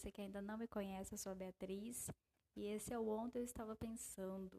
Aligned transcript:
você 0.00 0.10
que 0.10 0.22
ainda 0.22 0.40
não 0.40 0.56
me 0.56 0.66
conhece, 0.66 1.12
eu 1.12 1.18
sou 1.18 1.32
a 1.32 1.34
Beatriz 1.34 2.08
e 2.56 2.64
esse 2.64 2.90
é 2.90 2.98
o 2.98 3.06
Ontem 3.08 3.40
Eu 3.40 3.44
Estava 3.44 3.76
Pensando, 3.76 4.58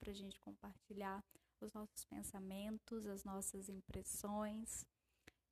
para 0.00 0.10
a 0.10 0.14
gente 0.14 0.40
compartilhar 0.40 1.24
os 1.60 1.72
nossos 1.72 2.04
pensamentos, 2.06 3.06
as 3.06 3.22
nossas 3.22 3.68
impressões. 3.68 4.84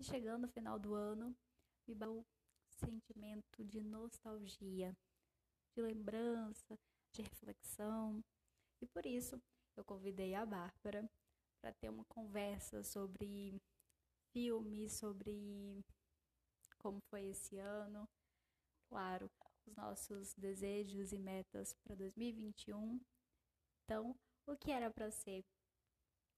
E 0.01 0.03
chegando 0.03 0.43
no 0.43 0.49
final 0.49 0.77
do 0.77 0.95
ano, 0.95 1.33
me 1.87 1.95
bateu 1.95 2.27
sentimento 2.69 3.65
de 3.65 3.81
nostalgia, 3.81 4.93
de 5.77 5.83
lembrança, 5.83 6.77
de 7.13 7.23
reflexão. 7.23 8.25
E 8.81 8.87
por 8.87 9.07
isso 9.07 9.41
eu 9.77 9.85
convidei 9.85 10.35
a 10.35 10.45
Bárbara 10.45 11.09
para 11.61 11.73
ter 11.75 11.91
uma 11.91 12.05
conversa 12.07 12.83
sobre 12.83 13.55
filmes, 14.33 14.95
sobre 14.95 15.81
como 16.77 17.01
foi 17.09 17.27
esse 17.27 17.57
ano, 17.59 18.09
claro, 18.93 19.31
os 19.67 19.75
nossos 19.75 20.35
desejos 20.35 21.13
e 21.13 21.19
metas 21.19 21.75
para 21.83 21.97
2021. 21.97 23.01
Então, 23.85 24.15
o 24.47 24.55
que 24.55 24.71
era 24.71 24.91
para 24.91 25.11
ser 25.11 25.43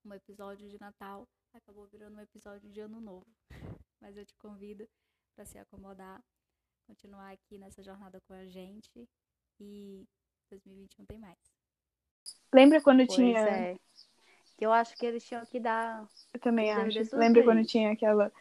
um 0.05 0.15
episódio 0.15 0.69
de 0.69 0.79
Natal 0.79 1.29
acabou 1.53 1.85
virando 1.89 2.17
um 2.17 2.21
episódio 2.21 2.71
de 2.71 2.81
Ano 2.81 3.01
Novo. 3.01 3.27
Mas 4.01 4.17
eu 4.17 4.25
te 4.25 4.37
convido 4.37 4.89
para 5.35 5.45
se 5.45 5.59
acomodar, 5.59 6.23
continuar 6.87 7.33
aqui 7.33 7.59
nessa 7.59 7.83
jornada 7.83 8.21
com 8.21 8.35
a 8.35 8.47
gente 8.47 9.09
e 9.59 10.07
2021 10.49 11.05
tem 11.07 11.19
mais. 11.19 11.39
Lembra 12.53 12.81
quando 12.81 13.05
Pois 13.05 13.17
tinha. 13.17 13.41
é. 13.41 13.75
Que 14.57 14.65
eu 14.65 14.73
acho 14.73 14.97
que 14.97 15.05
eles 15.05 15.25
tinham 15.27 15.45
que 15.45 15.59
dar. 15.59 16.09
Eu 16.33 16.39
também 16.39 16.71
acho. 16.71 17.17
Lembra 17.17 17.43
quando 17.43 17.67
tinha 17.67 17.91
aquela, 17.91 18.33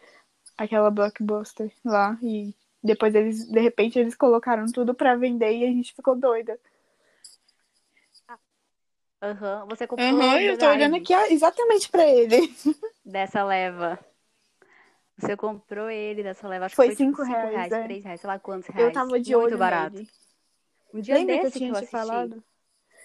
aquela 0.55 0.91
blockbuster 0.91 1.73
lá 1.83 2.15
e 2.21 2.53
depois 2.83 3.15
eles, 3.15 3.47
de 3.47 3.59
repente, 3.59 3.97
eles 3.97 4.15
colocaram 4.15 4.65
tudo 4.71 4.93
pra 4.93 5.15
vender 5.15 5.51
e 5.55 5.63
a 5.63 5.67
gente 5.67 5.93
ficou 5.93 6.15
doida. 6.15 6.59
Aham. 9.21 9.65
Você 9.67 9.87
comprou 9.87 10.19
Aham, 10.19 10.39
eu 10.41 10.57
tô 10.57 10.67
olhando 10.67 10.95
aqui 10.97 11.13
exatamente 11.31 11.89
pra 11.89 12.05
ele. 12.05 12.53
dessa 13.05 13.43
leva. 13.43 13.99
Você 15.17 15.37
comprou 15.37 15.89
ele 15.89 16.23
dessa 16.23 16.47
leva, 16.47 16.65
acho 16.65 16.75
Foi 16.75 16.87
que 16.87 16.95
foi 16.95 16.95
tipo 16.95 17.15
cinco 17.15 17.23
cinco 17.23 17.31
reais, 17.37 17.53
reais, 17.53 17.73
é. 17.73 17.83
três 17.83 18.03
reais, 18.03 18.19
sei 18.19 18.27
lá 18.27 18.39
quantos 18.39 18.67
reais. 18.67 18.87
Eu 18.87 18.93
tava 18.93 19.19
de 19.19 19.33
Muito 19.33 19.45
olho 19.45 19.57
barato. 19.57 19.95
nele. 19.95 20.09
Um 20.93 21.01
dia 21.01 21.15
Lembra 21.15 21.39
que 21.39 21.45
eu 21.45 21.49
desse 21.49 21.59
tinha 21.59 21.69
que 21.71 21.75
eu 21.77 21.79
te 21.79 21.85
assisti. 21.85 21.91
falado? 22.07 22.43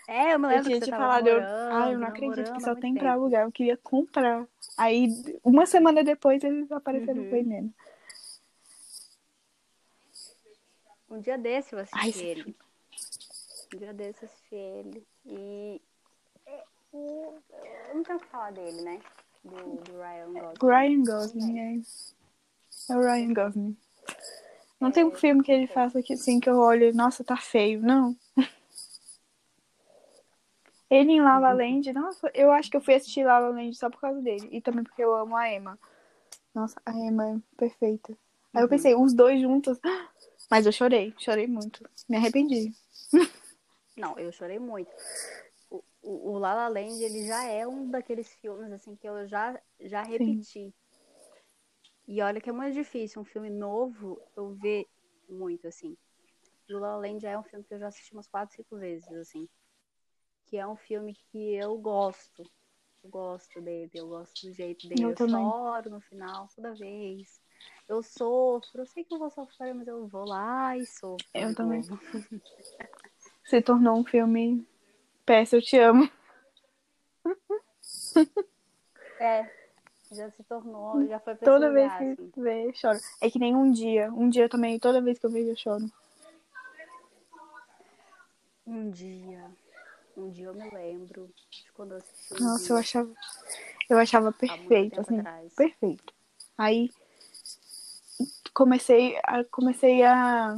É, 0.09 0.35
eu 0.35 0.39
me 0.39 0.47
Eu 0.47 0.49
lembro 0.49 0.65
tinha 0.65 0.79
que 0.79 0.85
te 0.85 0.85
você 0.87 0.91
tava 0.91 1.03
falado, 1.05 1.27
eu... 1.29 1.35
namorando, 1.35 1.73
ah, 1.73 1.93
eu 1.93 1.99
não 1.99 2.09
acredito 2.09 2.53
que 2.55 2.61
só 2.63 2.75
tem 2.75 2.95
pra 2.95 3.13
tempo. 3.13 3.13
alugar. 3.13 3.45
Eu 3.45 3.53
queria 3.53 3.77
comprar. 3.77 4.47
Aí, 4.77 5.09
uma 5.45 5.67
semana 5.67 6.03
depois, 6.03 6.43
eles 6.43 6.71
apareceram 6.73 7.23
Uhum. 7.23 7.31
vendendo. 7.31 7.75
Um 11.11 11.21
dia 11.21 11.39
desse 11.39 11.75
eu 11.75 11.79
assisti 11.79 12.19
Ai, 12.21 12.27
ele. 12.27 12.57
Um 13.75 13.79
dia 13.79 13.93
desse 13.95 14.25
eu 14.25 14.29
assisti 14.29 14.55
ele. 14.55 15.07
E. 15.27 15.81
é, 16.47 16.65
Eu 16.93 17.95
não 17.95 18.03
tenho 18.03 18.19
o 18.19 18.21
que 18.21 18.27
falar 18.27 18.53
dele, 18.53 18.83
né? 18.83 19.01
Do, 19.45 19.57
do 19.57 19.93
Ryan 19.99 20.33
Gosling. 20.33 20.69
Ryan 20.69 21.05
Gosling, 21.05 21.59
é. 21.59 22.93
É 22.93 22.97
o 22.97 23.01
Ryan 23.01 23.33
Gosling. 23.35 23.77
Não 24.81 24.93
tem 24.93 25.05
um 25.05 25.11
filme 25.11 25.43
que 25.43 25.51
ele 25.51 25.67
faça 25.67 26.03
que, 26.03 26.13
assim, 26.13 26.39
que 26.39 26.49
eu 26.49 26.59
olho, 26.59 26.95
nossa, 26.95 27.25
tá 27.25 27.37
feio. 27.37 27.81
Não. 27.83 28.15
Ele 30.91 31.13
em 31.13 31.21
La 31.21 31.39
La 31.39 31.53
Land, 31.53 31.93
nossa, 31.93 32.31
eu 32.33 32.51
acho 32.51 32.71
que 32.71 32.77
eu 32.77 32.81
fui 32.81 32.95
assistir 32.95 33.23
La 33.23 33.39
La 33.39 33.51
Land 33.51 33.77
só 33.77 33.91
por 33.91 34.01
causa 34.01 34.23
dele. 34.23 34.49
E 34.51 34.59
também 34.61 34.83
porque 34.83 35.03
eu 35.05 35.15
amo 35.15 35.37
a 35.37 35.53
Emma. 35.53 35.79
Nossa, 36.55 36.81
a 36.87 36.93
Emma 36.93 37.29
é 37.33 37.37
perfeita. 37.59 38.13
Aí 38.55 38.63
eu 38.63 38.63
Uhum. 38.63 38.69
pensei, 38.71 38.95
os 38.95 39.13
dois 39.13 39.39
juntos. 39.41 39.79
Mas 40.51 40.67
eu 40.67 40.73
chorei, 40.73 41.15
chorei 41.19 41.47
muito. 41.47 41.89
Me 42.09 42.17
arrependi. 42.17 42.73
Não, 43.97 44.19
eu 44.19 44.31
chorei 44.33 44.59
muito. 44.59 44.91
O, 45.71 45.83
o, 46.03 46.31
o 46.33 46.39
La 46.39 46.55
La 46.55 46.69
Land, 46.69 47.03
ele 47.03 47.27
já 47.27 47.45
é 47.45 47.67
um 47.67 47.91
daqueles 47.91 48.33
filmes, 48.35 48.71
assim, 48.73 48.97
que 48.97 49.09
eu 49.09 49.27
já, 49.27 49.61
já 49.81 50.03
repeti. 50.03 50.73
E 52.07 52.23
olha 52.23 52.41
que 52.41 52.49
é 52.49 52.53
muito 52.53 52.73
difícil 52.73 53.21
um 53.21 53.25
filme 53.25 53.51
novo 53.51 54.19
eu 54.35 54.55
ver 54.55 54.87
muito, 55.29 55.67
assim. 55.69 55.97
O 56.71 56.79
La 56.79 56.97
La 56.97 56.97
Land 56.97 57.21
já 57.21 57.31
é 57.31 57.39
um 57.39 57.43
filme 57.43 57.65
que 57.65 57.75
eu 57.75 57.79
já 57.79 57.89
assisti 57.89 58.13
umas 58.13 58.27
quatro, 58.27 58.57
cinco 58.57 58.77
vezes, 58.77 59.13
assim. 59.13 59.49
Que 60.47 60.57
é 60.57 60.67
um 60.67 60.77
filme 60.77 61.15
que 61.31 61.55
eu 61.55 61.77
gosto. 61.77 62.43
Eu 63.05 63.11
gosto 63.11 63.61
dele, 63.61 63.91
eu 63.95 64.09
gosto 64.09 64.47
do 64.47 64.55
jeito 64.55 64.89
dele. 64.89 65.05
Eu 65.05 65.11
Eu, 65.11 65.29
choro 65.29 65.91
no 65.91 66.01
final, 66.01 66.49
toda 66.55 66.75
vez. 66.75 67.41
Eu 67.89 68.03
sofro, 68.03 68.83
eu 68.83 68.87
sei 68.87 69.05
que 69.05 69.15
eu 69.15 69.19
vou 69.19 69.31
sofrer, 69.31 69.75
mas 69.75 69.89
eu 69.89 70.07
vou 70.07 70.27
lá 70.27 70.77
e 70.77 70.85
sofro. 70.87 71.27
Eu 71.35 71.55
também. 71.55 71.83
Se 73.45 73.63
tornou 73.63 73.99
um 73.99 74.05
filme. 74.05 74.67
Peça, 75.25 75.57
eu 75.57 75.63
te 75.63 75.79
amo. 75.79 76.09
É, 79.21 79.51
já 80.13 80.31
se 80.31 80.45
tornou, 80.45 81.05
já 81.07 81.19
foi 81.19 81.35
pra 81.35 81.45
Toda 81.45 81.73
vez 81.73 81.91
lugar, 81.91 81.99
que 81.99 82.13
assim. 82.13 82.33
vê, 82.37 82.73
choro. 82.75 83.01
É 83.21 83.29
que 83.29 83.39
nem 83.39 83.55
um 83.55 83.73
dia. 83.73 84.13
Um 84.13 84.29
dia 84.31 84.49
também, 84.49 84.79
toda 84.79 85.01
vez 85.03 85.19
que 85.19 85.27
eu 85.27 85.31
vejo, 85.31 85.51
eu 85.51 85.57
choro. 85.57 85.91
Um 88.65 88.91
dia, 88.91 89.51
um 90.17 90.31
dia 90.31 90.47
eu 90.47 90.55
me 90.55 90.71
lembro 90.71 91.29
de 91.51 91.73
quando 91.73 91.93
eu 91.93 91.99
assisti 91.99 92.35
um 92.35 92.37
Nossa, 92.47 92.63
dia, 92.63 92.73
eu 92.73 92.77
achava. 92.77 93.15
Eu 93.91 93.99
achava 93.99 94.33
perfeito, 94.33 95.01
assim. 95.01 95.19
atrás. 95.19 95.55
Perfeito. 95.55 96.15
Aí 96.57 96.91
comecei 98.59 99.17
a, 99.23 99.45
comecei 99.45 100.03
a 100.03 100.57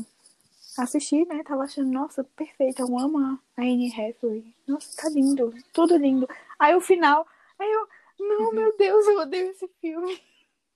assistir, 0.79 1.27
né? 1.27 1.43
Tava 1.45 1.65
achando, 1.65 1.93
nossa, 1.93 2.25
perfeito. 2.25 2.81
Eu 2.81 2.99
amo 2.99 3.19
a 3.19 3.39
Anne 3.63 3.93
Hathaway. 3.93 4.43
Nossa, 4.67 4.97
tá 4.97 5.11
lindo. 5.11 5.53
Tudo 5.71 5.97
lindo. 5.99 6.27
Aí 6.59 6.75
o 6.75 6.81
final, 6.81 7.27
aí 7.59 7.71
eu, 7.71 7.87
não, 8.19 8.53
meu 8.53 8.75
Deus, 8.79 9.07
eu 9.07 9.19
odeio 9.21 9.51
esse 9.51 9.69
filme. 9.83 10.19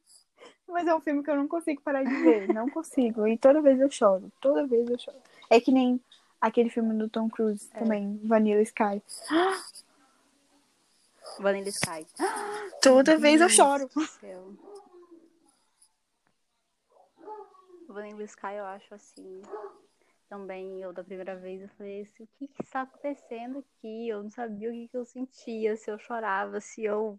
Mas 0.69 0.87
é 0.87 0.95
um 0.95 1.01
filme 1.01 1.23
que 1.23 1.31
eu 1.31 1.37
não 1.37 1.49
consigo 1.49 1.81
parar 1.81 2.05
de 2.05 2.15
ver. 2.15 2.49
Não 2.53 2.69
consigo. 2.69 3.27
E 3.27 3.39
toda 3.39 3.63
vez 3.63 3.81
eu 3.81 3.91
choro. 3.91 4.31
Toda 4.41 4.67
vez 4.67 4.87
eu 4.91 4.99
choro. 4.99 5.17
É 5.49 5.59
que 5.61 5.73
nem 5.73 5.99
aquele 6.41 6.69
filme 6.69 6.95
do 6.99 7.09
Tom 7.09 7.31
Cruise 7.31 7.71
É. 7.73 7.79
também, 7.79 8.21
Vanilla 8.25 8.61
Sky. 8.63 9.03
Vanilla 11.39 11.69
Sky. 11.71 12.07
Toda 12.83 13.17
vez 13.17 13.41
eu 13.41 13.47
Deus 13.47 13.57
choro. 13.57 13.89
do 13.95 14.03
céu. 14.07 14.45
Vanilla 17.95 18.25
Sky 18.25 18.55
eu 18.57 18.65
acho 18.65 18.95
assim. 18.95 19.41
Também 20.29 20.81
eu 20.81 20.93
da 20.93 21.05
primeira 21.05 21.37
vez 21.37 21.63
eu 21.63 21.69
falei 21.69 22.03
assim, 22.03 22.25
o 22.25 22.29
que 22.39 22.49
que 22.49 22.63
está 22.63 22.83
acontecendo 22.83 23.59
aqui? 23.59 24.09
Eu 24.09 24.23
não 24.23 24.31
sabia 24.31 24.69
o 24.69 24.73
que 24.73 24.89
que 24.89 24.97
eu 24.97 25.05
sentia, 25.05 25.77
se 25.77 25.91
eu 25.91 25.99
chorava, 25.99 26.61
se 26.61 26.83
eu 26.83 27.19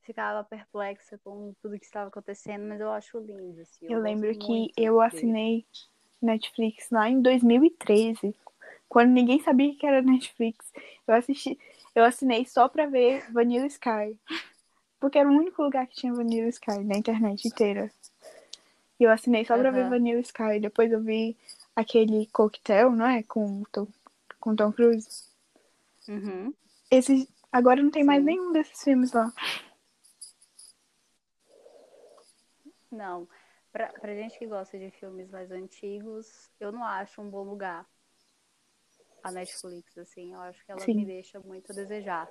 ficava 0.00 0.42
perplexa 0.42 1.18
com 1.22 1.52
tudo 1.60 1.78
que 1.78 1.84
estava 1.84 2.08
acontecendo, 2.08 2.66
mas 2.66 2.80
eu 2.80 2.90
acho 2.90 3.18
lindo, 3.18 3.60
assim. 3.60 3.86
Eu 3.86 4.00
lembro 4.00 4.28
gosto 4.28 4.46
que 4.46 4.72
eu 4.76 5.00
assinei 5.00 5.66
Netflix 6.22 6.88
lá 6.90 7.10
em 7.10 7.20
2013, 7.20 8.34
quando 8.88 9.10
ninguém 9.10 9.40
sabia 9.40 9.74
que 9.74 9.86
era 9.86 10.00
Netflix. 10.00 10.72
Eu 11.06 11.14
assisti, 11.14 11.58
eu 11.94 12.04
assinei 12.04 12.46
só 12.46 12.68
pra 12.68 12.86
ver 12.86 13.30
Vanilla 13.30 13.66
Sky, 13.66 14.16
porque 14.98 15.18
era 15.18 15.28
o 15.28 15.32
único 15.32 15.62
lugar 15.62 15.86
que 15.86 15.96
tinha 15.96 16.14
Vanilla 16.14 16.48
Sky 16.48 16.82
na 16.84 16.96
internet 16.96 17.46
inteira. 17.46 17.90
E 18.98 19.04
eu 19.04 19.10
assinei 19.10 19.44
só 19.44 19.56
pra 19.56 19.70
ver. 19.70 19.88
Vanilla 19.88 20.20
Sky. 20.20 20.58
Depois 20.60 20.90
eu 20.90 21.00
vi 21.00 21.36
aquele 21.74 22.26
coquetel, 22.26 22.90
não 22.90 23.06
é, 23.06 23.22
com 23.22 23.62
Tom, 23.70 23.86
com 24.40 24.56
Tom 24.56 24.72
Cruise. 24.72 25.28
Uhum. 26.08 26.52
Esse 26.90 27.28
agora 27.52 27.82
não 27.82 27.90
tem 27.90 28.02
mais 28.02 28.24
nenhum 28.24 28.52
desses 28.52 28.82
filmes 28.82 29.12
lá. 29.12 29.32
Não, 32.90 33.28
pra, 33.70 33.88
pra 33.88 34.14
gente 34.14 34.38
que 34.38 34.46
gosta 34.46 34.78
de 34.78 34.90
filmes 34.90 35.30
mais 35.30 35.50
antigos, 35.50 36.50
eu 36.58 36.72
não 36.72 36.82
acho 36.82 37.20
um 37.20 37.28
bom 37.28 37.44
lugar 37.44 37.86
a 39.22 39.30
Netflix, 39.30 39.96
assim. 39.98 40.32
Eu 40.32 40.40
acho 40.40 40.64
que 40.64 40.72
ela 40.72 40.80
Sim. 40.80 40.94
me 40.94 41.04
deixa 41.04 41.38
muito 41.40 41.70
a 41.70 41.74
desejar. 41.74 42.28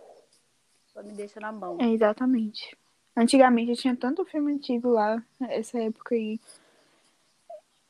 Ela 0.95 1.05
me 1.05 1.13
deixa 1.13 1.39
na 1.39 1.51
mão. 1.51 1.77
É, 1.79 1.89
exatamente. 1.89 2.75
Antigamente 3.17 3.73
tinha 3.75 3.95
tanto 3.95 4.23
filme 4.25 4.53
antigo 4.53 4.89
lá, 4.89 5.23
nessa 5.39 5.79
época 5.79 6.13
aí. 6.13 6.39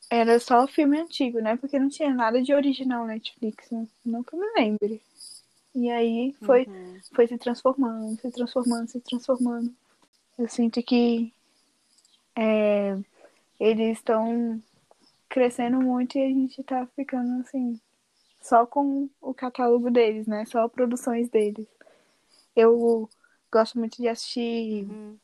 Era 0.09 0.39
só 0.39 0.65
filme 0.65 0.97
antigo, 0.97 1.39
né? 1.41 1.57
Porque 1.57 1.77
não 1.77 1.89
tinha 1.89 2.13
nada 2.13 2.41
de 2.41 2.53
original 2.53 3.05
Netflix, 3.05 3.69
né? 3.69 3.85
eu 4.05 4.23
me 4.39 4.53
lembre. 4.55 5.01
E 5.75 5.91
aí 5.91 6.33
foi, 6.41 6.63
Uhum. 6.63 6.99
foi 7.13 7.27
se 7.27 7.37
transformando, 7.37 8.17
se 8.21 8.31
transformando, 8.31 8.87
se 8.87 9.01
transformando. 9.01 9.75
Eu 10.39 10.47
sinto 10.47 10.81
que 10.81 11.33
é, 12.33 12.97
eles 13.59 13.97
estão 13.97 14.63
crescendo 15.27 15.81
muito 15.81 16.17
e 16.17 16.23
a 16.23 16.29
gente 16.29 16.63
tá 16.63 16.87
ficando 16.95 17.41
assim, 17.41 17.77
só 18.41 18.65
com 18.65 19.09
o 19.21 19.33
catálogo 19.33 19.91
deles, 19.91 20.25
né? 20.25 20.45
Só 20.45 20.69
produções 20.69 21.27
deles. 21.27 21.67
Eu 22.55 23.09
gosto 23.51 23.77
muito 23.79 23.97
de 23.97 24.07
assistir 24.07 24.85
Uhum. 24.89 25.17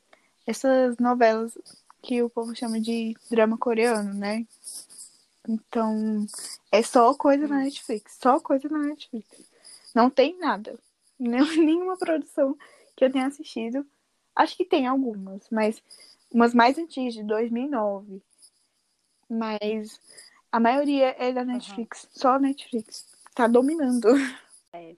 essas 0.45 0.97
novelas 0.97 1.57
que 2.01 2.21
o 2.21 2.29
povo 2.29 2.55
chama 2.55 2.79
de 2.79 3.15
drama 3.31 3.57
coreano, 3.57 4.13
né? 4.13 4.45
Então, 5.47 6.25
é 6.71 6.81
só 6.81 7.13
coisa 7.13 7.47
na 7.47 7.59
Netflix. 7.59 8.17
Só 8.21 8.39
coisa 8.39 8.67
na 8.69 8.79
Netflix. 8.79 9.27
Não 9.93 10.09
tem 10.09 10.37
nada. 10.39 10.77
Nenhuma 11.19 11.97
produção 11.97 12.57
que 12.95 13.05
eu 13.05 13.11
tenha 13.11 13.27
assistido. 13.27 13.85
Acho 14.35 14.55
que 14.57 14.65
tem 14.65 14.87
algumas, 14.87 15.47
mas 15.51 15.81
umas 16.31 16.53
mais 16.53 16.77
antigas, 16.77 17.13
de 17.13 17.23
2009. 17.23 18.21
Mas 19.29 19.99
a 20.51 20.59
maioria 20.59 21.15
é 21.17 21.31
da 21.31 21.43
Netflix. 21.45 22.03
Uhum. 22.03 22.09
Só 22.13 22.39
Netflix. 22.39 23.05
Tá 23.33 23.47
dominando. 23.47 24.07
É. 24.75 24.95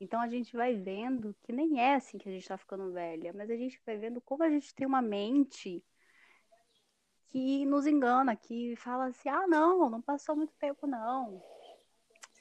Então 0.00 0.20
a 0.20 0.28
gente 0.28 0.56
vai 0.56 0.74
vendo 0.74 1.34
que 1.42 1.52
nem 1.52 1.80
é 1.80 1.96
assim 1.96 2.18
que 2.18 2.28
a 2.28 2.32
gente 2.32 2.46
tá 2.46 2.56
ficando 2.56 2.92
velha, 2.92 3.32
mas 3.32 3.50
a 3.50 3.56
gente 3.56 3.80
vai 3.84 3.96
vendo 3.96 4.20
como 4.20 4.44
a 4.44 4.50
gente 4.50 4.74
tem 4.74 4.86
uma 4.86 5.02
mente 5.02 5.84
que 7.28 7.64
nos 7.66 7.86
engana, 7.86 8.36
que 8.36 8.76
fala 8.76 9.06
assim: 9.06 9.28
ah, 9.28 9.46
não, 9.46 9.90
não 9.90 10.00
passou 10.00 10.36
muito 10.36 10.54
tempo, 10.54 10.86
não. 10.86 11.42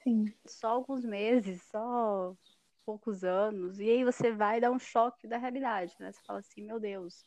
Sim. 0.04 0.26
Só 0.46 0.70
alguns 0.70 1.04
meses, 1.04 1.62
só 1.64 2.36
poucos 2.86 3.24
anos. 3.24 3.80
E 3.80 3.90
aí 3.90 4.04
você 4.04 4.32
vai 4.32 4.62
dar 4.62 4.72
um 4.72 4.80
choque 4.80 5.28
da 5.28 5.38
realidade, 5.38 5.96
né? 6.00 6.12
Você 6.12 6.22
fala 6.26 6.40
assim: 6.40 6.62
meu 6.62 6.80
Deus, 6.80 7.26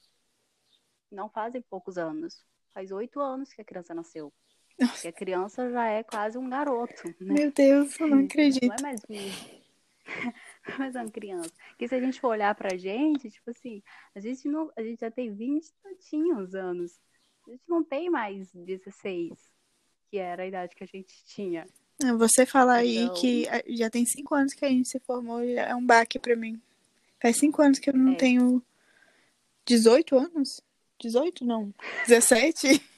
não 1.11 1.29
fazem 1.29 1.61
poucos 1.61 1.99
anos. 1.99 2.45
Faz 2.73 2.93
oito 2.93 3.21
anos 3.21 3.53
que 3.53 3.61
a 3.61 3.65
criança 3.65 3.93
nasceu. 3.93 4.33
E 5.05 5.09
a 5.09 5.13
criança 5.13 5.71
já 5.71 5.87
é 5.89 6.03
quase 6.03 6.39
um 6.39 6.49
garoto. 6.49 7.09
Né? 7.21 7.35
Meu 7.35 7.53
Deus, 7.53 7.99
eu 8.01 8.09
não 8.09 8.25
acredito. 8.25 8.67
Não 8.67 8.77
é 8.77 8.83
mais 8.83 9.01
um. 9.11 9.60
mais 10.79 10.95
uma 10.95 11.11
criança. 11.11 11.53
Porque 11.71 11.89
se 11.89 11.95
a 11.95 12.01
gente 12.01 12.21
for 12.21 12.29
olhar 12.29 12.55
pra 12.55 12.77
gente, 12.77 13.31
tipo 13.31 13.51
assim, 13.51 13.83
a 14.15 14.21
gente, 14.21 14.49
não, 14.49 14.71
a 14.77 14.83
gente 14.83 15.01
já 15.01 15.11
tem 15.11 15.35
20 15.35 15.73
tantinhos 15.83 16.55
anos. 16.55 16.99
A 17.47 17.51
gente 17.51 17.65
não 17.69 17.83
tem 17.83 18.11
mais 18.11 18.51
16, 18.53 19.39
que 20.11 20.19
era 20.19 20.43
a 20.43 20.47
idade 20.47 20.75
que 20.75 20.85
a 20.85 20.87
gente 20.87 21.25
tinha. 21.25 21.67
É, 22.03 22.13
você 22.15 22.47
falar 22.47 22.85
então... 22.85 23.15
aí 23.15 23.21
que 23.21 23.77
já 23.77 23.91
tem 23.91 24.05
cinco 24.07 24.35
anos 24.35 24.55
que 24.55 24.65
a 24.65 24.69
gente 24.69 24.89
se 24.89 24.99
formou 25.01 25.41
é 25.43 25.75
um 25.75 25.85
baque 25.85 26.19
pra 26.19 26.37
mim. 26.37 26.61
Faz 27.21 27.37
cinco 27.37 27.61
anos 27.63 27.79
que 27.79 27.91
eu 27.91 27.95
não 27.95 28.13
é. 28.13 28.17
tenho 28.17 28.63
18 29.67 30.17
anos? 30.17 30.61
18 31.01 31.45
não. 31.45 31.73
17? 32.07 32.83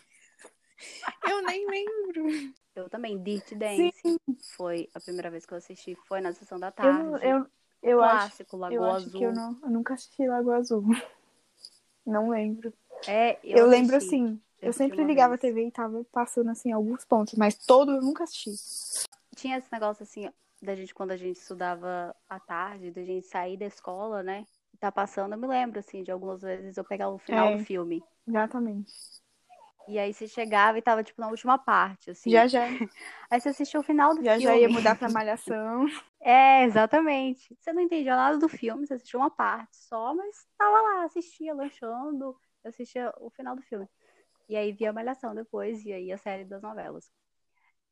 eu 1.29 1.43
nem 1.43 1.67
lembro. 1.69 2.53
Eu 2.75 2.89
também, 2.89 3.23
Dirty 3.23 3.55
Dance. 3.55 3.93
Sim. 4.03 4.17
Foi 4.57 4.89
a 4.95 5.01
primeira 5.01 5.31
vez 5.31 5.45
que 5.45 5.53
eu 5.53 5.59
assisti, 5.59 5.95
foi 6.07 6.21
na 6.21 6.33
sessão 6.33 6.59
da 6.59 6.71
tarde. 6.71 6.99
Eu, 7.01 7.17
eu, 7.19 7.47
eu 7.83 7.99
Clássico, 7.99 8.57
acho, 8.57 8.61
Lagoa 8.61 8.77
eu 8.77 8.85
Azul. 8.85 8.97
Acho 8.97 9.11
que 9.11 9.25
eu, 9.25 9.33
não, 9.33 9.59
eu 9.63 9.71
nunca 9.71 9.95
assisti 9.95 10.27
Lagoa 10.27 10.57
Azul. 10.57 10.85
Não 12.07 12.31
lembro. 12.31 12.73
É, 13.07 13.39
eu, 13.45 13.59
eu 13.59 13.67
lembro 13.67 13.97
assim. 13.97 14.41
Eu 14.61 14.73
sempre 14.73 15.05
ligava 15.05 15.31
vez. 15.31 15.41
a 15.41 15.43
TV 15.43 15.67
e 15.67 15.73
tava 15.73 16.05
passando 16.13 16.51
assim 16.51 16.71
alguns 16.71 17.05
pontos, 17.05 17.35
mas 17.35 17.57
todo 17.57 17.91
eu 17.91 18.01
nunca 18.01 18.23
assisti. 18.23 18.53
Tinha 19.35 19.59
esse 19.59 19.67
negócio 19.73 20.05
assim, 20.05 20.31
da 20.63 20.77
gente 20.77 20.95
quando 20.95 21.11
a 21.11 21.17
gente 21.17 21.37
estudava 21.37 22.15
à 22.29 22.39
tarde, 22.39 22.93
da 22.93 23.03
gente 23.03 23.27
sair 23.27 23.57
da 23.57 23.67
escola, 23.67 24.23
né? 24.23 24.47
Tá 24.79 24.93
passando, 24.93 25.33
eu 25.33 25.39
me 25.39 25.49
lembro 25.49 25.81
assim 25.81 26.05
de 26.05 26.13
algumas 26.13 26.43
vezes 26.43 26.77
eu 26.77 26.85
pegar 26.85 27.09
o 27.09 27.19
final 27.19 27.49
é, 27.49 27.57
do 27.57 27.65
filme. 27.65 28.05
Exatamente. 28.27 28.93
E 29.89 29.99
aí 29.99 30.15
você 30.15 30.29
chegava 30.29 30.79
e 30.79 30.83
tava, 30.83 31.03
tipo, 31.03 31.21
na 31.21 31.29
última 31.29 31.59
parte, 31.59 32.11
assim. 32.11 32.31
Já, 32.31 32.47
já. 32.47 32.65
Aí 33.31 33.41
você 33.41 33.49
assistiu 33.49 33.81
o 33.81 33.83
final 33.83 34.15
do 34.15 34.23
já, 34.23 34.39
filme. 34.39 34.43
Já, 34.45 34.51
já 34.51 34.57
ia 34.59 34.69
mudar 34.69 34.97
pra 34.97 35.09
malhação. 35.11 35.87
É, 36.21 36.65
exatamente. 36.65 37.55
Você 37.59 37.73
não 37.73 37.83
entendia 37.83 38.15
nada 38.15 38.39
do 38.39 38.49
filme, 38.49 38.87
você 38.87 38.95
assistiu 38.95 39.19
uma 39.19 39.31
parte 39.31 39.77
só, 39.77 40.15
mas 40.15 40.47
tava 40.57 40.81
lá, 40.81 41.05
assistia, 41.05 41.55
lanchando, 41.55 42.37
assistia 42.65 43.13
o 43.19 43.31
final 43.31 43.57
do 43.57 43.63
filme. 43.63 43.89
E 44.49 44.57
aí 44.57 44.71
via 44.73 44.91
a 44.91 44.93
malhação 44.93 45.35
depois, 45.35 45.85
e 45.85 45.93
aí 45.93 46.13
a 46.13 46.19
série 46.19 46.45
das 46.45 46.63
novelas. 46.63 47.11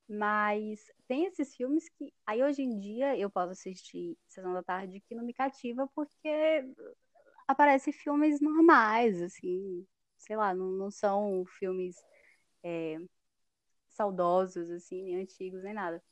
Mas 0.09 0.81
tem 1.09 1.25
esses 1.27 1.55
filmes 1.55 1.89
que, 1.89 2.13
aí 2.27 2.43
hoje 2.43 2.63
em 2.63 2.79
dia, 2.79 3.17
eu 3.17 3.31
posso 3.31 3.53
assistir 3.53 4.17
Sessão 4.29 4.53
da 4.53 4.63
Tarde 4.63 5.01
que 5.01 5.15
não 5.15 5.25
me 5.25 5.33
cativa, 5.33 5.89
porque 5.95 6.65
aparecem 7.47 7.93
filmes 7.93 8.41
normais, 8.41 9.23
assim, 9.23 9.87
sei 10.21 10.37
lá, 10.37 10.55
não, 10.55 10.67
não 10.67 10.91
são 10.91 11.45
filmes 11.47 11.97
é, 12.63 12.99
saudosos, 13.89 14.71
assim, 14.71 15.03
nem 15.03 15.23
antigos, 15.23 15.63
nem 15.63 15.75
nada. 15.75 16.03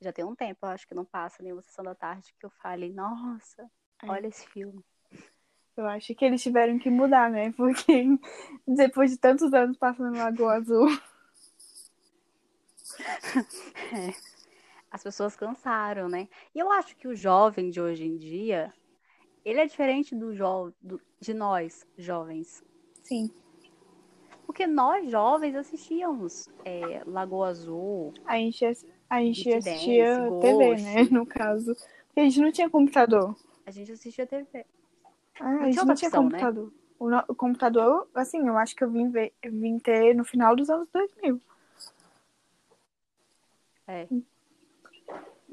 Já 0.00 0.12
tem 0.12 0.24
um 0.24 0.34
tempo, 0.34 0.64
acho 0.66 0.86
que 0.86 0.94
não 0.94 1.04
passa 1.04 1.42
nenhuma 1.42 1.62
sessão 1.62 1.84
da 1.84 1.94
tarde 1.94 2.34
que 2.38 2.46
eu 2.46 2.50
fale, 2.50 2.92
nossa, 2.92 3.62
é. 4.02 4.10
olha 4.10 4.28
esse 4.28 4.46
filme. 4.48 4.84
Eu 5.76 5.86
acho 5.86 6.14
que 6.14 6.24
eles 6.24 6.42
tiveram 6.42 6.78
que 6.78 6.90
mudar, 6.90 7.30
né? 7.30 7.52
Porque 7.56 8.04
depois 8.66 9.10
de 9.10 9.18
tantos 9.18 9.52
anos 9.52 9.76
passando 9.76 10.10
no 10.10 10.18
Lagoa 10.18 10.54
Azul. 10.54 10.88
É. 13.92 14.12
As 14.90 15.02
pessoas 15.02 15.36
cansaram, 15.36 16.08
né? 16.08 16.28
E 16.54 16.58
eu 16.58 16.72
acho 16.72 16.96
que 16.96 17.06
o 17.06 17.14
jovem 17.14 17.70
de 17.70 17.80
hoje 17.80 18.04
em 18.04 18.16
dia, 18.16 18.72
ele 19.44 19.60
é 19.60 19.66
diferente 19.66 20.14
do, 20.14 20.34
jo 20.34 20.72
do 20.80 21.00
de 21.20 21.34
nós, 21.34 21.86
jovens. 21.96 22.62
Sim. 23.08 23.30
Porque 24.44 24.66
nós, 24.66 25.10
jovens, 25.10 25.56
assistíamos 25.56 26.48
é, 26.62 27.02
Lagoa 27.06 27.48
Azul. 27.48 28.12
A 28.26 28.36
gente, 28.36 28.64
a 29.08 29.20
gente 29.20 29.52
assistia 29.54 30.16
Dance, 30.16 30.40
TV, 30.40 30.68
Ghost. 30.68 30.84
né? 30.84 31.08
No 31.10 31.26
caso. 31.26 31.74
Porque 31.74 32.20
a 32.20 32.24
gente 32.24 32.40
não 32.40 32.52
tinha 32.52 32.68
computador. 32.68 33.34
A 33.66 33.70
gente 33.70 33.92
assistia 33.92 34.26
TV. 34.26 34.66
Ah, 35.40 35.52
não 35.52 35.62
a 35.62 35.64
gente 35.66 35.76
não 35.76 35.94
tinha 35.94 36.08
opção, 36.08 36.24
né? 36.24 36.30
computador. 36.30 36.66
Né? 36.66 36.72
O, 36.98 37.08
no, 37.08 37.24
o, 37.28 37.34
computador, 37.34 38.08
assim, 38.14 38.46
eu 38.46 38.58
acho 38.58 38.76
que 38.76 38.84
eu 38.84 38.90
vim, 38.90 39.08
ver, 39.08 39.32
vim 39.42 39.78
ter 39.78 40.14
no 40.14 40.24
final 40.24 40.54
dos 40.54 40.68
anos 40.68 40.88
2000. 40.92 41.40
É. 43.86 44.06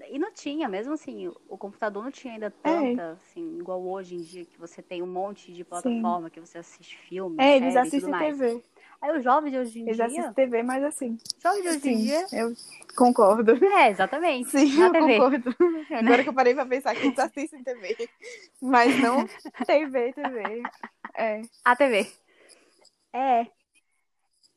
E 0.10 0.20
não 0.20 0.32
tinha, 0.32 0.68
mesmo 0.70 0.94
assim, 0.94 1.32
o 1.48 1.58
computador 1.58 2.04
não 2.04 2.12
tinha 2.12 2.34
ainda 2.34 2.48
é. 2.48 2.50
tanta, 2.50 3.02
é. 3.02 3.12
assim, 3.12 3.58
igual 3.58 3.82
hoje 3.86 4.16
em 4.16 4.22
dia, 4.22 4.46
que 4.46 4.60
você 4.60 4.82
tem 4.82 5.02
um 5.02 5.08
monte 5.08 5.52
de 5.52 5.64
plataforma, 5.64 6.28
Sim. 6.28 6.30
que 6.30 6.40
você 6.40 6.58
assiste 6.58 6.98
filme, 6.98 7.38
É, 7.40 7.58
eles 7.58 7.76
assistem 7.76 8.18
TV. 8.18 8.64
Aí 9.02 9.18
o 9.18 9.22
jovem 9.22 9.52
de 9.52 9.58
hoje 9.58 9.80
em 9.80 9.84
eles 9.84 9.96
dia... 9.96 10.06
Eles 10.06 10.18
assistem 10.18 10.34
TV, 10.34 10.64
mas 10.64 10.84
assim... 10.84 11.18
Jovem 11.42 11.62
de 11.62 11.68
hoje 11.68 11.80
Sim, 11.80 11.92
em 11.92 12.02
dia... 12.02 12.26
eu 12.32 12.54
concordo. 12.96 13.54
É, 13.66 13.90
exatamente. 13.90 14.50
Sim, 14.50 14.82
eu 14.82 14.92
TV. 14.92 15.18
concordo. 15.18 15.56
Agora 15.92 16.24
que 16.24 16.30
eu 16.30 16.34
parei 16.34 16.54
pra 16.54 16.66
pensar 16.66 16.96
que 16.96 17.08
eles 17.08 17.20
assistem 17.20 17.64
TV. 17.64 18.10
Mas 18.62 19.00
não 19.00 19.28
TV, 19.66 20.14
TV. 20.14 20.64
É. 21.16 21.42
A 21.64 21.76
TV. 21.76 22.12
É. 23.14 23.48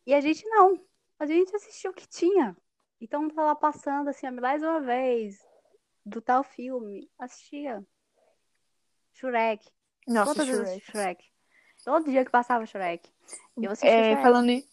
E 0.06 0.14
a 0.14 0.20
gente 0.20 0.46
não. 0.49 0.80
A 1.18 1.26
gente 1.26 1.54
assistiu 1.54 1.90
o 1.90 1.94
que 1.94 2.08
tinha. 2.08 2.56
Então 3.00 3.28
tá 3.28 3.44
lá 3.44 3.54
passando 3.54 4.08
assim, 4.08 4.30
mais 4.30 4.62
uma 4.62 4.80
vez, 4.80 5.38
do 6.04 6.20
tal 6.20 6.42
filme. 6.42 7.08
Assistia. 7.18 7.84
Shrek. 9.14 9.68
Nossa, 10.06 10.32
Quantas 10.32 10.46
Shrek. 10.46 10.64
vezes 10.64 10.82
Shrek? 10.84 11.24
Todo 11.84 12.10
dia 12.10 12.24
que 12.24 12.30
passava 12.30 12.66
Shrek. 12.66 13.08
Eu 13.56 13.70
assistia 13.70 13.90
é, 13.90 14.10
Shrek. 14.10 14.22
Falando 14.22 14.50
em... 14.50 14.68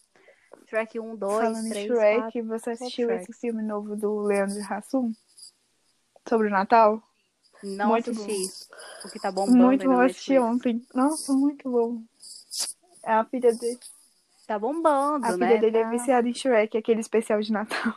Shrek 0.68 0.98
1, 0.98 1.16
2, 1.16 1.34
falando 1.34 1.68
3, 1.68 1.86
Shrek, 1.86 2.20
4, 2.20 2.46
você 2.46 2.70
assistiu 2.70 3.10
esse 3.10 3.32
filme 3.32 3.62
novo 3.62 3.94
do 3.94 4.20
Leandro 4.22 4.60
Hassum? 4.68 5.12
Sobre 6.28 6.48
o 6.48 6.50
Natal? 6.50 7.00
Não 7.62 7.90
muito 7.90 8.10
assisti. 8.10 8.32
Bom. 8.32 9.08
O 9.08 9.10
que 9.10 9.20
tá 9.20 9.30
bombando 9.30 9.58
Muito 9.58 9.86
bom, 9.86 10.00
assisti 10.00 10.38
ontem. 10.38 10.84
Nossa, 10.92 11.32
muito 11.32 11.70
bom. 11.70 12.02
É 13.04 13.12
a 13.12 13.24
filha 13.24 13.54
dele. 13.54 13.78
Tá 14.46 14.58
bombando, 14.58 15.26
a 15.26 15.36
né? 15.36 15.46
A 15.46 15.48
filha 15.48 15.60
dele 15.60 15.78
é 15.78 15.82
tá... 15.82 15.88
é 15.88 15.90
viciada 15.90 16.28
em 16.28 16.34
Shrek, 16.34 16.76
aquele 16.76 17.00
especial 17.00 17.40
de 17.40 17.52
Natal. 17.52 17.94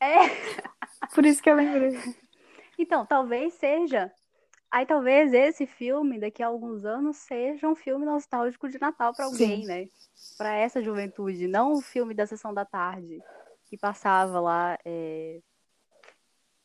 É. 0.00 0.16
Por 1.14 1.24
isso 1.24 1.42
que 1.42 1.50
eu 1.50 1.56
lembrei. 1.56 1.98
Então, 2.78 3.06
talvez 3.06 3.54
seja. 3.54 4.12
Aí 4.70 4.84
talvez 4.84 5.32
esse 5.32 5.66
filme, 5.66 6.18
daqui 6.18 6.42
a 6.42 6.48
alguns 6.48 6.84
anos, 6.84 7.16
seja 7.18 7.68
um 7.68 7.76
filme 7.76 8.04
nostálgico 8.04 8.68
de 8.68 8.80
Natal 8.80 9.14
para 9.14 9.24
alguém, 9.24 9.62
Sim. 9.62 9.66
né? 9.66 9.88
Para 10.36 10.54
essa 10.54 10.82
juventude, 10.82 11.46
não 11.46 11.72
o 11.72 11.80
filme 11.80 12.12
da 12.12 12.26
sessão 12.26 12.52
da 12.52 12.64
tarde 12.64 13.22
que 13.66 13.76
passava 13.76 14.40
lá, 14.40 14.78
é... 14.84 15.40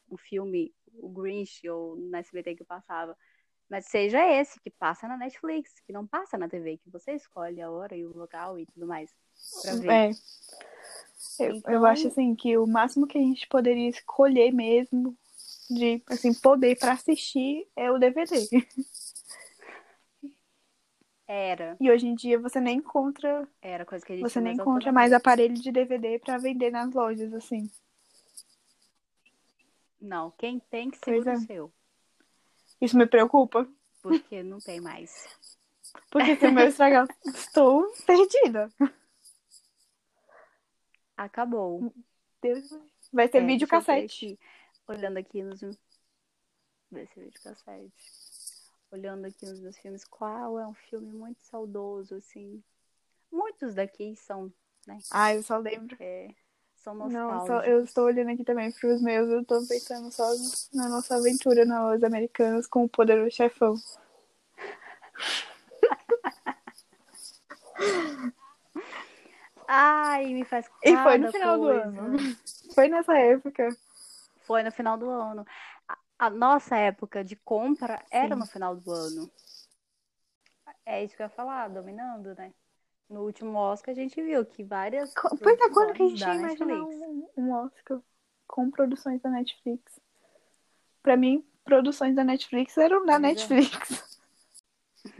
o 0.08 0.18
filme, 0.18 0.74
o 0.94 1.10
Grinch 1.10 1.68
ou 1.68 1.96
na 1.96 2.20
SBT 2.20 2.56
que 2.56 2.64
passava, 2.64 3.18
mas 3.70 3.86
seja 3.86 4.20
esse 4.28 4.60
que 4.60 4.70
passa 4.70 5.08
na 5.08 5.18
Netflix, 5.18 5.80
que 5.86 5.94
não 5.94 6.06
passa 6.06 6.38
na 6.38 6.50
TV, 6.50 6.78
que 6.78 6.90
você 6.90 7.14
escolhe 7.14 7.62
a 7.62 7.72
hora 7.72 7.96
e 7.96 8.06
o 8.06 8.16
local 8.16 8.60
e 8.60 8.66
tudo 8.66 8.86
mais 8.86 9.10
para 9.62 9.76
ver. 9.76 9.90
É. 9.90 10.12
Eu, 11.40 11.56
então... 11.56 11.74
eu 11.74 11.86
acho 11.86 12.08
assim 12.08 12.36
que 12.36 12.58
o 12.58 12.68
máximo 12.68 13.08
que 13.08 13.18
a 13.18 13.22
gente 13.22 13.48
poderia 13.48 13.90
escolher 13.90 14.51
mesmo 14.51 15.18
de 15.70 16.01
assim 16.08 16.34
poder 16.34 16.78
para 16.78 16.94
assistir 16.94 17.68
é 17.75 17.92
o 17.92 17.98
DVD. 17.98 18.48
Era. 21.28 21.78
E 21.80 21.90
hoje 21.90 22.08
em 22.08 22.13
dia 22.13 22.38
você 22.38 22.60
nem 22.60 22.80
encontra. 22.80 23.48
Era 23.62 23.86
coisa 23.86 24.06
que 24.06 24.12
a 24.12 24.16
gente 24.18 24.30
Você 24.30 24.42
nem 24.42 24.54
encontra 24.54 24.92
mais 24.92 25.13
aparelho 25.13 25.54
de 25.54 25.72
DVD 25.72 26.20
para 26.20 26.38
vender 26.38 26.72
nas 26.72 26.94
lojas, 26.94 27.34
assim. 27.34 27.72
Não, 30.01 30.32
quem 30.32 30.60
tem 30.60 30.90
que 30.90 30.98
ser 30.98 31.25
é. 31.25 31.34
o 31.34 31.40
seu. 31.40 31.74
Isso 32.82 32.98
me 32.98 33.06
preocupa. 33.06 33.66
Porque 34.01 34.44
não 34.44 34.60
tem 34.60 34.82
mais. 34.82 35.30
Porque 36.10 36.36
se 36.36 36.48
o 36.48 36.51
meu 36.51 36.68
estragar, 36.68 37.08
estou 37.25 37.88
perdida. 38.06 38.70
Acabou. 41.25 41.94
Deus. 42.42 42.70
Vai 43.13 43.30
ter 43.30 43.44
É, 43.44 43.46
vídeo 43.46 43.68
cassete. 43.68 44.40
Olhando 44.88 45.18
aqui 45.18 45.44
nos. 45.44 45.62
Vai 46.90 47.06
ser 47.08 47.20
vídeo 47.25 47.40
cassete. 47.44 47.94
Olhando 48.92 49.25
aqui 49.28 49.46
nos 49.46 49.60
meus 49.60 49.78
filmes, 49.78 50.04
qual 50.04 50.60
é 50.60 50.66
um 50.68 50.74
filme 50.74 51.12
muito 51.13 51.40
saudoso, 51.44 52.16
assim. 52.16 52.62
Muitos 53.32 53.75
daqui 53.75 54.16
são, 54.16 54.51
Ah, 55.12 55.34
eu 55.36 55.44
só 55.44 55.58
lembro. 55.58 55.96
é, 56.00 56.34
são 56.75 56.96
Não, 56.96 57.08
nostálgicos. 57.30 57.68
eu 57.72 57.84
estou 57.84 58.06
olhando 58.06 58.32
aqui 58.32 58.44
também 58.44 58.72
pros 58.72 59.01
meus, 59.01 59.30
eu 59.30 59.46
tô 59.46 59.66
pensando 59.68 60.12
só 60.12 60.28
na 60.74 60.90
nossa 60.90 61.16
aventura 61.16 61.63
nos 61.63 62.04
americanos 62.04 62.68
com 62.68 62.84
o 62.84 62.90
poderoso 62.90 63.32
chefão. 63.32 63.75
Ai, 69.74 70.34
me 70.34 70.44
faz 70.44 70.70
E 70.84 70.98
foi 70.98 71.18
no 71.18 71.32
final 71.32 71.58
do 71.58 71.63
coisa. 71.63 71.84
ano. 71.84 72.18
Foi 72.75 72.90
nessa 72.90 73.18
época. 73.18 73.70
Foi 74.42 74.63
no 74.63 74.72
final 74.72 74.98
do 74.98 75.10
ano. 75.10 75.46
A, 75.88 75.98
a 76.20 76.30
nossa 76.30 76.75
época 76.75 77.24
de 77.24 77.38
compra 77.38 78.04
era 78.12 78.36
Sim. 78.36 78.40
no 78.42 78.46
final 78.46 78.75
do 78.75 78.92
ano. 78.92 79.32
É 80.86 81.01
isso 81.01 81.16
que 81.16 81.22
eu 81.22 81.25
ia 81.28 81.30
falar, 81.30 81.70
dominando, 81.70 82.36
né? 82.36 82.51
No 83.10 83.22
último 83.22 83.58
Oscar 83.58 83.94
a 83.94 83.96
gente 83.96 84.22
viu 84.22 84.46
que 84.46 84.62
várias. 84.62 85.13
Pois 85.13 85.58
é, 85.58 85.70
quando 85.70 85.94
que 85.94 86.04
a 86.04 86.08
gente 86.10 86.25
Netflix. 86.25 86.82
um, 86.82 87.30
um 87.38 87.54
Oscar 87.54 88.01
com 88.46 88.70
produções 88.70 89.22
da 89.22 89.30
Netflix? 89.30 90.01
Pra 91.01 91.16
mim, 91.16 91.46
produções 91.63 92.13
da 92.13 92.25
Netflix 92.25 92.78
eram 92.78 93.06
da 93.06 93.13
é. 93.13 93.20
Netflix. 93.20 94.12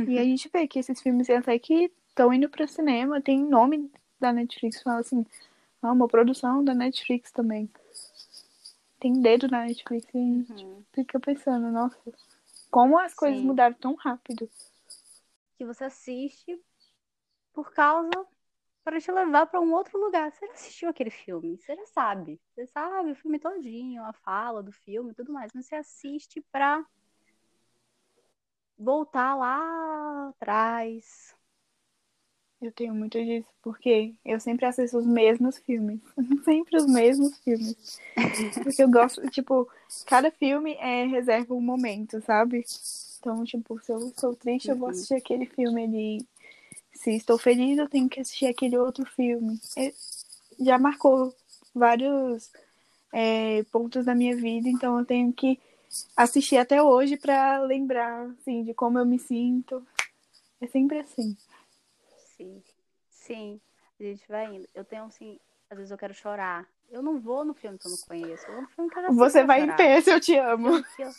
E 0.08 0.20
a 0.20 0.24
gente 0.24 0.48
vê 0.50 0.67
que 0.67 0.77
esses 0.77 1.01
filmes 1.01 1.27
até 1.27 1.58
que 1.58 1.91
estão 2.08 2.31
indo 2.31 2.48
pro 2.48 2.67
cinema, 2.67 3.20
tem 3.20 3.43
nome 3.43 3.91
da 4.22 4.32
Netflix, 4.32 4.82
fala 4.82 5.00
assim, 5.01 5.25
ah, 5.82 5.92
uma 5.92 6.08
produção 6.08 6.63
da 6.63 6.74
Netflix 6.74 7.32
também. 7.32 7.70
Tem 9.00 9.20
dedo 9.22 9.48
na 9.50 9.66
Netflix 9.66 10.08
e 10.13 10.18
a 10.18 10.22
gente 10.22 10.63
Uhum. 10.63 10.86
fica 10.94 11.20
pensando, 11.20 11.72
nossa, 11.72 11.98
como 12.70 12.98
as 12.98 13.13
coisas 13.13 13.40
Sim. 13.40 13.48
mudaram 13.48 13.75
tão 13.75 13.96
rápido. 13.96 14.50
Que 15.58 15.66
você 15.66 15.86
assiste 15.86 16.58
por 17.54 17.74
causa. 17.74 18.10
Para 18.84 19.00
te 19.00 19.12
levar 19.12 19.46
para 19.46 19.62
um 19.62 19.74
outro 19.74 20.00
lugar. 20.00 20.32
Você 20.32 20.48
já 20.48 20.54
assistiu 20.54 20.90
aquele 20.90 21.12
filme? 21.12 21.56
Você 21.58 21.75
já 21.75 21.86
sabe. 21.86 22.42
Você 22.56 22.66
sabe 22.66 23.12
o 23.12 23.16
filme 23.16 23.38
todinho, 23.38 24.04
a 24.04 24.12
fala 24.12 24.63
do 24.63 24.72
filme 24.72 25.12
e 25.12 25.13
tudo 25.13 25.32
mais. 25.32 25.51
Mas 25.54 25.68
você 25.68 25.75
assiste 25.75 26.42
pra 26.51 26.84
voltar 28.78 29.36
lá 29.36 30.30
atrás. 30.30 31.36
Eu 32.62 32.72
tenho 32.72 32.94
muito 32.94 33.18
disso, 33.24 33.48
porque 33.63 34.13
eu 34.24 34.39
sempre 34.39 34.65
assisto 34.65 34.98
os 34.98 35.06
mesmos 35.06 35.58
filmes. 35.58 36.00
sempre 36.46 36.77
os 36.77 36.86
mesmos 36.86 37.36
filmes. 37.39 38.00
Porque 38.63 38.84
eu 38.84 38.89
gosto, 38.89 39.27
tipo, 39.32 39.68
cada 40.06 40.30
filme 40.32 40.74
é, 40.75 41.06
reserva 41.06 41.53
um 41.56 41.62
momento, 41.62 42.22
sabe? 42.22 42.63
Então, 43.20 43.44
tipo, 43.44 43.80
se 43.84 43.91
eu 43.91 44.13
sou 44.15 44.36
triste, 44.36 44.70
eu 44.70 44.75
vou 44.75 44.89
Uhum. 44.89 44.94
assistir 44.94 45.15
aquele 45.15 45.46
filme 45.48 45.84
ali. 45.84 46.25
Se 46.94 47.15
estou 47.15 47.38
feliz, 47.38 47.80
eu 47.80 47.89
tenho 47.89 48.08
que 48.08 48.20
assistir 48.20 48.46
aquele 48.46 48.77
outro 48.77 49.06
filme. 49.06 49.60
É, 49.75 49.91
já 50.60 50.77
marcou 50.77 51.34
vários 51.74 52.51
é, 53.12 53.63
pontos 53.72 54.06
da 54.06 54.13
minha 54.13 54.36
vida, 54.36 54.70
então 54.70 55.00
eu 55.00 55.06
tenho 55.06 55.34
que 55.34 55.60
assistir 56.15 56.58
até 56.58 56.82
hoje 56.82 57.18
pra 57.18 57.60
lembrar, 57.62 58.30
assim, 58.39 58.63
de 58.63 58.74
como 58.74 59.00
eu 59.00 59.06
me 59.06 59.18
sinto. 59.18 59.84
É 60.60 60.68
sempre 60.68 61.00
assim. 61.00 61.36
Sim. 62.41 62.63
Sim. 63.10 63.62
A 64.00 64.03
gente 64.03 64.27
vai 64.27 64.45
indo. 64.45 64.67
Eu 64.74 64.83
tenho 64.83 65.03
assim, 65.05 65.39
às 65.69 65.77
vezes 65.77 65.91
eu 65.91 65.98
quero 65.98 66.13
chorar. 66.13 66.67
Eu 66.89 67.01
não 67.01 67.19
vou 67.19 67.45
no 67.45 67.53
filme 67.53 67.77
que 67.77 67.88
eu 67.88 67.91
não 67.91 67.98
conheço. 68.07 68.45
Eu 68.48 68.53
vou 68.53 68.62
no 68.63 68.69
filme 68.69 68.89
que 68.89 68.98
eu 68.98 69.03
já 69.03 69.10
Você 69.12 69.43
vai 69.43 69.60
vou 69.60 69.67
em 69.67 69.77
chorar. 69.77 70.01
PS, 70.01 70.07
eu 70.07 70.19
te 70.19 70.38
amo. 70.38 70.69
Eu... 71.00 71.12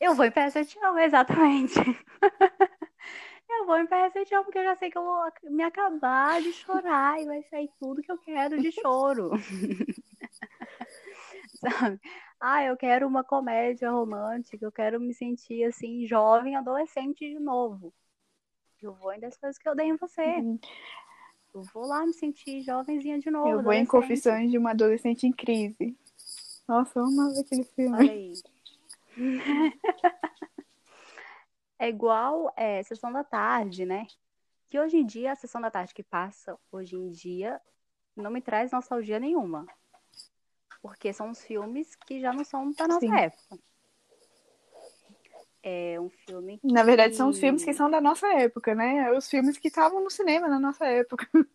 eu 0.00 0.14
vou 0.14 0.24
em 0.24 0.30
PS, 0.30 0.56
eu 0.56 0.66
te 0.66 0.78
amo, 0.80 0.98
exatamente. 0.98 1.74
Eu 3.56 3.66
vou 3.66 3.78
em 3.78 3.86
PS, 3.86 4.16
eu 4.16 4.24
te 4.26 4.34
amo, 4.34 4.44
porque 4.44 4.58
eu 4.58 4.64
já 4.64 4.74
sei 4.74 4.90
que 4.90 4.98
eu 4.98 5.04
vou 5.04 5.22
me 5.44 5.62
acabar 5.62 6.42
de 6.42 6.52
chorar 6.52 7.20
e 7.20 7.24
vai 7.24 7.42
sair 7.44 7.70
tudo 7.78 8.02
que 8.02 8.10
eu 8.10 8.18
quero 8.18 8.58
de 8.60 8.72
choro. 8.72 9.30
Sabe? 11.60 12.00
Ah, 12.40 12.64
eu 12.64 12.76
quero 12.76 13.06
uma 13.06 13.22
comédia 13.22 13.90
romântica, 13.90 14.64
eu 14.64 14.72
quero 14.72 15.00
me 15.00 15.14
sentir 15.14 15.64
assim, 15.64 16.06
jovem, 16.06 16.56
adolescente 16.56 17.20
de 17.20 17.38
novo. 17.38 17.94
Eu 18.84 18.92
vou 18.92 19.14
em 19.14 19.18
das 19.18 19.34
coisas 19.36 19.56
que 19.56 19.66
eu 19.66 19.74
dei 19.74 19.86
em 19.86 19.96
você. 19.96 20.42
Eu 21.54 21.62
vou 21.72 21.86
lá 21.86 22.04
me 22.04 22.12
sentir 22.12 22.60
jovenzinha 22.60 23.18
de 23.18 23.30
novo. 23.30 23.48
Eu 23.48 23.62
vou 23.62 23.72
em. 23.72 23.86
Confissões 23.86 24.50
de 24.50 24.58
uma 24.58 24.72
Adolescente 24.72 25.26
em 25.26 25.32
Crise. 25.32 25.96
Nossa, 26.68 26.98
eu 26.98 27.06
amava 27.06 27.40
aquele 27.40 27.64
filme. 27.64 27.96
Olha 27.96 28.12
aí. 28.12 28.32
É 31.76 31.88
igual 31.88 32.52
é, 32.56 32.82
Sessão 32.84 33.12
da 33.12 33.24
Tarde, 33.24 33.84
né? 33.84 34.06
Que 34.68 34.78
hoje 34.78 34.96
em 34.96 35.04
dia, 35.04 35.32
a 35.32 35.36
Sessão 35.36 35.60
da 35.60 35.70
Tarde 35.70 35.92
que 35.92 36.04
passa, 36.04 36.56
hoje 36.70 36.96
em 36.96 37.10
dia, 37.10 37.60
não 38.16 38.30
me 38.30 38.40
traz 38.40 38.70
nostalgia 38.70 39.18
nenhuma. 39.18 39.66
Porque 40.80 41.12
são 41.12 41.30
os 41.30 41.42
filmes 41.42 41.96
que 41.96 42.20
já 42.20 42.32
não 42.32 42.44
são 42.44 42.70
da 42.70 42.86
nossa 42.86 43.00
Sim. 43.00 43.14
época. 43.14 43.58
É 45.64 45.98
um 46.00 46.10
filme 46.10 46.60
que... 46.68 46.74
Na 46.74 46.82
verdade, 46.82 47.14
são 47.14 47.28
os 47.28 47.38
filmes 47.38 47.62
que 47.64 47.72
são 47.74 47.90
da 47.90 48.00
nossa 48.00 48.26
época, 48.34 48.74
né? 48.74 49.12
Os 49.12 49.28
filmes 49.28 49.58
que 49.58 49.68
estavam 49.68 50.02
no 50.02 50.10
cinema 50.10 50.48
na 50.48 50.58
nossa 50.58 50.86
época. 50.86 51.28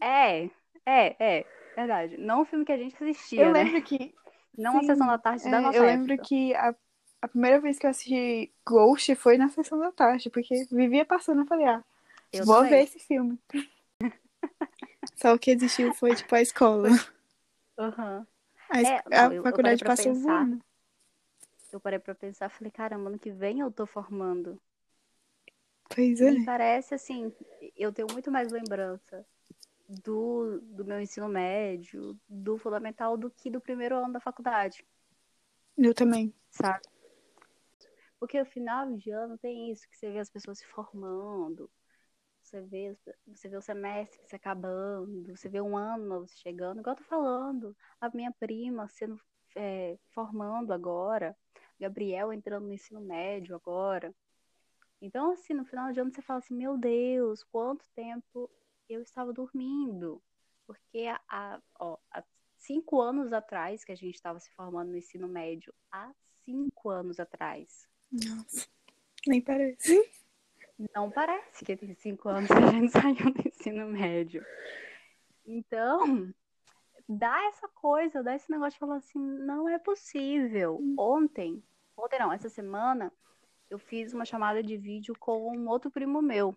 É, 0.00 0.44
é, 0.86 1.16
é, 1.40 1.46
verdade. 1.76 2.16
Não 2.18 2.42
o 2.42 2.44
filme 2.44 2.64
que 2.64 2.72
a 2.72 2.76
gente 2.78 2.94
assistia, 3.02 3.48
Eu 3.48 3.52
né? 3.52 3.64
lembro 3.64 3.82
que. 3.82 4.14
Não 4.56 4.78
a 4.78 4.82
sim, 4.82 4.84
Sessão 4.84 5.06
da 5.06 5.18
Tarde 5.18 5.48
da 5.48 5.60
é, 5.60 5.60
nossa 5.60 5.78
eu 5.78 5.84
época. 5.84 5.86
lembro 5.86 6.18
que 6.18 6.54
a, 6.54 6.74
a 7.22 7.28
primeira 7.28 7.60
vez 7.60 7.78
que 7.78 7.86
eu 7.86 7.90
assisti 7.90 8.52
Ghost 8.66 9.14
foi 9.16 9.38
na 9.38 9.48
sessão 9.48 9.78
da 9.78 9.92
tarde, 9.92 10.30
porque 10.30 10.66
vivia 10.70 11.04
passando, 11.04 11.42
eu 11.42 11.46
falei, 11.46 11.66
ah, 11.66 11.84
Eu 12.32 12.44
vou 12.44 12.64
também. 12.64 12.66
ver 12.66 12.82
esse 12.84 12.98
filme. 12.98 13.38
Só 15.14 15.34
o 15.34 15.38
que 15.38 15.52
existiu 15.52 15.92
foi, 15.92 16.16
tipo, 16.16 16.34
a 16.34 16.42
escola. 16.42 16.88
Aham. 17.78 18.26
A, 18.68 18.80
es- 18.80 18.94
É, 18.94 19.02
a 19.12 19.22
não, 19.22 19.32
eu- 19.32 19.46
eu 19.50 19.58
parei 19.60 19.76
faculdade 19.76 19.84
passou 19.84 20.14
pensar. 20.14 20.20
voando. 20.20 20.60
Eu 21.72 21.80
parei 21.80 21.98
pra 21.98 22.14
pensar, 22.14 22.48
falei, 22.48 22.70
caramba, 22.70 23.08
ano 23.08 23.18
que 23.18 23.30
vem 23.30 23.60
eu 23.60 23.70
tô 23.70 23.86
formando. 23.86 24.60
Pois 25.88 26.20
é. 26.20 26.30
Me 26.30 26.44
parece 26.44 26.94
assim, 26.94 27.32
eu 27.76 27.92
tenho 27.92 28.08
muito 28.12 28.30
mais 28.30 28.50
lembrança 28.52 29.24
do, 29.88 30.60
do 30.60 30.84
meu 30.84 31.00
ensino 31.00 31.28
médio, 31.28 32.18
do 32.28 32.56
fundamental, 32.58 33.16
do 33.16 33.30
que 33.30 33.50
do 33.50 33.60
primeiro 33.60 33.96
ano 33.96 34.12
da 34.12 34.20
faculdade, 34.20 34.84
Eu 35.76 35.94
também. 35.94 36.32
sabe? 36.50 36.80
Porque 38.18 38.40
o 38.40 38.44
final 38.44 38.94
de 38.96 39.10
ano 39.10 39.38
tem 39.38 39.70
isso, 39.72 39.88
que 39.88 39.96
você 39.96 40.10
vê 40.12 40.18
as 40.18 40.30
pessoas 40.30 40.58
se 40.58 40.66
formando, 40.66 41.70
você 42.42 42.60
vê, 42.60 42.96
você 43.26 43.48
vê 43.48 43.56
o 43.56 43.62
semestre 43.62 44.20
se 44.26 44.36
acabando, 44.36 45.36
você 45.36 45.48
vê 45.48 45.60
um 45.60 45.76
ano 45.76 46.04
novo 46.06 46.28
chegando, 46.28 46.80
igual 46.80 46.94
eu 46.94 47.02
tô 47.02 47.08
falando, 47.08 47.76
a 48.00 48.10
minha 48.10 48.32
prima 48.38 48.88
sendo 48.88 49.18
é, 49.56 49.98
formando 50.12 50.72
agora, 50.72 51.36
Gabriel 51.80 52.32
entrando 52.32 52.66
no 52.66 52.72
ensino 52.72 53.00
médio 53.00 53.56
agora. 53.56 54.14
Então, 55.00 55.32
assim, 55.32 55.54
no 55.54 55.64
final 55.64 55.92
de 55.92 56.00
ano 56.00 56.12
você 56.12 56.20
fala 56.20 56.40
assim, 56.40 56.54
meu 56.54 56.76
Deus, 56.76 57.42
quanto 57.44 57.84
tempo 57.94 58.50
eu 58.88 59.00
estava 59.00 59.32
dormindo. 59.32 60.22
Porque 60.66 61.06
há, 61.28 61.60
ó, 61.78 61.96
há 62.10 62.22
cinco 62.58 63.00
anos 63.00 63.32
atrás 63.32 63.82
que 63.82 63.92
a 63.92 63.96
gente 63.96 64.14
estava 64.14 64.38
se 64.38 64.50
formando 64.52 64.90
no 64.90 64.96
ensino 64.96 65.26
médio, 65.26 65.72
há 65.90 66.12
cinco 66.44 66.90
anos 66.90 67.18
atrás. 67.18 67.88
Nossa. 68.12 68.68
Nem 69.26 69.40
parece. 69.40 70.10
Não 70.94 71.10
parece 71.10 71.64
que 71.64 71.76
tem 71.76 71.94
cinco 71.94 72.28
anos 72.28 72.48
que 72.48 72.54
a 72.54 72.70
gente 72.70 72.92
saiu 72.92 73.32
do 73.32 73.48
ensino 73.48 73.86
médio. 73.88 74.44
Então, 75.46 76.32
dá 77.10 77.44
essa 77.48 77.66
coisa, 77.68 78.22
dá 78.22 78.36
esse 78.36 78.48
negócio 78.50 78.72
de 78.72 78.78
falar 78.78 78.96
assim, 78.96 79.18
não 79.18 79.68
é 79.68 79.78
possível. 79.78 80.80
Ontem, 80.96 81.62
ontem 81.96 82.18
não, 82.20 82.32
essa 82.32 82.48
semana, 82.48 83.12
eu 83.68 83.78
fiz 83.78 84.12
uma 84.14 84.24
chamada 84.24 84.62
de 84.62 84.76
vídeo 84.76 85.14
com 85.18 85.56
um 85.56 85.68
outro 85.68 85.90
primo 85.90 86.22
meu, 86.22 86.56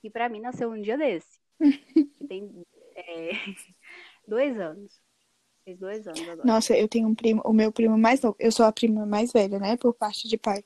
que 0.00 0.08
pra 0.08 0.28
mim 0.28 0.40
nasceu 0.40 0.70
um 0.70 0.80
dia 0.80 0.96
desse. 0.96 1.40
que 1.58 2.26
tem 2.28 2.64
é, 2.94 3.30
dois 4.26 4.58
anos. 4.60 5.00
Fez 5.64 5.78
dois 5.80 6.06
anos 6.06 6.20
agora. 6.28 6.46
Nossa, 6.46 6.76
eu 6.76 6.86
tenho 6.86 7.08
um 7.08 7.14
primo, 7.14 7.42
o 7.44 7.52
meu 7.52 7.72
primo 7.72 7.98
mais 7.98 8.20
novo. 8.20 8.36
Eu 8.38 8.52
sou 8.52 8.64
a 8.64 8.70
prima 8.70 9.04
mais 9.04 9.32
velha, 9.32 9.58
né? 9.58 9.76
Por 9.76 9.92
parte 9.92 10.28
de 10.28 10.38
pai. 10.38 10.62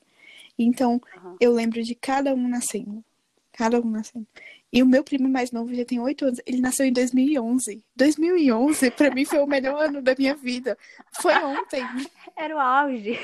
Então, 0.57 1.01
Aham. 1.17 1.37
eu 1.39 1.51
lembro 1.51 1.81
de 1.81 1.95
cada 1.95 2.35
um 2.35 2.47
nascendo. 2.47 3.03
Cada 3.51 3.81
um 3.81 3.89
nascendo. 3.89 4.27
E 4.73 4.81
o 4.81 4.85
meu 4.85 5.03
primo 5.03 5.27
mais 5.27 5.51
novo 5.51 5.73
já 5.75 5.83
tem 5.83 5.99
oito 5.99 6.25
anos. 6.25 6.39
Ele 6.45 6.61
nasceu 6.61 6.85
em 6.85 6.93
2011. 6.93 7.83
2011, 7.95 8.91
pra 8.91 9.11
mim, 9.11 9.25
foi 9.25 9.39
o 9.39 9.47
melhor 9.47 9.83
ano 9.83 10.01
da 10.01 10.15
minha 10.17 10.33
vida. 10.33 10.77
Foi 11.21 11.33
ontem. 11.43 11.83
Era 12.37 12.55
o 12.55 12.59
auge. 12.59 13.19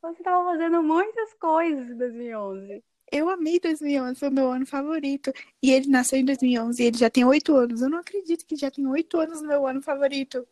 Você 0.00 0.22
tava 0.22 0.52
fazendo 0.52 0.82
muitas 0.82 1.34
coisas 1.34 1.90
em 1.90 1.96
2011. 1.96 2.82
Eu 3.10 3.30
amei 3.30 3.58
2011, 3.58 4.18
foi 4.18 4.28
o 4.28 4.32
meu 4.32 4.50
ano 4.50 4.66
favorito. 4.66 5.32
E 5.62 5.70
ele 5.70 5.88
nasceu 5.88 6.18
em 6.18 6.24
2011 6.24 6.82
e 6.82 6.86
ele 6.86 6.98
já 6.98 7.10
tem 7.10 7.24
oito 7.24 7.54
anos. 7.54 7.82
Eu 7.82 7.90
não 7.90 7.98
acredito 7.98 8.46
que 8.46 8.56
já 8.56 8.70
tem 8.70 8.86
oito 8.86 9.18
anos 9.18 9.42
no 9.42 9.48
meu 9.48 9.66
ano 9.66 9.82
favorito. 9.82 10.46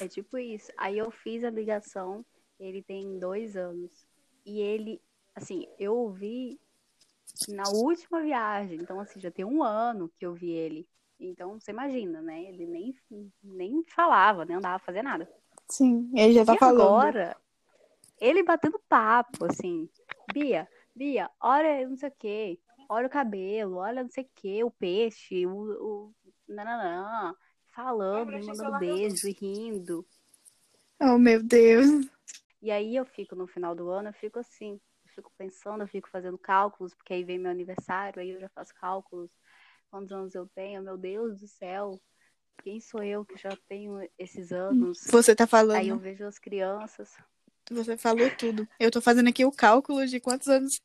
É 0.00 0.08
tipo 0.08 0.38
isso. 0.38 0.70
Aí 0.78 0.96
eu 0.98 1.10
fiz 1.10 1.42
a 1.42 1.50
ligação, 1.50 2.24
ele 2.58 2.82
tem 2.82 3.18
dois 3.18 3.56
anos. 3.56 3.90
E 4.46 4.60
ele, 4.60 5.00
assim, 5.34 5.66
eu 5.78 5.94
ouvi 5.94 6.58
na 7.48 7.68
última 7.68 8.20
viagem. 8.20 8.78
Então, 8.80 9.00
assim, 9.00 9.20
já 9.20 9.30
tem 9.30 9.44
um 9.44 9.62
ano 9.62 10.10
que 10.16 10.24
eu 10.24 10.34
vi 10.34 10.50
ele. 10.50 10.88
Então, 11.18 11.58
você 11.58 11.70
imagina, 11.70 12.22
né? 12.22 12.42
Ele 12.44 12.66
nem, 12.66 12.94
nem 13.42 13.84
falava, 13.84 14.44
nem 14.44 14.56
andava 14.56 14.76
a 14.76 14.80
fazer 14.86 15.02
nada. 15.02 15.28
Sim, 15.68 16.10
ele 16.14 16.32
já 16.32 16.44
tá 16.44 16.54
e 16.54 16.58
falando. 16.58 16.82
agora, 16.82 17.36
ele 18.20 18.42
batendo 18.42 18.80
papo, 18.88 19.44
assim, 19.44 19.88
Bia, 20.32 20.68
Bia, 20.94 21.30
olha 21.40 21.88
não 21.88 21.96
sei 21.96 22.08
o 22.08 22.14
quê, 22.18 22.58
olha 22.88 23.06
o 23.06 23.10
cabelo, 23.10 23.76
olha 23.76 24.02
não 24.02 24.10
sei 24.10 24.24
o 24.24 24.30
quê, 24.34 24.64
o 24.64 24.70
peixe, 24.70 25.46
o, 25.46 25.52
o 25.52 26.14
nananã, 26.48 27.34
falando, 27.74 28.32
me 28.32 28.44
mandando 28.44 28.78
beijo 28.78 29.28
e 29.28 29.32
rindo. 29.32 30.06
Oh, 31.00 31.18
meu 31.18 31.42
Deus. 31.42 32.06
E 32.62 32.70
aí 32.70 32.94
eu 32.96 33.06
fico 33.06 33.34
no 33.34 33.46
final 33.46 33.74
do 33.74 33.88
ano, 33.88 34.10
eu 34.10 34.12
fico 34.12 34.38
assim, 34.38 34.78
fico 35.10 35.32
pensando, 35.36 35.82
eu 35.82 35.88
fico 35.88 36.08
fazendo 36.08 36.38
cálculos, 36.38 36.94
porque 36.94 37.12
aí 37.12 37.24
vem 37.24 37.38
meu 37.38 37.50
aniversário, 37.50 38.20
aí 38.20 38.30
eu 38.30 38.40
já 38.40 38.48
faço 38.48 38.74
cálculos, 38.74 39.30
quantos 39.90 40.12
anos 40.12 40.34
eu 40.34 40.46
tenho, 40.54 40.82
meu 40.82 40.96
Deus 40.96 41.40
do 41.40 41.48
céu, 41.48 42.00
quem 42.62 42.80
sou 42.80 43.02
eu 43.02 43.24
que 43.24 43.38
já 43.38 43.56
tenho 43.68 44.06
esses 44.18 44.52
anos? 44.52 45.04
Você 45.06 45.34
tá 45.34 45.46
falando. 45.46 45.76
Aí 45.78 45.88
eu 45.88 45.98
vejo 45.98 46.24
as 46.24 46.38
crianças. 46.38 47.16
Você 47.70 47.96
falou 47.96 48.28
tudo. 48.36 48.68
Eu 48.78 48.90
tô 48.90 49.00
fazendo 49.00 49.28
aqui 49.28 49.44
o 49.44 49.52
cálculo 49.52 50.04
de 50.04 50.18
quantos 50.18 50.48
anos 50.48 50.82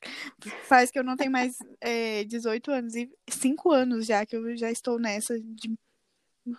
faz 0.64 0.92
que 0.92 1.00
eu 1.00 1.04
não 1.04 1.18
tenho 1.18 1.32
mais 1.32 1.58
é, 1.82 2.24
18 2.24 2.72
anos. 2.72 2.96
E 2.96 3.10
5 3.28 3.72
anos 3.72 4.06
já 4.06 4.26
que 4.26 4.36
eu 4.36 4.56
já 4.56 4.70
estou 4.70 5.00
nessa 5.00 5.40
de 5.40 5.76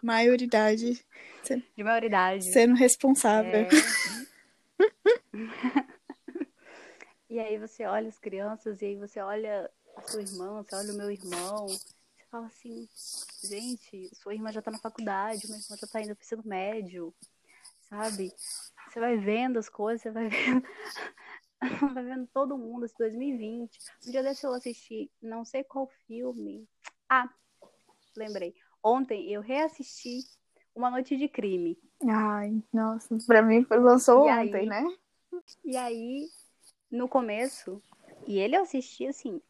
maioridade. 0.03 1.05
De 1.77 1.85
maioridade. 1.85 2.45
Sendo 2.45 2.75
responsável. 2.75 3.53
É. 3.53 3.69
e 7.29 7.39
aí 7.39 7.59
você 7.59 7.85
olha 7.85 8.09
as 8.09 8.19
crianças, 8.19 8.81
e 8.81 8.87
aí 8.87 8.97
você 8.97 9.21
olha 9.21 9.71
a 9.97 10.03
sua 10.03 10.23
irmã, 10.23 10.63
você 10.63 10.75
olha 10.77 10.93
o 10.93 10.97
meu 10.97 11.11
irmão. 11.11 11.67
Você 11.67 12.25
fala 12.31 12.47
assim, 12.47 12.89
gente, 13.43 14.11
sua 14.15 14.35
irmã 14.35 14.53
já 14.53 14.63
tá 14.63 14.71
na 14.71 14.79
faculdade, 14.79 15.47
minha 15.47 15.59
irmã 15.59 15.77
já 15.77 15.87
tá 15.87 16.01
indo 16.01 16.15
pro 16.15 16.25
ensino 16.25 16.43
médio, 16.45 17.15
sabe? 17.89 18.33
Você 18.89 19.01
vai 19.01 19.17
vendo 19.17 19.59
as 19.59 19.69
coisas, 19.69 20.03
você 20.03 20.11
vai 20.11 20.29
vendo. 20.31 20.63
vai 21.95 22.05
vendo 22.05 22.27
todo 22.29 22.59
mundo, 22.59 22.85
esse 22.87 22.97
2020. 22.99 23.79
Um 24.07 24.11
dia 24.11 24.23
desse 24.23 24.47
eu 24.47 24.53
assisti, 24.53 25.11
não 25.21 25.45
sei 25.45 25.65
qual 25.65 25.89
filme. 26.07 26.69
Ah, 27.09 27.29
lembrei. 28.17 28.55
Ontem 28.83 29.33
eu 29.33 29.41
reassisti 29.41 30.21
Uma 30.75 30.91
Noite 30.91 31.17
de 31.17 31.29
Crime. 31.29 31.77
Ai, 32.09 32.63
nossa, 32.73 33.17
pra 33.27 33.43
mim 33.43 33.67
lançou 33.71 34.27
E 34.27 34.29
ontem, 34.29 34.55
aí? 34.55 34.67
né? 34.67 34.85
E 35.65 35.77
aí, 35.77 36.29
no 36.91 37.09
começo, 37.09 37.83
e 38.27 38.39
ele 38.39 38.57
eu 38.57 38.63
assisti 38.63 39.07
assim, 39.07 39.41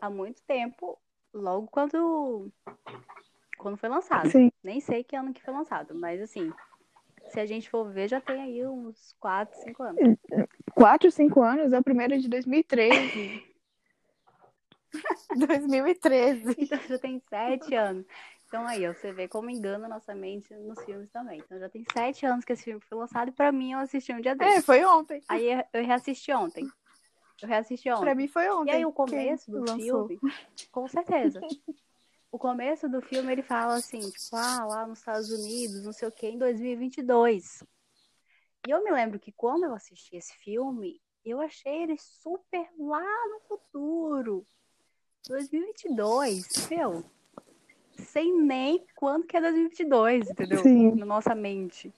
há 0.00 0.10
muito 0.10 0.42
tempo, 0.42 0.98
logo 1.32 1.66
quando, 1.68 2.50
quando 3.58 3.76
foi 3.76 3.88
lançado. 3.88 4.30
Sim. 4.30 4.50
Nem 4.62 4.80
sei 4.80 5.04
que 5.04 5.16
ano 5.16 5.32
que 5.32 5.42
foi 5.42 5.52
lançado, 5.52 5.94
mas 5.94 6.20
assim, 6.20 6.52
se 7.28 7.40
a 7.40 7.46
gente 7.46 7.68
for 7.68 7.90
ver, 7.90 8.08
já 8.08 8.20
tem 8.20 8.40
aí 8.40 8.66
uns 8.66 9.14
4, 9.18 9.58
5 9.60 9.82
anos. 9.82 10.18
4, 10.74 11.10
5 11.10 11.42
anos, 11.42 11.72
é 11.72 11.78
o 11.78 11.84
primeiro 11.84 12.18
de 12.18 12.28
2013. 12.28 13.44
2013. 15.36 16.56
Então 16.58 16.78
já 16.88 16.98
tem 16.98 17.20
7 17.20 17.74
anos. 17.74 18.06
Então 18.46 18.66
aí, 18.66 18.86
você 18.86 19.12
vê 19.12 19.26
como 19.26 19.50
engana 19.50 19.86
a 19.86 19.88
nossa 19.88 20.14
mente 20.14 20.54
nos 20.54 20.80
filmes 20.84 21.10
também. 21.10 21.40
Então 21.40 21.58
já 21.58 21.68
tem 21.68 21.84
7 21.92 22.24
anos 22.26 22.44
que 22.44 22.52
esse 22.52 22.62
filme 22.64 22.80
foi 22.80 22.96
lançado 22.98 23.28
e 23.28 23.32
pra 23.32 23.50
mim 23.50 23.72
eu 23.72 23.80
assisti 23.80 24.12
um 24.12 24.20
dia 24.20 24.32
É, 24.32 24.34
desses. 24.36 24.64
foi 24.64 24.84
ontem. 24.84 25.20
Aí 25.28 25.48
eu 25.72 25.84
reassisti 25.84 26.32
ontem. 26.32 26.66
Eu 27.42 27.48
reassisti 27.48 27.90
ontem. 27.90 28.00
Pra 28.02 28.14
mim 28.14 28.28
foi 28.28 28.44
E 28.46 28.50
ontem. 28.50 28.70
aí 28.72 28.86
o 28.86 28.92
começo 28.92 29.50
do 29.50 29.58
lançou. 29.58 29.76
filme, 30.08 30.20
com 30.70 30.88
certeza. 30.88 31.40
O 32.32 32.38
começo 32.38 32.88
do 32.88 33.00
filme 33.02 33.32
ele 33.32 33.42
fala 33.42 33.74
assim, 33.74 34.00
tipo, 34.00 34.36
ah, 34.36 34.64
lá 34.64 34.86
nos 34.86 34.98
Estados 35.00 35.30
Unidos, 35.30 35.82
não 35.84 35.92
sei 35.92 36.06
o 36.08 36.12
que, 36.12 36.26
em 36.28 36.38
2022. 36.38 37.62
E 38.66 38.70
eu 38.70 38.82
me 38.84 38.90
lembro 38.90 39.18
que 39.18 39.32
quando 39.32 39.64
eu 39.64 39.74
assisti 39.74 40.16
esse 40.16 40.34
filme, 40.38 41.00
eu 41.24 41.40
achei 41.40 41.82
ele 41.82 41.96
super 41.98 42.68
lá 42.78 43.02
no 43.28 43.40
futuro. 43.48 44.46
2022, 45.28 46.68
meu. 46.70 47.04
Sei 48.16 48.32
nem 48.32 48.82
quando 48.94 49.26
que 49.26 49.36
é 49.36 49.40
2022, 49.42 50.30
entendeu? 50.30 50.62
Sim. 50.62 50.94
Na 50.94 51.04
nossa 51.04 51.34
mente. 51.34 51.92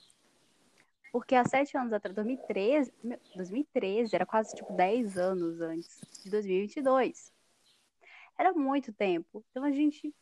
Porque 1.13 1.37
há 1.37 1.45
sete 1.45 1.77
anos 1.77 1.93
atrás, 1.93 2.13
2013, 2.13 2.93
meu, 3.05 3.21
2013 3.37 4.17
era 4.17 4.27
quase 4.27 4.53
tipo 4.57 4.73
10 4.73 5.17
anos 5.17 5.61
antes 5.61 6.01
de 6.25 6.29
2022. 6.29 7.33
Era 8.37 8.53
muito 8.53 8.93
tempo. 8.93 9.45
Então 9.53 9.63
a 9.63 9.71
gente 9.71 10.13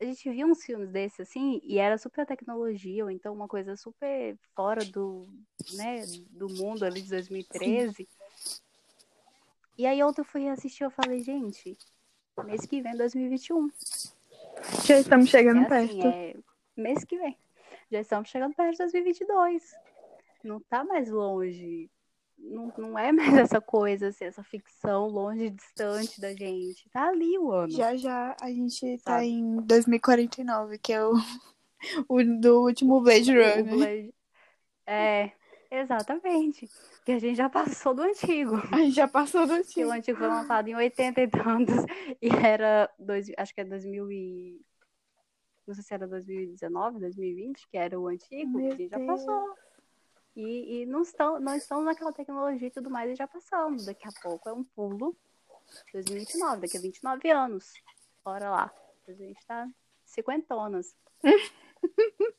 a 0.00 0.04
gente 0.06 0.30
via 0.30 0.46
uns 0.46 0.64
filmes 0.64 0.88
desses 0.90 1.20
assim 1.20 1.60
e 1.64 1.76
era 1.76 1.98
super 1.98 2.24
tecnologia, 2.24 3.04
ou 3.04 3.10
então 3.10 3.34
uma 3.34 3.46
coisa 3.46 3.76
super 3.76 4.38
fora 4.56 4.82
do, 4.86 5.28
né, 5.74 6.00
do 6.30 6.48
mundo 6.48 6.86
ali 6.86 7.02
de 7.02 7.10
2013. 7.10 8.08
E 9.76 9.84
aí 9.84 10.02
ontem 10.02 10.22
eu 10.22 10.24
fui 10.24 10.48
assistir, 10.48 10.84
eu 10.84 10.90
falei, 10.90 11.22
gente, 11.22 11.76
mês 12.42 12.64
que 12.64 12.80
vem 12.80 12.96
2021. 12.96 13.68
Já 14.84 14.98
estamos 14.98 15.28
chegando 15.28 15.62
É 15.72 15.78
assim, 15.84 16.00
perto. 16.00 16.06
é 16.06 16.34
mês 16.76 17.04
que 17.04 17.18
vem. 17.18 17.36
Já 17.90 18.00
estamos 18.00 18.28
chegando 18.28 18.54
perto 18.54 18.72
de 18.72 18.78
2022. 18.78 19.62
Não 20.44 20.60
tá 20.60 20.84
mais 20.84 21.10
longe. 21.10 21.90
Não, 22.38 22.72
não 22.78 22.98
é 22.98 23.10
mais 23.10 23.34
essa 23.36 23.60
coisa, 23.60 24.08
assim, 24.08 24.24
essa 24.24 24.44
ficção 24.44 25.08
longe, 25.08 25.50
distante 25.50 26.20
da 26.20 26.32
gente. 26.34 26.88
Tá 26.90 27.08
ali 27.08 27.38
o 27.38 27.50
ano. 27.50 27.70
Já 27.72 27.96
já 27.96 28.36
a 28.40 28.48
gente 28.48 28.98
tá 28.98 29.14
Sabe? 29.14 29.26
em 29.26 29.56
2049, 29.56 30.78
que 30.78 30.92
é 30.92 31.04
o, 31.04 31.12
o 32.08 32.22
do 32.22 32.62
último 32.62 33.00
Blade 33.00 33.32
Runner. 33.32 34.10
É, 34.86 35.32
exatamente. 35.70 36.68
Que 37.04 37.12
a 37.12 37.18
gente 37.18 37.36
já 37.36 37.48
passou 37.48 37.94
do 37.94 38.02
antigo. 38.02 38.56
A 38.72 38.78
gente 38.78 38.94
já 38.94 39.08
passou 39.08 39.46
do 39.46 39.48
Que 39.48 39.54
o 39.54 39.58
antigo. 39.60 39.90
antigo 39.92 40.18
foi 40.18 40.28
lançado 40.28 40.68
em 40.68 40.74
80 40.74 41.20
e 41.20 41.28
tantos. 41.28 41.74
E 42.22 42.28
era. 42.28 42.90
Dois, 42.98 43.30
acho 43.36 43.54
que 43.54 43.60
é 43.60 43.64
2000 43.64 44.10
e. 44.12 44.60
Não 45.66 45.74
sei 45.74 45.84
se 45.84 45.92
era 45.94 46.06
2019, 46.06 46.98
2020, 46.98 47.68
que 47.68 47.76
era 47.76 48.00
o 48.00 48.08
antigo. 48.08 48.58
Meu 48.58 48.72
a 48.72 48.74
gente 48.74 48.88
já 48.88 48.96
Deus. 48.96 49.06
passou. 49.06 49.54
E, 50.34 50.82
e 50.82 50.86
não, 50.86 51.02
estão, 51.02 51.40
não 51.40 51.54
estamos 51.56 51.84
naquela 51.84 52.12
tecnologia 52.12 52.68
e 52.68 52.70
tudo 52.70 52.88
mais 52.88 53.10
e 53.10 53.14
já 53.16 53.26
passamos. 53.26 53.84
Daqui 53.84 54.06
a 54.06 54.12
pouco 54.22 54.48
é 54.48 54.52
um 54.52 54.64
pulo. 54.64 55.16
2029, 55.92 56.60
daqui 56.62 56.78
a 56.78 56.80
29 56.80 57.30
anos. 57.30 57.74
Bora 58.24 58.50
lá. 58.50 58.72
A 59.06 59.12
gente 59.12 59.44
tá 59.46 59.68
cinquentonas. 60.04 60.94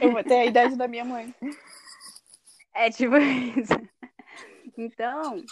Eu 0.00 0.12
vou 0.12 0.22
ter 0.22 0.34
a 0.34 0.46
idade 0.46 0.76
da 0.76 0.86
minha 0.88 1.04
mãe. 1.04 1.34
É 2.74 2.90
tipo 2.90 3.16
isso. 3.56 3.72
Então, 4.76 5.42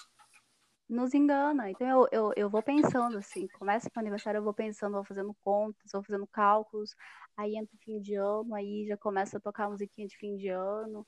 nos 0.90 1.14
engana. 1.14 1.70
Então 1.70 1.86
eu, 1.86 2.08
eu, 2.10 2.32
eu 2.36 2.50
vou 2.50 2.62
pensando 2.62 3.18
assim, 3.18 3.46
começa 3.48 3.88
meu 3.94 4.00
aniversário, 4.00 4.38
eu 4.38 4.42
vou 4.42 4.52
pensando, 4.52 4.94
vou 4.94 5.04
fazendo 5.04 5.34
contas, 5.42 5.92
vou 5.92 6.02
fazendo 6.02 6.26
cálculos, 6.26 6.94
aí 7.36 7.56
entra 7.56 7.74
o 7.74 7.78
fim 7.78 8.00
de 8.00 8.14
ano, 8.16 8.54
aí 8.54 8.86
já 8.88 8.96
começa 8.96 9.38
a 9.38 9.40
tocar 9.40 9.66
a 9.66 9.70
musiquinha 9.70 10.08
de 10.08 10.16
fim 10.16 10.36
de 10.36 10.48
ano. 10.48 11.06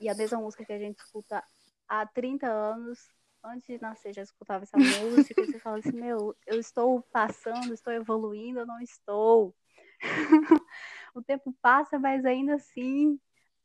E 0.00 0.08
a 0.08 0.14
mesma 0.14 0.38
música 0.38 0.64
que 0.64 0.72
a 0.72 0.78
gente 0.78 0.98
escuta 0.98 1.42
há 1.88 2.06
30 2.06 2.46
anos, 2.46 3.10
antes 3.44 3.66
de 3.66 3.80
nascer, 3.80 4.14
já 4.14 4.22
escutava 4.22 4.64
essa 4.64 4.76
música, 4.78 5.42
e 5.42 5.46
você 5.46 5.58
fala 5.58 5.78
assim, 5.78 5.92
meu, 5.92 6.34
eu 6.46 6.58
estou 6.58 7.02
passando, 7.12 7.74
estou 7.74 7.92
evoluindo, 7.92 8.60
eu 8.60 8.66
não 8.66 8.80
estou. 8.80 9.54
o 11.14 11.22
tempo 11.22 11.54
passa, 11.60 11.98
mas 11.98 12.24
ainda 12.24 12.54
assim 12.54 13.18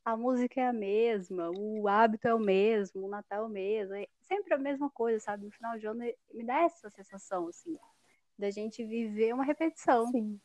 a 0.06 0.16
música 0.16 0.60
é 0.60 0.68
a 0.68 0.72
mesma, 0.72 1.50
o 1.50 1.88
hábito 1.88 2.28
é 2.28 2.32
o 2.32 2.38
mesmo, 2.38 3.04
o 3.04 3.08
Natal 3.08 3.42
é 3.42 3.46
o 3.46 3.48
mesmo, 3.48 3.92
é 3.92 4.06
sempre 4.22 4.54
a 4.54 4.58
mesma 4.58 4.88
coisa, 4.88 5.18
sabe? 5.18 5.44
No 5.46 5.50
final 5.50 5.76
de 5.76 5.84
ano 5.84 6.04
me 6.32 6.44
dá 6.44 6.62
essa 6.62 6.88
sensação, 6.90 7.48
assim, 7.48 7.76
da 8.38 8.48
gente 8.48 8.84
viver 8.84 9.34
uma 9.34 9.42
repetição. 9.42 10.06
Sim. 10.12 10.38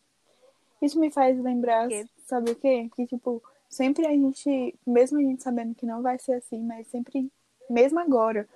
Isso 0.82 1.00
me 1.00 1.12
faz 1.12 1.40
lembrar, 1.40 1.88
Quê? 1.90 2.08
sabe 2.26 2.50
o 2.50 2.56
quê? 2.56 2.90
Que, 2.96 3.06
tipo, 3.06 3.40
sempre 3.70 4.08
a 4.08 4.10
gente, 4.10 4.74
mesmo 4.84 5.20
a 5.20 5.22
gente 5.22 5.44
sabendo 5.44 5.76
que 5.76 5.86
não 5.86 6.02
vai 6.02 6.18
ser 6.18 6.34
assim, 6.34 6.60
mas 6.64 6.88
sempre, 6.88 7.32
mesmo 7.70 8.00
agora, 8.00 8.50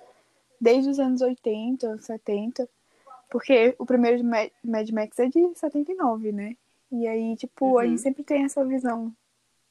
desde 0.60 0.90
os 0.90 0.98
anos 0.98 1.20
80, 1.20 1.98
70, 1.98 2.68
porque 3.30 3.76
o 3.78 3.86
primeiro 3.86 4.16
de 4.16 4.24
Ma- 4.24 4.50
Mad 4.64 4.90
Max 4.90 5.16
é 5.20 5.28
de 5.28 5.54
79, 5.54 6.32
né? 6.32 6.56
E 6.90 7.06
aí, 7.06 7.36
tipo, 7.36 7.78
a 7.78 7.84
Uhum. 7.84 7.90
gente 7.90 8.02
sempre 8.02 8.24
tem 8.24 8.42
essa 8.42 8.64
visão 8.64 9.14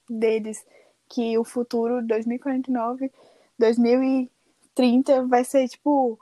deles 0.09 0.65
que 1.09 1.37
o 1.37 1.43
futuro, 1.43 2.05
2049, 2.05 3.11
2030 3.57 5.25
vai 5.27 5.43
ser, 5.43 5.67
tipo, 5.67 6.19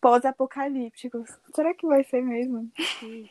pós-apocalíptico. 0.00 1.24
Será 1.54 1.74
que 1.74 1.86
vai 1.86 2.04
ser 2.04 2.22
mesmo? 2.22 2.70
Sim. 2.98 3.28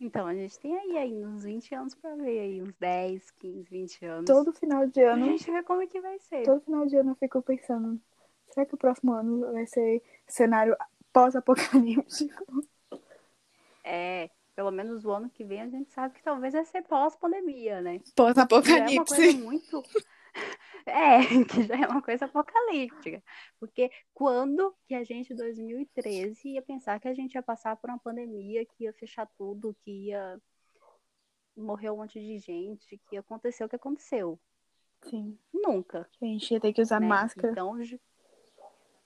Então, 0.00 0.26
a 0.26 0.34
gente 0.34 0.58
tem 0.58 0.74
aí, 0.76 0.96
aí 0.96 1.26
uns 1.26 1.44
20 1.44 1.74
anos 1.74 1.94
pra 1.94 2.14
ver 2.14 2.40
aí, 2.40 2.62
uns 2.62 2.74
10, 2.80 3.30
15, 3.32 3.68
20 3.70 4.04
anos. 4.06 4.24
Todo 4.24 4.52
final 4.52 4.86
de 4.86 5.02
A 5.04 5.12
ano, 5.12 5.26
gente 5.26 5.50
vê 5.50 5.62
como 5.62 5.82
é 5.82 5.86
que 5.86 6.00
vai 6.00 6.18
ser. 6.20 6.42
todo 6.42 6.62
final 6.62 6.86
de 6.86 6.96
ano 6.96 7.10
eu 7.10 7.16
fico 7.16 7.42
pensando, 7.42 8.00
será 8.50 8.64
que 8.64 8.74
o 8.74 8.78
próximo 8.78 9.12
ano 9.12 9.52
vai 9.52 9.66
ser 9.66 10.02
cenário 10.26 10.74
pós-apocalíptico? 11.12 12.64
É, 13.84 14.30
pelo 14.60 14.70
menos 14.70 15.06
o 15.06 15.10
ano 15.10 15.30
que 15.30 15.42
vem 15.42 15.62
a 15.62 15.68
gente 15.70 15.90
sabe 15.90 16.14
que 16.14 16.22
talvez 16.22 16.52
vai 16.52 16.62
ser 16.66 16.82
pós-pandemia, 16.82 17.80
né? 17.80 17.92
Já 17.94 17.96
é 17.96 18.02
uma 18.02 18.14
Pós-apocalipse. 18.14 19.16
coisa 19.16 19.38
muito. 19.38 19.82
É, 20.86 21.18
que 21.44 21.64
já 21.64 21.74
é 21.74 21.86
uma 21.86 22.00
coisa 22.00 22.24
apocalíptica. 22.24 23.22
Porque 23.58 23.90
quando 24.14 24.74
que 24.86 24.94
a 24.94 25.04
gente, 25.04 25.32
em 25.32 25.36
2013, 25.36 26.48
ia 26.48 26.62
pensar 26.62 26.98
que 26.98 27.06
a 27.06 27.12
gente 27.12 27.34
ia 27.34 27.42
passar 27.42 27.76
por 27.76 27.90
uma 27.90 27.98
pandemia, 27.98 28.64
que 28.64 28.84
ia 28.84 28.92
fechar 28.94 29.28
tudo, 29.36 29.76
que 29.84 30.06
ia 30.06 30.40
morrer 31.54 31.90
um 31.90 31.98
monte 31.98 32.18
de 32.18 32.38
gente, 32.38 32.96
que 32.96 33.16
ia 33.16 33.20
acontecer 33.20 33.62
o 33.62 33.68
que 33.68 33.76
aconteceu? 33.76 34.40
Sim, 35.02 35.38
Nunca, 35.52 36.08
a 36.20 36.24
gente 36.24 36.50
ia 36.50 36.60
ter 36.60 36.72
que 36.72 36.80
usar 36.80 37.00
né? 37.00 37.06
máscara. 37.06 37.52
Então, 37.52 37.76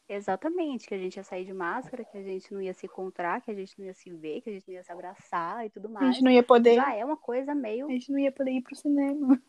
exatamente, 0.09 0.87
que 0.87 0.95
a 0.95 0.99
gente 0.99 1.17
ia 1.17 1.25
sair 1.25 1.45
de 1.45 1.53
máscara, 1.53 2.05
que 2.05 2.17
a 2.17 2.23
gente 2.23 2.53
não 2.53 2.61
ia 2.61 2.75
se 2.75 2.87
encontrar, 2.87 3.40
que 3.40 3.51
a 3.51 3.55
gente 3.55 3.79
não 3.79 3.87
ia 3.87 3.95
se 3.95 4.11
ver, 4.11 4.40
que 4.43 4.51
a 4.51 4.53
gente 4.53 4.67
não 4.69 4.75
ia 4.75 4.83
se 4.83 4.93
abraçar 4.93 5.64
e 5.67 5.71
tudo 5.71 5.87
A 5.88 5.90
mais. 5.90 6.14
gente 6.14 6.25
não 6.25 6.31
ia 6.31 6.43
poder, 6.43 6.75
Já 6.77 6.95
é 6.95 7.05
uma 7.05 7.17
coisa 7.17 7.55
meio 7.55 7.87
a 7.87 7.90
gente 7.90 8.11
não 8.11 8.19
ia 8.19 8.33
poder 8.33 8.53
ir 8.53 8.62
pro 8.62 8.75
cinema. 8.77 9.40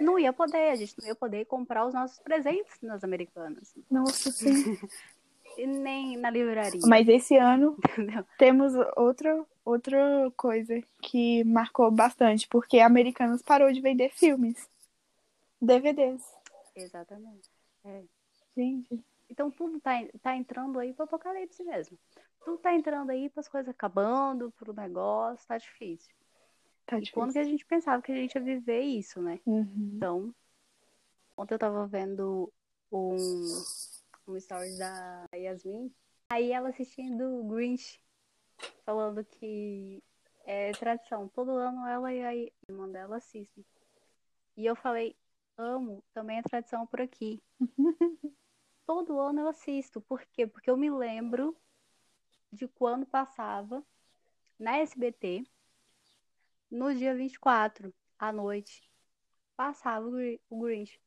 Não 0.00 0.18
ia 0.18 0.32
poder, 0.32 0.70
a 0.70 0.76
gente 0.76 0.94
não 1.00 1.08
ia 1.08 1.14
poder 1.14 1.44
comprar 1.46 1.84
os 1.84 1.92
nossos 1.92 2.20
presentes 2.20 2.80
nas 2.80 3.02
americanas. 3.02 3.74
Nossa, 3.90 4.30
sim. 4.30 4.78
E 5.56 5.66
nem 5.66 6.16
na 6.16 6.30
livraria. 6.30 6.80
Mas 6.86 7.08
esse 7.08 7.36
ano 7.36 7.76
Entendeu? 7.98 8.24
temos 8.38 8.74
outra, 8.96 9.44
outra 9.64 10.30
coisa 10.36 10.80
que 11.02 11.42
marcou 11.42 11.90
bastante, 11.90 12.46
porque 12.46 12.78
a 12.78 12.86
Americanas 12.86 13.42
parou 13.42 13.72
de 13.72 13.80
vender 13.80 14.10
filmes. 14.10 14.68
DVDs. 15.60 16.22
Exatamente. 16.76 17.50
Gente, 18.58 19.04
Então 19.30 19.52
tudo 19.52 19.78
tá, 19.80 19.92
tá 20.20 20.34
entrando 20.36 20.80
aí 20.80 20.92
pro 20.92 21.04
apocalipse 21.04 21.62
mesmo. 21.62 21.96
Tudo 22.44 22.58
tá 22.58 22.74
entrando 22.74 23.10
aí 23.10 23.30
pras 23.30 23.46
coisas 23.46 23.68
acabando, 23.68 24.50
pro 24.50 24.72
negócio, 24.72 25.46
tá 25.46 25.56
difícil. 25.56 26.12
tá 26.84 26.98
E 26.98 27.08
quando 27.12 27.28
difícil. 27.28 27.32
que 27.32 27.38
a 27.38 27.44
gente 27.44 27.64
pensava 27.64 28.02
que 28.02 28.10
a 28.10 28.16
gente 28.16 28.34
ia 28.34 28.40
viver 28.40 28.80
isso, 28.80 29.22
né? 29.22 29.38
Uhum. 29.46 29.92
Então, 29.94 30.34
ontem 31.36 31.54
eu 31.54 31.58
tava 31.58 31.86
vendo 31.86 32.52
um, 32.90 33.14
um 34.26 34.40
stories 34.40 34.76
da 34.76 35.24
Yasmin, 35.32 35.94
aí 36.28 36.50
ela 36.50 36.70
assistindo 36.70 37.40
o 37.40 37.44
Grinch, 37.44 38.02
falando 38.84 39.24
que 39.24 40.02
é 40.44 40.72
tradição, 40.72 41.28
todo 41.28 41.52
ano 41.52 41.86
ela 41.86 42.12
e 42.12 42.24
a 42.24 42.34
irmã 42.68 42.88
dela 42.88 43.18
assistem. 43.18 43.64
E 44.56 44.66
eu 44.66 44.74
falei, 44.74 45.14
amo, 45.56 46.02
também 46.12 46.38
é 46.38 46.42
tradição 46.42 46.84
por 46.88 47.00
aqui. 47.00 47.40
Todo 48.88 49.20
ano 49.20 49.40
eu 49.42 49.48
assisto, 49.48 50.00
por 50.00 50.24
quê? 50.32 50.46
Porque 50.46 50.70
eu 50.70 50.76
me 50.78 50.88
lembro 50.88 51.54
de 52.50 52.66
quando 52.66 53.04
passava 53.04 53.84
na 54.58 54.78
SBT, 54.78 55.44
no 56.70 56.94
dia 56.94 57.14
24, 57.14 57.94
à 58.18 58.32
noite, 58.32 58.90
passava 59.54 60.08
o 60.08 60.12
Gri- 60.12 60.40
o 60.48 60.60
Grinch. 60.60 60.98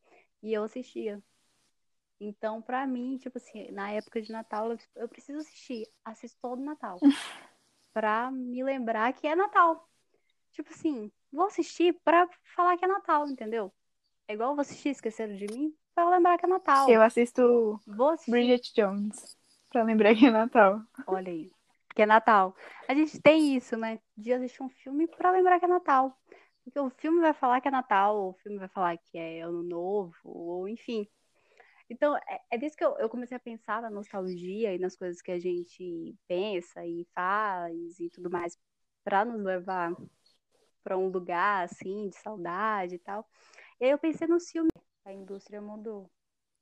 E 0.44 0.54
eu 0.54 0.64
assistia. 0.64 1.24
Então, 2.20 2.62
pra 2.62 2.86
mim, 2.86 3.18
tipo 3.18 3.40
assim, 3.40 3.72
na 3.72 3.90
época 3.90 4.22
de 4.22 4.32
Natal, 4.32 4.78
eu, 4.96 5.10
preciso 5.10 5.40
assistir. 5.40 5.88
Assisto 6.06 6.38
todo 6.40 6.62
Natal. 6.62 7.00
pra 7.92 8.30
me 8.30 8.64
lembrar 8.64 9.12
que 9.14 9.26
é 9.26 9.36
Natal. 9.36 9.90
Tipo 10.52 10.70
assim, 10.70 11.12
vou 11.32 11.48
assistir 11.48 12.00
pra 12.04 12.30
falar 12.56 12.78
que 12.78 12.86
é 12.86 12.88
Natal, 12.88 13.28
entendeu? 13.28 13.74
É 14.28 14.36
igual 14.36 14.54
vou 14.54 14.62
assistir 14.62 14.90
Esqueceram 14.90 15.36
de 15.36 15.48
Mim 15.48 15.76
pra 15.94 16.10
lembrar 16.10 16.38
que 16.38 16.46
é 16.46 16.50
Natal. 16.50 16.90
Eu 16.90 17.02
assisto 17.02 17.80
assistir. 18.12 18.32
Bridget 18.32 18.74
Jones, 18.76 19.38
pra 19.70 19.84
lembrar 19.84 20.16
que 20.16 20.26
é 20.26 20.32
Natal. 20.32 20.82
Olha 21.08 21.32
aí. 21.32 21.52
Que 21.94 22.04
é 22.04 22.06
Natal. 22.06 22.56
A 22.88 22.94
gente 22.94 23.22
tem 23.22 23.56
isso, 23.56 23.76
né? 23.78 24.00
De 24.16 24.32
assistir 24.34 24.64
um 24.64 24.70
filme 24.70 25.08
pra 25.08 25.32
lembrar 25.32 25.60
que 25.60 25.66
é 25.66 25.68
Natal. 25.68 26.18
Porque 26.64 26.80
o 26.80 26.90
filme 26.92 27.20
vai 27.20 27.34
falar 27.34 27.60
que 27.60 27.68
é 27.68 27.72
Natal, 27.72 28.18
ou 28.18 28.30
o 28.30 28.34
filme 28.34 28.58
vai 28.58 28.68
falar 28.68 28.98
que 28.98 29.18
é 29.18 29.42
Ano 29.42 29.64
Novo, 29.64 30.16
ou 30.24 30.68
enfim. 30.68 31.08
Então, 31.90 32.16
é, 32.16 32.42
é 32.52 32.58
disso 32.58 32.78
que 32.78 32.86
eu, 32.86 32.98
eu 32.98 33.10
comecei 33.10 33.36
a 33.36 33.40
pensar 33.40 33.82
na 33.82 33.90
nostalgia 33.90 34.74
e 34.74 34.80
nas 34.80 34.96
coisas 34.96 35.22
que 35.22 35.32
a 35.32 35.40
gente 35.40 36.16
pensa 36.28 36.86
e 36.86 37.06
faz 37.14 38.00
e 38.00 38.10
tudo 38.10 38.30
mais 38.30 38.58
pra 39.04 39.26
nos 39.26 39.44
levar 39.44 39.94
pra 40.84 40.98
um 40.98 41.10
lugar, 41.10 41.66
assim, 41.66 42.08
de 42.10 42.16
saudade 42.16 42.96
e 42.96 43.00
tal. 43.00 43.28
E 43.80 43.86
aí 43.86 43.92
eu 43.92 43.98
pensei 43.98 44.28
no 44.28 44.40
filme. 44.40 44.70
A 45.06 45.14
indústria 45.14 45.62
mudou. 45.62 46.10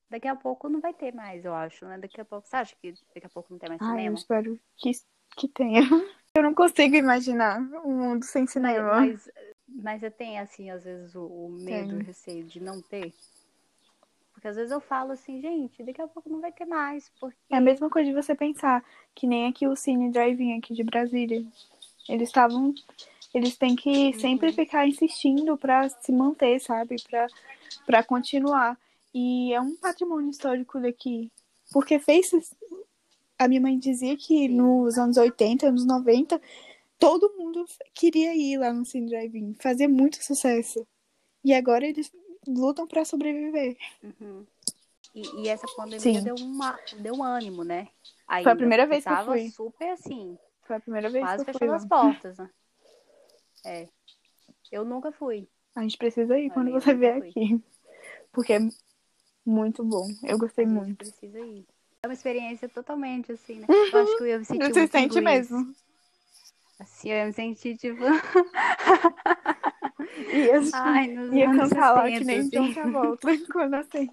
Daqui 0.09 0.27
a 0.27 0.35
pouco 0.35 0.67
não 0.69 0.79
vai 0.79 0.93
ter 0.93 1.13
mais, 1.13 1.45
eu 1.45 1.53
acho, 1.53 1.85
né? 1.85 1.97
Daqui 1.97 2.19
a 2.19 2.25
pouco, 2.25 2.47
você 2.47 2.55
acha 2.55 2.75
que 2.81 2.93
daqui 3.13 3.27
a 3.27 3.29
pouco 3.29 3.51
não 3.51 3.59
tem 3.59 3.69
mais 3.69 3.81
Ai, 3.81 4.07
eu 4.07 4.13
espero 4.13 4.59
que, 4.77 4.91
que 5.35 5.47
tenha. 5.47 5.81
Eu 6.35 6.43
não 6.43 6.53
consigo 6.53 6.95
imaginar 6.95 7.59
um 7.83 7.97
mundo 7.97 8.23
sem 8.23 8.45
cinema. 8.45 9.01
mas, 9.01 9.27
mas 9.67 9.99
você 9.99 10.11
tem, 10.11 10.39
assim, 10.39 10.69
às 10.69 10.83
vezes, 10.83 11.15
o, 11.15 11.25
o 11.25 11.49
medo, 11.49 11.87
o 11.87 11.97
Tenho. 11.97 12.03
receio 12.03 12.45
de 12.45 12.61
não 12.61 12.81
ter? 12.83 13.11
Porque 14.31 14.47
às 14.47 14.55
vezes 14.55 14.71
eu 14.71 14.79
falo 14.79 15.11
assim, 15.11 15.41
gente, 15.41 15.83
daqui 15.83 16.01
a 16.01 16.07
pouco 16.07 16.29
não 16.29 16.39
vai 16.39 16.51
ter 16.51 16.65
mais, 16.65 17.11
porque... 17.19 17.35
É 17.49 17.57
a 17.57 17.61
mesma 17.61 17.89
coisa 17.89 18.09
de 18.09 18.15
você 18.15 18.33
pensar 18.33 18.81
que 19.13 19.27
nem 19.27 19.49
aqui 19.49 19.67
o 19.67 19.75
Cine 19.75 20.11
Drive-In 20.11 20.59
aqui 20.59 20.73
de 20.73 20.83
Brasília. 20.83 21.43
Eles 22.07 22.29
estavam. 22.29 22.73
Eles 23.33 23.57
têm 23.57 23.75
que 23.75 24.13
sempre 24.13 24.53
ficar 24.53 24.87
insistindo 24.87 25.57
pra 25.57 25.89
se 25.89 26.11
manter, 26.11 26.59
sabe? 26.61 26.95
Pra, 27.09 27.27
pra 27.85 28.03
continuar. 28.03 28.77
E 29.13 29.53
é 29.53 29.61
um 29.61 29.75
patrimônio 29.75 30.29
histórico 30.29 30.79
daqui. 30.79 31.31
Porque 31.71 31.99
fez. 31.99 32.31
A 33.37 33.47
minha 33.47 33.61
mãe 33.61 33.77
dizia 33.79 34.17
que 34.17 34.49
nos 34.49 34.97
anos 34.97 35.17
80, 35.17 35.67
anos 35.67 35.85
90, 35.85 36.41
todo 36.97 37.33
mundo 37.37 37.65
queria 37.93 38.35
ir 38.35 38.57
lá 38.57 38.73
no 38.73 38.85
Cine 38.85 39.09
Drive-In. 39.09 39.55
Fazia 39.59 39.87
muito 39.87 40.21
sucesso. 40.23 40.85
E 41.43 41.53
agora 41.53 41.87
eles 41.87 42.11
lutam 42.45 42.85
pra 42.85 43.05
sobreviver. 43.05 43.77
Uhum. 44.03 44.45
E, 45.15 45.43
e 45.43 45.47
essa 45.47 45.67
pandemia 45.75 45.99
Sim. 45.99 46.23
deu, 46.23 46.35
uma, 46.35 46.77
deu 46.99 47.15
um 47.15 47.23
ânimo, 47.23 47.63
né? 47.63 47.87
Foi 48.43 48.51
a 48.51 48.55
primeira 48.55 48.85
vez 48.85 49.03
que 49.03 49.09
eu 49.09 49.25
fui. 49.25 49.49
super, 49.49 49.89
assim, 49.89 50.37
Foi 50.63 50.75
a 50.75 50.79
primeira 50.79 51.09
vez 51.09 51.23
quase 51.25 51.43
que 51.43 51.49
eu 51.49 51.53
fui 51.53 51.67
fechando 51.67 51.71
lá. 51.71 51.77
as 51.77 51.87
portas, 51.87 52.37
né? 52.37 52.49
É. 53.65 53.87
Eu 54.71 54.85
nunca 54.85 55.11
fui. 55.11 55.47
A 55.75 55.81
gente 55.81 55.97
precisa 55.97 56.37
ir 56.37 56.45
Olha, 56.45 56.53
quando 56.53 56.71
você 56.71 56.93
vier 56.93 57.17
aqui. 57.17 57.61
Porque 58.31 58.53
é 58.53 58.59
muito 59.45 59.83
bom. 59.83 60.07
Eu 60.23 60.37
gostei 60.37 60.65
A 60.65 60.67
muito. 60.67 60.97
precisa 60.97 61.39
ir. 61.39 61.65
É 62.01 62.07
uma 62.07 62.13
experiência 62.13 62.69
totalmente 62.69 63.31
assim, 63.31 63.59
né? 63.59 63.67
Eu 63.93 63.99
acho 64.03 64.17
que 64.17 64.23
eu 64.23 64.27
ia 64.27 64.39
me 64.39 64.45
sentir 64.45 64.73
Você 64.73 64.87
sente 64.87 65.21
Grease. 65.21 65.51
mesmo. 65.53 65.75
Assim, 66.79 67.09
eu 67.09 67.17
ia 67.17 67.25
me 67.25 67.33
sentir, 67.33 67.77
tipo... 67.77 68.01
Ia, 70.33 70.59
Ai, 70.73 71.07
nos 71.07 71.33
ia 71.33 71.51
cantar 71.51 71.91
lá 71.91 72.05
60, 72.05 72.19
que 72.19 72.25
nem 72.25 72.39
assim. 72.39 72.49
John 72.49 72.73
Travolta. 72.73 73.27
Quando 73.51 73.73
assim. 73.75 74.09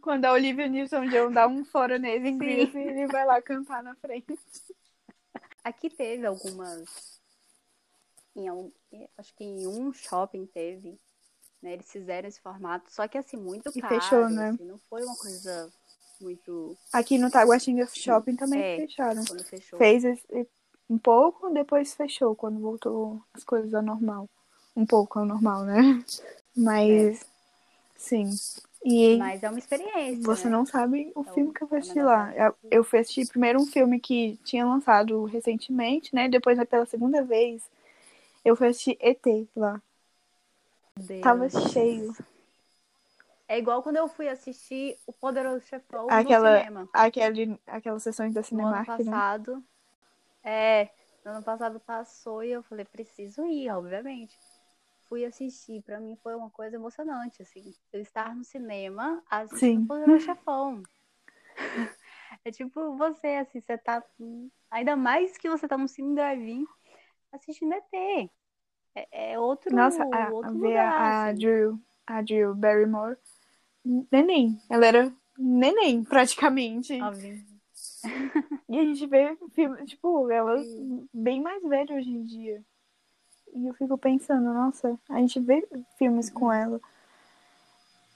Quando 0.00 0.24
a 0.26 0.32
Olivia 0.32 0.68
Newton-John 0.68 1.32
dá 1.32 1.48
um 1.48 1.64
fora 1.64 1.98
nele 1.98 2.28
em. 2.28 2.38
Grease, 2.38 2.78
ele 2.78 3.06
vai 3.06 3.24
lá 3.24 3.40
cantar 3.42 3.82
na 3.82 3.94
frente. 3.96 4.38
Aqui 5.62 5.88
teve 5.90 6.26
algumas. 6.26 7.13
Em, 8.36 8.48
al- 8.48 8.72
acho 9.16 9.34
que 9.34 9.44
em 9.44 9.66
um 9.66 9.92
shopping 9.92 10.46
teve. 10.46 10.98
Né, 11.62 11.72
eles 11.72 11.90
fizeram 11.90 12.28
esse 12.28 12.40
formato, 12.42 12.92
só 12.92 13.08
que 13.08 13.16
assim, 13.16 13.38
muito 13.38 13.72
E 13.74 13.80
caro. 13.80 13.94
fechou, 13.94 14.28
né? 14.28 14.50
assim, 14.50 14.64
não 14.64 14.78
foi 14.90 15.02
uma 15.02 15.16
coisa 15.16 15.72
muito. 16.20 16.76
Aqui 16.92 17.16
no 17.16 17.30
Taguatinga 17.30 17.88
Shopping 17.92 18.36
também 18.36 18.60
É. 18.60 18.76
fecharam. 18.76 19.24
Quando 19.24 19.44
fechou. 19.44 19.78
Fez 19.78 20.04
esse- 20.04 20.48
um 20.90 20.98
pouco, 20.98 21.48
depois 21.50 21.94
fechou, 21.94 22.36
quando 22.36 22.60
voltou 22.60 23.20
as 23.32 23.42
coisas 23.42 23.72
ao 23.74 23.82
normal. 23.82 24.28
Um 24.76 24.84
pouco 24.84 25.18
ao 25.18 25.24
normal, 25.24 25.64
né? 25.64 25.76
Mas, 26.54 27.24
sim. 27.96 28.30
E 28.84 29.16
Mas 29.18 29.42
é 29.42 29.48
uma 29.48 29.58
experiência. 29.58 30.22
Você 30.22 30.44
né? 30.44 30.50
não 30.50 30.66
sabe 30.66 31.10
o 31.14 31.20
Então, 31.22 31.34
filme 31.34 31.54
que 31.54 31.62
eu 31.62 31.68
fui 31.68 31.78
é 31.78 31.80
assistir 31.80 31.98
melhor 31.98 32.16
lá. 32.16 32.54
Eu, 32.70 32.84
fui 32.84 32.98
assistir 32.98 33.26
primeiro 33.26 33.60
um 33.60 33.66
filme 33.66 33.98
que 33.98 34.36
tinha 34.44 34.64
lançado 34.66 35.24
recentemente, 35.24 36.14
né? 36.14 36.28
Depois, 36.28 36.58
pela 36.68 36.84
segunda 36.86 37.22
vez, 37.22 37.62
eu 38.44 38.54
fui 38.56 38.68
assistir 38.68 38.96
ET 39.00 39.48
lá. 39.56 39.80
Deus. 40.96 41.20
Tava 41.22 41.48
cheio. 41.48 42.14
É 43.46 43.58
igual 43.58 43.82
quando 43.82 43.96
eu 43.96 44.08
fui 44.08 44.28
assistir 44.28 44.96
O 45.06 45.12
Poderoso 45.12 45.66
Chefão 45.66 46.08
Aquela- 46.08 46.52
no 46.52 46.58
cinema. 46.58 46.88
Aquele, 46.92 47.60
aquelas 47.66 48.02
sessões 48.02 48.32
da 48.32 48.40
No 48.52 48.66
ano 48.66 48.76
né? 48.76 48.84
passado. 48.84 49.64
É, 50.42 50.88
no 51.24 51.32
ano 51.32 51.42
passado 51.42 51.80
passou 51.80 52.42
e 52.44 52.50
eu 52.52 52.62
falei, 52.62 52.84
preciso 52.84 53.44
ir, 53.46 53.70
obviamente. 53.70 54.36
fui 55.06 55.24
assistir, 55.24 55.82
pra 55.82 56.00
mim 56.00 56.16
foi 56.22 56.34
uma 56.34 56.48
coisa 56.50 56.76
emocionante, 56.76 57.42
assim. 57.42 57.74
Eu 57.92 58.00
estar 58.00 58.34
no 58.34 58.42
cinema 58.42 59.22
assistindo 59.30 59.58
Sim. 59.58 59.84
o 59.84 59.86
Poderoso 59.86 60.24
Chefão. 60.24 60.82
É 62.44 62.50
tipo 62.50 62.96
você, 62.96 63.28
assim, 63.36 63.60
você 63.60 63.76
tá. 63.78 64.02
Ainda 64.70 64.96
mais 64.96 65.36
que 65.36 65.48
você 65.48 65.68
tá 65.68 65.76
no 65.76 65.86
Cine 65.86 66.14
Drive-In 66.14 66.66
assistindo 67.34 67.72
ET. 67.74 68.30
É, 68.94 69.32
é 69.32 69.38
outro, 69.38 69.74
Nossa, 69.74 70.04
a, 70.04 70.30
outro 70.30 70.52
ver 70.58 70.68
lugar, 70.68 70.86
a, 70.86 71.00
a 71.00 71.28
assim. 71.28 71.38
Drew, 71.38 71.80
a 72.06 72.22
Drew 72.22 72.54
Barrymore, 72.54 73.16
neném. 74.10 74.60
Ela 74.70 74.86
era 74.86 75.12
neném, 75.38 76.04
praticamente. 76.04 77.00
Óbvio. 77.00 77.42
E 78.66 78.78
a 78.78 78.82
gente 78.82 79.06
vê 79.06 79.36
filme, 79.52 79.84
tipo, 79.84 80.30
ela 80.30 80.56
bem 81.12 81.40
mais 81.40 81.62
velha 81.62 81.94
hoje 81.96 82.10
em 82.10 82.24
dia. 82.24 82.64
E 83.54 83.66
eu 83.66 83.74
fico 83.74 83.96
pensando, 83.98 84.52
nossa, 84.52 84.98
a 85.08 85.18
gente 85.18 85.38
vê 85.38 85.66
filmes 85.96 86.30
com 86.30 86.52
ela. 86.52 86.80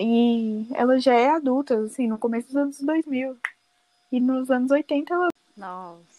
E 0.00 0.66
ela 0.74 0.98
já 0.98 1.14
é 1.14 1.28
adulta, 1.30 1.78
assim, 1.80 2.08
no 2.08 2.18
começo 2.18 2.48
dos 2.48 2.56
anos 2.56 2.80
2000. 2.80 3.36
E 4.10 4.20
nos 4.20 4.50
anos 4.50 4.70
80 4.70 5.14
ela 5.14 5.28
Nossa. 5.56 6.17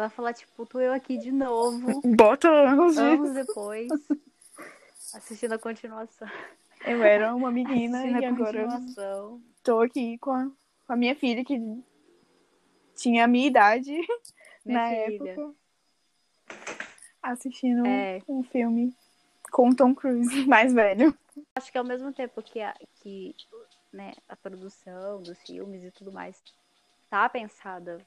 Ela 0.00 0.08
fala, 0.08 0.32
tipo, 0.32 0.64
tô 0.64 0.80
eu 0.80 0.94
aqui 0.94 1.18
de 1.18 1.30
novo, 1.30 2.00
bota 2.16 2.48
anos 2.48 2.96
anos 2.96 3.34
depois, 3.34 3.86
assistindo 5.12 5.52
a 5.52 5.58
continuação. 5.58 6.26
Eu 6.86 7.02
era 7.02 7.34
uma 7.34 7.50
menina 7.50 7.98
Assistindo 7.98 8.22
e 8.22 8.24
agora 8.24 8.68
tô 9.62 9.80
aqui 9.80 10.16
com 10.16 10.30
a, 10.30 10.50
com 10.86 10.92
a 10.94 10.96
minha 10.96 11.14
filha 11.14 11.44
que 11.44 11.60
tinha 12.94 13.24
a 13.24 13.28
minha 13.28 13.46
idade 13.46 13.92
Minha 14.64 14.78
na 14.78 14.88
filha. 15.06 15.32
época. 15.32 15.54
Assistindo 17.22 17.86
É. 17.86 18.22
um 18.26 18.42
filme 18.42 18.96
com 19.52 19.74
Tom 19.74 19.94
Cruise, 19.94 20.30
mais 20.48 20.72
velho. 20.72 21.14
Acho 21.54 21.70
que 21.70 21.76
ao 21.76 21.84
mesmo 21.84 22.10
tempo 22.14 22.42
que 22.42 22.62
a, 22.62 22.74
que, 23.02 23.34
né, 23.92 24.12
a 24.26 24.34
produção 24.34 25.22
dos 25.22 25.38
filmes 25.42 25.84
e 25.84 25.90
tudo 25.90 26.10
mais 26.10 26.42
tá 27.10 27.28
pensada 27.28 27.98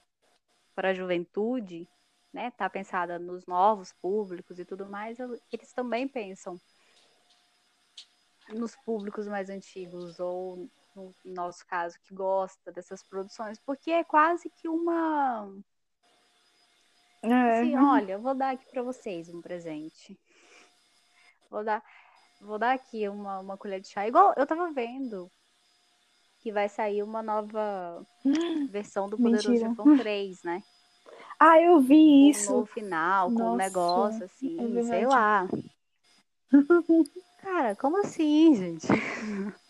para 0.76 0.90
a 0.90 0.94
juventude, 0.94 1.88
né, 2.34 2.52
tá 2.52 2.70
pensada 2.70 3.20
nos 3.20 3.46
novos 3.46 3.94
públicos 3.94 4.58
e 4.60 4.66
tudo 4.66 4.86
mais, 4.90 5.20
el- 5.20 5.40
eles 5.52 5.72
também 5.74 6.08
pensam 6.08 6.60
nos 8.50 8.76
públicos 8.78 9.28
mais 9.28 9.50
antigos 9.50 10.20
ou 10.20 10.70
no 10.96 11.14
nosso 11.26 11.66
caso 11.66 11.98
que 12.02 12.14
gosta 12.14 12.72
dessas 12.72 13.04
produções, 13.04 13.60
porque 13.60 13.92
é 13.92 14.04
quase 14.04 14.50
que 14.50 14.68
uma 14.68 15.50
É. 17.24 17.30
Assim, 17.52 17.76
olha, 17.78 18.14
eu 18.14 18.22
vou 18.22 18.36
dar 18.36 18.52
aqui 18.52 18.66
pra 18.70 18.84
vocês 18.84 19.30
um 19.30 19.42
presente. 19.42 20.20
Vou 21.50 21.64
dar, 21.64 21.82
vou 22.42 22.60
dar 22.60 22.74
aqui 22.74 23.08
uma, 23.08 23.40
uma 23.40 23.58
colher 23.58 23.80
de 23.80 23.88
chá. 23.88 24.08
Igual 24.08 24.34
eu 24.36 24.46
tava 24.46 24.72
vendo 24.74 25.32
que 26.44 26.52
vai 26.52 26.68
sair 26.68 27.02
uma 27.02 27.24
nova 27.24 28.06
versão 28.70 29.10
do 29.10 29.18
Poderoso 29.18 29.48
Mentira. 29.50 29.70
Chefão 29.70 29.98
3, 29.98 30.44
né? 30.44 30.62
Ah, 31.40 31.60
eu 31.60 31.82
vi 31.82 32.30
isso. 32.30 32.52
novo 32.54 32.66
final, 32.66 33.30
com 33.32 33.34
um 33.36 33.38
Nossa, 33.56 33.58
negócio 33.58 34.26
assim, 34.26 34.78
é 34.78 34.84
sei 34.84 35.06
lá. 35.06 35.48
Cara, 37.40 37.76
como 37.76 37.98
assim, 37.98 38.56
gente? 38.56 38.88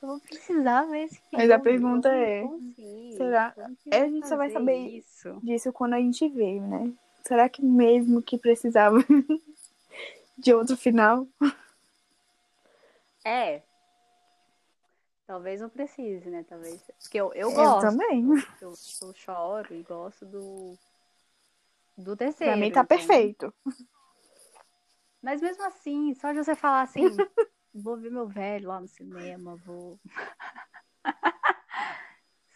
Eu 0.00 0.08
vou 0.08 0.20
precisar 0.20 0.84
ver 0.84 1.04
esse 1.04 1.16
filme. 1.16 1.32
Mas 1.32 1.50
a 1.50 1.58
pergunta 1.58 2.08
é, 2.10 2.44
assim? 2.44 3.12
será- 3.16 3.54
É, 3.90 4.02
a 4.02 4.08
gente 4.08 4.28
só 4.28 4.36
vai 4.36 4.50
saber 4.50 4.76
isso. 4.88 5.38
disso 5.42 5.72
quando 5.72 5.94
a 5.94 5.98
gente 5.98 6.28
vê, 6.28 6.60
né? 6.60 6.92
Será 7.26 7.48
que 7.48 7.62
mesmo 7.64 8.22
que 8.22 8.36
precisava 8.38 8.98
de 10.38 10.52
outro 10.54 10.76
final? 10.76 11.26
É. 13.24 13.62
Talvez 15.26 15.60
não 15.60 15.70
precise, 15.70 16.28
né? 16.28 16.44
Talvez. 16.48 16.82
Porque 17.02 17.18
eu, 17.18 17.32
eu 17.32 17.50
Eu 17.50 17.54
gosto. 17.54 17.80
também. 17.80 18.26
Eu, 18.60 18.72
eu 19.02 19.14
choro 19.14 19.74
e 19.74 19.82
gosto 19.82 20.26
do. 20.26 20.76
Do 21.96 22.16
terceiro. 22.16 22.52
Pra 22.52 22.60
mim 22.60 22.70
tá 22.70 22.80
então. 22.80 22.96
perfeito. 22.96 23.54
Mas 25.22 25.40
mesmo 25.40 25.64
assim, 25.64 26.12
só 26.14 26.32
de 26.32 26.44
você 26.44 26.54
falar 26.54 26.82
assim, 26.82 27.02
vou 27.72 27.96
ver 27.96 28.10
meu 28.10 28.26
velho 28.26 28.68
lá 28.68 28.78
no 28.80 28.86
cinema, 28.86 29.56
vou. 29.56 29.98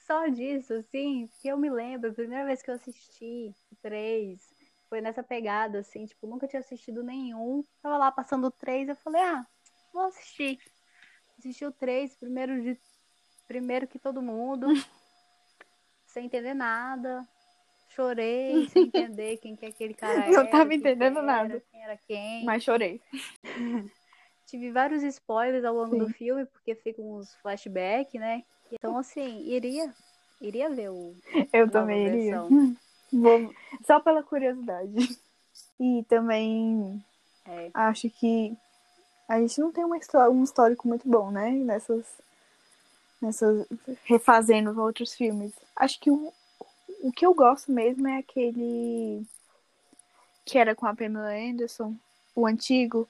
só 0.06 0.26
disso, 0.28 0.74
assim, 0.74 1.28
porque 1.28 1.48
eu 1.48 1.56
me 1.56 1.70
lembro, 1.70 2.10
a 2.10 2.14
primeira 2.14 2.44
vez 2.44 2.60
que 2.60 2.70
eu 2.70 2.74
assisti 2.74 3.54
3, 3.80 4.54
foi 4.88 5.00
nessa 5.00 5.22
pegada, 5.22 5.78
assim, 5.78 6.04
tipo, 6.04 6.26
nunca 6.26 6.46
tinha 6.46 6.60
assistido 6.60 7.02
nenhum. 7.02 7.64
Tava 7.80 7.96
lá 7.96 8.12
passando 8.12 8.50
3, 8.50 8.88
eu 8.90 8.96
falei, 8.96 9.22
ah, 9.22 9.46
vou 9.92 10.04
assistir. 10.04 10.58
Assisti 11.38 11.64
o 11.64 11.72
3, 11.72 12.16
primeiro 12.16 12.60
de. 12.62 12.78
Primeiro 13.46 13.86
que 13.86 13.98
todo 13.98 14.20
mundo, 14.20 14.66
sem 16.06 16.26
entender 16.26 16.52
nada. 16.52 17.26
Chorei 17.88 18.66
sem 18.70 18.84
entender 18.84 19.38
quem 19.38 19.56
que 19.56 19.64
aquele 19.66 19.94
cara 19.94 20.24
era. 20.24 20.32
Não 20.32 20.50
tava 20.50 20.74
entendendo 20.74 21.18
era, 21.18 21.26
nada. 21.26 21.62
Quem 21.70 21.82
era 21.82 21.96
quem. 22.06 22.44
Mas 22.44 22.62
chorei. 22.62 23.00
Tive 24.46 24.72
vários 24.72 25.02
spoilers 25.02 25.64
ao 25.64 25.74
longo 25.74 25.96
do 25.96 26.06
Sim. 26.06 26.14
filme, 26.14 26.46
porque 26.46 26.74
ficam 26.74 27.04
uns 27.16 27.34
flashbacks, 27.36 28.18
né? 28.18 28.44
Então, 28.72 28.96
assim, 28.96 29.42
iria, 29.46 29.92
iria 30.40 30.70
ver 30.70 30.90
o 30.90 31.14
Eu 31.52 31.70
também 31.70 32.06
iria. 32.06 32.40
Vou... 33.12 33.54
Só 33.86 34.00
pela 34.00 34.22
curiosidade. 34.22 35.18
E 35.78 36.02
também 36.08 37.04
É, 37.46 37.70
acho 37.74 38.08
que 38.10 38.56
a 39.28 39.38
gente 39.38 39.60
não 39.60 39.70
tem 39.70 39.84
uma 39.84 39.96
histó- 39.98 40.28
um 40.30 40.42
histórico 40.42 40.88
muito 40.88 41.08
bom, 41.08 41.30
né? 41.30 41.50
Nessas. 41.50 42.06
Nessas. 43.20 43.66
Refazendo 44.04 44.80
outros 44.80 45.14
filmes. 45.14 45.52
Acho 45.76 46.00
que 46.00 46.10
o, 46.10 46.32
o 47.02 47.12
que 47.12 47.26
eu 47.26 47.34
gosto 47.34 47.70
mesmo 47.70 48.08
é 48.08 48.18
aquele. 48.18 49.24
Que 50.44 50.58
era 50.58 50.74
com 50.74 50.86
a 50.86 50.94
Pamela 50.96 51.28
Anderson, 51.34 51.94
o 52.34 52.46
antigo, 52.46 53.06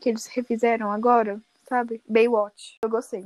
que 0.00 0.10
eles 0.10 0.26
refizeram 0.26 0.92
agora, 0.92 1.40
sabe? 1.66 2.02
Baywatch. 2.06 2.78
Eu 2.82 2.90
gostei 2.90 3.24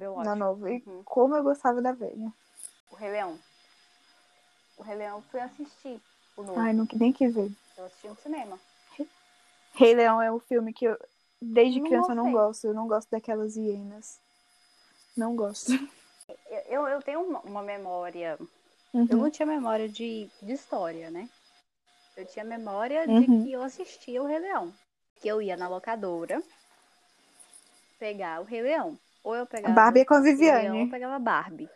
eu 0.00 0.16
na 0.22 0.34
nova. 0.34 0.70
E 0.72 0.82
Uhum. 0.86 1.02
como 1.04 1.34
eu 1.36 1.42
gostava 1.42 1.80
da 1.82 1.92
velha. 1.92 2.32
O 2.90 2.96
Rei 2.96 3.10
Leão. 3.10 3.38
O 4.76 4.82
Rei 4.82 4.96
Leão 4.96 5.22
fui 5.30 5.40
assistir 5.40 6.00
o 6.36 6.42
novo. 6.42 6.58
Ai, 6.60 6.72
não, 6.72 6.86
nem 6.94 7.12
quis 7.12 7.34
ver. 7.34 7.50
Eu 7.76 7.84
assisti 7.86 8.08
no 8.08 8.16
cinema. 8.16 8.58
Rei 9.74 9.94
Leão 9.94 10.22
é 10.22 10.30
um 10.30 10.38
filme 10.38 10.72
que 10.72 10.84
eu, 10.84 10.96
desde 11.44 11.80
Não 11.80 11.86
criança, 11.86 12.12
eu 12.12 12.16
não 12.16 12.24
gostei. 12.24 12.40
gosto. 12.46 12.64
Eu 12.66 12.74
não 12.74 12.88
gosto 12.88 13.10
daquelas 13.10 13.56
hienas. 13.56 14.20
Não 15.16 15.36
gosto. 15.36 15.70
Eu, 16.70 16.86
eu, 16.88 17.02
tenho 17.02 17.20
uma, 17.20 17.62
memória. 17.62 18.38
Uhum. 18.94 19.06
Eu 19.10 19.18
não 19.18 19.30
tinha 19.30 19.44
memória 19.44 19.86
de, 19.86 20.30
de 20.40 20.52
história, 20.52 21.10
né? 21.10 21.28
Eu 22.16 22.24
tinha 22.24 22.44
memória 22.44 23.06
de 23.06 23.12
Uhum. 23.12 23.44
que 23.44 23.52
eu 23.52 23.62
assistia 23.62 24.22
o 24.22 24.26
Rei 24.26 24.38
Leão. 24.38 24.72
Que 25.20 25.28
eu 25.28 25.42
ia 25.42 25.54
na 25.54 25.68
locadora 25.68 26.42
pegar 27.98 28.40
o 28.40 28.44
Rei 28.44 28.62
Leão. 28.62 28.98
Ou 29.22 29.34
eu 29.36 29.46
pegava. 29.46 29.74
Barbie 29.74 30.00
é 30.00 30.04
com 30.06 30.14
a 30.14 30.18
Leão, 30.18 30.32
Viviane. 30.32 30.80
eu 30.84 30.90
pegava 30.90 31.18
Barbie. 31.18 31.68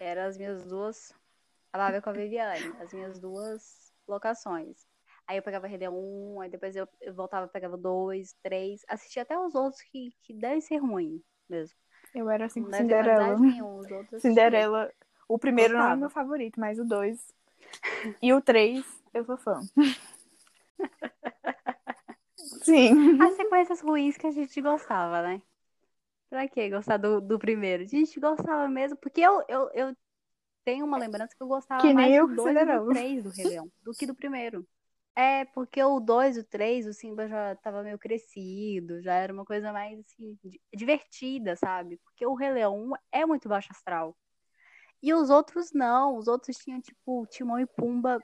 Eram 0.00 0.22
as 0.22 0.38
minhas 0.38 0.64
duas. 0.64 1.12
A 1.72 1.78
Barbie 1.78 1.98
é 1.98 2.00
com 2.00 2.10
a 2.10 2.14
Viviane. 2.14 2.74
As 2.80 2.92
minhas 2.92 3.18
duas 3.18 3.92
locações. 4.08 4.86
Aí 5.30 5.36
eu 5.36 5.42
pegava 5.44 5.68
Rei 5.68 5.78
Leão 5.78 5.94
1, 5.94 6.40
aí 6.40 6.50
depois 6.50 6.74
eu, 6.74 6.88
eu 7.00 7.14
voltava 7.14 7.46
pegava 7.46 7.76
2, 7.76 8.34
3. 8.42 8.84
Assistia 8.88 9.22
até 9.22 9.38
os 9.38 9.54
outros 9.54 9.80
que, 9.80 10.12
que 10.24 10.34
devem 10.34 10.60
ser 10.60 10.78
ruins 10.78 11.22
mesmo. 11.48 11.76
Eu 12.12 12.28
era 12.28 12.46
assim 12.46 12.64
com 12.64 12.68
ter 12.68 12.78
Cinderela. 12.78 13.34
assistia. 13.34 14.18
Cinderela. 14.18 14.92
O 15.28 15.38
primeiro 15.38 15.74
não 15.74 15.82
é 15.82 15.84
Gostava. 15.84 16.00
meu 16.00 16.10
favorito, 16.10 16.58
mas 16.58 16.80
o 16.80 16.84
dois. 16.84 17.32
E 18.20 18.32
o 18.32 18.40
três, 18.40 18.84
eu 19.14 19.24
sou 19.24 19.36
fã. 19.36 19.60
Sim. 22.64 23.22
As 23.22 23.36
sequências 23.36 23.80
ruins 23.82 24.16
que 24.16 24.26
a 24.26 24.32
gente 24.32 24.60
gostava, 24.60 25.22
né? 25.22 25.40
Pra 26.28 26.48
que 26.48 26.70
gostar 26.70 26.96
do, 26.96 27.20
do 27.20 27.38
primeiro? 27.38 27.84
A 27.84 27.86
gente 27.86 28.18
gostava 28.18 28.68
mesmo, 28.68 28.96
porque 28.96 29.20
eu, 29.20 29.44
eu, 29.48 29.70
eu 29.74 29.96
tenho 30.64 30.84
uma 30.84 30.98
lembrança 30.98 31.36
que 31.36 31.40
eu 31.40 31.46
gostava 31.46 31.82
Que 31.82 31.94
mais 31.94 32.12
do 32.16 32.34
2 32.34 32.56
e 32.56 32.64
do. 32.64 32.88
3 32.88 33.22
do 33.22 33.30
Rei 33.30 33.44
Leão, 33.44 33.70
do 33.84 33.92
que 33.92 34.06
do 34.06 34.14
primeiro. 34.16 34.66
É, 35.16 35.44
porque 35.46 35.82
o 35.82 36.00
2 36.00 36.36
e 36.36 36.40
o 36.40 36.44
3, 36.44 36.86
o 36.86 36.92
Simba 36.92 37.28
já 37.28 37.54
tava 37.56 37.82
meio 37.82 37.98
crescido, 37.98 39.02
já 39.02 39.14
era 39.14 39.32
uma 39.32 39.44
coisa 39.44 39.72
mais, 39.72 39.98
assim, 40.00 40.38
di- 40.42 40.60
divertida, 40.74 41.56
sabe? 41.56 41.98
Porque 41.98 42.24
o 42.24 42.34
Rei 42.34 42.50
Leão 42.52 42.92
é 43.12 43.26
muito 43.26 43.48
baixo 43.48 43.68
astral. 43.70 44.16
E 45.02 45.12
os 45.12 45.28
outros 45.30 45.72
não, 45.72 46.16
os 46.16 46.28
outros 46.28 46.56
tinham, 46.56 46.80
tipo, 46.80 47.26
Timão 47.26 47.58
e 47.58 47.66
Pumba 47.66 48.22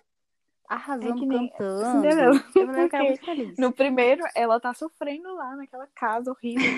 arrasando, 0.68 1.14
É 1.14 1.18
que 1.18 1.27
nem 1.27 1.49
cantando. 1.49 2.07
Eu 2.07 2.66
me 2.66 2.72
lembro 2.72 2.88
que 2.90 2.96
era 2.96 3.05
porque 3.05 3.09
muito 3.09 3.25
feliz. 3.25 3.59
No 3.59 3.72
primeiro, 3.72 4.25
ela 4.35 4.61
tá 4.61 4.75
sofrendo 4.75 5.35
lá 5.35 5.57
naquela 5.57 5.87
casa 5.88 6.31
horrível 6.31 6.68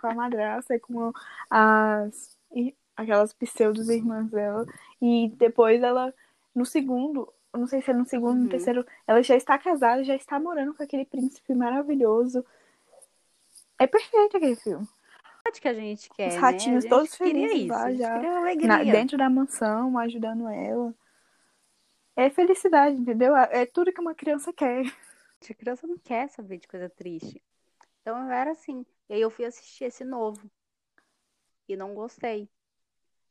com 0.00 0.06
a 0.06 0.14
madrasta 0.14 0.74
e 0.74 0.80
com 0.80 1.12
as 1.50 2.36
aquelas 2.96 3.32
pseudos 3.32 3.88
irmãs 3.88 4.28
dela. 4.30 4.66
E 5.00 5.28
depois 5.36 5.82
ela, 5.82 6.12
no 6.54 6.66
segundo, 6.66 7.32
não 7.56 7.66
sei 7.66 7.80
se 7.80 7.90
é 7.90 7.94
no 7.94 8.04
segundo, 8.04 8.36
Uhum. 8.38 8.44
no 8.44 8.48
terceiro, 8.50 8.86
ela 9.06 9.22
já 9.22 9.34
está 9.36 9.58
casada, 9.58 10.04
já 10.04 10.14
está 10.14 10.38
morando 10.38 10.74
com 10.74 10.82
aquele 10.82 11.04
príncipe 11.04 11.54
maravilhoso. 11.54 12.44
É 13.78 13.86
perfeito 13.86 14.36
aquele 14.36 14.56
filme. 14.56 14.86
que 15.62 15.66
a 15.68 15.72
gente 15.72 16.10
quer, 16.10 16.28
Os 16.28 16.34
né? 16.34 16.40
ratinhos 16.40 16.84
gente 16.84 16.90
todos 16.90 17.14
felizes 17.14 17.60
isso, 17.60 17.68
lá 17.68 17.90
já. 17.94 18.18
Na- 18.66 18.84
dentro 18.84 19.16
da 19.16 19.30
mansão, 19.30 19.96
ajudando 19.96 20.46
ela. 20.46 20.94
É 22.14 22.28
felicidade, 22.28 22.96
entendeu? 22.96 23.34
É 23.34 23.64
tudo 23.64 23.92
que 23.92 24.00
uma 24.00 24.14
criança 24.14 24.52
quer. 24.52 24.82
A 25.48 25.54
criança 25.54 25.86
não 25.86 25.96
quer 25.96 26.28
saber 26.28 26.58
de 26.58 26.68
coisa 26.68 26.90
triste. 26.90 27.40
Então 28.02 28.18
eu 28.24 28.30
era 28.30 28.50
assim. 28.50 28.84
E 29.08 29.14
aí 29.14 29.20
eu 29.20 29.30
fui 29.30 29.44
assistir 29.46 29.84
esse 29.84 30.04
novo. 30.04 30.50
E 31.68 31.76
não 31.76 31.94
gostei. 31.94 32.48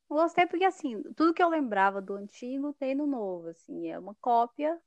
Gostei 0.10 0.46
porque, 0.48 0.64
assim, 0.64 1.02
tudo 1.16 1.34
que 1.34 1.44
eu 1.44 1.50
lembrava 1.50 2.02
do 2.02 2.16
antigo 2.16 2.74
tem 2.74 2.96
no 2.96 3.06
novo, 3.06 3.48
assim. 3.50 3.90
É 3.90 4.00
uma 4.00 4.16
cópia. 4.16 4.80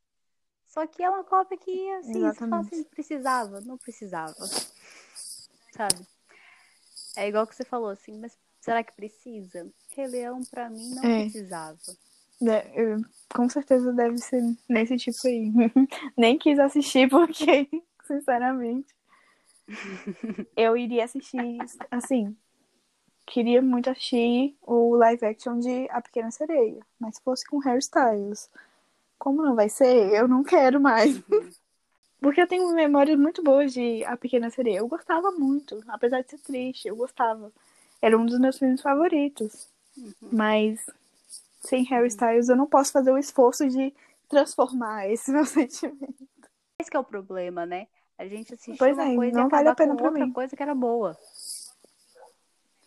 Só 0.67 0.87
que 0.87 1.03
é 1.03 1.11
uma 1.11 1.25
cópia 1.25 1.59
que, 1.59 1.91
assim, 1.95 2.25
assim, 2.25 2.85
precisava. 2.85 3.61
Não 3.61 3.77
precisava. 3.77 4.37
Sabe? 5.77 6.07
É 7.17 7.29
igual 7.29 7.47
que 7.47 7.55
você 7.55 7.65
falou, 7.65 7.91
assim, 7.91 8.19
mas 8.19 8.39
será 8.61 8.83
que 8.83 8.93
precisa? 8.95 9.69
Rei 9.95 10.07
Leão, 10.07 10.41
pra 10.51 10.71
mim, 10.71 10.91
não 10.95 11.05
É. 11.05 11.23
precisava. 11.23 11.79
É, 12.43 12.83
eu- 12.83 13.03
com 13.35 13.49
certeza 13.49 13.93
deve 13.93 14.17
ser 14.19 14.43
nesse 14.69 14.97
tipo 14.97 15.19
aí. 15.27 15.51
Nem 16.17 16.39
quis 16.39 16.59
assistir 16.59 17.09
porque, 17.11 17.69
sinceramente, 18.07 18.95
eu 20.57 20.77
iria 20.77 21.05
assistir, 21.05 21.59
assim, 21.91 22.37
queria 23.31 23.63
muito 23.63 23.91
assistir 23.91 24.57
o 24.63 24.97
live 24.97 25.25
action 25.25 25.59
de 25.61 25.89
A 25.91 26.03
Pequena 26.03 26.31
Sereia, 26.31 26.81
mas 26.99 27.17
se 27.17 27.23
fosse 27.23 27.47
com 27.47 27.59
Harry 27.59 27.79
Styles, 27.79 28.51
como 29.19 29.43
não 29.45 29.55
vai 29.55 29.69
ser, 29.69 30.13
eu 30.15 30.29
não 30.29 30.43
quero 30.45 30.81
mais. 30.81 31.21
Porque 32.21 32.41
eu 32.43 32.47
tenho 32.49 32.73
memórias 32.75 33.19
muito 33.19 33.43
boas 33.43 33.73
de 33.73 34.05
A 34.05 34.17
Pequena 34.17 34.51
Sereia. 34.51 34.79
Eu 34.79 34.89
gostava 34.89 35.31
muito, 35.33 35.83
apesar 35.89 36.23
de 36.23 36.31
ser 36.31 36.39
triste, 36.39 36.89
eu 36.89 36.97
gostava. 36.97 37.51
Era 38.03 38.19
um 38.19 38.27
dos 38.27 38.39
meus 38.39 38.59
filmes 38.59 38.83
favoritos. 38.83 39.69
Mas 40.21 40.85
sem 41.63 41.85
Harry 41.85 42.09
Styles 42.09 42.49
eu 42.49 42.57
não 42.57 42.67
posso 42.67 42.93
fazer 42.93 43.11
o 43.11 43.19
esforço 43.19 43.69
de 43.69 43.93
transformar 44.29 45.09
esse 45.09 45.31
meu 45.33 45.45
sentimento. 45.47 46.29
Esse 46.79 46.91
que 46.91 46.97
é 46.97 47.01
o 47.01 47.05
problema, 47.05 47.67
né? 47.67 47.87
A 48.19 48.27
gente 48.27 48.55
assistiu 48.55 48.77
Pois 48.77 48.97
uma 48.97 49.05
é, 49.05 49.17
coisa 49.17 49.39
não 49.39 49.49
e 49.49 49.51
vale 49.51 49.69
a 49.69 49.75
pena 49.75 49.97
com 49.97 50.05
outra 50.05 50.27
mim. 50.27 50.33
coisa 50.33 50.57
que 50.57 50.63
era 50.63 50.75
boa. 50.75 51.17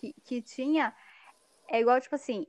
Que, 0.04 0.14
que 0.26 0.42
tinha. 0.42 0.94
É 1.70 1.80
igual, 1.80 2.02
tipo 2.02 2.14
assim, 2.14 2.46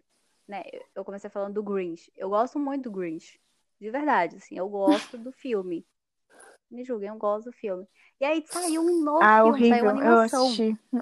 né? 0.49 0.65
Eu 0.93 1.05
comecei 1.05 1.31
falando 1.31 1.55
do 1.55 1.63
Grinch. 1.63 2.11
Eu 2.17 2.31
gosto 2.31 2.59
muito 2.59 2.91
do 2.91 2.91
Grinch. 2.91 3.41
De 3.81 3.91
verdade, 3.93 4.37
assim, 4.37 4.59
eu 4.59 4.69
gosto 4.69 5.17
do 5.17 5.31
filme. 5.31 5.87
Me 6.69 6.83
julguem, 6.85 7.11
eu 7.11 7.17
gosto 7.17 7.45
do 7.47 7.53
filme. 7.53 7.87
E 8.21 8.25
aí 8.25 8.45
saiu 8.49 8.83
um 8.83 9.05
novo 9.05 9.23
Ah, 9.23 9.43
filme, 9.45 9.51
horrível. 9.51 9.79
saiu 9.79 9.85
uma 9.85 9.93
Eu 9.93 9.99
animação. 10.01 10.51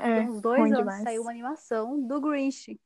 É, 0.03 0.21
uns 0.21 0.43
dois 0.43 0.61
anos 0.61 0.77
demais. 0.77 1.03
saiu 1.05 1.23
uma 1.23 1.31
animação 1.31 2.07
do 2.07 2.21
Grinch. 2.21 2.79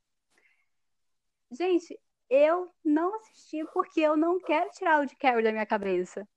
Gente, 1.50 1.98
eu 2.30 2.70
não 2.84 3.16
assisti 3.16 3.64
porque 3.72 4.00
eu 4.00 4.16
não 4.16 4.38
quero 4.38 4.70
tirar 4.70 5.02
o 5.02 5.06
de 5.06 5.16
Carrie 5.16 5.42
da 5.42 5.50
minha 5.50 5.66
cabeça. 5.66 6.28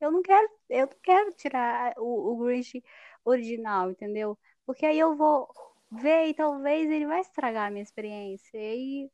Eu 0.00 0.10
não 0.10 0.22
quero, 0.22 0.48
eu 0.70 0.86
não 0.86 0.96
quero 1.02 1.32
tirar 1.32 1.92
o, 1.98 2.32
o 2.32 2.36
Grinch 2.38 2.82
original, 3.26 3.90
entendeu? 3.90 4.38
Porque 4.64 4.86
aí 4.86 4.98
eu 4.98 5.14
vou 5.14 5.48
ver 5.90 6.28
e 6.28 6.34
talvez 6.34 6.90
ele 6.90 7.06
vai 7.06 7.20
estragar 7.20 7.68
a 7.68 7.70
minha 7.70 7.82
experiência. 7.82 8.56
E 8.56 8.60
aí 8.60 9.10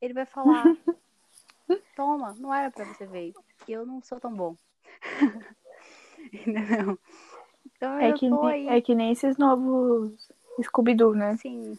ele 0.00 0.14
vai 0.14 0.26
falar: 0.26 0.76
Toma, 1.96 2.34
não 2.38 2.52
era 2.54 2.70
pra 2.70 2.84
você 2.84 3.06
ver. 3.06 3.32
Eu 3.68 3.84
não 3.86 4.02
sou 4.02 4.18
tão 4.20 4.32
bom. 4.32 4.56
Entendeu? 6.32 6.98
Então 7.76 7.98
É 7.98 8.12
que, 8.12 8.28
nem- 8.28 8.68
é 8.68 8.80
que 8.80 8.94
nem 8.94 9.12
esses 9.12 9.36
novos 9.36 10.12
Scooby-Doo, 10.62 11.14
né? 11.14 11.30
assim. 11.30 11.78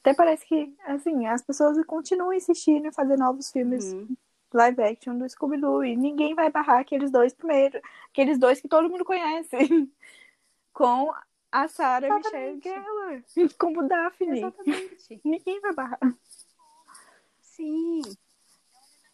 Até 0.00 0.14
parece 0.14 0.46
que, 0.46 0.72
assim, 0.84 1.26
as 1.26 1.42
pessoas 1.42 1.84
continuam 1.84 2.32
insistindo 2.32 2.86
em 2.86 2.92
fazer 2.92 3.16
novos 3.16 3.50
filmes 3.50 3.92
uhum. 3.92 4.16
live 4.52 4.82
action 4.82 5.18
do 5.18 5.28
Scooby-Doo 5.28 5.84
e 5.84 5.96
ninguém 5.96 6.34
vai 6.34 6.50
barrar 6.50 6.80
aqueles 6.80 7.10
dois 7.10 7.34
primeiro. 7.34 7.80
Aqueles 8.10 8.38
dois 8.38 8.60
que 8.60 8.68
todo 8.68 8.88
mundo 8.88 9.04
conhece. 9.04 9.56
Com 10.72 11.12
a 11.62 11.68
Sarah 11.68 12.16
Michelle. 12.18 12.60
Gellar 12.60 13.22
como 13.58 13.88
Daphne. 13.88 14.38
Exatamente. 14.38 15.20
Ninguém 15.24 15.60
vai 15.60 15.72
barrar. 15.74 15.98
Sim. 17.40 18.02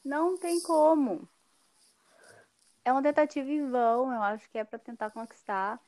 Não 0.05 0.37
tem 0.37 0.61
como. 0.61 1.29
É 2.85 2.91
uma 2.91 3.03
tentativa 3.03 3.49
em 3.49 3.71
vão, 3.71 4.13
eu 4.13 4.23
acho 4.23 4.51
que 4.51 4.59
é 4.59 4.65
pra 4.65 4.77
tentar 4.79 5.11
conquistar 5.11 5.79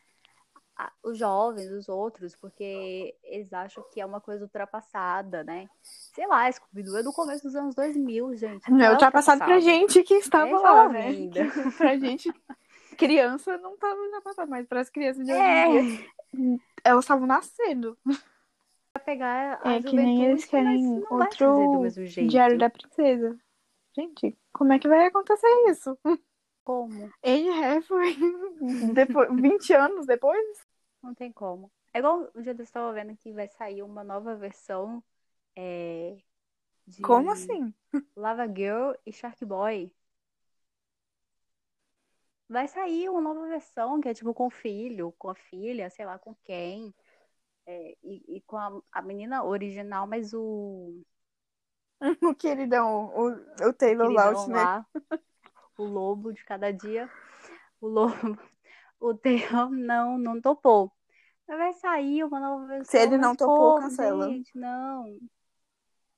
os 1.03 1.19
jovens, 1.19 1.71
os 1.71 1.89
outros, 1.89 2.35
porque 2.37 3.17
eles 3.23 3.53
acham 3.53 3.85
que 3.93 4.01
é 4.01 4.07
uma 4.07 4.21
coisa 4.21 4.45
ultrapassada, 4.45 5.43
né? 5.45 5.69
Sei 5.83 6.27
lá, 6.27 6.51
Scooby-Doo 6.51 6.97
é 6.99 7.03
do 7.03 7.13
começo 7.13 7.43
dos 7.45 7.55
anos 7.57 7.75
2000, 7.75 8.37
gente. 8.37 8.71
Não 8.71 8.81
é 8.81 8.87
é 8.87 8.91
ultrapassado 8.93 9.45
pra 9.45 9.59
gente 9.61 10.03
que 10.05 10.15
estava 10.15 10.51
É 10.51 10.59
lá, 10.59 10.89
né? 10.89 11.07
ainda. 11.07 11.41
pra 11.79 11.97
gente, 11.99 12.33
criança, 12.97 13.57
não 13.59 13.77
tava 13.77 14.01
ultrapassado, 14.01 14.51
mas 14.51 14.67
para 14.67 14.81
as 14.81 14.91
crianças 14.91 15.25
de 15.25 15.33
hoje 15.33 15.41
É, 15.43 15.67
em 15.69 15.97
dia, 15.97 16.07
elas 16.85 17.05
estavam 17.05 17.27
nascendo. 17.27 17.99
pra 18.93 19.03
pegar 19.03 19.61
a 19.63 19.75
É 19.75 19.83
que 19.83 19.97
nem 19.97 20.25
eles 20.25 20.45
querem 20.45 21.03
outro 21.11 21.81
mesmo 21.81 22.07
jeito. 22.07 22.31
Diário 22.31 22.59
da 22.59 22.71
Princesa. 22.71 23.39
Gente, 23.97 24.37
como 24.53 24.73
é 24.73 24.79
que 24.79 24.89
vai 24.89 25.07
acontecer 25.07 25.49
isso? 25.69 25.99
Como? 26.65 27.13
Anne 27.23 27.51
Hathaway, 27.51 28.17
depois, 28.95 29.29
20 29.41 29.73
anos 29.75 30.07
depois? 30.07 30.67
Não 31.03 31.15
tem 31.15 31.31
como. 31.31 31.71
É 31.93 31.99
igual 31.99 32.29
o 32.35 32.43
dia 32.43 32.55
que 32.55 32.63
eu 32.63 32.65
estava 32.65 32.93
vendo 32.93 33.17
que 33.17 33.33
vai 33.33 33.49
sair 33.49 33.83
uma 33.83 34.03
nova 34.03 34.35
versão 34.35 35.05
é, 35.55 36.17
de 36.87 37.03
Como 37.03 37.31
assim? 37.31 37.73
Lava 38.17 38.47
Girl 38.47 38.93
e 39.07 39.13
Shark 39.13 39.45
Boy. 39.45 39.93
Vai 42.49 42.69
sair 42.69 43.09
uma 43.09 43.21
nova 43.21 43.47
versão 43.47 44.01
que 44.01 44.09
é 44.09 44.15
tipo 44.15 44.35
com 44.35 44.47
o 44.47 44.51
filho, 44.51 45.15
com 45.19 45.31
a 45.31 45.35
filha, 45.35 45.89
sei 45.91 46.05
lá 46.05 46.19
com 46.19 46.35
quem. 46.45 46.95
É, 47.67 47.97
e, 48.03 48.37
e 48.37 48.41
com 48.43 48.59
a, 48.59 48.83
a 48.93 49.01
menina 49.01 49.43
original, 49.43 50.07
mas 50.07 50.35
o 50.35 51.03
O 52.23 52.35
queridão, 52.35 53.07
o, 53.15 53.69
o 53.69 53.73
Taylor 53.73 54.11
Lautner. 54.11 54.85
o 55.79 55.85
lobo 55.85 56.33
de 56.33 56.45
cada 56.45 56.73
dia, 56.73 57.11
o 57.81 57.87
lobo, 57.87 58.13
o 59.01 59.15
Theo 59.15 59.71
não, 59.71 60.19
não 60.19 60.41
topou. 60.41 60.93
Mas 61.47 61.59
vai 61.59 61.73
sair 61.75 62.25
uma 62.25 62.41
nova 62.41 62.67
versão. 62.67 62.91
Se 62.91 62.99
ele 62.99 63.19
não 63.19 63.37
topou, 63.37 63.75
como, 63.75 63.83
cancela. 63.83 64.29
Gente, 64.29 64.57
não. 64.57 65.19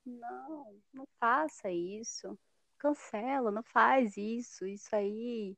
Não, 0.04 0.74
não 0.94 1.06
faça 1.18 1.70
isso. 1.70 2.38
Cancela, 2.78 3.50
não 3.50 3.62
faz 3.64 4.16
isso. 4.16 4.66
Isso 4.66 4.94
aí 4.94 5.56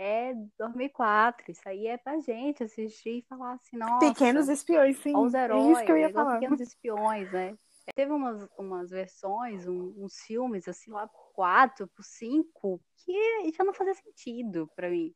é 0.00 0.34
2004. 0.58 1.50
Isso 1.50 1.68
aí 1.68 1.86
é 1.86 1.98
pra 1.98 2.18
gente 2.20 2.64
assistir 2.64 3.18
e 3.18 3.22
falar 3.28 3.52
assim, 3.52 3.76
nossa. 3.76 4.12
Pequenos 4.12 4.48
espiões, 4.48 4.96
sim. 4.98 5.14
Aos 5.14 5.34
É 5.34 5.38
heróis, 5.44 5.68
isso 5.68 5.84
que 5.84 5.92
eu 5.92 5.98
ia 5.98 6.08
falar. 6.10 6.34
Pequenos 6.34 6.60
Espiões, 6.60 7.30
né? 7.32 7.54
Teve 7.94 8.12
umas, 8.12 8.48
umas 8.56 8.90
versões, 8.90 9.66
um- 9.66 9.94
uns 9.98 10.18
filmes, 10.20 10.66
assim, 10.68 10.90
lá 10.90 11.08
quatro, 11.34 11.88
por 11.88 12.04
cinco, 12.04 12.80
que 13.04 13.52
já 13.52 13.64
não 13.64 13.74
fazia 13.74 13.94
sentido 13.94 14.70
pra 14.74 14.88
mim. 14.88 15.14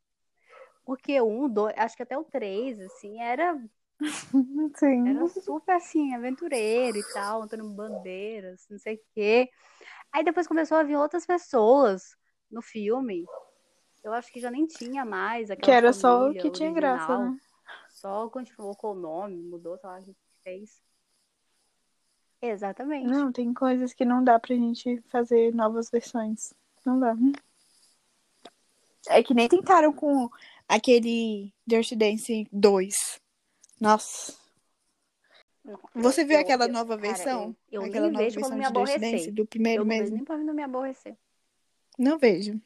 Porque 0.85 1.21
um, 1.21 1.49
dois, 1.49 1.75
acho 1.79 1.97
que 1.97 2.03
até 2.03 2.19
o 2.19 2.25
três, 2.25 2.79
assim, 2.81 3.21
era, 3.23 3.57
Sim. 4.77 5.09
era 5.09 5.29
super, 5.29 5.77
assim, 5.77 6.15
aventureiro 6.15 6.99
e 6.99 7.05
tal, 7.15 7.43
Antônio 7.43 7.71
Bandeiras, 7.71 8.67
não 8.69 8.79
sei 8.79 8.97
o 8.97 9.01
quê. 9.15 9.49
Aí 10.13 10.25
depois 10.25 10.47
começou 10.47 10.77
a 10.77 10.83
vir 10.83 10.97
outras 10.97 11.27
pessoas 11.27 12.17
no 12.51 12.63
filme. 12.63 13.25
Eu 14.05 14.13
acho 14.13 14.31
que 14.31 14.39
já 14.39 14.51
nem 14.51 14.67
tinha 14.67 15.05
mais 15.05 15.51
aquela 15.51 15.65
Que 15.65 15.71
era 15.71 15.93
só 15.93 16.29
o 16.29 16.35
que 16.35 16.51
tinha 16.51 16.71
graça, 16.71 17.11
original. 17.13 17.33
né? 17.33 17.41
Só 17.91 18.29
continuou 18.29 18.77
com 18.77 18.91
o 18.91 18.95
nome, 18.95 19.43
mudou, 19.43 19.79
sei 19.79 19.89
lá, 19.89 19.99
o 19.99 20.03
que 20.05 20.15
fez. 20.43 20.83
Exatamente. 22.43 23.07
Não, 23.09 23.33
tem 23.33 23.55
coisas 23.55 23.95
que 23.95 24.05
não 24.05 24.23
dá 24.23 24.39
pra 24.39 24.55
gente 24.55 25.01
fazer 25.09 25.55
novas 25.55 25.89
versões. 25.91 26.53
Não 26.85 27.01
dá. 27.01 27.17
É 29.09 29.23
que 29.23 29.33
nem 29.33 29.49
tentaram 29.49 29.93
com 29.93 30.29
aquele 30.69 31.51
Dirty 31.67 31.97
Dancing 31.97 32.47
2. 32.53 33.19
Nossa. 33.81 34.35
Não, 35.65 35.79
Você 35.95 36.23
eu- 36.23 36.27
viu 36.27 36.37
eu- 36.37 36.43
aquela 36.43 36.67
eu- 36.67 36.73
nova 36.73 36.97
cara, 36.99 37.09
versão? 37.09 37.57
Eu, 37.73 37.81
eu 37.81 37.89
aquela 37.89 38.07
nem 38.09 38.13
nova 38.13 38.25
vejo 38.25 38.35
versão 38.37 38.51
quando 38.51 38.59
me 38.59 38.67
de 38.67 38.73
Dirty 38.73 38.79
aborrecer. 38.93 39.19
Dancing 39.19 39.33
do 39.33 39.43
Eu 39.43 39.47
primeiro 39.47 39.85
vejo 39.85 40.01
mesmo? 40.03 40.17
nem 40.17 40.25
pra 40.25 40.37
não 40.37 40.53
me 40.55 40.63
aborrecer. 40.63 41.17
Não 41.99 42.19
vejo. 42.19 42.61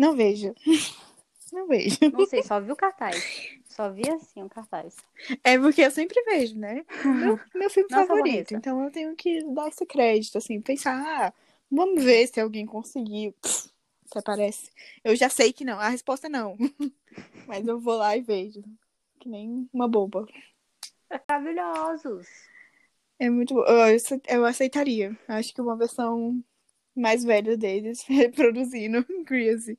Não 0.00 0.16
vejo. 0.16 0.54
Não 1.52 1.66
vejo. 1.66 1.98
Não 2.12 2.26
sei, 2.26 2.42
só 2.42 2.60
vi 2.60 2.70
o 2.72 2.76
cartaz. 2.76 3.58
Só 3.68 3.90
vi 3.90 4.08
assim 4.08 4.42
o 4.42 4.48
cartaz. 4.48 4.96
É 5.42 5.58
porque 5.58 5.82
eu 5.82 5.90
sempre 5.90 6.22
vejo, 6.22 6.56
né? 6.56 6.84
Meu, 7.04 7.38
meu 7.54 7.68
filme 7.68 7.88
se 7.88 7.94
favorito. 7.94 8.54
aborreça. 8.54 8.54
Então 8.54 8.84
eu 8.84 8.90
tenho 8.90 9.14
que 9.16 9.44
dar 9.52 9.68
esse 9.68 9.84
crédito, 9.84 10.38
assim, 10.38 10.60
pensar, 10.60 10.94
ah, 11.04 11.32
vamos 11.70 12.02
ver 12.02 12.26
se 12.28 12.40
alguém 12.40 12.64
conseguiu. 12.64 13.32
Pff, 13.42 13.68
Se 14.06 14.18
aparece. 14.18 14.70
Eu 15.02 15.14
já 15.16 15.28
sei 15.28 15.52
que 15.52 15.64
não. 15.64 15.78
A 15.78 15.88
resposta 15.88 16.28
é 16.28 16.30
não. 16.30 16.56
Mas 17.46 17.66
eu 17.66 17.78
vou 17.80 17.96
lá 17.96 18.16
e 18.16 18.20
vejo. 18.22 18.62
Que 19.18 19.28
nem 19.28 19.68
uma 19.72 19.88
boba. 19.88 20.26
Maravilhosos. 21.28 22.26
É 23.18 23.28
muito 23.28 23.54
bom. 23.54 23.64
Eu, 23.64 23.98
eu 24.28 24.44
aceitaria. 24.46 25.18
Acho 25.28 25.52
que 25.52 25.60
uma 25.60 25.76
versão 25.76 26.42
mais 26.94 27.24
velha 27.24 27.56
deles 27.56 28.02
reproduzindo 28.08 29.04
Greasy. 29.24 29.78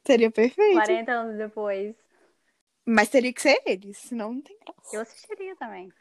Seria 0.06 0.30
perfeito. 0.30 0.74
40 0.74 1.12
anos 1.12 1.36
depois. 1.36 1.94
Mas 2.84 3.10
teria 3.10 3.32
que 3.32 3.42
ser 3.42 3.60
eles, 3.66 3.98
senão 3.98 4.32
não 4.32 4.40
tem 4.40 4.56
graça. 4.58 4.96
Eu 4.96 5.02
assistiria 5.02 5.54
também. 5.56 5.92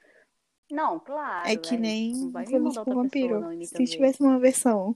Não, 0.71 0.99
claro. 0.99 1.47
É 1.47 1.55
que 1.55 1.71
velho. 1.71 1.81
nem 1.81 2.31
mandar 2.31 2.45
com 2.45 2.67
pessoa, 2.67 2.95
Vampiro. 2.95 3.65
Se 3.65 3.85
tivesse 3.85 4.21
uma 4.21 4.39
versão 4.39 4.95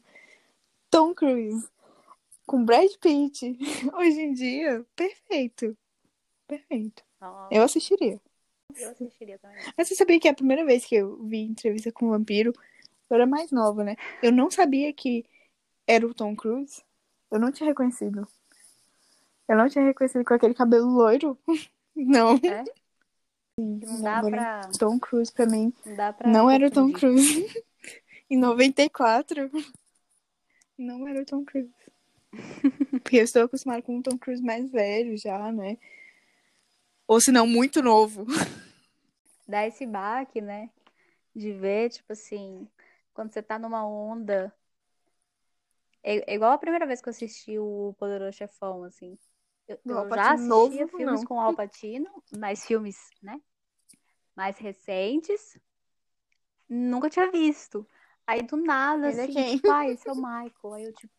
Tom 0.89 1.13
Cruise 1.13 1.67
com 2.45 2.63
Brad 2.65 2.91
Pitt 2.99 3.57
hoje 3.95 4.21
em 4.21 4.33
dia, 4.33 4.85
perfeito. 4.95 5.77
Perfeito. 6.47 7.03
Nossa, 7.19 7.53
Eu 7.53 7.63
assistiria. 7.63 8.19
eu 8.75 8.89
assistiria 8.89 9.39
também. 9.39 9.57
Mas 9.77 9.87
você 9.87 9.95
sabia 9.95 10.19
que 10.19 10.27
a 10.27 10.33
primeira 10.33 10.65
vez 10.65 10.85
que 10.85 10.95
eu 10.95 11.23
vi 11.23 11.39
entrevista 11.43 11.91
com 11.91 12.07
o 12.07 12.09
vampiro, 12.09 12.51
eu 13.09 13.15
era 13.15 13.25
mais 13.25 13.51
nova, 13.51 13.83
né? 13.83 13.95
Eu 14.21 14.31
não 14.31 14.51
sabia 14.51 14.91
que 14.91 15.25
era 15.87 16.05
o 16.05 16.13
Tom 16.13 16.35
Cruise. 16.35 16.83
Eu 17.29 17.39
não 17.39 17.51
tinha 17.51 17.69
reconhecido. 17.69 18.27
Eu 19.51 19.57
não 19.57 19.67
tinha 19.67 19.83
reconhecido 19.83 20.23
com 20.23 20.33
aquele 20.33 20.53
cabelo 20.53 20.87
loiro. 20.87 21.37
Não. 21.93 22.35
É? 22.37 22.63
Não 23.57 24.01
dá 24.01 24.21
pra. 24.21 24.61
Tom 24.79 24.97
Cruise 24.97 25.29
pra 25.29 25.45
mim 25.45 25.73
Não, 25.85 25.95
dá 25.97 26.13
pra 26.13 26.29
não 26.29 26.49
era 26.49 26.67
o 26.67 26.71
Tom. 26.71 26.89
Cruise. 26.93 27.45
em 28.31 28.37
94, 28.37 29.51
não 30.77 31.05
era 31.05 31.21
o 31.21 31.25
Tom 31.25 31.43
Cruise. 31.43 31.69
Porque 33.03 33.17
eu 33.17 33.23
estou 33.23 33.43
acostumada 33.43 33.81
com 33.81 33.97
um 33.97 34.01
Tom 34.01 34.17
Cruise 34.17 34.41
mais 34.41 34.71
velho 34.71 35.17
já, 35.17 35.51
né? 35.51 35.77
Ou 37.05 37.19
se 37.19 37.29
não, 37.29 37.45
muito 37.45 37.83
novo. 37.83 38.25
Dá 39.45 39.67
esse 39.67 39.85
baque, 39.85 40.39
né? 40.39 40.69
De 41.35 41.51
ver, 41.51 41.89
tipo 41.89 42.13
assim, 42.13 42.65
quando 43.13 43.33
você 43.33 43.43
tá 43.43 43.59
numa 43.59 43.85
onda. 43.85 44.51
É, 46.01 46.31
é 46.31 46.35
igual 46.35 46.53
a 46.53 46.57
primeira 46.57 46.87
vez 46.87 47.01
que 47.01 47.09
eu 47.09 47.11
assisti 47.11 47.59
o 47.59 47.93
Poderoso 47.99 48.37
Chefão, 48.37 48.85
assim. 48.85 49.19
Eu, 49.85 50.03
eu 50.03 50.09
já 50.09 50.33
assistia 50.33 50.47
novo, 50.47 50.87
filmes 50.87 51.21
não. 51.21 51.25
com 51.25 51.39
Al 51.39 51.55
Pacino, 51.55 52.09
mas 52.37 52.65
filmes, 52.65 52.97
né? 53.21 53.39
Mais 54.35 54.57
recentes. 54.57 55.59
Nunca 56.67 57.09
tinha 57.09 57.29
visto. 57.31 57.87
Aí 58.25 58.41
do 58.43 58.57
nada, 58.57 59.09
Ele 59.09 59.19
é 59.19 59.23
assim, 59.23 59.33
quem? 59.33 59.55
tipo, 59.55 59.71
ah, 59.71 59.89
esse 59.89 60.07
é 60.07 60.11
o 60.11 60.15
Michael. 60.15 60.73
Aí 60.73 60.83
eu, 60.83 60.93
tipo, 60.93 61.13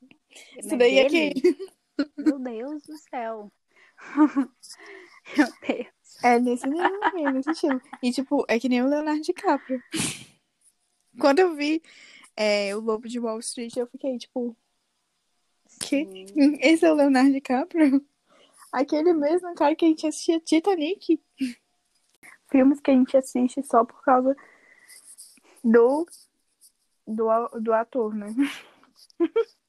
Isso 0.59 0.77
daí 0.77 0.99
é 0.99 1.09
quem? 1.09 1.33
Meu 2.17 2.39
Deus 2.39 2.83
do 2.83 2.97
céu. 2.97 3.53
Meu 5.37 5.49
Deus. 5.67 6.25
É 6.25 6.39
nesse 6.39 6.67
nível, 6.67 7.01
aí, 7.03 7.33
nesse 7.33 7.51
estilo. 7.51 7.81
E, 8.03 8.13
tipo, 8.13 8.45
é 8.49 8.59
que 8.59 8.69
nem 8.69 8.83
o 8.83 8.89
Leonardo 8.89 9.21
DiCaprio. 9.21 9.83
Quando 11.19 11.41
eu 11.41 11.55
vi 11.55 11.83
é, 12.37 12.75
o 12.75 12.81
Lobo 12.81 13.09
de 13.09 13.19
Wall 13.19 13.41
Street, 13.41 13.77
eu 13.77 13.87
fiquei, 13.87 14.17
tipo, 14.19 14.57
que? 15.81 16.07
Esse 16.61 16.85
é 16.87 16.93
o 16.93 16.95
Leonardo 16.95 17.33
DiCaprio? 17.33 18.05
Aquele 18.73 19.13
mesmo 19.13 19.55
cara 19.55 19.77
que 19.77 19.85
a 19.85 19.89
gente 19.89 20.07
assistia 20.07 20.41
Titanic. 20.41 21.23
Filmes 22.51 22.81
que 22.81 22.91
a 22.91 22.95
gente 22.95 23.17
assiste 23.17 23.63
só 23.63 23.85
por 23.85 24.03
causa 24.03 24.35
do, 25.63 26.07
do, 27.07 27.49
do 27.61 27.73
ator, 27.73 28.15
né? 28.15 28.29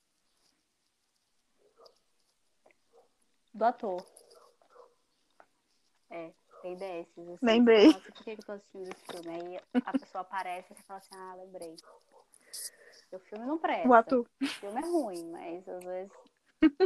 Do 3.54 3.66
ator. 3.66 4.04
É, 6.10 6.34
tem 6.64 6.76
desses, 6.76 7.30
assim. 7.30 7.38
Lembrei. 7.40 7.88
Nossa, 7.88 8.00
por 8.00 8.24
que 8.24 8.36
que 8.36 8.42
eu 8.42 8.46
tô 8.46 8.52
assistindo 8.54 8.90
esse 8.90 9.06
filme? 9.06 9.30
Aí 9.30 9.60
a 9.86 9.92
pessoa 9.92 10.22
aparece 10.22 10.74
e 10.74 10.76
você 10.76 10.82
fala 10.84 11.00
assim, 11.00 11.16
ah, 11.16 11.36
lembrei. 11.36 11.76
O 13.12 13.20
filme 13.20 13.46
não 13.46 13.60
presta. 13.60 13.88
O 13.88 13.94
ator. 13.94 14.28
O 14.42 14.46
filme 14.48 14.82
é 14.82 14.86
ruim, 14.88 15.32
mas 15.32 15.70
às 15.70 15.84
vezes 15.84 16.12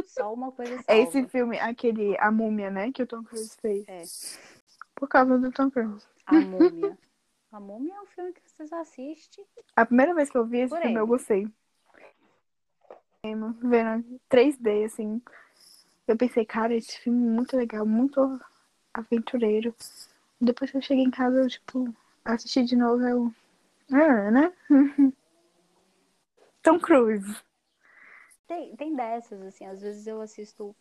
só 0.06 0.32
uma 0.32 0.52
coisa 0.52 0.72
salva. 0.72 0.84
É 0.88 0.98
esse 1.00 1.26
filme, 1.28 1.58
aquele 1.58 2.16
A 2.18 2.30
Múmia, 2.30 2.70
né? 2.70 2.92
Que 2.92 3.02
o 3.02 3.06
Tom 3.06 3.22
Cruise 3.22 3.56
fez. 3.60 3.84
É. 3.88 4.02
Por 4.94 5.08
causa 5.08 5.38
do 5.38 5.50
Tom 5.52 5.70
Cruise. 5.70 6.06
A 6.26 6.34
Múmia. 6.34 6.98
A 7.50 7.60
Múmia 7.60 7.94
é 7.94 8.00
um 8.00 8.06
filme 8.06 8.32
que 8.32 8.42
você 8.44 8.66
só 8.66 8.80
assiste. 8.80 9.42
A 9.74 9.86
primeira 9.86 10.14
vez 10.14 10.30
que 10.30 10.36
eu 10.36 10.44
vi 10.44 10.58
esse 10.58 10.68
Por 10.68 10.78
filme, 10.78 10.92
ele. 10.92 11.00
eu 11.00 11.06
gostei. 11.06 11.48
Vendo 13.22 14.20
3D, 14.30 14.84
assim. 14.86 15.20
Eu 16.06 16.16
pensei, 16.16 16.44
cara, 16.44 16.74
esse 16.74 16.98
filme 16.98 17.26
é 17.26 17.30
muito 17.30 17.56
legal, 17.56 17.84
muito 17.84 18.40
aventureiro. 18.94 19.74
Depois 20.40 20.70
que 20.70 20.76
eu 20.76 20.82
cheguei 20.82 21.04
em 21.04 21.10
casa, 21.10 21.40
eu, 21.40 21.48
tipo, 21.48 21.94
assisti 22.24 22.62
de 22.64 22.76
novo, 22.76 23.02
eu. 23.06 23.34
Ah, 23.92 24.30
né? 24.30 24.52
Tom 26.62 26.78
Cruise. 26.78 27.42
Tem, 28.48 28.74
tem 28.76 28.96
dessas, 28.96 29.42
assim, 29.42 29.66
às 29.66 29.82
vezes 29.82 30.06
eu 30.06 30.22
assisto. 30.22 30.74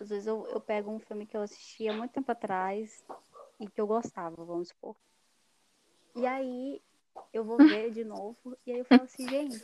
Às 0.00 0.08
vezes 0.08 0.26
eu, 0.26 0.46
eu 0.48 0.60
pego 0.60 0.90
um 0.90 0.98
filme 0.98 1.26
que 1.26 1.36
eu 1.36 1.42
assisti 1.42 1.86
há 1.86 1.92
muito 1.92 2.12
tempo 2.12 2.32
atrás 2.32 3.04
e 3.60 3.68
que 3.68 3.78
eu 3.78 3.86
gostava, 3.86 4.42
vamos 4.42 4.68
supor. 4.68 4.96
E 6.16 6.24
aí 6.26 6.80
eu 7.32 7.44
vou 7.44 7.58
ver 7.58 7.90
de 7.92 8.04
novo 8.04 8.56
e 8.64 8.72
aí 8.72 8.78
eu 8.78 8.84
falo 8.86 9.02
assim, 9.02 9.28
gente, 9.28 9.60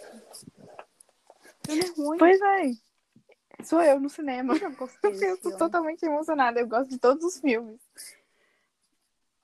filme 1.64 1.82
é 1.82 1.90
ruim. 1.96 2.18
Pois 2.18 2.40
é. 2.40 3.64
Sou 3.64 3.80
eu 3.82 3.98
no 3.98 4.10
cinema. 4.10 4.54
Eu 4.54 4.74
Eu 5.22 5.40
tô 5.40 5.56
totalmente 5.56 6.02
emocionada. 6.02 6.60
Eu 6.60 6.68
gosto 6.68 6.90
de 6.90 6.98
todos 6.98 7.24
os 7.24 7.40
filmes. 7.40 7.80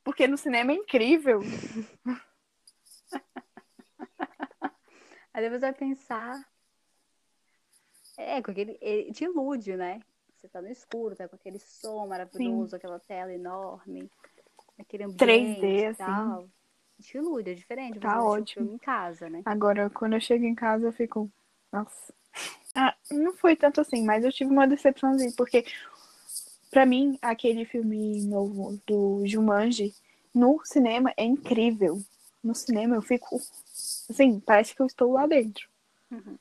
Porque 0.05 0.27
no 0.27 0.37
cinema 0.37 0.73
é 0.73 0.75
incrível. 0.75 1.41
Aí 5.33 5.43
depois 5.43 5.61
vai 5.61 5.73
pensar. 5.73 6.50
É, 8.21 8.43
com 8.43 8.51
aquele. 8.51 8.77
Ele 8.81 9.13
te 9.13 9.25
ilude, 9.25 9.77
né? 9.77 10.01
Você 10.37 10.49
tá 10.49 10.61
no 10.61 10.69
escuro, 10.69 11.17
tá 11.17 11.29
com 11.29 11.37
aquele 11.37 11.59
som 11.59 12.07
maravilhoso, 12.07 12.77
aquela 12.77 12.99
tela 12.99 13.33
enorme, 13.33 14.11
aquele 14.79 15.05
ambiente 15.05 15.61
3D, 15.61 15.65
e 15.65 15.87
assim. 15.87 15.97
tal. 15.99 16.49
Te 17.01 17.17
ilude, 17.17 17.51
é 17.51 17.55
diferente. 17.55 17.95
Você 17.95 18.01
Tá 18.01 18.23
um 18.23 18.27
ótimo. 18.27 18.67
filme 18.67 18.75
em 18.75 18.79
casa, 18.79 19.29
né? 19.29 19.43
Agora, 19.45 19.89
quando 19.91 20.15
eu 20.15 20.21
chego 20.21 20.45
em 20.45 20.55
casa, 20.55 20.87
eu 20.87 20.93
fico. 20.93 21.31
Nossa. 21.73 22.15
Ah, 22.75 22.95
não 23.11 23.35
foi 23.35 23.57
tanto 23.57 23.81
assim, 23.81 24.05
mas 24.05 24.25
eu 24.25 24.33
tive 24.33 24.51
uma 24.51 24.67
decepçãozinha, 24.67 25.33
porque 25.37 25.65
pra 26.71 26.87
mim, 26.87 27.19
aquele 27.21 27.65
filme 27.65 28.23
novo 28.25 28.81
do 28.87 29.27
Jumanji 29.27 29.95
no 30.35 30.61
cinema 30.65 31.13
é 31.17 31.25
incrível. 31.25 32.01
No 32.43 32.55
cinema 32.55 32.97
eu 32.97 33.03
fico. 33.03 33.41
Assim, 34.09 34.41
parece 34.41 34.75
que 34.75 34.81
eu 34.81 34.87
estou 34.87 35.13
lá 35.13 35.27
dentro. 35.27 35.69
Uhum. 36.11 36.39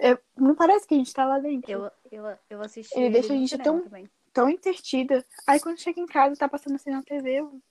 É, 0.00 0.18
não 0.36 0.54
parece 0.54 0.86
que 0.86 0.94
a 0.94 0.98
gente 0.98 1.12
tá 1.12 1.24
lá 1.24 1.38
dentro. 1.38 1.70
Eu, 1.70 1.90
eu, 2.10 2.38
eu 2.50 2.60
assisti 2.60 2.98
Ele 2.98 3.10
deixa 3.10 3.32
a 3.32 3.36
gente 3.36 3.58
tão- 3.58 3.82
também. 3.82 4.10
Tão 4.32 4.48
intertida. 4.48 5.24
Aí 5.46 5.60
quando 5.60 5.78
chega 5.80 6.00
em 6.00 6.06
casa, 6.06 6.36
tá 6.36 6.48
passando 6.48 6.74
assim 6.74 6.90
na 6.90 7.02
TV, 7.02 7.40
eu... 7.40 7.62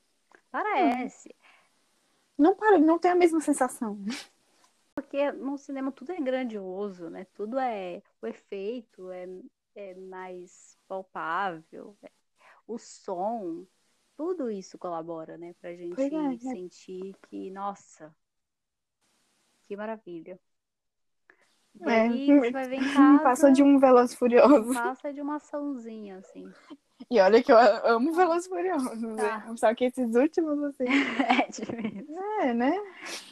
Parece. 0.49 1.35
não 2.37 2.55
para, 2.55 2.77
não 2.77 2.97
tem 2.97 3.11
a 3.11 3.15
mesma 3.15 3.41
sensação. 3.41 3.99
Porque 4.95 5.31
no 5.31 5.57
cinema 5.57 5.91
tudo 5.91 6.11
é 6.11 6.21
grandioso, 6.21 7.09
né? 7.09 7.25
Tudo 7.33 7.59
é. 7.59 8.01
O 8.21 8.27
efeito 8.27 9.11
é, 9.11 9.27
é 9.75 9.95
mais 9.95 10.77
palpável. 10.87 11.97
é- 12.03 12.11
O 12.67 12.77
som. 12.77 13.65
Tudo 14.15 14.49
isso 14.51 14.77
colabora, 14.77 15.37
né? 15.37 15.55
Pra 15.59 15.75
gente 15.75 15.99
é, 15.99 16.33
é. 16.35 16.37
sentir 16.37 17.15
que, 17.27 17.49
nossa, 17.49 18.15
que 19.63 19.75
maravilha. 19.75 20.39
É. 21.81 22.01
aí 22.01 22.27
você 22.39 22.51
vai 22.51 22.67
ver 22.67 22.75
em 22.75 22.79
casa. 22.93 23.23
Passa 23.23 23.51
de 23.51 23.63
um 23.63 23.77
Veloz 23.79 24.13
Furioso. 24.13 24.73
Passa 24.73 25.11
de 25.13 25.21
uma 25.21 25.35
açãozinha, 25.37 26.17
assim. 26.19 26.51
E 27.09 27.19
olha 27.19 27.43
que 27.43 27.51
eu 27.51 27.57
amo 27.57 28.13
Veloz 28.13 28.47
Furiosos, 28.47 29.15
Tá. 29.17 29.39
né? 29.47 29.55
Só 29.57 29.73
que 29.75 29.85
esses 29.85 30.15
últimos, 30.15 30.63
assim, 30.63 30.85
É 31.43 31.47
difícil. 31.49 32.15
é, 32.41 32.53
né? 32.53 32.73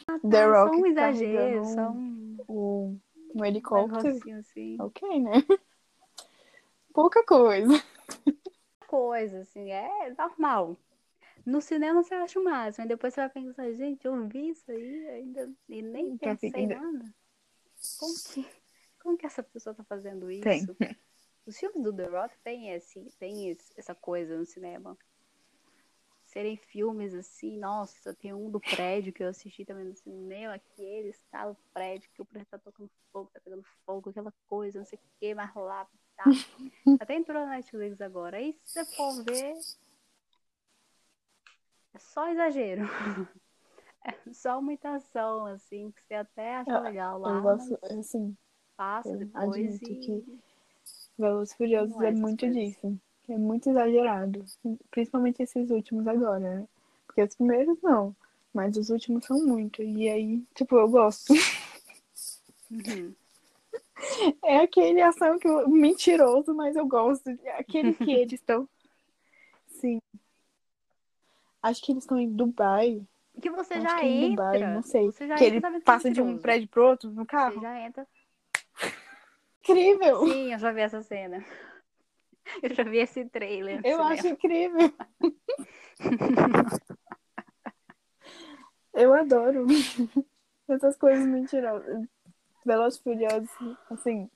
Ah, 0.08 0.18
The 0.18 0.28
tá, 0.46 0.62
Rock 0.62 0.76
só 0.76 0.82
um 0.82 0.86
exagero, 0.86 1.36
carregando 1.62 1.66
só 1.74 1.90
um 1.90 3.00
um 3.34 3.44
helicóptero. 3.44 4.02
negocinho 4.02 4.38
assim. 4.40 4.76
Ok, 4.78 5.20
né? 5.20 5.32
Pouca 6.92 7.24
coisa. 7.24 7.82
coisa, 8.86 9.38
assim, 9.40 9.70
é 9.70 10.12
normal. 10.18 10.76
No 11.46 11.60
cinema 11.62 12.02
você 12.02 12.14
acha 12.14 12.38
o 12.38 12.44
máximo, 12.44 12.84
e 12.84 12.88
depois 12.88 13.14
você 13.14 13.20
vai 13.22 13.30
pensar, 13.30 13.72
gente, 13.72 14.04
eu 14.06 14.28
vi 14.28 14.50
isso 14.50 14.70
aí 14.70 15.06
ainda 15.08 15.50
e 15.68 15.80
nem 15.82 16.10
Já 16.22 16.36
pensei 16.36 16.52
ainda- 16.54 16.78
nada. 16.78 17.04
Como 17.98 18.14
que, 18.14 18.46
como 19.00 19.18
que 19.18 19.26
essa 19.26 19.42
pessoa 19.42 19.74
tá 19.74 19.84
fazendo 19.84 20.30
isso? 20.30 20.44
Tem. 20.44 20.66
Os 21.46 21.58
filmes 21.58 21.82
do 21.82 21.92
The 21.92 22.06
Rock 22.06 22.38
tem, 22.44 22.70
esse, 22.70 23.00
tem 23.18 23.48
esse- 23.50 23.72
essa 23.76 23.94
coisa 23.94 24.36
no 24.38 24.46
cinema. 24.46 24.96
serem 26.24 26.56
filmes 26.56 27.12
assim, 27.12 27.58
nossa, 27.58 28.14
tem 28.14 28.32
um 28.32 28.50
do 28.50 28.58
prédio 28.58 29.12
que 29.12 29.22
eu 29.22 29.28
assisti 29.28 29.66
também 29.66 29.84
no 29.84 29.94
cinema, 29.94 30.58
que 30.58 30.82
ele 30.82 31.10
está 31.10 31.46
no 31.46 31.54
prédio, 31.74 32.08
que 32.14 32.22
o 32.22 32.24
prédio 32.24 32.48
tá 32.48 32.58
tocando 32.58 32.90
fogo, 33.12 33.30
tá 33.34 33.40
pegando 33.40 33.62
fogo, 33.84 34.08
aquela 34.08 34.32
coisa, 34.46 34.78
não 34.78 34.86
sei 34.86 34.98
o 34.98 35.02
que, 35.20 35.34
mas 35.34 35.54
lá, 35.54 35.86
tá. 36.16 36.24
Até 36.98 37.16
entrou 37.16 37.44
na 37.44 37.56
Netflix 37.56 38.00
agora. 38.00 38.38
Aí 38.38 38.58
se 38.64 38.72
você 38.82 38.96
for 38.96 39.22
ver, 39.24 39.54
é 41.92 41.98
só 41.98 42.26
exagero. 42.30 42.82
É 44.04 44.12
só 44.32 44.60
imitação, 44.60 45.46
assim, 45.46 45.90
que 45.90 46.02
você 46.02 46.14
até 46.14 46.56
acha 46.56 46.70
Eu- 46.70 46.82
legal 46.82 47.18
lá. 47.18 47.36
Eu 47.36 47.42
gosto, 47.42 47.78
assim, 47.84 48.36
passa 48.76 49.16
depois 49.16 49.76
e... 49.76 49.78
que 49.84 50.40
Velozes 51.18 51.54
Furiosos 51.54 52.00
é 52.00 52.08
é 52.08 52.10
muito 52.12 52.40
coisas. 52.46 52.62
disso. 52.62 53.00
É 53.28 53.38
muito 53.38 53.70
exagerado. 53.70 54.44
Principalmente 54.90 55.42
esses 55.42 55.70
últimos 55.70 56.06
agora, 56.08 56.60
né? 56.60 56.68
Porque 57.06 57.22
os 57.22 57.34
primeiros 57.34 57.80
não. 57.82 58.14
Mas 58.52 58.76
os 58.76 58.90
últimos 58.90 59.24
são 59.24 59.38
muito. 59.46 59.82
E 59.82 60.08
aí, 60.08 60.42
tipo, 60.54 60.76
eu 60.76 60.88
gosto. 60.88 61.32
Uhum. 62.70 63.14
É 64.42 64.60
aquele 64.60 65.02
ação 65.02 65.38
que 65.38 65.46
eu, 65.46 65.68
mentiroso, 65.68 66.54
mas 66.54 66.74
eu 66.74 66.86
gosto. 66.86 67.28
É 67.44 67.58
aquele 67.58 67.92
que 67.92 68.10
eles 68.10 68.32
estão. 68.40 68.66
Sim. 69.68 70.00
Acho 71.62 71.82
que 71.82 71.92
eles 71.92 72.02
estão 72.04 72.18
em 72.18 72.30
Dubai. 72.30 73.06
Que 73.40 73.50
você 73.50 73.74
Acho 73.74 73.82
já 73.82 73.98
que 74.00 74.06
entra. 74.06 74.52
Dubai, 74.52 74.74
não 74.74 74.82
sei. 74.82 75.06
Você 75.06 75.26
já 75.26 75.36
que 75.36 75.44
entra 75.46 75.68
ele 75.70 75.80
passa 75.80 76.10
de 76.10 76.20
um 76.20 76.38
prédio 76.38 76.68
pro 76.68 76.84
outro 76.86 77.10
no 77.10 77.22
Você 77.22 77.26
carro. 77.26 77.60
já 77.60 77.80
entra. 77.80 78.06
Incrível! 79.60 80.26
Sim, 80.26 80.52
eu 80.52 80.58
já 80.58 80.72
vi 80.72 80.80
essa 80.80 81.02
cena. 81.02 81.44
Eu 82.60 82.74
já 82.74 82.82
vi 82.82 82.98
esse 82.98 83.24
trailer. 83.26 83.80
Eu 83.84 84.02
acho 84.02 84.26
incrível. 84.26 84.92
Eu 88.92 89.14
adoro 89.14 89.64
essas 90.68 90.96
coisas 90.96 91.24
mentirosas. 91.24 92.04
Velozes 92.64 92.98
e 92.98 93.02
Furiosos, 93.02 93.50
assim, 93.90 94.28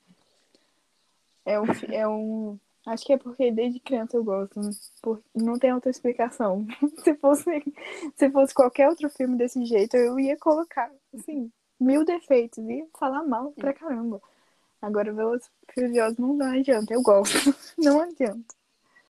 é 1.45 1.61
um, 1.61 1.65
é 1.93 2.09
um... 2.09 2.59
Acho 2.87 3.05
que 3.05 3.13
é 3.13 3.19
porque 3.19 3.51
desde 3.51 3.81
criança 3.81 4.17
eu 4.17 4.23
gosto. 4.23 4.61
né? 4.61 4.71
Não 5.35 5.59
tem 5.59 5.75
outra 5.75 5.91
explicação. 5.91 6.65
Se 7.03 7.15
fosse, 7.17 7.75
se 8.15 8.31
fosse 8.31 8.55
qualquer 8.55 8.89
outro 8.89 9.11
filme 9.11 9.37
desse 9.37 9.65
jeito, 9.65 9.97
eu 9.97 10.19
ia 10.21 10.37
colocar, 10.39 10.91
assim, 11.13 11.51
mil 11.81 12.05
defeitos. 12.05 12.59
Ia 12.59 12.87
falar 12.97 13.25
mal 13.25 13.51
pra 13.53 13.73
caramba. 13.75 14.23
Agora, 14.81 15.13
Velozes 15.13 15.51
Furiosos 15.75 16.17
não, 16.17 16.35
não 16.35 16.47
adianta. 16.47 16.95
Eu 16.95 17.03
gosto. 17.03 17.35
Não 17.77 18.01
adianta. 18.01 18.55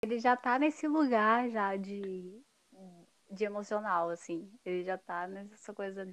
Ele 0.00 0.18
já 0.18 0.36
tá 0.36 0.58
nesse 0.58 0.86
lugar 0.88 1.50
já 1.50 1.76
de, 1.76 2.40
de 3.30 3.44
emocional, 3.44 4.08
assim. 4.08 4.48
Ele 4.64 4.84
já 4.84 4.96
tá 4.96 5.26
nessa 5.26 5.74
coisa 5.74 6.08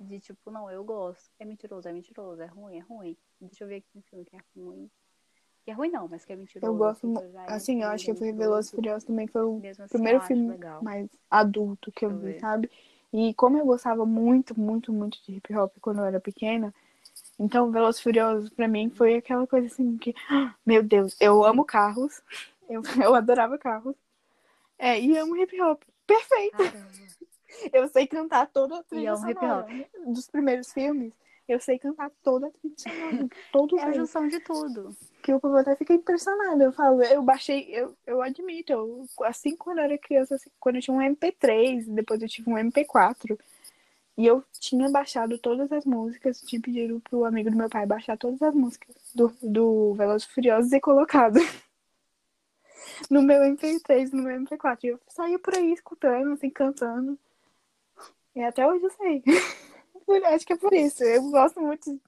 de 0.00 0.20
tipo, 0.20 0.50
não, 0.50 0.70
eu 0.70 0.82
gosto. 0.82 1.30
É 1.38 1.44
mentiroso, 1.44 1.88
é 1.88 1.92
mentiroso, 1.92 2.42
é 2.42 2.46
ruim, 2.46 2.78
é 2.78 2.80
ruim. 2.80 3.16
Deixa 3.40 3.62
eu 3.64 3.68
ver 3.68 3.76
aqui 3.76 3.88
um 3.94 4.02
filme 4.02 4.24
que 4.24 4.36
é 4.36 4.40
ruim. 4.56 4.90
Que 5.66 5.72
é 5.72 5.74
ruim 5.74 5.90
não, 5.90 6.06
mas 6.06 6.24
que 6.24 6.32
é 6.32 6.36
mentiroso. 6.36 6.72
Eu 6.72 6.78
gosto, 6.78 7.12
assim, 7.48 7.82
eu 7.82 7.88
assim, 7.88 7.94
acho 7.94 8.04
que 8.04 8.14
foi 8.14 8.32
Velozes 8.32 8.70
e 8.70 8.76
mentiroso. 8.76 8.76
Furiosos 8.76 9.04
também 9.04 9.26
foi 9.26 9.42
o 9.42 9.60
assim, 9.66 9.88
primeiro 9.88 10.20
filme 10.20 10.48
legal. 10.48 10.80
mais 10.80 11.08
adulto 11.28 11.90
que 11.90 12.04
eu 12.04 12.10
eu 12.12 12.18
vi, 12.18 12.26
ver. 12.26 12.40
sabe? 12.40 12.70
E 13.12 13.34
como 13.34 13.58
eu 13.58 13.66
gostava 13.66 14.06
muito, 14.06 14.56
muito, 14.56 14.92
muito 14.92 15.18
de 15.26 15.34
hip 15.34 15.52
hop 15.56 15.74
quando 15.80 15.98
eu 15.98 16.04
era 16.04 16.20
pequena, 16.20 16.72
então 17.36 17.72
Velozes 17.72 18.00
e 18.00 18.04
Furiosos 18.04 18.48
pra 18.48 18.68
mim 18.68 18.90
foi 18.90 19.16
aquela 19.16 19.44
coisa 19.44 19.66
assim 19.66 19.98
que, 19.98 20.14
ah, 20.30 20.54
meu 20.64 20.84
Deus, 20.84 21.16
eu 21.20 21.44
amo 21.44 21.64
carros, 21.64 22.22
eu, 22.70 22.80
eu 23.02 23.16
adorava 23.16 23.58
carros, 23.58 23.96
é, 24.78 25.00
e 25.00 25.18
amo 25.18 25.36
hip 25.36 25.60
hop. 25.60 25.82
Perfeito! 26.06 26.58
Caramba. 26.58 26.86
Eu 27.72 27.88
sei 27.88 28.06
cantar 28.06 28.46
toda 28.48 28.76
a 28.76 28.78
E 28.80 28.82
trilha 28.84 29.14
amo 29.14 29.30
hip 29.30 29.40
sonora 29.40 29.66
dos 30.06 30.28
primeiros 30.28 30.72
filmes. 30.72 31.12
Eu 31.48 31.60
sei 31.60 31.78
cantar 31.78 32.10
toda 32.22 32.48
a 32.48 32.50
trilha 32.50 33.28
todos 33.52 33.80
É 33.80 33.84
a 33.84 33.92
junção 33.92 34.26
de 34.26 34.40
tudo. 34.40 34.96
que 35.22 35.32
o 35.32 35.40
povo 35.40 35.56
até 35.56 35.76
fica 35.76 35.94
impressionado. 35.94 36.62
Eu 36.62 36.72
falo, 36.72 37.02
eu 37.02 37.22
baixei, 37.22 37.68
eu, 37.70 37.96
eu 38.06 38.20
admito, 38.20 38.72
eu, 38.72 39.06
assim 39.22 39.56
quando 39.56 39.78
eu 39.78 39.84
era 39.84 39.98
criança, 39.98 40.34
assim, 40.34 40.50
quando 40.58 40.76
eu 40.76 40.82
tinha 40.82 40.96
um 40.96 41.00
MP3, 41.00 41.84
depois 41.88 42.20
eu 42.20 42.28
tive 42.28 42.50
um 42.50 42.54
MP4, 42.56 43.38
e 44.18 44.26
eu 44.26 44.42
tinha 44.58 44.88
baixado 44.90 45.38
todas 45.38 45.70
as 45.70 45.84
músicas, 45.84 46.40
tinha 46.40 46.60
pedido 46.60 47.00
pro 47.00 47.24
amigo 47.24 47.50
do 47.50 47.56
meu 47.56 47.68
pai 47.68 47.84
baixar 47.84 48.16
todas 48.16 48.40
as 48.40 48.54
músicas 48.54 48.96
do, 49.14 49.30
do 49.42 49.94
Velozes 49.94 50.26
e 50.26 50.32
Furiosos 50.32 50.72
e 50.72 50.80
colocado 50.80 51.38
no 53.10 53.22
meu 53.22 53.40
MP3, 53.42 54.12
no 54.12 54.22
meu 54.22 54.40
MP4. 54.40 54.78
E 54.84 54.86
eu 54.88 55.00
saía 55.08 55.38
por 55.38 55.54
aí 55.54 55.70
escutando, 55.72 56.32
assim, 56.32 56.48
cantando. 56.48 57.18
E 58.34 58.42
até 58.42 58.66
hoje 58.66 58.84
eu 58.84 58.90
sei. 58.90 59.22
Acho 60.26 60.46
que 60.46 60.52
é 60.52 60.56
por 60.56 60.72
isso. 60.72 61.02
Eu 61.02 61.30
gosto 61.30 61.60
muito. 61.60 62.00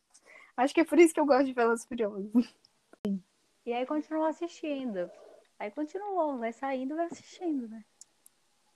Acho 0.56 0.74
que 0.74 0.80
é 0.80 0.84
por 0.84 0.98
isso 0.98 1.14
que 1.14 1.20
eu 1.20 1.26
gosto 1.26 1.46
de 1.46 1.52
Velozes 1.52 1.84
e 1.84 1.88
Furiosos. 1.88 2.54
E 3.64 3.72
aí 3.72 3.84
continuou 3.86 4.26
assistindo. 4.26 5.10
Aí 5.58 5.70
continuou, 5.70 6.38
vai 6.38 6.52
saindo, 6.52 6.96
vai 6.96 7.06
assistindo, 7.06 7.68
né? 7.68 7.84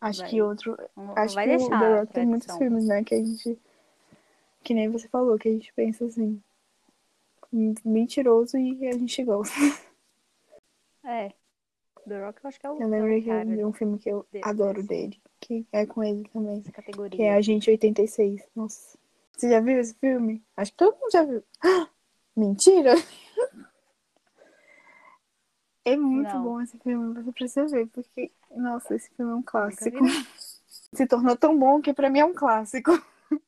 Acho 0.03 0.21
Vai. 0.21 0.31
que 0.31 0.43
outro. 0.43 0.77
Não, 0.97 1.17
Acho 1.17 1.35
vai 1.37 1.47
que 1.49 1.55
o 1.55 1.59
deixar 1.59 1.79
The 1.79 1.87
a 1.87 2.01
Rock 2.01 2.13
tem 2.13 2.27
muitos 2.27 2.57
filmes, 2.57 2.85
né? 2.87 3.05
Que 3.05 3.15
a 3.15 3.25
gente. 3.25 3.59
Que 4.65 4.75
nem 4.75 4.89
você 4.89 5.09
falou, 5.09 5.39
que 5.39 5.49
a 5.49 5.53
gente 5.53 5.73
pensa 5.75 6.05
assim. 6.05 6.43
Mentiroso 7.85 8.59
e 8.59 8.87
a 8.89 8.93
gente 8.93 9.25
gosta. 9.25 9.55
É. 11.05 11.33
The 12.07 12.25
Rock 12.25 12.45
eu 12.45 12.49
acho 12.49 12.61
que 12.61 12.67
é 12.67 12.71
o, 12.71 12.81
Eu 12.81 12.83
é 12.83 12.87
lembro 12.87 13.17
o 13.17 13.21
que 13.21 13.29
cara 13.29 13.45
de 13.45 13.65
um 13.65 13.73
filme 13.73 13.99
que 13.99 14.09
eu 14.09 14.27
adoro 14.43 14.83
dele. 14.83 15.21
Que 15.41 15.67
é 15.73 15.87
com 15.87 16.03
ele 16.03 16.29
também. 16.33 16.59
dessa 16.59 16.73
categoria. 16.73 17.17
Que 17.17 17.23
é 17.23 17.35
Agente 17.35 17.71
86. 17.71 18.43
Nossa. 18.55 18.99
Você 19.43 19.51
já 19.51 19.59
viu 19.59 19.81
esse 19.81 19.93
filme? 19.95 20.41
Acho 20.57 20.71
que 20.71 20.77
todo 20.77 20.95
mundo 20.95 21.11
já 21.11 21.25
viu. 21.25 21.43
Mentira! 22.37 22.95
É 25.85 25.97
muito 25.97 26.33
Não. 26.33 26.45
bom 26.45 26.61
esse 26.61 26.79
filme, 26.79 27.13
você 27.13 27.33
precisa 27.33 27.67
ver, 27.67 27.89
porque, 27.89 28.31
nossa, 28.55 28.95
esse 28.95 29.11
filme 29.17 29.33
é 29.33 29.35
um 29.35 29.43
clássico. 29.43 29.99
Se 30.95 31.05
tornou 31.09 31.37
tão 31.37 31.59
bom 31.59 31.83
que 31.83 31.93
pra 31.93 32.09
mim 32.09 32.21
é 32.21 32.25
um 32.25 32.33
clássico. 32.33 32.93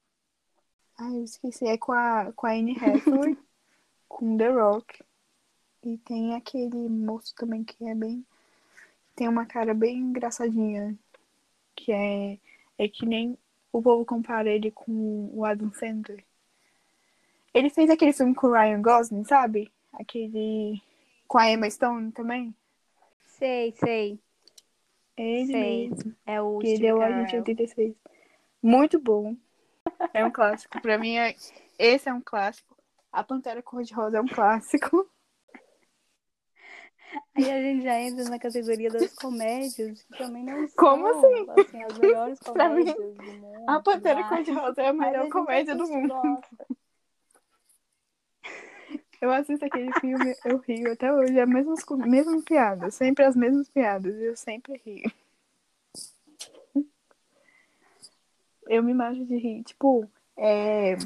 Ai, 0.99 1.14
eu 1.14 1.22
esqueci. 1.22 1.64
É 1.64 1.78
com 1.78 1.92
a, 1.92 2.32
com 2.32 2.49
a 2.49 2.51
Anne 2.51 2.76
Hathaway, 2.76 3.38
com 4.09 4.36
The 4.36 4.49
Rock. 4.49 5.01
E 5.84 5.97
tem 5.99 6.34
aquele 6.34 6.88
moço 6.88 7.32
também 7.36 7.62
que 7.62 7.86
é 7.86 7.95
bem. 7.95 8.26
Tem 9.14 9.28
uma 9.28 9.47
cara 9.47 9.72
bem 9.72 9.99
engraçadinha. 9.99 10.99
Que 11.76 11.92
é. 11.92 12.38
É 12.78 12.88
que 12.88 13.07
nem 13.07 13.38
o 13.75 13.83
povo 13.83 14.05
compara 14.05 14.49
ele 14.49 14.70
com 14.70 15.29
o 15.33 15.45
Adam 15.45 15.72
Sandler. 15.72 16.25
Ele 17.53 17.68
fez 17.68 17.91
aquele 17.91 18.12
filme 18.12 18.33
com 18.33 18.47
o 18.47 18.53
Ryan 18.53 18.81
Gosling, 18.81 19.25
sabe? 19.25 19.70
Aquele. 19.93 20.81
Com 21.27 21.39
a 21.39 21.51
Emma 21.51 21.68
Stone 21.68 22.12
também. 22.12 22.55
Sei, 23.27 23.72
sei. 23.72 24.18
Ele 25.16 25.47
Sei. 25.47 25.89
mesmo. 25.91 26.14
É 26.25 26.41
o 26.41 26.59
Que 26.59 26.68
ele 26.68 26.87
é 26.87 26.95
o 26.95 26.99
Carell. 26.99 27.25
Agente 27.25 27.37
86. 27.37 27.95
Muito 28.62 29.01
bom. 29.01 29.37
É 30.12 30.25
um 30.25 30.31
clássico. 30.31 30.81
Pra 30.81 30.97
mim, 30.97 31.16
é... 31.16 31.35
esse 31.77 32.09
é 32.09 32.14
um 32.14 32.20
clássico. 32.20 32.77
A 33.12 33.25
Pantera 33.25 33.62
Cor-de-Rosa 33.62 34.18
é 34.18 34.20
um 34.20 34.29
clássico. 34.29 35.09
Aí 37.37 37.51
a 37.51 37.61
gente 37.62 37.83
já 37.85 38.01
entra 38.01 38.25
na 38.25 38.39
categoria 38.39 38.91
das 38.91 39.12
comédias, 39.15 40.03
que 40.03 40.19
também 40.19 40.45
não 40.45 40.67
são, 40.69 40.77
Como 40.77 41.07
assim? 41.07 41.51
assim, 41.61 41.83
as 41.83 41.99
melhores 41.99 42.39
Pra 42.53 42.69
mim, 42.71 42.85
comédias 42.85 43.15
do 43.17 43.33
mundo. 43.33 43.71
A 43.71 43.81
Pantera 43.81 44.21
mas- 44.21 44.29
Cor-de-Rosa 44.29 44.83
é 44.83 44.87
a 44.87 44.91
a 44.91 44.93
melhor 44.93 45.23
gente 45.23 45.33
comédia 45.33 45.75
do 45.77 45.87
mundo. 45.89 46.09
gosta. 46.15 46.67
Eu 49.21 49.31
assisto 49.33 49.65
aquele 49.65 49.91
filme, 50.01 50.35
eu 50.45 50.59
rio 50.59 50.93
até 50.93 51.11
hoje. 51.11 51.39
É 51.39 51.43
a 51.43 51.47
mesma, 51.47 51.75
mesma 52.07 52.43
piada. 52.43 52.91
Sempre 52.91 53.25
as 53.25 53.35
mesmas 53.35 53.71
piadas. 53.71 54.15
Eu 54.17 54.37
sempre 54.37 54.77
rio. 54.85 55.11
Eu 58.69 58.83
me 58.83 58.91
imagino 58.93 59.25
de 59.25 59.37
rir. 59.39 59.62
Tipo, 59.62 60.07
é... 60.37 60.97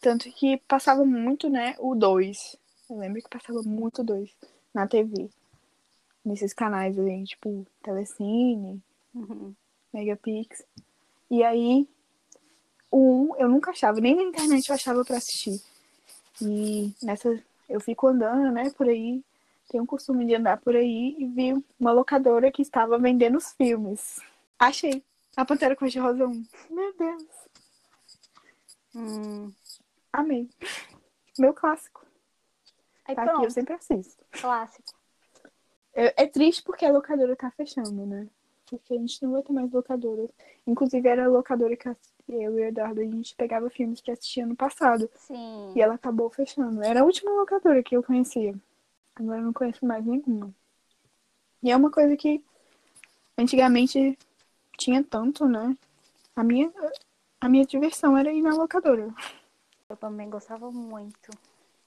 Tanto 0.00 0.30
que 0.30 0.56
passava 0.68 1.04
muito, 1.04 1.48
né, 1.50 1.74
o 1.80 1.96
2. 1.96 2.56
Eu 2.88 2.98
lembro 2.98 3.20
que 3.20 3.28
passava 3.28 3.60
muito 3.64 4.02
o 4.02 4.04
2 4.04 4.30
na 4.74 4.86
TV. 4.86 5.28
Nesses 6.24 6.52
canais 6.52 6.98
aí, 6.98 7.24
tipo, 7.24 7.66
Telecine, 7.82 8.80
Uhum. 9.14 9.54
Megapix. 9.92 10.64
E 11.30 11.42
aí, 11.42 11.86
o 12.90 13.32
1 13.34 13.36
eu 13.38 13.48
nunca 13.48 13.72
achava, 13.72 14.00
nem 14.00 14.14
na 14.14 14.22
internet 14.22 14.68
eu 14.68 14.74
achava 14.74 15.04
pra 15.04 15.16
assistir. 15.18 15.60
E 16.40 16.94
nessa, 17.02 17.42
eu 17.68 17.80
fico 17.80 18.06
andando, 18.08 18.50
né, 18.52 18.70
por 18.70 18.88
aí, 18.88 19.22
tenho 19.68 19.84
o 19.84 19.86
costume 19.86 20.26
de 20.26 20.34
andar 20.34 20.58
por 20.58 20.74
aí 20.76 21.14
e 21.18 21.26
vi 21.26 21.64
uma 21.78 21.92
locadora 21.92 22.50
que 22.50 22.62
estava 22.62 22.98
vendendo 22.98 23.36
os 23.38 23.52
filmes. 23.52 24.20
Achei. 24.58 25.02
A 25.36 25.44
Pantera 25.44 25.74
Cor-de-Rosa 25.74 26.26
1. 26.26 26.44
Meu 26.70 26.94
Deus. 26.96 27.24
Hum. 28.94 29.52
Amei. 30.12 30.48
Meu 31.38 31.54
clássico. 31.54 32.04
Aí 33.12 33.16
Tá 33.16 33.22
aqui, 33.22 33.30
eu 33.30 33.36
pronto, 33.36 33.50
sempre 33.52 33.74
assisto. 33.74 34.24
clássico. 34.32 34.92
É, 35.94 36.24
é 36.24 36.26
triste 36.26 36.62
porque 36.62 36.86
a 36.86 36.92
locadora 36.92 37.36
tá 37.36 37.50
fechando, 37.50 38.06
né? 38.06 38.28
porque 38.78 38.94
a 38.94 38.96
gente 38.96 39.22
não 39.22 39.32
vai 39.32 39.42
ter 39.42 39.52
mais 39.52 39.70
locadora. 39.70 40.28
Inclusive, 40.66 41.06
era 41.06 41.26
a 41.26 41.28
locadora 41.28 41.76
que 41.76 41.88
eu 41.88 41.96
e 42.28 42.48
o 42.48 42.58
Eduardo 42.64 43.00
a 43.00 43.04
gente 43.04 43.34
pegava 43.34 43.68
filmes 43.68 44.00
pra 44.00 44.14
assistir 44.14 44.40
ano 44.40 44.56
passado. 44.56 45.10
Sim. 45.14 45.74
E 45.76 45.80
ela 45.80 45.94
acabou 45.94 46.30
fechando. 46.30 46.82
Era 46.82 47.00
a 47.00 47.04
última 47.04 47.30
locadora 47.32 47.82
que 47.82 47.94
eu 47.94 48.02
conhecia. 48.02 48.54
Agora 49.14 49.40
eu 49.40 49.44
não 49.44 49.52
conheço 49.52 49.84
mais 49.84 50.04
nenhuma. 50.04 50.54
E 51.62 51.70
é 51.70 51.76
uma 51.76 51.90
coisa 51.90 52.16
que 52.16 52.42
antigamente 53.36 54.18
tinha 54.78 55.04
tanto, 55.04 55.46
né? 55.46 55.76
A 56.34 56.42
minha, 56.42 56.72
a 57.40 57.48
minha 57.48 57.66
diversão 57.66 58.16
era 58.16 58.32
ir 58.32 58.40
na 58.40 58.54
locadora. 58.54 59.14
Eu 59.88 59.96
também 59.98 60.30
gostava 60.30 60.70
muito, 60.70 61.30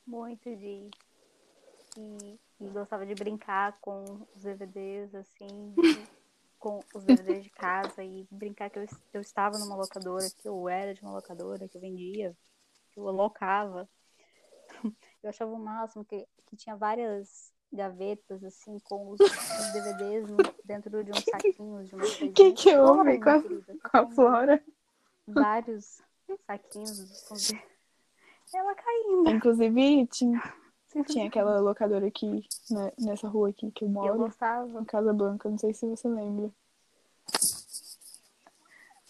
muito 0.06 0.56
de 0.56 0.66
ir. 0.66 0.92
E 1.98 2.40
gostava 2.70 3.06
de 3.06 3.14
brincar 3.16 3.78
com 3.82 4.04
os 4.36 4.44
DVDs, 4.44 5.14
assim, 5.16 5.74
com 6.60 6.80
os 6.94 7.04
DVDs 7.04 7.44
de 7.44 7.50
casa 7.50 8.04
e 8.04 8.28
brincar 8.32 8.70
que 8.70 8.80
eu, 8.80 8.86
eu 9.14 9.22
estava 9.22 9.58
numa 9.58 9.76
locadora, 9.76 10.26
que 10.38 10.48
eu 10.48 10.68
era 10.68 10.94
de 10.94 11.02
uma 11.02 11.14
locadora, 11.14 11.68
que 11.68 11.78
eu 11.78 11.82
vendia, 11.82 12.36
que 12.92 13.00
eu 13.00 13.08
alocava. 13.08 13.88
Eu 15.24 15.30
achava 15.30 15.52
o 15.52 15.58
máximo 15.58 16.06
que, 16.06 16.28
que 16.46 16.56
tinha 16.56 16.76
várias 16.76 17.52
gavetas, 17.74 18.44
assim, 18.44 18.78
com 18.84 19.10
os, 19.10 19.20
os 19.20 19.74
DVDs 19.74 20.30
no- 20.30 20.38
dentro 20.64 21.04
de 21.04 21.12
uns 21.12 21.24
saquinhos, 21.24 21.90
de 21.90 21.96
uma 21.96 22.04
coisinha. 22.06 22.32
que 22.34 22.54
que 22.54 22.72
Flora, 22.76 22.92
houve 23.12 23.20
com 23.20 23.30
a- 23.30 23.90
Com 23.90 23.98
a 23.98 24.08
Flora. 24.12 24.64
Vários 25.28 26.00
saquinhos 26.46 27.24
com 27.28 27.34
os- 27.34 27.52
Ela 28.54 28.76
caindo. 28.76 29.30
Inclusive, 29.32 30.08
tinha, 30.08 30.42
tinha 31.04 31.28
aquela 31.28 31.60
locadora 31.60 32.08
aqui, 32.08 32.48
né, 32.70 32.92
nessa 32.98 33.28
rua 33.28 33.50
aqui 33.50 33.70
que 33.72 33.84
eu 33.84 33.88
Eu 33.88 33.94
moro. 33.94 34.18
gostava. 34.18 34.80
em 34.82 34.86
Casa 34.86 35.12
Blanca, 35.14 35.50
não 35.50 35.58
sei 35.58 35.74
se 35.74 35.86
você 35.86 36.08
lembra. 36.08 36.50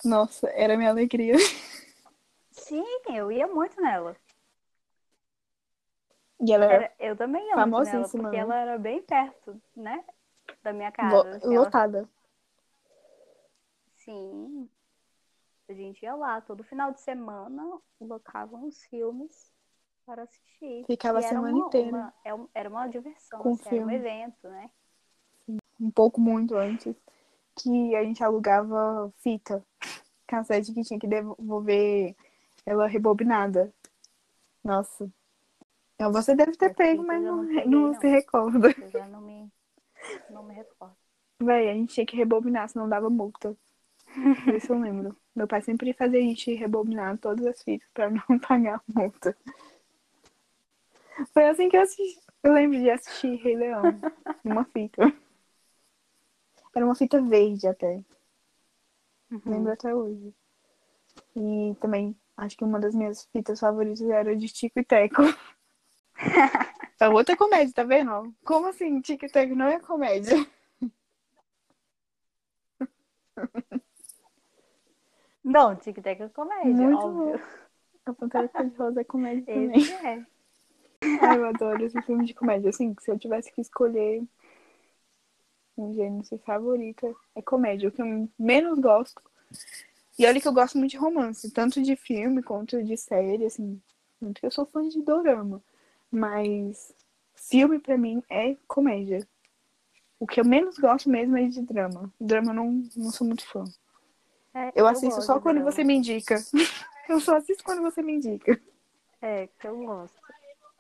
Nossa, 0.03 0.47
era 0.49 0.77
minha 0.77 0.89
alegria. 0.89 1.35
Sim, 2.51 2.83
eu 3.13 3.31
ia 3.31 3.47
muito 3.47 3.79
nela. 3.81 4.15
E 6.39 6.51
ela 6.53 6.65
era 6.65 6.73
Era- 6.85 6.93
eu 6.99 7.15
também 7.15 7.47
ia 7.47 7.65
muito 7.65 7.85
nela, 7.85 8.09
porque 8.09 8.35
né? 8.35 8.37
ela 8.37 8.55
era 8.55 8.77
bem 8.77 9.01
perto, 9.01 9.59
né? 9.75 10.03
Da 10.63 10.73
minha 10.73 10.89
lo- 10.89 10.93
casa. 10.95 11.39
ela- 11.43 11.53
lotada. 11.55 12.09
Sim. 13.95 14.69
A 15.67 15.73
gente 15.73 16.03
ia 16.03 16.13
lá 16.13 16.39
todo 16.41 16.63
final 16.63 16.91
de 16.91 17.01
semana, 17.01 17.79
locavam 17.99 18.65
os 18.67 18.83
filmes 18.85 19.51
para 20.05 20.23
assistir. 20.23 20.85
Ficava 20.85 21.19
a 21.19 21.21
semana 21.21 21.55
uma- 21.55 21.67
inteira. 21.67 21.89
uma- 21.89 22.13
é 22.23 22.59
era 22.59 22.69
uma 22.69 22.87
diversão, 22.87 23.39
Com 23.39 23.53
assim, 23.53 23.75
era 23.77 23.85
um 23.85 23.89
evento, 23.91 24.47
né? 24.49 24.69
Um 25.79 25.91
pouco 25.91 26.19
muito 26.21 26.55
antes. 26.55 26.95
Que 27.57 27.95
a 27.95 28.03
gente 28.03 28.23
alugava 28.23 29.11
fita. 29.19 29.65
Cassete 30.27 30.73
que 30.73 30.81
tinha 30.83 30.99
que 30.99 31.07
devolver 31.07 32.15
ela 32.65 32.87
rebobinada. 32.87 33.73
Nossa. 34.63 35.09
Então 35.95 36.11
você 36.11 36.35
deve 36.35 36.53
ter 36.57 36.65
Essa 36.65 36.75
pego, 36.75 37.03
mas 37.05 37.21
não, 37.21 37.37
não 37.37 37.47
peguei, 37.47 37.65
não 37.65 37.79
não. 37.87 37.99
se 37.99 38.07
recorda. 38.07 38.69
Eu 38.77 38.89
já 38.91 39.07
não 39.07 39.21
me, 39.21 39.49
não 40.29 40.43
me 40.43 40.53
recordo. 40.53 40.95
Véi, 41.41 41.69
a 41.69 41.73
gente 41.73 41.93
tinha 41.93 42.05
que 42.05 42.15
rebobinar, 42.17 42.67
senão 42.69 42.89
dava 42.89 43.09
multa. 43.09 43.55
Isso 44.55 44.73
eu 44.73 44.79
lembro. 44.79 45.15
Meu 45.35 45.47
pai 45.47 45.61
sempre 45.61 45.93
fazia 45.93 46.19
a 46.19 46.21
gente 46.21 46.53
rebobinar 46.53 47.17
todas 47.17 47.45
as 47.45 47.61
fitas 47.61 47.87
pra 47.93 48.09
não 48.09 48.21
pagar 48.47 48.77
a 48.77 48.99
multa. 48.99 49.37
Foi 51.33 51.47
assim 51.47 51.69
que 51.69 51.77
eu 51.77 51.81
assisti. 51.81 52.19
Eu 52.43 52.53
lembro 52.53 52.77
de 52.77 52.89
assistir 52.89 53.35
Rei 53.37 53.55
Leão. 53.55 53.83
Numa 54.43 54.65
fita. 54.65 55.01
Era 56.75 56.85
uma 56.85 56.95
fita 56.95 57.21
verde 57.21 57.67
até. 57.67 58.03
Uhum. 59.31 59.41
Lembro 59.45 59.71
até 59.71 59.93
hoje. 59.93 60.33
E 61.35 61.75
também 61.79 62.15
acho 62.37 62.57
que 62.57 62.63
uma 62.63 62.79
das 62.79 62.93
minhas 62.93 63.25
fitas 63.25 63.59
favoritas 63.59 64.01
era 64.01 64.35
de 64.35 64.47
Tico 64.47 64.79
e 64.79 64.83
Teco. 64.83 65.21
É 66.97 67.09
outra 67.09 67.35
comédia, 67.35 67.73
tá 67.73 67.83
vendo? 67.83 68.33
Como 68.45 68.67
assim 68.67 69.01
Tico 69.01 69.25
e 69.25 69.29
Teco 69.29 69.53
não 69.53 69.65
é 69.65 69.81
comédia? 69.81 70.33
Não, 75.45 75.75
Tic 75.75 76.01
Tac 76.01 76.19
é 76.21 76.29
comédia, 76.29 76.73
Muito 76.73 76.97
óbvio. 76.97 77.41
A 78.05 78.13
Pantera 78.13 78.47
Cor-de-Rosa 78.49 79.01
é 79.01 79.03
comédia 79.03 79.45
também. 79.45 79.77
Esse 79.77 79.93
é. 79.93 80.25
Ai, 81.21 81.37
eu 81.37 81.45
adoro 81.45 81.83
esse 81.83 82.01
filme 82.01 82.25
de 82.25 82.33
comédia. 82.33 82.69
Assim, 82.69 82.95
se 82.99 83.11
eu 83.11 83.17
tivesse 83.17 83.51
que 83.51 83.61
escolher 83.61 84.23
um 85.77 85.93
gênero 85.93 86.23
favorito, 86.45 87.15
é 87.35 87.41
comédia. 87.41 87.89
O 87.89 87.91
que 87.91 88.01
eu 88.01 88.29
menos 88.39 88.79
gosto. 88.79 89.21
E 90.17 90.25
olha 90.25 90.39
que 90.39 90.47
eu 90.47 90.53
gosto 90.53 90.77
muito 90.77 90.91
de 90.91 90.97
romance, 90.97 91.51
tanto 91.51 91.81
de 91.81 91.95
filme 91.95 92.41
quanto 92.41 92.81
de 92.81 92.95
série, 92.95 93.45
assim. 93.45 93.81
Tanto 94.19 94.39
que 94.39 94.45
eu 94.45 94.51
sou 94.51 94.65
fã 94.65 94.87
de 94.87 95.01
dorama. 95.01 95.61
Mas 96.09 96.93
filme 97.35 97.79
pra 97.79 97.97
mim 97.97 98.23
é 98.29 98.55
comédia. 98.67 99.27
O 100.19 100.25
que 100.25 100.39
eu 100.39 100.45
menos 100.45 100.77
gosto 100.77 101.09
mesmo 101.09 101.37
é 101.37 101.47
de 101.47 101.61
drama. 101.61 102.11
Drama 102.19 102.51
eu 102.51 102.55
não, 102.55 102.83
não 102.95 103.11
sou 103.11 103.27
muito 103.27 103.45
fã. 103.45 103.65
É, 104.53 104.71
Eu 104.73 104.87
assisto 104.87 105.15
gosto 105.15 105.25
só 105.27 105.39
quando 105.39 105.55
drama. 105.55 105.71
você 105.71 105.83
me 105.83 105.93
indica. 105.95 106.37
Eu 107.07 107.19
só 107.19 107.35
assisto 107.35 107.63
quando 107.63 107.83
você 107.83 108.01
me 108.01 108.13
indica. 108.13 108.59
É, 109.21 109.47
que 109.59 109.67
eu 109.67 109.77
gosto. 109.85 110.19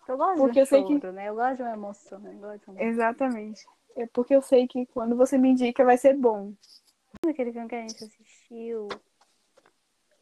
Eu 0.07 0.17
gosto 0.17 0.37
Porque 0.37 0.53
de 0.53 0.59
um 0.59 0.61
eu 0.61 0.65
sei 0.65 0.83
que- 0.83 0.99
choro, 0.99 1.13
né? 1.13 1.29
Eu 1.29 1.35
gosto 1.35 1.55
de 1.57 1.61
uma 1.63 1.73
emoção. 1.73 2.21
Gosto 2.21 2.65
de 2.65 2.71
um... 2.71 2.79
Exatamente. 2.79 3.65
É 3.95 4.05
porque 4.07 4.35
eu 4.35 4.41
sei 4.41 4.67
que 4.67 4.85
quando 4.87 5.15
você 5.15 5.37
me 5.37 5.49
indica 5.49 5.83
vai 5.85 5.97
ser 5.97 6.15
bom. 6.15 6.53
Aquele 7.27 7.51
filme 7.51 7.67
que 7.67 7.75
a 7.75 7.81
gente 7.81 8.03
assistiu 8.03 8.87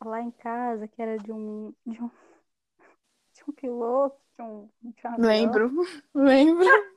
lá 0.04 0.22
em 0.22 0.32
casa, 0.32 0.88
que 0.88 1.02
era 1.02 1.18
de 1.18 1.32
um... 1.32 1.74
De 1.86 2.02
um, 2.02 2.08
de 3.34 3.44
um 3.48 3.54
piloto, 3.54 4.18
de 4.36 4.42
um... 4.42 4.70
De 4.82 5.08
um. 5.08 5.16
Lembro. 5.18 5.72
Lembro. 6.14 6.66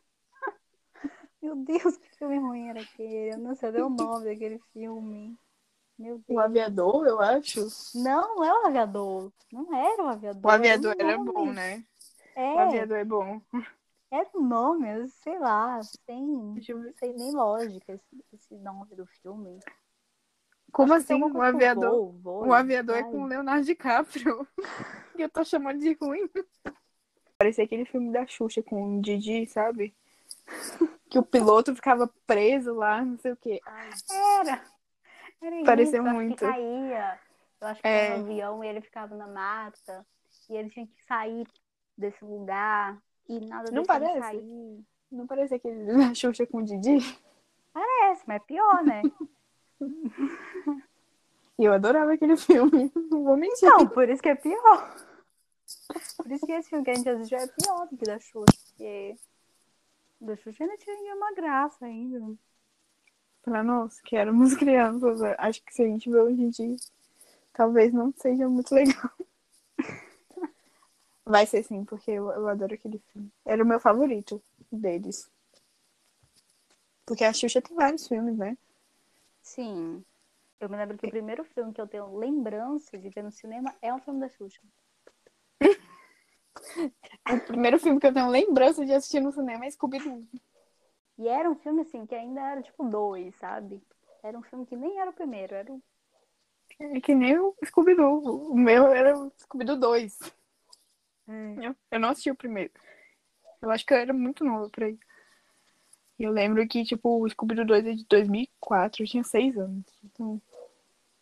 Meu 1.42 1.56
Deus, 1.56 1.96
que 1.96 2.16
filme 2.16 2.38
ruim 2.38 2.68
era 2.68 2.80
aquele. 2.80 3.34
Eu 3.34 3.38
não 3.38 3.54
sei 3.54 3.70
o 3.70 3.88
nome 3.88 4.24
daquele 4.24 4.58
filme. 4.72 5.36
Meu 5.98 6.16
O 6.16 6.22
Deus. 6.28 6.40
aviador, 6.40 7.06
eu 7.06 7.20
acho. 7.20 7.66
Não, 7.94 8.36
não 8.36 8.44
é 8.44 8.52
o 8.52 8.66
aviador. 8.66 9.32
Não 9.52 9.74
era 9.74 10.02
o 10.04 10.08
aviador. 10.08 10.44
O 10.44 10.50
aviador 10.50 10.94
era, 10.98 11.06
um 11.06 11.10
era 11.10 11.18
bom, 11.32 11.52
né? 11.52 11.84
É, 12.36 12.54
O 12.54 12.58
aviador 12.58 12.96
é 12.98 13.04
bom. 13.04 13.40
um 14.34 14.42
nome, 14.44 14.88
eu 14.88 15.08
sei 15.08 15.38
lá, 15.38 15.80
eu 16.70 16.80
ver. 16.82 16.94
sem 16.98 17.12
nem 17.14 17.32
lógica 17.32 17.92
esse, 17.94 18.24
esse 18.32 18.54
nome 18.56 18.94
do 18.94 19.06
filme. 19.06 19.58
Como 20.70 20.92
Acho 20.92 21.06
tem 21.06 21.16
assim? 21.22 21.32
com 21.32 21.40
aviador, 21.42 21.90
voo, 21.90 22.12
voo, 22.12 22.46
o 22.48 22.52
aviador 22.52 22.96
é 22.96 23.02
com 23.02 23.22
o 23.22 23.26
Leonardo 23.26 23.64
DiCaprio. 23.64 24.46
E 25.18 25.22
eu 25.22 25.30
tô 25.30 25.42
chamando 25.42 25.78
de 25.80 25.94
ruim. 25.94 26.28
Parecia 27.38 27.64
aquele 27.64 27.86
filme 27.86 28.12
da 28.12 28.26
Xuxa 28.26 28.62
com 28.62 28.98
o 28.98 29.00
Didi, 29.00 29.46
sabe? 29.46 29.94
Que 31.08 31.18
o 31.18 31.22
piloto 31.22 31.74
ficava 31.74 32.06
preso 32.26 32.74
lá, 32.74 33.02
não 33.02 33.16
sei 33.18 33.32
o 33.32 33.36
quê. 33.36 33.60
Ai, 33.64 33.88
Era. 34.40 34.64
Era 35.40 35.64
Pareceu 35.64 36.00
isso, 36.02 36.06
acho 36.08 36.14
muito. 36.14 36.36
que 36.36 36.44
caía. 36.44 37.18
Eu 37.60 37.68
acho 37.68 37.80
que 37.80 37.88
É. 37.88 38.06
era 38.08 38.16
um 38.20 38.24
avião 38.24 38.64
e 38.64 38.66
ele 38.68 38.80
ficava 38.82 39.14
na 39.14 39.26
mata. 39.26 40.04
E 40.50 40.56
ele 40.56 40.68
tinha 40.68 40.86
que 40.86 41.04
sair 41.06 41.46
desse 41.96 42.24
lugar. 42.24 43.00
E 43.28 43.40
nada 43.46 43.70
Não 43.72 43.84
parece? 43.84 44.18
sair. 44.20 44.84
não 45.10 45.26
parecia 45.26 45.56
aquele 45.56 45.84
da 45.92 46.14
Xuxa 46.14 46.46
com 46.46 46.58
o 46.58 46.64
Didi? 46.64 46.98
Parece, 47.72 48.22
mas 48.26 48.36
é 48.36 48.44
pior, 48.46 48.82
né? 48.84 49.02
Eu 51.58 51.72
adorava 51.72 52.12
aquele 52.12 52.36
filme. 52.38 52.92
Não 53.10 53.24
vou 53.24 53.36
mentir. 53.36 53.68
Não, 53.68 53.86
por 53.88 54.08
isso 54.08 54.22
que 54.22 54.28
é 54.28 54.34
pior. 54.34 54.94
Por 56.16 56.30
isso 56.30 56.46
que 56.46 56.52
esse 56.52 56.68
filme 56.68 56.84
que 56.84 56.90
a 56.90 56.94
gente 56.94 57.08
assistiu 57.08 57.38
é 57.38 57.46
pior 57.46 57.86
do 57.88 57.96
que 57.96 58.04
da 58.04 58.18
Xuxa. 58.18 58.44
Porque 58.68 59.16
da 60.20 60.36
Xuxa 60.36 60.64
ainda 60.64 60.76
tinha 60.76 61.14
uma 61.14 61.32
graça 61.32 61.86
ainda. 61.86 62.34
Pra 63.42 63.62
nós, 63.62 64.00
que 64.00 64.16
éramos 64.16 64.54
crianças, 64.54 65.22
acho 65.38 65.62
que 65.64 65.72
se 65.74 65.82
a 65.82 65.86
gente 65.86 66.10
vê 66.10 66.18
hoje 66.18 66.42
em 66.42 66.50
dia, 66.50 66.76
talvez 67.52 67.92
não 67.92 68.12
seja 68.16 68.48
muito 68.48 68.74
legal. 68.74 69.10
Vai 71.26 71.44
ser 71.44 71.64
sim, 71.64 71.84
porque 71.84 72.12
eu, 72.12 72.30
eu 72.30 72.48
adoro 72.48 72.74
aquele 72.74 73.00
filme. 73.12 73.30
Era 73.44 73.62
o 73.62 73.66
meu 73.66 73.80
favorito 73.80 74.40
deles. 74.70 75.28
Porque 77.04 77.24
a 77.24 77.32
Xuxa 77.32 77.60
tem 77.60 77.76
vários 77.76 78.06
filmes, 78.06 78.38
né? 78.38 78.56
Sim. 79.42 80.04
Eu 80.60 80.68
me 80.68 80.76
lembro 80.76 80.96
que 80.96 81.06
o 81.06 81.10
primeiro 81.10 81.44
filme 81.44 81.72
que 81.72 81.80
eu 81.80 81.86
tenho 81.86 82.16
lembrança 82.16 82.96
de 82.96 83.08
ver 83.10 83.22
no 83.22 83.30
cinema 83.32 83.74
é 83.82 83.92
um 83.92 83.98
filme 83.98 84.20
da 84.20 84.28
Xuxa. 84.28 84.60
O 87.28 87.40
primeiro 87.40 87.78
filme 87.78 87.98
que 87.98 88.06
eu 88.06 88.14
tenho 88.14 88.28
lembrança 88.28 88.86
de 88.86 88.92
assistir 88.92 89.20
no 89.20 89.32
cinema 89.32 89.66
é 89.66 89.70
Scooby-Doo. 89.70 90.24
E 91.18 91.28
era 91.28 91.50
um 91.50 91.56
filme 91.56 91.82
assim 91.82 92.06
que 92.06 92.14
ainda 92.14 92.40
era 92.40 92.62
tipo 92.62 92.84
dois, 92.84 93.34
sabe? 93.36 93.82
Era 94.22 94.38
um 94.38 94.42
filme 94.42 94.64
que 94.64 94.76
nem 94.76 94.98
era 95.00 95.10
o 95.10 95.14
primeiro, 95.14 95.54
era 95.54 95.72
o. 95.72 95.82
É 96.78 97.00
que 97.00 97.14
nem 97.14 97.38
o 97.38 97.54
Scooby-Doo. 97.64 98.52
O 98.52 98.56
meu 98.56 98.86
era 98.86 99.18
o 99.18 99.32
Scooby-Doo 99.38 99.76
2. 99.76 100.18
Eu, 101.28 101.74
eu 101.90 102.00
não 102.00 102.10
assisti 102.10 102.30
o 102.30 102.36
primeiro. 102.36 102.72
Eu 103.60 103.70
acho 103.70 103.84
que 103.84 103.92
eu 103.92 103.98
era 103.98 104.12
muito 104.12 104.44
nova 104.44 104.68
pra 104.70 104.88
ir. 104.88 104.98
E 106.18 106.22
eu 106.22 106.30
lembro 106.30 106.66
que, 106.66 106.84
tipo, 106.84 107.22
o 107.22 107.28
Scooby-Doo 107.28 107.66
2 107.66 107.86
é 107.86 107.92
de 107.92 108.04
2004, 108.06 109.02
eu 109.02 109.06
tinha 109.06 109.24
seis 109.24 109.56
anos. 109.58 109.84
Então, 110.04 110.40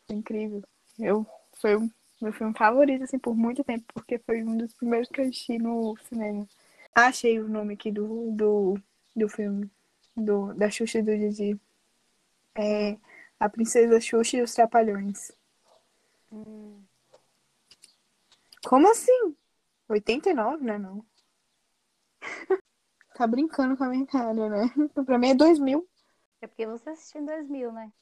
foi 0.06 0.16
incrível. 0.16 0.62
Eu, 0.98 1.26
foi 1.54 1.76
o 1.76 1.90
meu 2.20 2.32
filme 2.32 2.54
favorito, 2.56 3.02
assim, 3.02 3.18
por 3.18 3.34
muito 3.34 3.64
tempo, 3.64 3.84
porque 3.92 4.18
foi 4.18 4.42
um 4.42 4.56
dos 4.56 4.72
primeiros 4.74 5.08
que 5.08 5.20
eu 5.20 5.24
assisti 5.24 5.58
no 5.58 5.96
cinema. 6.08 6.46
Achei 6.94 7.40
o 7.40 7.48
nome 7.48 7.74
aqui 7.74 7.90
do, 7.90 8.30
do, 8.32 8.78
do 9.16 9.28
filme, 9.28 9.68
do, 10.16 10.54
da 10.54 10.70
Xuxa 10.70 10.98
e 10.98 11.02
do 11.02 11.16
Didi. 11.16 11.58
É 12.54 12.96
A 13.40 13.48
Princesa 13.48 14.00
Xuxa 14.00 14.36
e 14.36 14.42
os 14.42 14.54
Trapalhões. 14.54 15.32
Hum. 16.30 16.80
Como 18.64 18.90
assim? 18.90 19.34
89, 19.88 20.64
né, 20.64 20.78
não? 20.78 21.04
tá 23.14 23.26
brincando 23.26 23.76
com 23.76 23.84
a 23.84 23.88
minha 23.88 24.06
cara, 24.06 24.48
né? 24.48 24.72
Pra 25.04 25.18
mim 25.18 25.30
é 25.30 25.34
2000. 25.34 25.88
É 26.40 26.46
porque 26.46 26.66
você 26.66 26.90
assistiu 26.90 27.22
em 27.22 27.26
2000, 27.26 27.72
né? 27.72 27.92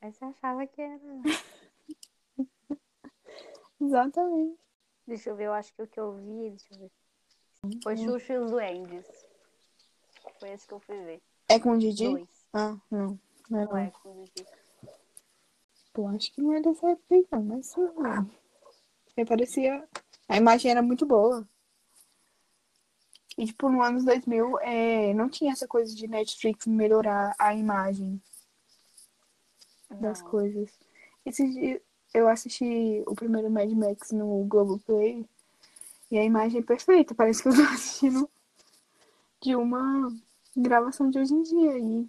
Aí 0.00 0.12
você 0.12 0.24
achava 0.24 0.66
que 0.66 0.80
era. 0.80 1.00
Exatamente. 3.80 4.58
Deixa 5.06 5.30
eu 5.30 5.36
ver, 5.36 5.44
eu 5.44 5.52
acho 5.52 5.74
que 5.74 5.82
o 5.82 5.86
que 5.86 5.98
eu 5.98 6.12
vi, 6.12 6.50
deixa 6.50 6.74
eu 6.74 6.78
ver. 6.78 6.90
Foi 7.82 7.96
Xuxa 7.96 8.34
e 8.34 8.38
os 8.38 8.50
Duendes. 8.50 9.06
Foi 10.38 10.50
esse 10.50 10.66
que 10.66 10.74
eu 10.74 10.80
fui 10.80 10.96
ver. 11.02 11.22
É 11.48 11.58
com 11.58 11.70
o 11.72 11.78
Didi? 11.78 12.04
Dois. 12.04 12.28
Ah, 12.52 12.76
não. 12.90 13.18
Não 13.50 13.60
é, 13.60 13.64
Não 13.64 13.76
é 13.78 13.90
com 13.90 14.10
o 14.10 14.24
Didi. 14.24 14.46
Pô, 15.92 16.06
acho 16.08 16.32
que 16.32 16.40
não 16.40 16.52
é 16.54 16.60
dessa 16.60 16.90
época 16.90 17.26
não, 17.32 17.42
mas 17.42 17.74
não. 17.76 18.30
Porque 19.06 19.24
parecia. 19.24 19.88
A 20.28 20.36
imagem 20.36 20.70
era 20.70 20.82
muito 20.82 21.06
boa. 21.06 21.48
E, 23.36 23.46
tipo, 23.46 23.68
no 23.68 23.82
anos 23.82 24.04
2000, 24.04 24.58
é... 24.60 25.14
não 25.14 25.28
tinha 25.28 25.52
essa 25.52 25.66
coisa 25.66 25.94
de 25.94 26.06
Netflix 26.08 26.66
melhorar 26.66 27.34
a 27.38 27.54
imagem 27.54 28.20
das 29.90 30.20
Não. 30.20 30.28
coisas. 30.28 30.70
Esse 31.24 31.48
dia 31.48 31.80
eu 32.12 32.28
assisti 32.28 33.02
o 33.06 33.14
primeiro 33.14 33.50
Mad 33.50 33.70
Max 33.70 34.12
no 34.12 34.44
Globoplay 34.44 35.24
e 36.10 36.18
a 36.18 36.24
imagem 36.24 36.60
é 36.60 36.64
perfeita. 36.64 37.14
Parece 37.14 37.42
que 37.42 37.48
eu 37.48 37.54
tô 37.54 37.62
assistindo 37.72 38.28
de 39.40 39.54
uma 39.54 40.10
gravação 40.56 41.10
de 41.10 41.18
hoje 41.18 41.34
em 41.34 41.42
dia. 41.42 41.78
E, 41.78 42.08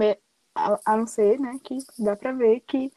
é, 0.00 0.18
a, 0.54 0.80
a 0.84 0.96
não 0.96 1.06
ser, 1.06 1.38
né, 1.38 1.58
que 1.62 1.78
dá 1.98 2.16
pra 2.16 2.32
ver 2.32 2.60
que. 2.60 2.92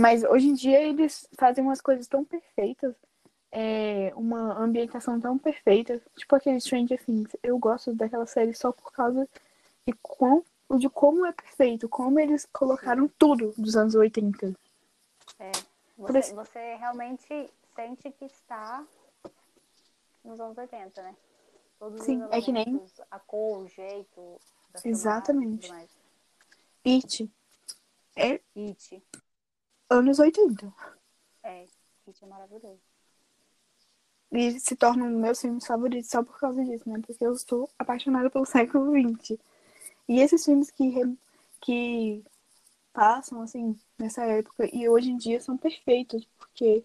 Mas 0.00 0.24
hoje 0.24 0.48
em 0.48 0.54
dia 0.54 0.80
eles 0.80 1.28
fazem 1.34 1.62
umas 1.62 1.80
coisas 1.80 2.06
tão 2.06 2.24
perfeitas, 2.24 2.94
é, 3.52 4.10
uma 4.16 4.58
ambientação 4.58 5.20
tão 5.20 5.36
perfeita, 5.36 6.00
tipo 6.16 6.34
aquele 6.34 6.58
Stranger 6.58 7.04
Things. 7.04 7.36
Eu 7.42 7.58
gosto 7.58 7.92
daquela 7.94 8.24
série 8.24 8.54
só 8.54 8.72
por 8.72 8.90
causa 8.92 9.28
de, 9.86 9.92
quão, 10.00 10.42
de 10.78 10.88
como 10.88 11.26
é 11.26 11.32
perfeito, 11.32 11.86
como 11.86 12.18
eles 12.18 12.48
colocaram 12.50 13.08
tudo 13.18 13.52
dos 13.58 13.76
anos 13.76 13.94
80. 13.94 14.54
É. 15.38 15.52
Você, 15.98 16.32
você 16.32 16.76
realmente 16.76 17.50
sente 17.76 18.10
que 18.12 18.24
está 18.24 18.82
nos 20.24 20.40
anos 20.40 20.56
80, 20.56 21.02
né? 21.02 21.14
Todos 21.78 22.02
Sim, 22.02 22.22
os 22.22 22.30
é 22.32 22.40
que 22.40 22.52
nem- 22.52 22.82
a 23.10 23.18
cor, 23.18 23.64
o 23.64 23.68
jeito. 23.68 24.40
Exatamente. 24.82 25.70
It, 26.86 27.30
é 28.16 28.40
It. 28.56 29.02
Anos 29.90 30.18
80. 30.18 30.72
É, 31.42 31.66
It 32.06 32.24
é 32.24 32.26
maravilhoso. 32.26 32.80
E 34.32 34.60
se 34.60 34.76
torna 34.76 35.04
um 35.04 35.12
dos 35.12 35.20
meus 35.20 35.40
filmes 35.40 35.66
favoritos 35.66 36.10
só 36.10 36.22
por 36.22 36.38
causa 36.38 36.64
disso, 36.64 36.88
né? 36.88 37.00
Porque 37.04 37.24
eu 37.24 37.32
estou 37.32 37.68
apaixonada 37.78 38.30
pelo 38.30 38.46
século 38.46 38.92
XX. 38.92 39.38
E 40.08 40.20
esses 40.20 40.44
filmes 40.44 40.70
que, 40.70 40.88
re- 40.88 41.18
que 41.60 42.24
passam, 42.92 43.42
assim, 43.42 43.78
nessa 43.98 44.24
época 44.24 44.68
e 44.72 44.88
hoje 44.88 45.10
em 45.10 45.16
dia 45.16 45.40
são 45.40 45.56
perfeitos, 45.56 46.24
porque 46.38 46.84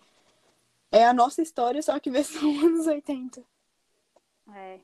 é 0.92 1.06
a 1.06 1.14
nossa 1.14 1.42
história, 1.42 1.82
só 1.82 2.00
que 2.00 2.10
versão 2.10 2.50
anos 2.66 2.88
80. 2.88 3.44
É. 4.54 4.80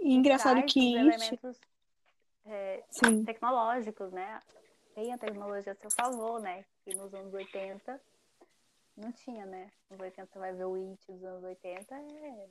E 0.00 0.14
engraçado 0.14 0.62
que 0.64 0.94
elementos 0.94 1.58
é, 2.44 2.84
sim, 2.90 3.24
tecnológicos, 3.24 4.12
né? 4.12 4.40
Tem 4.94 5.12
a 5.12 5.18
tecnologia 5.18 5.72
a 5.72 5.74
seu 5.74 5.90
favor, 5.90 6.40
né? 6.40 6.64
Que 6.84 6.94
nos 6.94 7.12
anos 7.12 7.34
80 7.34 8.00
não 8.96 9.10
tinha, 9.12 9.44
né? 9.44 9.70
Nos 9.90 10.00
80 10.00 10.28
você 10.32 10.38
vai 10.38 10.52
ver 10.52 10.64
o 10.64 10.74
It 10.74 11.00
dos 11.08 11.24
anos 11.24 11.44
80, 11.44 11.94
é. 11.94 12.48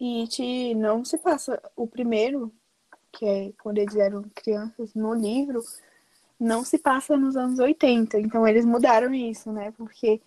e 0.00 0.22
It 0.22 0.74
não 0.74 1.04
se 1.04 1.18
passa 1.18 1.60
o 1.74 1.86
primeiro, 1.86 2.52
que 3.12 3.24
é 3.26 3.52
quando 3.62 3.78
eles 3.78 3.96
eram 3.96 4.22
crianças 4.34 4.94
no 4.94 5.14
livro, 5.14 5.62
não 6.38 6.64
se 6.64 6.78
passa 6.78 7.16
nos 7.16 7.36
anos 7.36 7.58
80. 7.58 8.20
Então 8.20 8.46
eles 8.46 8.64
mudaram 8.64 9.12
isso, 9.12 9.50
né? 9.50 9.72
Porque 9.72 10.20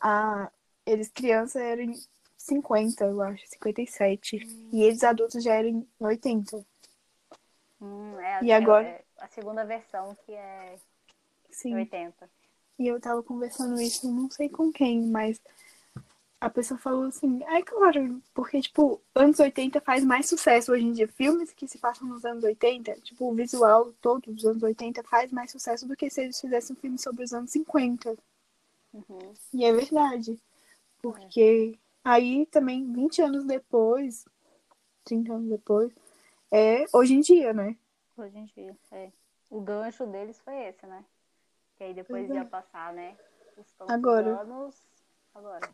a, 0.00 0.50
eles 0.84 1.08
crianças 1.08 1.62
eram 1.62 1.82
em 1.82 2.02
50, 2.36 3.04
eu 3.04 3.22
acho, 3.22 3.46
57. 3.46 4.36
E 4.72 4.82
eles 4.82 5.04
adultos 5.04 5.44
já 5.44 5.54
eram 5.54 5.68
em 5.68 5.88
80. 6.00 6.64
Hum, 7.80 8.18
é 8.18 8.42
E 8.42 8.52
agora? 8.52 8.88
é 8.88 9.04
a 9.22 9.28
segunda 9.28 9.64
versão 9.64 10.16
que 10.26 10.32
é 10.32 10.76
Sim. 11.50 11.74
80. 11.76 12.28
E 12.78 12.88
eu 12.88 13.00
tava 13.00 13.22
conversando 13.22 13.80
isso, 13.80 14.10
não 14.12 14.28
sei 14.30 14.48
com 14.48 14.72
quem, 14.72 15.00
mas 15.02 15.40
a 16.40 16.50
pessoa 16.50 16.76
falou 16.76 17.04
assim, 17.04 17.40
é 17.44 17.62
claro, 17.62 18.20
porque, 18.34 18.60
tipo, 18.60 19.00
anos 19.14 19.38
80 19.38 19.80
faz 19.80 20.04
mais 20.04 20.28
sucesso 20.28 20.72
hoje 20.72 20.84
em 20.84 20.92
dia. 20.92 21.06
Filmes 21.06 21.52
que 21.52 21.68
se 21.68 21.78
passam 21.78 22.08
nos 22.08 22.24
anos 22.24 22.42
80, 22.42 22.94
tipo, 23.00 23.30
o 23.30 23.34
visual 23.34 23.92
todo 24.00 24.32
dos 24.32 24.44
anos 24.44 24.62
80 24.62 25.04
faz 25.04 25.30
mais 25.30 25.52
sucesso 25.52 25.86
do 25.86 25.96
que 25.96 26.10
se 26.10 26.22
eles 26.22 26.40
fizessem 26.40 26.74
um 26.74 26.80
filme 26.80 26.98
sobre 26.98 27.22
os 27.22 27.32
anos 27.32 27.52
50. 27.52 28.18
Uhum. 28.92 29.32
E 29.54 29.64
é 29.64 29.72
verdade. 29.72 30.36
Porque 31.00 31.78
aí 32.02 32.44
também, 32.46 32.92
20 32.92 33.22
anos 33.22 33.44
depois, 33.44 34.24
30 35.04 35.34
anos 35.34 35.48
depois, 35.48 35.92
é 36.50 36.86
hoje 36.92 37.14
em 37.14 37.20
dia, 37.20 37.52
né? 37.52 37.76
Hoje 38.16 38.38
em 38.38 38.44
dia, 38.46 38.76
é. 38.90 39.10
O 39.50 39.60
gancho 39.60 40.06
deles 40.06 40.38
foi 40.40 40.54
esse, 40.66 40.86
né? 40.86 41.04
Que 41.76 41.84
aí 41.84 41.94
depois 41.94 42.26
Pois 42.26 42.30
é. 42.30 42.40
ia 42.40 42.44
passar, 42.44 42.92
né? 42.92 43.16
Os 43.56 43.66
Agora. 43.88 44.40
anos. 44.40 44.76
Agora. 45.34 45.70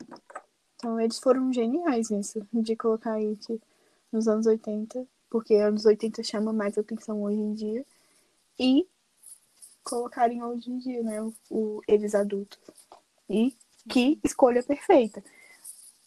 Então 0.77 1.01
eles 1.01 1.19
foram 1.19 1.53
geniais 1.53 2.11
nisso, 2.11 2.47
de 2.53 2.77
colocar 2.77 3.15
It 3.15 3.61
nos 4.13 4.29
anos 4.29 4.47
80, 4.47 5.07
porque 5.29 5.55
anos 5.55 5.85
80 5.85 6.23
chama 6.23 6.53
mais 6.53 6.79
atenção 6.79 7.23
hoje 7.23 7.39
em 7.39 7.55
dia, 7.55 7.87
e 8.59 8.89
colocarem 9.83 10.43
hoje 10.43 10.71
em 10.71 10.79
dia, 10.79 11.03
né, 11.03 11.21
o, 11.23 11.35
o- 11.51 11.83
eles 11.89 12.15
adultos. 12.15 12.59
E 13.29 13.57
que 13.89 14.21
escolha 14.23 14.63
perfeita 14.63 15.23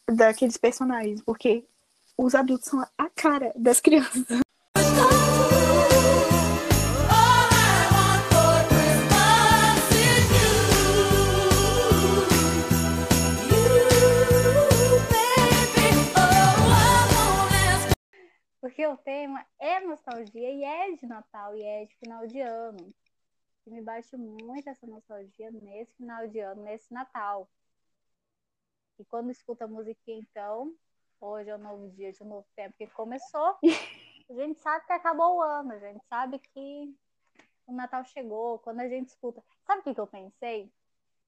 daqueles 0.07 0.57
personagens, 0.57 1.21
porque 1.21 1.65
os 2.17 2.33
adultos 2.35 2.69
são 2.69 2.81
a 2.97 3.09
cara 3.09 3.51
das 3.55 3.79
crianças. 3.79 4.25
Porque 18.71 18.87
o 18.87 18.95
tema 18.95 19.45
é 19.59 19.81
nostalgia 19.81 20.49
e 20.49 20.63
é 20.63 20.95
de 20.95 21.05
Natal 21.05 21.53
e 21.57 21.61
é 21.61 21.83
de 21.83 21.93
final 21.97 22.25
de 22.25 22.39
ano. 22.39 22.93
E 23.67 23.69
me 23.69 23.81
bate 23.81 24.15
muito 24.15 24.65
essa 24.65 24.87
nostalgia 24.87 25.51
nesse 25.51 25.93
final 25.97 26.25
de 26.29 26.39
ano, 26.39 26.63
nesse 26.63 26.93
Natal. 26.93 27.49
E 28.97 29.03
quando 29.03 29.29
escuta 29.29 29.65
a 29.65 29.67
musiquinha, 29.67 30.19
então, 30.19 30.73
hoje 31.19 31.49
é 31.49 31.55
um 31.57 31.59
novo 31.59 31.89
dia 31.89 32.13
de 32.13 32.23
um 32.23 32.27
novo 32.27 32.47
tempo 32.55 32.73
que 32.77 32.87
começou. 32.87 33.57
A 34.29 34.33
gente 34.33 34.57
sabe 34.61 34.85
que 34.85 34.93
acabou 34.93 35.35
o 35.35 35.41
ano, 35.41 35.73
a 35.73 35.79
gente 35.79 36.05
sabe 36.05 36.39
que 36.39 36.95
o 37.67 37.73
Natal 37.73 38.05
chegou. 38.05 38.57
Quando 38.59 38.79
a 38.79 38.87
gente 38.87 39.09
escuta. 39.09 39.43
Sabe 39.67 39.81
o 39.81 39.83
que, 39.83 39.93
que 39.93 39.99
eu 39.99 40.07
pensei? 40.07 40.71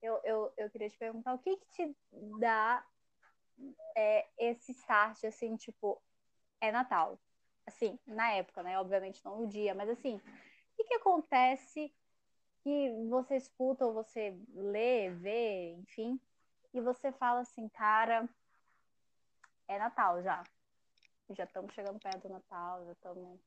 Eu, 0.00 0.18
eu, 0.24 0.50
eu 0.56 0.70
queria 0.70 0.88
te 0.88 0.96
perguntar 0.96 1.34
o 1.34 1.38
que, 1.38 1.58
que 1.58 1.66
te 1.72 1.96
dá 2.40 2.82
é, 3.94 4.26
esse 4.38 4.72
start, 4.72 5.24
assim, 5.24 5.56
tipo, 5.56 6.00
é 6.58 6.72
Natal. 6.72 7.18
Assim, 7.66 7.98
na 8.06 8.32
época, 8.32 8.62
né? 8.62 8.78
Obviamente 8.78 9.24
não 9.24 9.40
no 9.40 9.46
dia, 9.46 9.74
mas 9.74 9.88
assim, 9.88 10.16
o 10.16 10.76
que, 10.76 10.84
que 10.84 10.94
acontece 10.94 11.92
que 12.62 12.90
você 13.08 13.36
escuta 13.36 13.84
ou 13.84 13.92
você 13.92 14.36
lê, 14.54 15.10
vê, 15.10 15.72
enfim, 15.72 16.18
e 16.72 16.80
você 16.80 17.12
fala 17.12 17.40
assim, 17.40 17.68
cara, 17.68 18.28
é 19.68 19.78
Natal 19.78 20.22
já. 20.22 20.42
Já 21.30 21.44
estamos 21.44 21.72
chegando 21.72 21.98
perto 22.00 22.28
do 22.28 22.34
Natal, 22.34 22.84
já 22.84 22.92
estamos. 22.92 23.40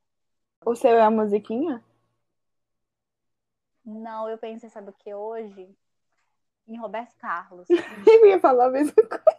O 0.65 0.75
seu 0.75 0.97
é 0.97 1.01
a 1.01 1.11
musiquinha? 1.11 1.83
Não, 3.85 4.29
eu 4.29 4.37
pensei, 4.37 4.69
sabe 4.69 4.89
o 4.89 4.93
que 4.93 5.13
hoje? 5.13 5.73
Em 6.67 6.77
Roberto 6.77 7.15
Carlos. 7.17 7.67
Eu 8.05 8.25
ia 8.25 8.39
falar 8.39 8.65
a 8.65 8.71
mesma 8.71 8.93
coisa. 8.93 9.36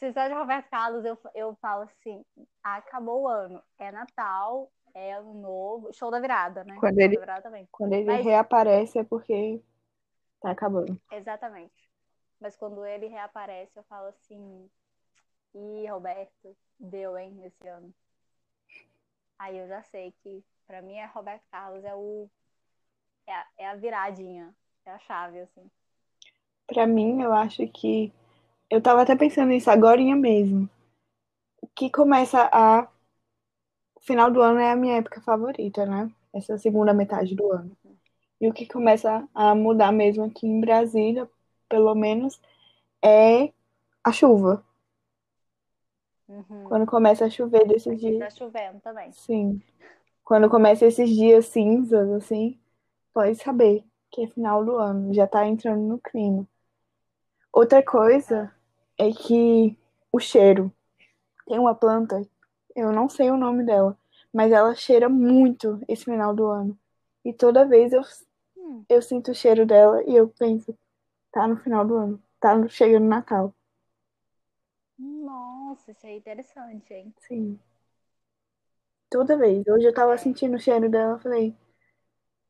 Se 0.00 0.12
sai 0.12 0.28
de 0.30 0.34
Roberto 0.34 0.68
Carlos, 0.70 1.04
eu, 1.04 1.16
eu 1.34 1.54
falo 1.56 1.82
assim, 1.82 2.24
acabou 2.62 3.22
o 3.22 3.28
ano. 3.28 3.62
É 3.78 3.92
Natal, 3.92 4.72
é 4.94 5.12
ano 5.12 5.34
novo, 5.34 5.92
show 5.94 6.10
da 6.10 6.18
virada, 6.18 6.64
né? 6.64 6.74
Quando 6.80 6.94
show 6.96 7.04
ele- 7.04 7.14
da 7.14 7.20
virada 7.20 7.42
também. 7.42 7.68
Quando 7.70 7.92
ele 7.92 8.06
Mas- 8.06 8.24
reaparece 8.24 8.98
é 8.98 9.04
porque 9.04 9.62
tá 10.40 10.50
acabando. 10.50 11.00
Exatamente. 11.12 11.88
Mas 12.40 12.56
quando 12.56 12.84
ele 12.84 13.06
reaparece, 13.06 13.78
eu 13.78 13.82
falo 13.84 14.08
assim, 14.08 14.68
ih, 15.54 15.86
Roberto, 15.88 16.56
deu, 16.78 17.16
hein, 17.18 17.38
esse 17.44 17.68
ano. 17.68 17.92
Aí 19.38 19.56
eu 19.58 19.68
já 19.68 19.82
sei 19.84 20.12
que 20.22 20.42
pra 20.66 20.80
mim 20.82 20.96
é 20.96 21.04
Roberto 21.06 21.44
Carlos, 21.50 21.84
é 21.84 21.94
o 21.94 22.28
é 23.26 23.32
a, 23.34 23.46
é 23.58 23.68
a 23.68 23.74
viradinha, 23.76 24.52
é 24.86 24.90
a 24.92 24.98
chave, 25.00 25.40
assim. 25.40 25.70
Pra 26.66 26.86
mim, 26.86 27.20
eu 27.22 27.32
acho 27.32 27.66
que. 27.68 28.12
Eu 28.70 28.80
tava 28.80 29.02
até 29.02 29.16
pensando 29.16 29.48
nisso 29.48 29.68
agorinha 29.68 30.14
mesmo. 30.14 30.70
O 31.60 31.66
que 31.66 31.90
começa 31.90 32.48
a. 32.52 32.88
O 33.96 34.00
final 34.00 34.30
do 34.30 34.40
ano 34.40 34.60
é 34.60 34.70
a 34.70 34.76
minha 34.76 34.96
época 34.96 35.20
favorita, 35.20 35.84
né? 35.84 36.10
Essa 36.32 36.56
segunda 36.56 36.94
metade 36.94 37.34
do 37.34 37.50
ano. 37.52 37.76
E 38.40 38.48
o 38.48 38.54
que 38.54 38.66
começa 38.66 39.28
a 39.34 39.54
mudar 39.54 39.92
mesmo 39.92 40.24
aqui 40.24 40.46
em 40.46 40.60
Brasília, 40.60 41.28
pelo 41.68 41.94
menos, 41.94 42.40
é 43.04 43.52
a 44.04 44.12
chuva. 44.12 44.64
Uhum. 46.28 46.64
Quando 46.64 46.86
começa 46.86 47.24
a 47.24 47.30
chover 47.30 47.66
desses 47.66 47.88
Aqui 47.88 47.96
dias. 47.96 48.18
tá 48.18 48.30
chovendo 48.30 48.80
também. 48.80 49.12
Sim. 49.12 49.60
Quando 50.24 50.48
começa 50.48 50.86
esses 50.86 51.10
dias 51.10 51.46
cinzas, 51.46 52.08
assim, 52.12 52.58
pode 53.12 53.34
saber 53.34 53.84
que 54.10 54.22
é 54.22 54.26
final 54.28 54.64
do 54.64 54.76
ano, 54.76 55.12
já 55.12 55.26
tá 55.26 55.44
entrando 55.46 55.82
no 55.82 55.98
clima. 55.98 56.46
Outra 57.52 57.82
coisa 57.82 58.54
é 59.00 59.12
que 59.12 59.76
o 60.12 60.20
cheiro. 60.20 60.72
Tem 61.46 61.58
uma 61.58 61.74
planta, 61.74 62.22
eu 62.76 62.92
não 62.92 63.08
sei 63.08 63.30
o 63.30 63.36
nome 63.38 63.64
dela, 63.64 63.98
mas 64.32 64.52
ela 64.52 64.74
cheira 64.74 65.08
muito 65.08 65.80
esse 65.88 66.04
final 66.06 66.34
do 66.34 66.46
ano. 66.46 66.78
E 67.24 67.32
toda 67.34 67.66
vez 67.66 67.92
eu, 67.92 68.02
Hum. 68.56 68.86
eu 68.88 69.02
sinto 69.02 69.32
o 69.32 69.34
cheiro 69.34 69.66
dela 69.66 70.02
e 70.06 70.16
eu 70.16 70.28
penso, 70.28 70.76
tá 71.32 71.48
no 71.48 71.56
final 71.58 71.86
do 71.86 71.96
ano, 71.96 72.22
tá 72.40 72.56
no- 72.56 72.68
chegando 72.70 73.06
Natal. 73.06 73.54
Nossa, 74.98 75.90
isso 75.90 76.06
é 76.06 76.14
interessante, 76.16 76.94
hein? 76.94 77.12
Sim. 77.28 77.60
Toda 79.10 79.36
vez. 79.36 79.62
Hoje 79.68 79.86
eu 79.86 79.92
tava 79.94 80.16
sentindo 80.18 80.56
o 80.56 80.60
cheiro 80.60 80.88
dela, 80.90 81.12
eu 81.14 81.18
falei, 81.20 81.54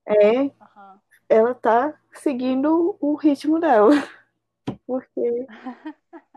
é, 0.07 0.51
Aham. 0.61 1.01
ela 1.29 1.55
tá 1.55 1.99
seguindo 2.15 2.97
o 3.01 3.15
ritmo 3.17 3.61
dela. 3.61 3.91
Porque, 4.87 5.49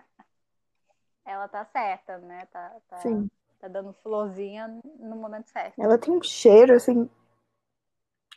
Ela 1.25 1.47
tá 1.47 1.65
certa, 1.65 2.17
né? 2.19 2.45
Tá, 2.51 2.75
tá, 2.87 2.97
sim, 2.99 3.29
tá 3.59 3.67
dando 3.67 3.93
florzinha 4.03 4.67
no 4.99 5.15
momento 5.15 5.49
certo. 5.49 5.81
ela 5.81 5.97
tem 5.97 6.13
um 6.15 6.21
cheiro, 6.21 6.73
assim, 6.73 7.09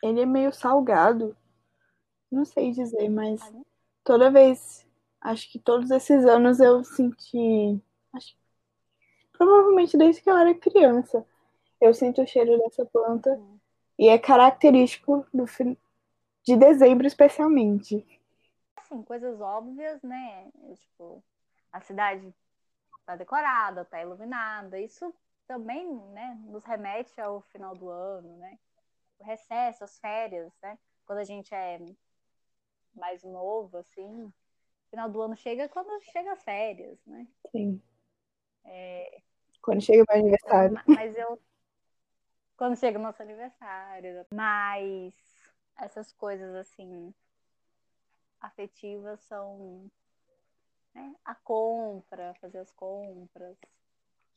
ele 0.02 0.20
é 0.20 0.26
meio 0.26 0.52
salgado. 0.52 1.36
Não 2.30 2.44
sei 2.44 2.70
dizer, 2.72 3.08
mas 3.08 3.40
toda 4.04 4.30
vez, 4.30 4.86
acho 5.20 5.50
que 5.50 5.58
todos 5.58 5.90
esses 5.90 6.24
anos 6.24 6.60
eu 6.60 6.84
senti, 6.84 7.80
acho 8.12 8.36
provavelmente 9.32 9.96
desde 9.96 10.22
que 10.22 10.30
eu 10.30 10.36
era 10.36 10.54
criança, 10.54 11.24
eu 11.80 11.92
sinto 11.92 12.22
o 12.22 12.26
cheiro 12.26 12.58
dessa 12.58 12.84
planta 12.86 13.30
Hum. 13.30 13.58
e 13.98 14.08
é 14.08 14.18
característico 14.18 15.26
do 15.32 15.44
de 16.44 16.56
dezembro 16.56 17.06
especialmente. 17.06 18.04
Assim, 18.76 19.02
coisas 19.02 19.40
óbvias, 19.40 20.00
né? 20.02 20.48
Tipo, 20.74 21.22
a 21.72 21.80
cidade 21.80 22.32
tá 23.06 23.16
decorada, 23.16 23.84
tá 23.84 24.02
iluminada. 24.02 24.78
Isso 24.78 25.14
também, 25.46 25.96
né, 26.12 26.38
nos 26.46 26.64
remete 26.64 27.18
ao 27.20 27.40
final 27.40 27.74
do 27.74 27.88
ano, 27.88 28.36
né? 28.36 28.58
O 29.18 29.24
recesso, 29.24 29.84
as 29.84 29.98
férias, 29.98 30.52
né? 30.60 30.78
Quando 31.06 31.20
a 31.20 31.24
gente 31.24 31.54
é 31.54 31.78
mais 32.94 33.22
novo, 33.22 33.78
assim, 33.78 34.32
final 34.90 35.08
do 35.08 35.22
ano 35.22 35.36
chega 35.36 35.68
quando 35.68 36.00
chega 36.02 36.32
as 36.32 36.42
férias, 36.42 36.98
né? 37.06 37.26
Sim. 37.52 37.80
Quando 39.62 39.80
chega 39.80 40.02
o 40.02 40.06
meu 40.08 40.20
aniversário. 40.20 40.74
Ma- 40.74 40.84
Mas 40.86 41.16
eu. 41.16 41.40
Quando 42.56 42.76
chega 42.76 42.98
o 42.98 43.02
nosso 43.02 43.22
aniversário. 43.22 44.26
Mas 44.32 45.14
essas 45.76 46.12
coisas 46.12 46.54
assim. 46.54 47.14
afetivas 48.40 49.20
são. 49.20 49.90
Né, 50.96 51.14
A 51.24 51.34
compra, 51.36 52.34
fazer 52.40 52.58
as 52.58 52.72
compras. 52.72 53.56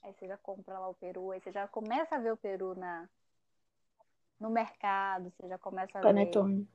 Aí 0.04 0.14
você 0.14 0.28
já 0.28 0.38
compra 0.38 0.80
lá 0.80 0.90
o 0.90 0.96
peru, 0.96 1.32
aí 1.32 1.42
você 1.42 1.52
já 1.52 1.68
começa 1.68 2.16
a 2.16 2.20
ver 2.20 2.34
o 2.34 2.38
peru 2.38 2.76
na, 2.76 3.10
no 4.40 4.50
mercado, 4.50 5.32
você 5.38 5.48
já 5.48 5.58
começa 5.58 6.00
a 6.00 6.06
ver 6.06 6.44
Panetone. 6.44 6.68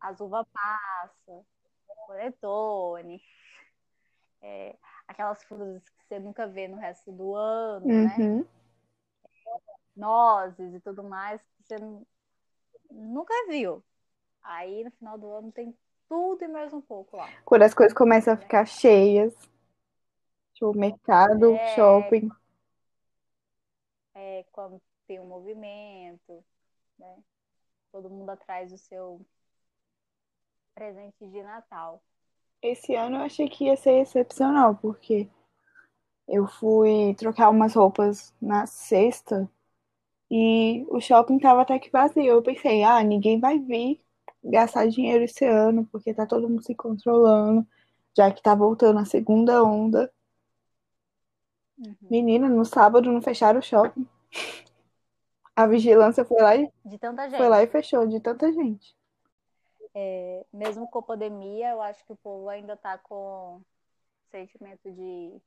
as 0.00 0.20
uva 0.20 0.44
passa, 0.46 1.46
panetone, 2.08 3.22
é, 4.42 4.76
aquelas 5.08 5.42
frutas 5.44 5.88
que 5.88 6.04
você 6.06 6.18
nunca 6.18 6.46
vê 6.46 6.68
no 6.68 6.76
resto 6.76 7.12
do 7.12 7.34
ano, 7.34 7.98
né? 7.98 8.24
Uhum. 8.24 8.44
nozes 9.96 10.74
e 10.74 10.80
tudo 10.80 11.02
mais 11.04 11.40
que 11.42 11.62
você 11.64 11.78
nu- 11.78 12.06
nunca 12.90 13.34
viu. 13.48 13.84
Aí 14.42 14.84
no 14.84 14.92
final 14.92 15.18
do 15.18 15.30
ano 15.32 15.52
tem 15.52 15.76
tudo 16.14 16.44
e 16.44 16.48
mais 16.48 16.72
um 16.72 16.80
pouco 16.80 17.16
lá. 17.16 17.28
Quando 17.44 17.62
as 17.62 17.74
coisas 17.74 17.92
começam 17.92 18.34
a 18.34 18.36
ficar 18.36 18.64
cheias. 18.66 19.34
Tipo, 20.52 20.72
mercado, 20.72 21.56
É. 21.56 21.74
shopping. 21.74 22.28
É 24.14 24.44
quando 24.52 24.80
tem 25.08 25.18
um 25.18 25.26
movimento, 25.26 26.44
né? 26.96 27.16
Todo 27.90 28.08
mundo 28.08 28.30
atrás 28.30 28.70
do 28.70 28.78
seu 28.78 29.20
presente 30.72 31.26
de 31.26 31.42
Natal. 31.42 32.00
Esse 32.62 32.94
ano 32.94 33.16
eu 33.16 33.22
achei 33.22 33.48
que 33.48 33.64
ia 33.64 33.76
ser 33.76 34.00
excepcional, 34.00 34.76
porque 34.76 35.28
eu 36.28 36.46
fui 36.46 37.12
trocar 37.16 37.50
umas 37.50 37.74
roupas 37.74 38.32
na 38.40 38.66
sexta 38.66 39.50
e 40.30 40.86
o 40.88 41.00
shopping 41.00 41.40
tava 41.40 41.62
até 41.62 41.76
que 41.80 41.90
vazio. 41.90 42.24
Eu 42.24 42.42
pensei, 42.42 42.84
ah, 42.84 43.02
ninguém 43.02 43.40
vai 43.40 43.58
vir 43.58 44.00
gastar 44.44 44.86
dinheiro 44.88 45.24
esse 45.24 45.44
ano, 45.44 45.86
porque 45.90 46.14
tá 46.14 46.26
todo 46.26 46.48
mundo 46.48 46.62
se 46.62 46.74
controlando, 46.74 47.66
já 48.16 48.30
que 48.30 48.42
tá 48.42 48.54
voltando 48.54 48.98
a 48.98 49.04
segunda 49.04 49.62
onda. 49.62 50.12
Uhum. 51.78 51.96
Menina, 52.02 52.48
no 52.48 52.64
sábado 52.64 53.10
não 53.10 53.20
fecharam 53.20 53.58
o 53.58 53.62
shopping. 53.62 54.06
A 55.56 55.66
vigilância 55.66 56.24
foi 56.24 56.40
lá 56.40 56.56
e, 56.56 56.70
De 56.84 56.98
tanta 56.98 57.30
foi 57.30 57.48
lá 57.48 57.62
e 57.62 57.66
fechou, 57.66 58.06
de 58.06 58.20
tanta 58.20 58.52
gente. 58.52 58.96
É, 59.94 60.44
mesmo 60.52 60.88
com 60.88 60.98
a 60.98 61.02
pandemia, 61.02 61.70
eu 61.70 61.80
acho 61.80 62.04
que 62.04 62.12
o 62.12 62.16
povo 62.16 62.48
ainda 62.48 62.76
tá 62.76 62.98
com 62.98 63.60
sentimento 64.30 64.90
de 64.90 65.40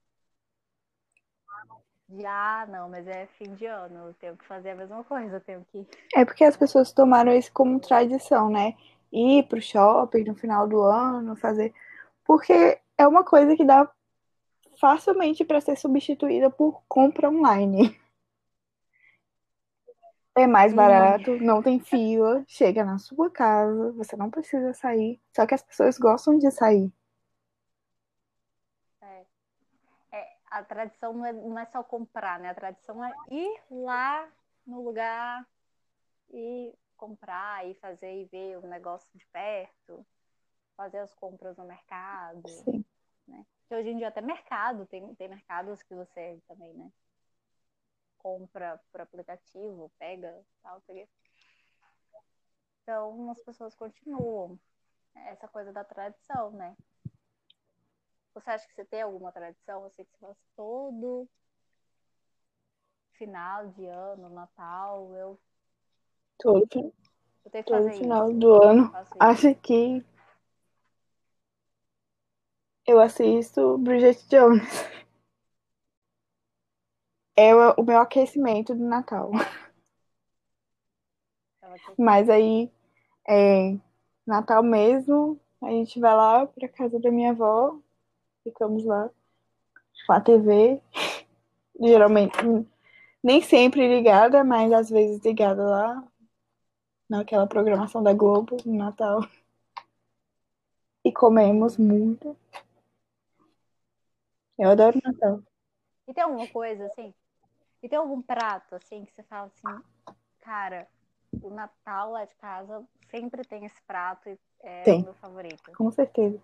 de 2.09 2.25
ah, 2.25 2.65
não, 2.69 2.89
mas 2.89 3.05
é 3.07 3.27
fim 3.37 3.53
de 3.53 3.65
ano, 3.65 4.07
eu 4.07 4.13
tenho 4.13 4.37
que 4.37 4.45
fazer 4.45 4.71
a 4.71 4.75
mesma 4.75 5.03
coisa, 5.03 5.35
eu 5.35 5.41
tenho 5.41 5.65
que 5.71 5.85
É 6.15 6.23
porque 6.23 6.43
as 6.43 6.55
pessoas 6.55 6.91
tomaram 6.91 7.33
isso 7.33 7.51
como 7.51 7.79
tradição, 7.79 8.49
né? 8.49 8.75
Ir 9.11 9.43
pro 9.47 9.61
shopping 9.61 10.23
no 10.23 10.35
final 10.35 10.67
do 10.67 10.81
ano, 10.81 11.35
fazer. 11.35 11.73
Porque 12.25 12.79
é 12.97 13.07
uma 13.07 13.23
coisa 13.23 13.55
que 13.55 13.65
dá 13.65 13.89
facilmente 14.79 15.43
para 15.43 15.61
ser 15.61 15.75
substituída 15.75 16.49
por 16.49 16.81
compra 16.87 17.29
online. 17.29 17.97
É 20.35 20.45
mais 20.45 20.71
barato, 20.71 21.35
não 21.41 21.63
tem 21.63 21.79
fila, 21.79 22.43
chega 22.47 22.85
na 22.85 22.99
sua 22.99 23.27
casa, 23.27 23.91
você 23.93 24.15
não 24.15 24.29
precisa 24.29 24.71
sair. 24.71 25.19
Só 25.35 25.47
que 25.47 25.55
as 25.55 25.63
pessoas 25.63 25.97
gostam 25.97 26.37
de 26.37 26.51
sair. 26.51 26.93
A 30.49 30.63
tradição 30.63 31.13
não 31.13 31.25
é, 31.25 31.33
não 31.33 31.59
é 31.59 31.65
só 31.65 31.83
comprar, 31.83 32.39
né? 32.39 32.49
A 32.49 32.55
tradição 32.55 33.03
é 33.03 33.13
ir 33.29 33.63
lá 33.69 34.29
no 34.65 34.81
lugar 34.81 35.47
e 36.29 36.73
comprar 36.95 37.67
e 37.67 37.73
fazer 37.75 38.21
e 38.21 38.25
ver 38.25 38.57
o 38.57 38.67
negócio 38.67 39.09
de 39.17 39.25
perto, 39.27 40.05
fazer 40.75 40.99
as 40.99 41.13
compras 41.13 41.57
no 41.57 41.65
mercado. 41.65 42.47
Sim. 42.47 42.85
Que 43.67 43.75
hoje 43.75 43.89
em 43.89 43.97
dia 43.97 44.07
até 44.07 44.21
mercado, 44.21 44.85
tem, 44.85 45.13
tem 45.15 45.27
mercados 45.27 45.83
que 45.83 45.93
você 45.93 46.41
também, 46.47 46.73
né? 46.73 46.89
Compra 48.17 48.81
por 48.91 49.01
aplicativo, 49.01 49.91
pega, 49.99 50.41
tal. 50.63 50.81
Então 52.81 53.29
as 53.29 53.41
pessoas 53.41 53.75
continuam 53.75 54.57
essa 55.13 55.47
coisa 55.47 55.73
da 55.73 55.83
tradição, 55.83 56.51
né? 56.51 56.77
Você 58.39 58.51
acha 58.51 58.67
que 58.67 58.73
você 58.75 58.85
tem 58.85 59.01
alguma 59.01 59.31
tradição? 59.31 59.89
Sei 59.89 60.05
que 60.05 60.11
você 60.11 60.17
faz 60.19 60.37
todo 60.55 61.27
final 63.13 63.67
de 63.69 63.85
ano, 63.87 64.29
Natal. 64.29 65.15
Eu, 65.15 65.39
Todo, 66.37 66.93
eu 67.43 67.51
tenho 67.51 67.63
que 67.63 67.71
todo 67.71 67.83
fazer 67.83 67.97
final 67.97 68.29
isso. 68.29 68.39
do 68.39 68.63
ano. 68.63 68.91
Acho 69.19 69.55
que 69.55 70.05
eu 72.85 72.99
assisto 72.99 73.77
Bridget 73.79 74.23
Jones. 74.29 74.63
é 77.35 77.55
o, 77.55 77.73
o 77.77 77.83
meu 77.83 77.99
aquecimento 77.99 78.75
do 78.75 78.83
Natal. 78.83 79.31
Mas 81.97 82.29
aí, 82.29 82.71
é, 83.27 83.77
Natal 84.25 84.63
mesmo, 84.63 85.39
a 85.61 85.69
gente 85.71 85.99
vai 85.99 86.15
lá 86.15 86.45
pra 86.45 86.69
casa 86.69 86.99
da 86.99 87.11
minha 87.11 87.31
avó, 87.31 87.79
ficamos 88.49 88.85
lá 88.85 89.09
com 90.05 90.13
a 90.13 90.21
TV, 90.21 90.81
geralmente, 91.79 92.37
nem 93.21 93.41
sempre 93.41 93.87
ligada, 93.87 94.43
mas 94.43 94.71
às 94.71 94.89
vezes 94.89 95.23
ligada 95.23 95.63
lá, 95.63 96.03
naquela 97.09 97.47
programação 97.47 98.01
da 98.01 98.13
Globo, 98.13 98.57
no 98.65 98.75
Natal. 98.75 99.21
E 101.03 101.11
comemos 101.11 101.77
muito. 101.77 102.35
Eu 104.57 104.71
adoro 104.71 104.99
Natal. 105.03 105.41
E 106.07 106.13
tem 106.13 106.23
alguma 106.23 106.47
coisa 106.47 106.85
assim? 106.87 107.13
E 107.81 107.89
tem 107.89 107.97
algum 107.97 108.21
prato 108.21 108.75
assim 108.75 109.05
que 109.05 109.13
você 109.13 109.23
fala 109.23 109.47
assim, 109.47 109.83
cara, 110.39 110.87
o 111.41 111.49
Natal 111.49 112.11
lá 112.11 112.25
de 112.25 112.35
casa 112.35 112.83
sempre 113.09 113.43
tem 113.43 113.65
esse 113.65 113.81
prato 113.83 114.29
e 114.29 114.39
é 114.61 114.83
Tem. 114.83 115.01
o 115.01 115.03
meu 115.05 115.13
favorito. 115.15 115.71
Com 115.77 115.91
certeza. 115.91 116.39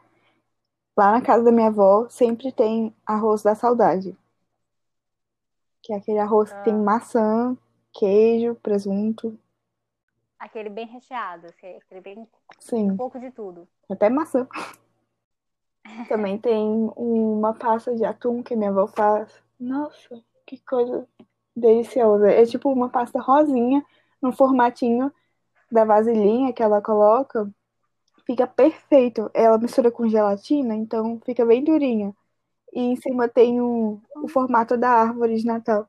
Lá 0.95 1.11
na 1.11 1.21
casa 1.21 1.43
da 1.43 1.51
minha 1.51 1.67
avó 1.67 2.07
sempre 2.09 2.51
tem 2.51 2.95
arroz 3.05 3.41
da 3.41 3.55
saudade. 3.55 4.15
Que 5.81 5.93
é 5.93 5.97
aquele 5.97 6.19
arroz 6.19 6.51
que 6.51 6.63
tem 6.63 6.73
Ah. 6.73 6.77
maçã, 6.77 7.57
queijo, 7.91 8.55
presunto. 8.55 9.37
Aquele 10.39 10.69
bem 10.69 10.85
recheado, 10.85 11.47
assim, 11.47 11.77
aquele 11.77 12.01
bem 12.01 12.27
Sim, 12.59 12.91
um 12.91 12.97
pouco 12.97 13.19
de 13.19 13.31
tudo. 13.31 13.67
até 13.89 14.09
maçã. 14.09 14.47
Também 16.09 16.37
tem 16.37 16.91
uma 16.95 17.53
pasta 17.53 17.95
de 17.95 18.05
atum 18.05 18.43
que 18.43 18.55
minha 18.55 18.69
avó 18.69 18.87
faz. 18.87 19.41
Nossa, 19.59 20.21
que 20.45 20.57
coisa 20.59 21.07
deliciosa. 21.55 22.29
É 22.29 22.45
tipo 22.45 22.69
uma 22.71 22.89
pasta 22.89 23.19
rosinha 23.19 23.83
no 24.21 24.31
formatinho 24.31 25.11
da 25.71 25.85
vasilhinha 25.85 26.53
que 26.53 26.61
ela 26.63 26.81
coloca. 26.81 27.49
Fica 28.25 28.47
perfeito. 28.47 29.29
Ela 29.33 29.57
mistura 29.57 29.91
com 29.91 30.07
gelatina, 30.07 30.75
então 30.75 31.19
fica 31.25 31.45
bem 31.45 31.63
durinha. 31.63 32.15
E 32.71 32.81
em 32.81 32.95
cima 32.95 33.27
tem 33.27 33.61
o, 33.61 34.01
o 34.17 34.27
formato 34.27 34.77
da 34.77 34.89
árvore 34.89 35.35
de 35.35 35.45
Natal. 35.45 35.87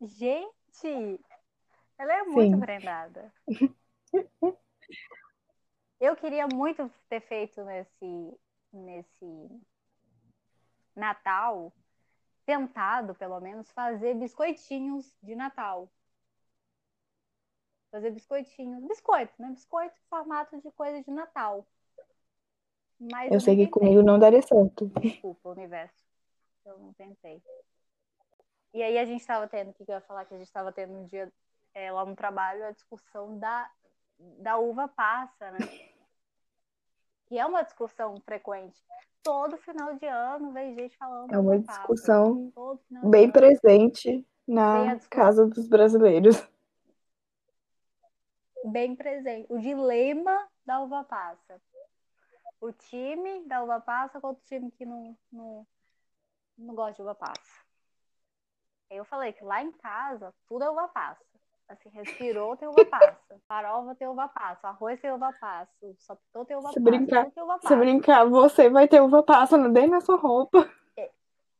Gente, 0.00 1.20
ela 1.98 2.12
é 2.12 2.22
muito 2.22 2.54
Sim. 2.54 2.60
prendada. 2.60 3.32
Eu 6.00 6.14
queria 6.14 6.46
muito 6.46 6.88
ter 7.08 7.20
feito 7.20 7.64
nesse, 7.64 8.38
nesse 8.72 9.60
Natal, 10.94 11.72
tentado, 12.46 13.16
pelo 13.16 13.40
menos, 13.40 13.68
fazer 13.72 14.14
biscoitinhos 14.14 15.12
de 15.20 15.34
Natal. 15.34 15.90
Fazer 17.90 18.10
biscoitinhos. 18.10 18.84
Biscoito, 18.86 19.32
né? 19.38 19.50
Biscoito 19.50 19.94
em 19.96 20.08
formato 20.08 20.60
de 20.60 20.70
coisa 20.72 21.02
de 21.02 21.10
Natal. 21.10 21.66
Mas 23.00 23.32
Eu 23.32 23.40
sei 23.40 23.56
que 23.56 23.68
comigo 23.68 24.02
não 24.02 24.18
daria 24.18 24.42
certo. 24.42 24.86
Desculpa, 25.00 25.50
universo. 25.50 26.04
Eu 26.66 26.78
não 26.78 26.92
tentei. 26.92 27.42
E 28.74 28.82
aí 28.82 28.98
a 28.98 29.04
gente 29.04 29.20
estava 29.20 29.48
tendo, 29.48 29.70
o 29.70 29.72
que 29.72 29.84
que 29.84 29.90
eu 29.90 29.94
ia 29.94 30.00
falar? 30.02 30.24
Que 30.24 30.34
a 30.34 30.36
gente 30.36 30.46
estava 30.46 30.72
tendo 30.72 30.92
um 30.92 31.06
dia 31.06 31.32
é, 31.74 31.90
lá 31.90 32.04
no 32.04 32.14
trabalho 32.14 32.66
a 32.66 32.72
discussão 32.72 33.38
da, 33.38 33.70
da 34.18 34.58
uva 34.58 34.88
passa, 34.88 35.50
né? 35.52 35.58
Que 37.26 37.38
é 37.38 37.46
uma 37.46 37.62
discussão 37.62 38.20
frequente. 38.20 38.82
Todo 39.22 39.56
final 39.58 39.94
de 39.94 40.06
ano 40.06 40.52
vem 40.52 40.74
gente 40.74 40.96
falando 40.96 41.32
É 41.32 41.38
uma 41.38 41.62
passa. 41.62 41.78
discussão 41.78 42.52
de 42.90 43.08
bem 43.08 43.30
presente 43.30 44.26
na 44.46 44.98
casa 45.10 45.46
dos 45.46 45.68
brasileiros. 45.68 46.36
Bem 48.68 48.94
presente. 48.96 49.52
O 49.52 49.58
dilema 49.58 50.48
da 50.64 50.80
uva 50.80 51.04
passa. 51.04 51.60
O 52.60 52.72
time 52.72 53.44
da 53.46 53.62
uva 53.62 53.80
passa 53.80 54.20
contra 54.20 54.40
o 54.42 54.46
time 54.46 54.70
que 54.72 54.84
não, 54.84 55.16
não, 55.30 55.66
não 56.56 56.74
gosta 56.74 56.94
de 56.94 57.02
uva 57.02 57.14
passa. 57.14 57.64
Eu 58.90 59.04
falei 59.04 59.32
que 59.32 59.44
lá 59.44 59.62
em 59.62 59.70
casa 59.72 60.34
tudo 60.46 60.64
é 60.64 60.70
uva 60.70 60.88
passa. 60.88 61.24
Assim, 61.68 61.90
respirou 61.90 62.56
tem 62.56 62.66
uva 62.66 62.84
passa. 62.86 63.40
Farofa 63.46 63.94
tem 63.94 64.08
uva 64.08 64.26
passa. 64.28 64.68
Arroz 64.68 64.98
tem 65.00 65.12
uva 65.12 65.32
passa. 65.38 65.70
Sapitão 65.98 66.44
tem 66.44 66.56
uva 66.56 66.72
Se 66.72 66.80
passa. 66.80 66.90
brincar- 66.90 67.26
uva 67.36 67.56
Se 67.58 67.62
passa. 67.62 67.76
brincar, 67.76 68.24
você 68.24 68.70
vai 68.70 68.88
ter 68.88 69.00
uva 69.02 69.22
passa 69.22 69.58
dentro 69.68 69.90
da 69.90 70.00
sua 70.00 70.16
roupa. 70.16 70.68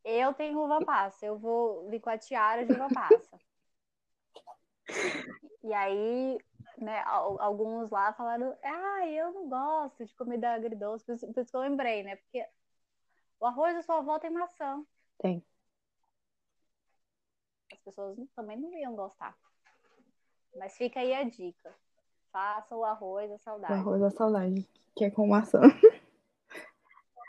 Eu 0.04 0.32
tenho 0.32 0.58
uva 0.60 0.82
passa. 0.84 1.26
Eu 1.26 1.38
vou 1.38 1.90
vir 1.90 2.00
com 2.00 2.08
a 2.08 2.16
tiara 2.16 2.64
de 2.64 2.72
uva 2.72 2.88
passa. 2.88 3.38
E 5.62 5.74
aí, 5.74 6.38
né, 6.80 7.00
al- 7.02 7.40
alguns 7.40 7.90
lá 7.90 8.12
falaram, 8.12 8.56
ah, 8.62 9.06
eu 9.06 9.32
não 9.32 9.48
gosto 9.48 10.04
de 10.04 10.14
comida 10.14 10.52
agridoce, 10.54 11.04
por 11.04 11.14
isso, 11.14 11.26
por 11.32 11.40
isso 11.40 11.50
que 11.50 11.56
eu 11.56 11.60
lembrei, 11.60 12.02
né? 12.02 12.16
Porque 12.16 12.46
o 13.40 13.46
arroz 13.46 13.74
da 13.74 13.82
sua 13.82 13.98
avó 13.98 14.18
tem 14.18 14.30
maçã. 14.30 14.84
Tem. 15.18 15.44
As 17.72 17.78
pessoas 17.80 18.16
também 18.34 18.56
não 18.56 18.72
iam 18.74 18.94
gostar. 18.96 19.36
Mas 20.56 20.76
fica 20.76 21.00
aí 21.00 21.12
a 21.14 21.22
dica. 21.24 21.74
Faça 22.32 22.76
o 22.76 22.84
arroz 22.84 23.28
da 23.28 23.36
O 23.36 23.38
saudade, 23.38 23.72
arroz 23.74 24.00
da 24.00 24.10
saudade, 24.10 24.68
que 24.96 25.04
é 25.04 25.10
com 25.10 25.26
maçã. 25.26 25.60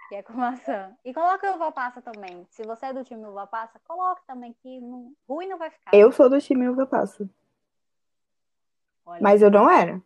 que 0.09 0.15
é 0.15 0.23
com 0.23 0.33
maçã. 0.33 0.97
E 1.05 1.13
coloca 1.13 1.53
uva 1.53 1.71
passa 1.71 2.01
também. 2.01 2.45
Se 2.49 2.63
você 2.63 2.87
é 2.87 2.93
do 2.93 3.03
time 3.03 3.25
uva 3.25 3.45
passa, 3.47 3.79
coloque 3.87 4.25
também, 4.25 4.53
que 4.53 4.79
não- 4.81 5.13
ruim 5.27 5.47
não 5.47 5.57
vai 5.57 5.69
ficar. 5.69 5.91
Eu 5.93 6.11
sou 6.11 6.29
do 6.29 6.39
time 6.41 6.67
uva 6.67 6.85
passa. 6.85 7.29
Olha, 9.09 9.23
Mas 9.23 9.41
eu 9.41 9.51
não 9.51 9.69
era. 9.69 10.01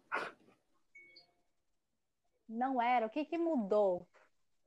não 2.47 2.81
era. 2.81 3.05
O 3.07 3.09
que 3.09 3.25
que 3.25 3.37
mudou 3.37 4.07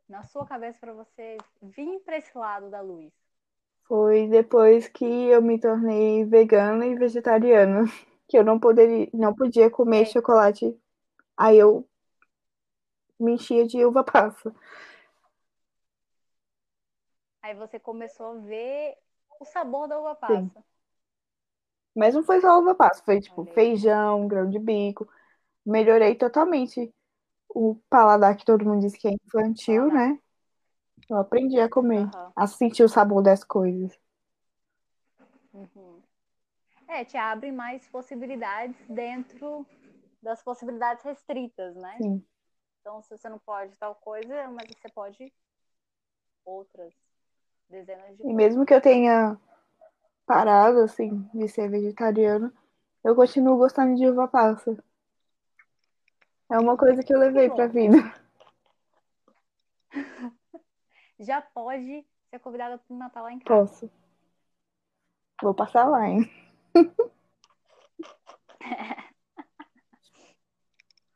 na 0.08 0.22
sua 0.24 0.46
cabeça 0.46 0.78
para 0.80 0.92
você 0.94 1.38
vir 1.62 2.00
para 2.00 2.18
esse 2.18 2.36
lado 2.36 2.70
da 2.70 2.80
luz? 2.82 3.12
Foi 3.88 4.28
depois 4.28 4.86
que 4.88 5.04
eu 5.04 5.40
me 5.42 5.58
tornei 5.58 6.24
vegana 6.24 6.86
e 6.86 6.94
vegetariana. 6.96 7.84
Que 8.28 8.36
eu 8.36 8.42
não 8.44 8.58
poderia, 8.58 9.08
não 9.14 9.32
podia 9.32 9.70
comer 9.70 10.04
É. 10.04 10.06
chocolate. 10.06 10.76
Aí 11.36 11.58
eu 11.58 11.88
me 13.20 13.32
enchia 13.34 13.66
de 13.66 13.84
uva 13.84 14.02
passa. 14.02 14.54
Aí 17.42 17.54
você 17.54 17.78
começou 17.80 18.26
a 18.26 18.34
ver 18.40 18.98
o 19.40 19.44
sabor 19.46 19.88
da 19.88 19.98
uva 19.98 20.14
passa. 20.14 20.52
Sim. 20.52 20.75
Mas 21.96 22.14
não 22.14 22.22
foi 22.22 22.40
só 22.42 22.60
uva 22.60 22.74
passa, 22.74 23.02
foi 23.02 23.20
tipo 23.20 23.44
feijão, 23.46 24.28
grão 24.28 24.50
de 24.50 24.58
bico. 24.58 25.08
Melhorei 25.64 26.14
totalmente 26.14 26.92
o 27.48 27.76
paladar 27.88 28.36
que 28.36 28.44
todo 28.44 28.64
mundo 28.64 28.82
diz 28.82 28.94
que 28.94 29.08
é 29.08 29.12
infantil, 29.12 29.86
né? 29.92 30.18
Eu 31.08 31.16
aprendi 31.16 31.58
a 31.58 31.68
comer, 31.68 32.06
Aham. 32.14 32.32
a 32.36 32.46
sentir 32.46 32.82
o 32.82 32.88
sabor 32.88 33.22
das 33.22 33.42
coisas. 33.42 33.98
Uhum. 35.54 36.02
É, 36.86 37.04
te 37.04 37.16
abre 37.16 37.50
mais 37.50 37.86
possibilidades 37.88 38.76
dentro 38.88 39.66
das 40.22 40.42
possibilidades 40.42 41.02
restritas, 41.04 41.74
né? 41.76 41.96
Sim. 42.02 42.24
Então, 42.80 43.02
se 43.02 43.16
você 43.16 43.28
não 43.28 43.38
pode 43.38 43.76
tal 43.78 43.94
coisa, 43.94 44.48
mas 44.48 44.68
você 44.68 44.88
pode 44.90 45.32
outras 46.44 46.92
dezenas 47.68 48.16
de 48.16 48.22
E 48.22 48.22
coisas. 48.22 48.36
mesmo 48.36 48.66
que 48.66 48.74
eu 48.74 48.80
tenha 48.80 49.38
parado, 50.26 50.80
assim, 50.80 51.26
de 51.32 51.48
ser 51.48 51.70
vegetariano, 51.70 52.52
eu 53.02 53.14
continuo 53.14 53.56
gostando 53.56 53.94
de 53.94 54.06
uva 54.08 54.26
passa. 54.26 54.76
É 56.50 56.58
uma 56.58 56.76
coisa 56.76 57.02
que 57.02 57.14
eu 57.14 57.18
levei 57.18 57.48
pra 57.48 57.68
vida. 57.68 57.96
Já 61.18 61.40
pode 61.40 62.04
ser 62.28 62.38
convidada 62.40 62.76
para 62.76 62.94
o 62.94 62.98
Natal 62.98 63.24
lá 63.24 63.32
em 63.32 63.38
casa. 63.38 63.60
Posso. 63.60 63.90
Vou 65.42 65.54
passar 65.54 65.88
lá, 65.88 66.06
hein? 66.08 66.30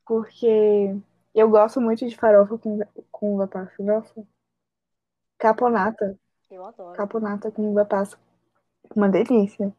Porque 0.06 0.96
eu 1.34 1.48
gosto 1.48 1.80
muito 1.80 2.08
de 2.08 2.16
farofa 2.16 2.58
com, 2.58 2.80
com 3.10 3.34
uva 3.34 3.46
passa. 3.46 3.72
Nossa. 3.82 4.26
Caponata. 5.38 6.18
Eu 6.50 6.64
adoro. 6.64 6.96
Caponata 6.96 7.50
com 7.50 7.70
uva 7.70 7.84
passa. 7.84 8.18
Uma 8.94 9.08
delícia. 9.08 9.74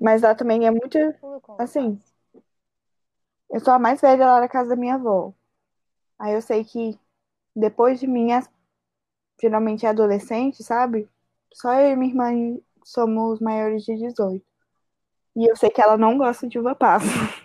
Mas 0.00 0.22
lá 0.22 0.34
também 0.34 0.66
é 0.66 0.70
muito. 0.70 0.98
Assim. 1.58 1.98
Eu 3.50 3.60
sou 3.60 3.72
a 3.74 3.78
mais 3.78 4.00
velha 4.00 4.26
lá 4.26 4.40
na 4.40 4.48
casa 4.48 4.70
da 4.70 4.76
minha 4.76 4.94
avó. 4.94 5.32
Aí 6.18 6.34
eu 6.34 6.42
sei 6.42 6.64
que 6.64 6.98
depois 7.56 8.00
de 8.00 8.06
mim, 8.06 8.32
as- 8.32 8.50
geralmente 9.40 9.86
é 9.86 9.90
adolescente, 9.90 10.64
sabe? 10.64 11.08
Só 11.54 11.74
eu 11.74 11.92
e 11.92 11.96
minha 11.96 12.10
irmã 12.12 12.58
somos 12.84 13.40
maiores 13.40 13.84
de 13.84 13.96
18. 13.96 14.46
E 15.36 15.50
eu 15.50 15.56
sei 15.56 15.70
que 15.70 15.82
ela 15.82 15.98
não 15.98 16.18
gosta 16.18 16.48
de 16.48 16.58
uva 16.58 16.74
passa. 16.76 17.06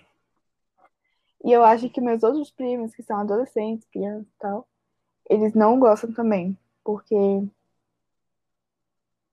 E 1.44 1.52
eu 1.52 1.64
acho 1.64 1.90
que 1.90 2.02
meus 2.02 2.24
outros 2.24 2.52
primos, 2.52 2.94
que 2.96 3.04
são 3.04 3.18
adolescentes, 3.20 3.88
crianças 3.92 4.28
e 4.28 4.38
tal, 4.40 4.68
eles 5.30 5.54
não 5.56 5.80
gostam 5.80 6.14
também. 6.14 6.58
Porque 6.84 7.16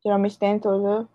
geralmente 0.04 0.38
tem 0.38 0.58
todo 0.58 1.08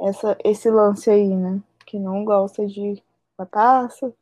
essa, 0.00 0.36
esse 0.44 0.70
lance 0.70 1.10
aí, 1.10 1.34
né? 1.34 1.62
Que 1.86 1.98
não 1.98 2.24
gosta 2.24 2.66
de 2.66 3.02
batata, 3.36 4.14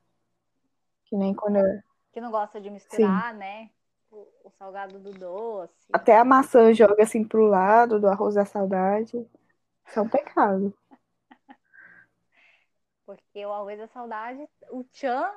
que 1.05 1.17
nem 1.17 1.35
quando 1.35 1.57
eu... 1.57 1.83
Que 2.13 2.21
não 2.21 2.31
gosta 2.31 2.61
de 2.61 2.71
misturar, 2.71 3.33
Sim. 3.33 3.39
né? 3.39 3.71
O, 4.11 4.27
o, 4.45 4.51
salgado 4.59 4.99
do 4.99 5.11
doce. 5.13 5.89
Até 5.93 6.19
a 6.19 6.25
maçã 6.25 6.73
joga 6.75 7.03
assim 7.03 7.25
pro 7.25 7.47
lado 7.47 7.99
do 7.99 8.09
arroz 8.09 8.35
da 8.35 8.45
saudade. 8.45 9.17
Isso 9.87 9.99
é 9.99 10.03
um 10.03 10.09
pecado. 10.09 10.75
Porque 13.07 13.47
o 13.47 13.53
arroz 13.53 13.79
da 13.79 13.89
saudade, 13.89 14.47
o 14.71 14.85
tchan 14.85 15.31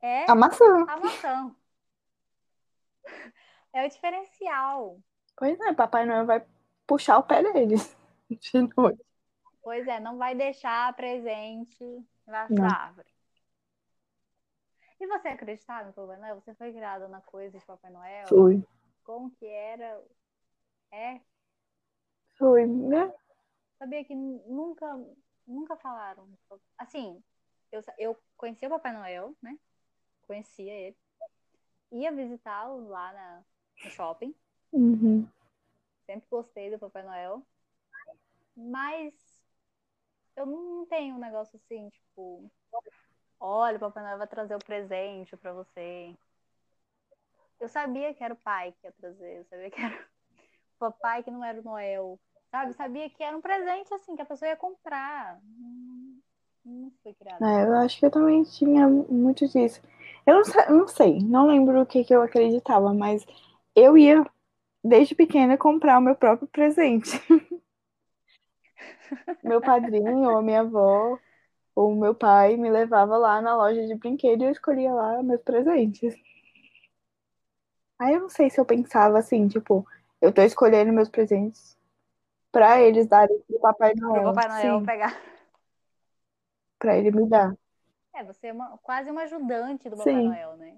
é 0.00 0.30
a 0.30 0.34
maçã. 0.34 0.86
A 0.88 0.96
maçã. 0.96 1.56
É 3.74 3.86
o 3.86 3.88
diferencial. 3.88 5.00
Pois 5.34 5.58
é, 5.58 5.72
Papai 5.72 6.04
Noel 6.04 6.26
vai 6.26 6.44
puxar 6.86 7.18
o 7.18 7.22
pé 7.22 7.42
deles 7.52 7.96
de 8.30 8.60
noite. 8.76 9.04
Pois 9.62 9.86
é, 9.86 10.00
não 10.00 10.18
vai 10.18 10.34
deixar 10.34 10.94
presente 10.94 12.04
na 12.26 12.48
não. 12.48 12.64
árvore. 12.64 13.08
E 15.00 15.06
você 15.06 15.28
acreditava 15.28 15.88
no 15.88 15.92
Papai 15.92 16.16
Noel? 16.16 16.40
Você 16.40 16.54
foi 16.54 16.72
criada 16.72 17.08
na 17.08 17.20
coisa 17.20 17.58
de 17.58 17.64
Papai 17.64 17.90
Noel? 17.90 18.28
Fui. 18.28 18.64
Como 19.02 19.30
que 19.32 19.46
era? 19.46 20.00
É? 20.92 21.20
Fui, 22.38 22.66
né? 22.66 23.12
Sabia 23.78 24.04
que 24.04 24.14
nunca, 24.14 24.86
nunca 25.44 25.76
falaram. 25.76 26.28
Assim, 26.78 27.20
eu, 27.72 27.82
eu 27.98 28.16
conhecia 28.36 28.68
o 28.68 28.70
Papai 28.70 28.92
Noel, 28.92 29.34
né? 29.42 29.58
Conhecia 30.24 30.72
ele. 30.72 30.96
Ia 31.90 32.12
visitá-lo 32.12 32.88
lá 32.88 33.12
na, 33.12 33.42
no 33.84 33.90
shopping. 33.90 34.32
Uhum. 34.72 35.28
Sempre 36.12 36.28
gostei 36.28 36.70
do 36.70 36.78
Papai 36.78 37.02
Noel. 37.04 37.42
Mas 38.54 39.14
eu 40.36 40.44
não 40.44 40.84
tenho 40.84 41.14
um 41.14 41.18
negócio 41.18 41.56
assim, 41.56 41.88
tipo, 41.88 42.50
olha, 43.40 43.78
o 43.78 43.80
Papai 43.80 44.02
Noel 44.02 44.18
vai 44.18 44.26
trazer 44.26 44.54
o 44.54 44.58
presente 44.58 45.34
para 45.38 45.54
você. 45.54 46.14
Eu 47.58 47.66
sabia 47.66 48.12
que 48.12 48.22
era 48.22 48.34
o 48.34 48.36
pai 48.36 48.72
que 48.72 48.86
ia 48.86 48.92
trazer, 48.92 49.38
eu 49.38 49.44
sabia 49.44 49.70
que 49.70 49.80
era 49.80 49.94
o 49.94 50.78
papai 50.78 51.22
que 51.22 51.30
não 51.30 51.42
era 51.42 51.58
o 51.58 51.64
Noel, 51.64 52.20
sabe? 52.50 52.74
Sabia 52.74 53.08
que 53.08 53.22
era 53.22 53.34
um 53.34 53.40
presente 53.40 53.94
assim, 53.94 54.14
que 54.14 54.20
a 54.20 54.26
pessoa 54.26 54.50
ia 54.50 54.56
comprar. 54.56 55.40
Não, 56.62 56.92
foi 57.02 57.14
criada. 57.14 57.42
É, 57.46 57.64
eu 57.64 57.72
acho 57.76 57.98
que 57.98 58.04
eu 58.04 58.10
também 58.10 58.42
tinha 58.42 58.86
muito 58.86 59.48
disso. 59.48 59.80
Eu 60.26 60.42
não, 60.42 60.78
não 60.78 60.88
sei, 60.88 61.20
não 61.20 61.46
lembro 61.46 61.80
o 61.80 61.86
que, 61.86 62.04
que 62.04 62.14
eu 62.14 62.20
acreditava, 62.20 62.92
mas 62.92 63.24
eu 63.74 63.96
ia, 63.96 64.24
desde 64.82 65.14
pequena, 65.14 65.56
comprar 65.56 65.98
o 65.98 66.02
meu 66.02 66.14
próprio 66.14 66.48
presente. 66.48 67.10
meu 69.42 69.60
padrinho 69.60 70.30
ou 70.30 70.42
minha 70.42 70.60
avó 70.60 71.18
ou 71.74 71.94
meu 71.94 72.14
pai 72.14 72.56
me 72.56 72.70
levava 72.70 73.16
lá 73.16 73.40
na 73.40 73.56
loja 73.56 73.86
de 73.86 73.94
brinquedo 73.94 74.42
e 74.42 74.44
eu 74.44 74.50
escolhia 74.50 74.92
lá 74.92 75.22
meus 75.22 75.40
presentes. 75.42 76.14
Aí 77.98 78.14
eu 78.14 78.20
não 78.20 78.28
sei 78.28 78.50
se 78.50 78.60
eu 78.60 78.64
pensava 78.64 79.18
assim, 79.18 79.46
tipo, 79.48 79.86
eu 80.20 80.32
tô 80.32 80.42
escolhendo 80.42 80.92
meus 80.92 81.08
presentes 81.08 81.76
para 82.50 82.80
eles 82.80 83.06
darem 83.06 83.40
pro 83.42 83.60
Papai 83.60 83.94
Noel. 83.94 84.22
Pro 84.22 84.34
Papai 84.34 84.48
Noel 84.48 84.78
Sim. 84.78 84.84
pegar. 84.84 85.22
Pra 86.78 86.98
ele 86.98 87.10
me 87.10 87.28
dar. 87.28 87.54
É, 88.14 88.22
você 88.24 88.48
é 88.48 88.52
uma, 88.52 88.76
quase 88.78 89.10
uma 89.10 89.22
ajudante 89.22 89.88
do 89.88 89.96
Papai 89.96 90.12
Sim. 90.12 90.26
Noel, 90.26 90.56
né? 90.56 90.76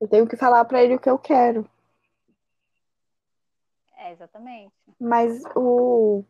Eu 0.00 0.08
tenho 0.08 0.26
que 0.26 0.36
falar 0.36 0.64
para 0.64 0.82
ele 0.82 0.96
o 0.96 0.98
que 0.98 1.08
eu 1.08 1.18
quero. 1.18 1.68
É, 4.02 4.12
exatamente. 4.12 4.72
Mas 4.98 5.42
o 5.54 6.24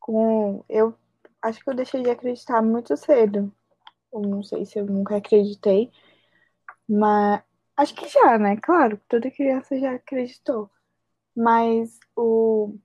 com 0.00 0.64
eu 0.68 0.94
acho 1.42 1.62
que 1.62 1.70
eu 1.70 1.74
deixei 1.74 2.02
de 2.02 2.10
acreditar 2.10 2.62
muito 2.62 2.96
cedo. 2.96 3.52
Eu 4.12 4.20
não 4.22 4.42
sei 4.42 4.64
se 4.66 4.78
eu 4.78 4.86
nunca 4.86 5.16
acreditei, 5.16 5.90
mas 6.88 7.42
acho 7.76 7.94
que 7.94 8.08
já, 8.08 8.38
né? 8.38 8.56
Claro, 8.56 9.00
toda 9.08 9.30
criança 9.30 9.78
já 9.78 9.94
acreditou. 9.94 10.70
Mas 11.36 11.98
o, 12.16 12.76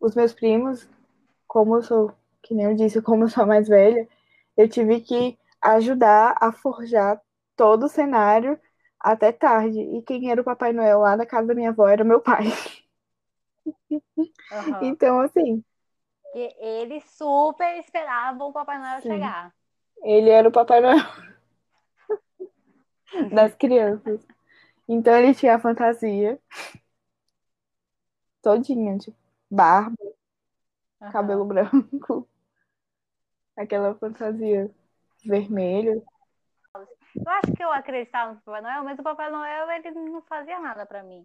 os 0.00 0.14
meus 0.14 0.32
primos, 0.34 0.88
como 1.48 1.76
eu 1.76 1.82
sou, 1.82 2.12
que 2.42 2.54
nem 2.54 2.66
eu 2.66 2.76
disse, 2.76 3.02
como 3.02 3.24
eu 3.24 3.28
sou 3.28 3.46
mais 3.46 3.68
velha, 3.68 4.08
eu 4.56 4.68
tive 4.68 5.00
que 5.00 5.38
ajudar 5.62 6.36
a 6.40 6.52
forjar 6.52 7.20
todo 7.56 7.84
o 7.86 7.88
cenário 7.88 8.58
até 9.00 9.32
tarde. 9.32 9.80
E 9.80 10.02
quem 10.02 10.30
era 10.30 10.40
o 10.40 10.44
Papai 10.44 10.72
Noel 10.72 11.00
lá 11.00 11.16
na 11.16 11.26
casa 11.26 11.48
da 11.48 11.54
minha 11.54 11.70
avó 11.70 11.88
era 11.88 12.04
meu 12.04 12.20
pai. 12.20 12.44
Uhum. 13.86 14.78
Então, 14.82 15.20
assim, 15.20 15.64
porque 16.34 16.56
eles 16.58 17.04
super 17.10 17.78
esperavam 17.78 18.48
o 18.48 18.52
Papai 18.52 18.76
Noel 18.76 19.00
Sim. 19.00 19.08
chegar. 19.08 19.54
Ele 20.02 20.30
era 20.30 20.48
o 20.48 20.52
Papai 20.52 20.80
Noel 20.80 20.98
das 23.32 23.54
crianças. 23.54 24.26
Então 24.88 25.16
ele 25.16 25.32
tinha 25.32 25.54
a 25.54 25.60
fantasia 25.60 26.40
todinha, 28.42 28.98
tipo, 28.98 29.16
barba, 29.48 29.94
uhum. 31.00 31.12
cabelo 31.12 31.44
branco, 31.44 32.28
aquela 33.56 33.94
fantasia 33.94 34.68
vermelha. 35.24 36.02
Eu 36.74 37.28
acho 37.28 37.52
que 37.56 37.64
eu 37.64 37.70
acreditava 37.70 38.34
no 38.34 38.40
Papai 38.40 38.60
Noel, 38.60 38.82
mas 38.82 38.98
o 38.98 39.02
Papai 39.04 39.30
Noel 39.30 39.70
ele 39.70 39.92
não 39.92 40.20
fazia 40.22 40.58
nada 40.58 40.84
para 40.84 41.04
mim. 41.04 41.22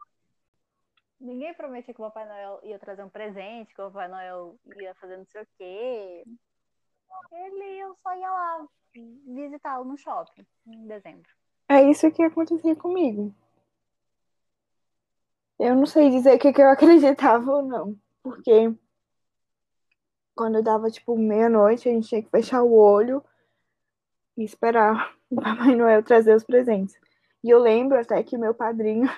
Ninguém 1.20 1.53
prometia 1.53 1.93
que 1.93 2.01
o 2.01 2.05
Papai 2.05 2.26
Noel 2.26 2.59
ia 2.63 2.80
trazer 2.80 3.03
um 3.03 3.09
presente, 3.09 3.74
que 3.74 3.82
o 3.82 3.91
Papai 3.91 4.07
Noel 4.07 4.57
ia 4.78 4.95
fazer 4.95 5.17
não 5.17 5.26
sei 5.26 5.41
o 5.41 5.47
quê. 5.57 6.24
Ele 7.32 7.80
eu 7.80 7.95
só 8.01 8.15
ia 8.15 8.32
lá 8.32 8.67
visitá-lo 8.93 9.86
no 9.86 9.97
shopping 9.97 10.45
em 10.67 10.88
dezembro. 10.88 11.30
É 11.67 11.84
isso 11.84 12.09
que 12.11 12.24
acontecia 12.24 12.76
comigo. 12.76 13.34
Eu 15.59 15.76
não 15.76 15.86
sei 15.86 16.09
dizer 16.09 16.36
o 16.36 16.39
que, 16.39 16.53
que 16.53 16.61
eu 16.61 16.70
acreditava 16.72 17.51
ou 17.51 17.61
não. 17.61 17.95
Porque 18.24 18.74
quando 20.34 20.63
dava 20.63 20.89
tipo 20.89 21.17
meia-noite, 21.17 21.89
a 21.89 21.91
gente 21.91 22.07
tinha 22.07 22.24
que 22.24 22.30
fechar 22.30 22.63
o 22.63 22.74
olho 22.74 23.22
e 24.38 24.43
esperar 24.43 25.13
o 25.30 25.36
Papai 25.36 25.76
Noel 25.76 26.01
trazer 26.01 26.34
os 26.34 26.45
presentes. 26.45 26.97
E 27.43 27.49
eu 27.49 27.59
lembro 27.59 27.99
até 27.99 28.24
que 28.24 28.38
meu 28.38 28.53
padrinho 28.53 29.09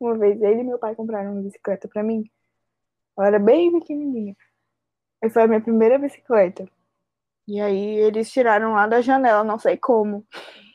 uma 0.00 0.16
vez 0.16 0.40
ele 0.40 0.62
e 0.62 0.64
meu 0.64 0.78
pai 0.78 0.94
compraram 0.94 1.32
uma 1.32 1.42
bicicleta 1.42 1.86
para 1.86 2.02
mim. 2.02 2.24
Ela 3.16 3.26
era 3.28 3.38
bem 3.38 3.70
pequenininha. 3.70 4.34
E 5.22 5.28
foi 5.28 5.42
a 5.42 5.46
minha 5.46 5.60
primeira 5.60 5.98
bicicleta. 5.98 6.66
E 7.46 7.60
aí 7.60 7.96
eles 7.98 8.30
tiraram 8.30 8.72
lá 8.72 8.86
da 8.86 9.00
janela, 9.00 9.44
não 9.44 9.58
sei 9.58 9.76
como. 9.76 10.26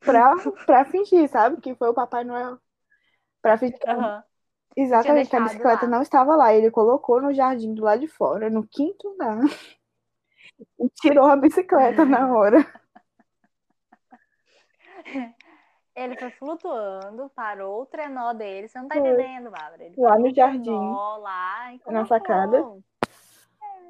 Pra, 0.00 0.34
pra 0.64 0.86
fingir, 0.86 1.28
sabe? 1.28 1.60
Que 1.60 1.74
foi 1.74 1.90
o 1.90 1.94
Papai 1.94 2.24
Noel. 2.24 2.58
Pra 3.42 3.58
fingir. 3.58 3.78
Uhum. 3.86 4.22
Exatamente, 4.74 5.28
que 5.28 5.36
a 5.36 5.40
bicicleta 5.40 5.84
lá. 5.84 5.90
não 5.90 6.00
estava 6.00 6.34
lá. 6.34 6.54
Ele 6.54 6.70
colocou 6.70 7.20
no 7.20 7.34
jardim 7.34 7.74
do 7.74 7.82
lado 7.82 8.00
de 8.00 8.08
fora, 8.08 8.48
no 8.48 8.66
quinto 8.66 9.08
andar. 9.08 9.40
E 10.78 10.88
tirou 10.90 11.24
a 11.26 11.36
bicicleta 11.36 12.04
na 12.04 12.34
hora. 12.34 12.58
Ele 15.94 16.16
foi 16.16 16.30
flutuando, 16.30 17.30
parou 17.34 17.82
o 17.82 17.86
trenó 17.86 18.32
dele. 18.32 18.68
Você 18.68 18.78
não 18.78 18.88
tá 18.88 18.94
foi. 18.94 19.08
entendendo, 19.08 19.50
Bárbara. 19.50 19.84
Ele 19.84 19.94
lá 19.98 20.18
no 20.18 20.34
jardim. 20.34 20.70
lá 20.70 21.74
e 21.74 21.92
Na 21.92 22.06
sacada. 22.06 22.58
É. 22.58 23.80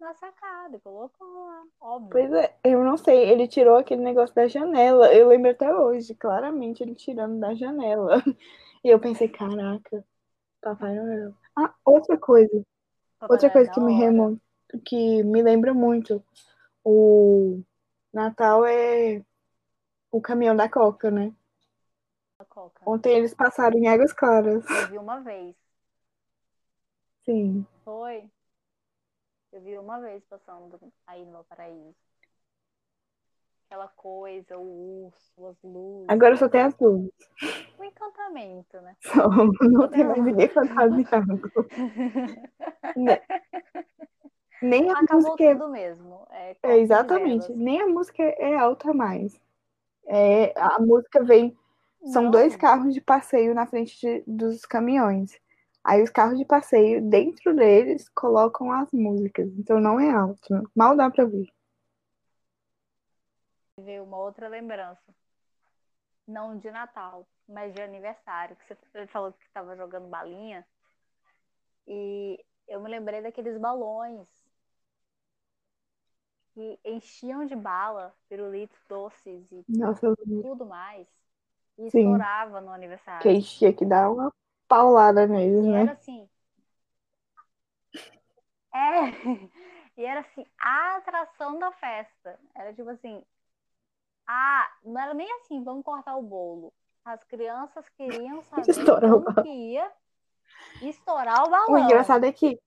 Na 0.00 0.14
sacada, 0.14 0.78
colocou 0.78 1.26
lá, 1.26 1.62
óbvio. 1.80 2.10
Pois 2.10 2.32
é, 2.32 2.54
eu 2.62 2.84
não 2.84 2.96
sei. 2.96 3.28
Ele 3.28 3.48
tirou 3.48 3.76
aquele 3.76 4.02
negócio 4.02 4.34
da 4.34 4.46
janela. 4.46 5.12
Eu 5.12 5.28
lembro 5.28 5.50
até 5.50 5.74
hoje, 5.74 6.14
claramente, 6.14 6.82
ele 6.82 6.94
tirando 6.94 7.38
da 7.38 7.54
janela. 7.54 8.22
E 8.84 8.90
eu 8.90 9.00
pensei, 9.00 9.28
caraca, 9.28 10.04
Papai 10.62 10.94
Noel. 10.94 11.34
Ah, 11.56 11.74
outra 11.84 12.16
coisa. 12.16 12.64
Papai 13.18 13.34
outra 13.34 13.50
coisa 13.50 13.70
que 13.72 13.80
me, 13.80 13.92
remo... 13.92 14.40
que 14.84 15.22
me 15.24 15.42
lembra 15.42 15.74
muito. 15.74 16.22
O 16.84 17.60
Natal 18.12 18.64
é 18.64 19.20
o 20.10 20.20
caminhão 20.20 20.56
da 20.56 20.68
Coca, 20.68 21.10
né? 21.10 21.32
Coca. 22.48 22.82
Ontem 22.84 23.16
eles 23.16 23.34
passaram 23.34 23.78
em 23.78 23.88
Águas 23.88 24.12
Claras. 24.12 24.64
Eu 24.68 24.88
vi 24.88 24.98
uma 24.98 25.20
vez. 25.20 25.54
Sim. 27.24 27.64
Foi? 27.84 28.28
Eu 29.52 29.60
vi 29.60 29.78
uma 29.78 30.00
vez 30.00 30.24
passando 30.24 30.80
aí 31.06 31.24
no 31.24 31.44
Paraíso. 31.44 31.94
Aquela 33.66 33.86
coisa, 33.88 34.56
o 34.56 35.06
urso, 35.06 35.46
as 35.46 35.56
luzes. 35.62 36.08
Agora 36.08 36.36
só 36.36 36.48
tem 36.48 36.62
as 36.62 36.76
luzes. 36.78 37.12
O 37.78 37.84
encantamento, 37.84 38.80
né? 38.80 38.96
Só, 39.02 39.28
não 39.28 39.88
tem 39.88 40.04
mais 40.04 40.24
ninguém 40.24 40.48
fantasiado. 40.48 41.36
Nem 44.62 44.90
a 44.90 44.98
Acabou 44.98 45.22
música 45.22 45.44
é 45.44 45.54
tudo 45.54 45.68
mesmo. 45.68 46.26
É, 46.30 46.56
é 46.62 46.78
exatamente. 46.78 47.52
Nem 47.52 47.82
a 47.82 47.86
música 47.86 48.22
é 48.22 48.56
alta 48.56 48.92
mais. 48.92 49.40
É, 50.08 50.58
a 50.58 50.80
música 50.80 51.22
vem. 51.22 51.56
São 52.12 52.24
Não. 52.24 52.30
dois 52.30 52.56
carros 52.56 52.94
de 52.94 53.00
passeio 53.00 53.54
na 53.54 53.66
frente 53.66 53.98
de, 54.00 54.24
dos 54.26 54.64
caminhões. 54.64 55.38
Aí 55.84 56.02
os 56.02 56.10
carros 56.10 56.38
de 56.38 56.44
passeio, 56.44 57.02
dentro 57.02 57.54
deles, 57.54 58.08
colocam 58.10 58.72
as 58.72 58.90
músicas. 58.92 59.48
Então 59.58 59.80
não 59.80 60.00
é 60.00 60.10
alto. 60.10 60.70
Mal 60.74 60.96
dá 60.96 61.10
pra 61.10 61.24
ouvir. 61.24 61.52
Veio 63.80 64.04
uma 64.04 64.18
outra 64.18 64.48
lembrança. 64.48 65.14
Não 66.26 66.56
de 66.56 66.70
Natal, 66.70 67.26
mas 67.48 67.74
de 67.74 67.82
aniversário. 67.82 68.56
Que 68.56 68.74
você 68.74 69.06
falou 69.08 69.32
que 69.32 69.44
estava 69.44 69.76
jogando 69.76 70.08
balinha. 70.08 70.66
E 71.86 72.42
eu 72.66 72.80
me 72.80 72.90
lembrei 72.90 73.22
daqueles 73.22 73.58
balões 73.58 74.26
que 76.58 76.80
enchiam 76.84 77.46
de 77.46 77.54
bala, 77.56 78.12
pirulitos, 78.28 78.78
doces 78.88 79.50
e 79.52 79.64
Nossa, 79.68 80.14
tudo 80.40 80.66
mais. 80.66 81.06
E 81.78 81.86
Sim. 81.88 82.14
estourava 82.14 82.60
no 82.60 82.72
aniversário. 82.72 83.38
que 83.38 83.42
tinha 83.42 83.72
que 83.72 83.84
dar 83.86 84.10
uma 84.10 84.32
paulada 84.68 85.26
neles, 85.26 85.64
E 85.64 85.72
era 85.72 85.92
né? 85.92 85.92
assim. 85.92 86.28
É. 88.74 88.78
E 89.98 90.04
era 90.04 90.20
assim, 90.20 90.46
a 90.60 90.96
atração 90.98 91.58
da 91.58 91.72
festa. 91.72 92.38
Era 92.54 92.72
tipo 92.72 92.88
assim. 92.88 93.20
Ah, 94.28 94.70
não 94.84 95.00
era 95.00 95.12
nem 95.14 95.30
assim, 95.34 95.64
vamos 95.64 95.84
cortar 95.84 96.16
o 96.16 96.22
bolo. 96.22 96.72
As 97.04 97.22
crianças 97.24 97.88
queriam 97.90 98.42
saber 98.44 98.92
Estourar 98.96 99.14
o 99.14 99.22
como 99.22 99.34
que 99.34 99.48
ia 99.48 99.90
estourar 100.80 101.44
o 101.46 101.50
balão. 101.50 101.74
O 101.74 101.78
engraçado 101.78 102.24
é 102.24 102.32
que 102.32 102.58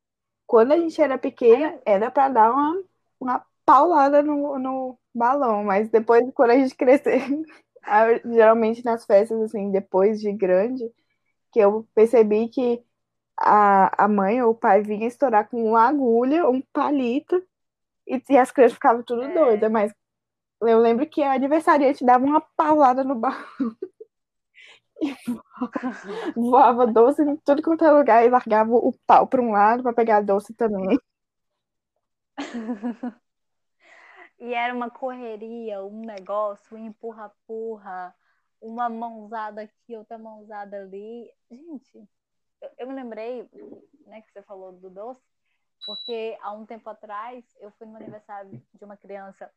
quando 0.48 0.74
a 0.74 0.78
gente 0.80 1.02
era 1.02 1.18
pequena, 1.20 1.80
Aí 1.80 1.82
era 1.86 2.12
pra 2.12 2.30
dar 2.30 2.52
uma, 2.54 2.84
uma 3.20 3.48
paulada 3.66 4.22
no, 4.22 4.60
no 4.60 5.00
balão, 5.14 5.64
mas 5.64 5.90
depois, 5.90 6.24
quando 6.34 6.52
a 6.52 6.58
gente 6.58 6.76
crescer, 6.76 7.22
geralmente 8.26 8.84
nas 8.86 9.06
festas, 9.06 9.40
assim, 9.42 9.72
depois 9.72 10.20
de 10.20 10.32
grande, 10.34 10.84
que 11.52 11.60
eu 11.60 11.88
percebi 11.96 12.50
que 12.50 12.84
a, 13.38 14.06
a 14.06 14.08
mãe 14.08 14.42
ou 14.44 14.52
o 14.52 14.56
pai 14.56 14.82
vinha 14.84 15.08
estourar 15.08 15.50
com 15.50 15.64
uma 15.64 15.88
agulha, 15.88 16.50
um 16.50 16.62
palito, 16.74 17.44
e, 18.08 18.22
e 18.30 18.38
as 18.38 18.52
crianças 18.52 18.76
ficavam 18.76 19.04
tudo 19.04 19.24
É. 19.24 19.34
doidas, 19.34 19.72
mas 19.72 19.94
eu 20.62 20.80
lembro 20.80 21.08
que 21.08 21.24
a 21.24 21.34
aniversariante 21.34 22.06
dava 22.06 22.26
uma 22.26 22.42
paulada 22.58 23.04
no 23.04 23.16
balão, 23.16 23.46
voava 26.36 26.88
doce 26.88 27.22
em 27.24 27.36
tudo 27.38 27.62
quanto 27.62 27.84
é 27.86 27.92
lugar 27.92 28.26
e 28.26 28.30
largava 28.30 28.72
o 28.74 28.94
pau 29.06 29.28
para 29.28 29.42
um 29.42 29.52
lado 29.52 29.84
para 29.84 29.94
pegar 29.94 30.22
doce 30.22 30.54
também. 30.54 30.98
E 34.42 34.56
era 34.56 34.74
uma 34.74 34.90
correria, 34.90 35.86
um 35.86 36.02
negócio, 36.02 36.76
um 36.76 36.88
empurra-purra, 36.88 38.16
uma 38.60 38.90
mãozada 38.90 39.62
aqui, 39.62 39.96
outra 39.96 40.18
mãozada 40.18 40.82
ali. 40.82 41.32
Gente, 41.52 42.10
eu, 42.60 42.72
eu 42.80 42.88
me 42.88 42.96
lembrei, 42.96 43.48
né, 44.08 44.24
que 44.24 44.32
você 44.32 44.42
falou 44.42 44.72
do 44.72 44.90
doce, 44.90 45.22
porque 45.86 46.36
há 46.42 46.52
um 46.54 46.66
tempo 46.66 46.90
atrás 46.90 47.46
eu 47.60 47.70
fui 47.74 47.86
no 47.86 47.98
aniversário 47.98 48.60
de 48.74 48.84
uma 48.84 48.98
criança 48.98 49.54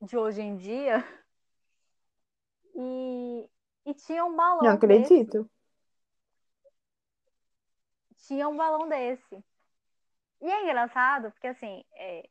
de 0.00 0.16
hoje 0.16 0.40
em 0.40 0.56
dia 0.56 1.04
e, 2.74 3.50
e 3.84 3.92
tinha 3.92 4.24
um 4.24 4.34
balão 4.34 4.62
Não 4.62 4.70
acredito. 4.70 5.42
desse. 5.42 5.50
Tinha 8.26 8.48
um 8.48 8.56
balão 8.56 8.88
desse. 8.88 9.44
E 10.40 10.50
é 10.50 10.62
engraçado, 10.62 11.30
porque 11.32 11.48
assim, 11.48 11.84
é, 11.92 12.30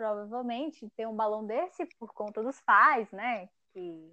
provavelmente 0.00 0.88
tem 0.96 1.06
um 1.06 1.14
balão 1.14 1.44
desse 1.44 1.84
por 1.98 2.14
conta 2.14 2.42
dos 2.42 2.58
pais, 2.62 3.10
né? 3.12 3.50
Que, 3.70 4.10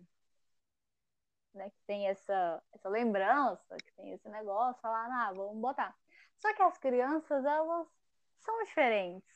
né, 1.54 1.70
que 1.70 1.80
tem 1.88 2.10
essa, 2.10 2.62
essa 2.74 2.90
lembrança, 2.90 3.78
que 3.78 3.94
tem 3.94 4.12
esse 4.12 4.28
negócio, 4.28 4.82
falar, 4.82 5.06
ah, 5.06 5.32
vamos 5.32 5.56
botar. 5.56 5.96
Só 6.40 6.54
que 6.54 6.62
as 6.62 6.78
crianças, 6.78 7.46
elas 7.46 7.88
são 8.40 8.64
diferentes. 8.66 9.34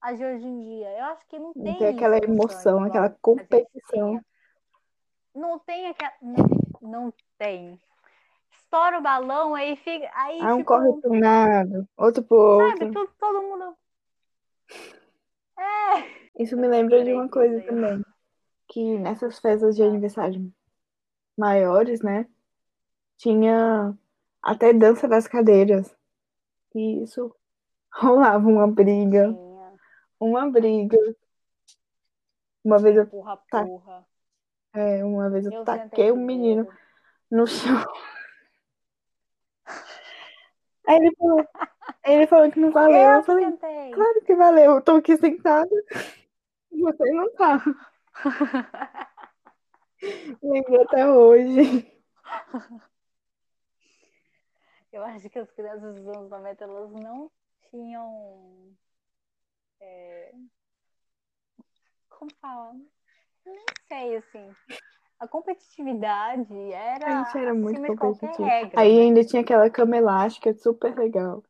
As 0.00 0.18
de 0.18 0.24
hoje 0.24 0.44
em 0.44 0.64
dia, 0.64 0.98
eu 0.98 1.04
acho 1.04 1.24
que 1.28 1.38
não 1.38 1.52
tem 1.52 1.62
Não 1.62 1.78
tem 1.78 1.88
aquela 1.94 2.16
emoção, 2.18 2.82
aquela 2.82 3.10
competição. 3.22 4.20
Não 5.32 5.60
tem 5.60 5.86
aquela. 5.86 6.12
Não, 6.20 6.44
não 6.80 7.14
tem. 7.38 7.80
Estoura 8.50 8.98
o 8.98 9.02
balão, 9.02 9.54
aí 9.54 9.76
fica. 9.76 10.10
Aí, 10.12 10.40
Ah, 10.40 10.54
um 10.54 10.58
tipo, 10.58 10.68
corre 10.68 11.00
para 11.00 11.10
um 11.10 11.20
lado, 11.20 11.88
outro 11.96 12.24
pro 12.24 12.58
sabe, 12.58 12.86
outro. 12.86 12.92
todo, 12.92 13.14
todo 13.16 13.42
mundo. 13.42 13.76
É. 15.60 16.42
Isso 16.42 16.56
me 16.56 16.66
lembra 16.66 17.04
de 17.04 17.12
uma 17.12 17.28
coisa 17.28 17.60
também, 17.62 18.02
que 18.68 18.98
nessas 18.98 19.38
festas 19.38 19.76
de 19.76 19.82
aniversário 19.82 20.50
maiores, 21.36 22.00
né, 22.02 22.26
tinha 23.16 23.94
até 24.42 24.72
dança 24.72 25.06
das 25.06 25.28
cadeiras. 25.28 25.94
E 26.74 27.02
isso 27.02 27.34
rolava 27.92 28.48
uma 28.48 28.66
briga, 28.66 29.28
Tinha 29.32 29.70
uma 30.20 30.50
briga. 30.50 30.96
Uma 32.62 32.78
vez 32.78 32.96
eu, 32.96 33.06
tá- 33.50 33.64
porra. 33.64 34.06
é, 34.74 35.04
uma 35.04 35.30
vez 35.30 35.46
eu 35.46 35.52
Eu 35.52 35.64
taquei 35.64 36.12
um 36.12 36.24
menino 36.24 36.68
no 37.30 37.46
chão. 37.46 37.84
Aí 40.86 40.96
ele 40.96 41.14
falou, 41.16 41.46
ele 42.04 42.26
falou 42.26 42.50
que 42.50 42.60
não 42.60 42.70
valeu. 42.70 42.96
Eu 42.96 43.10
Eu 43.16 43.22
falei, 43.22 43.44
sentei. 43.46 43.90
claro 43.92 44.20
que 44.24 44.34
valeu, 44.34 44.72
eu 44.76 44.82
tô 44.82 44.92
aqui 44.96 45.16
sentada. 45.16 45.68
Você 46.72 47.10
não 47.12 47.32
tá. 47.34 47.62
Lembro 50.42 50.82
até 50.82 51.06
hoje. 51.08 51.86
Eu 54.92 55.04
acho 55.04 55.28
que 55.30 55.38
as 55.38 55.50
crianças 55.52 55.94
dos 55.94 56.06
anos 56.16 56.30
90 56.30 56.64
elas 56.64 56.90
não 56.92 57.30
tinham. 57.70 58.74
é, 59.80 60.32
Como 62.08 62.30
fala? 62.40 62.74
Nem 63.46 63.64
sei, 63.88 64.16
assim. 64.16 64.50
A 65.18 65.28
competitividade 65.28 66.72
era, 66.72 67.20
A 67.20 67.24
gente 67.24 67.38
era 67.38 67.54
muito 67.54 67.96
competitivo. 67.96 68.42
regra. 68.42 68.80
Aí 68.80 68.96
né? 68.96 69.02
ainda 69.02 69.24
tinha 69.24 69.42
aquela 69.42 69.68
cama 69.70 69.96
elástica, 69.96 70.52
super 70.54 70.96
legal. 70.96 71.44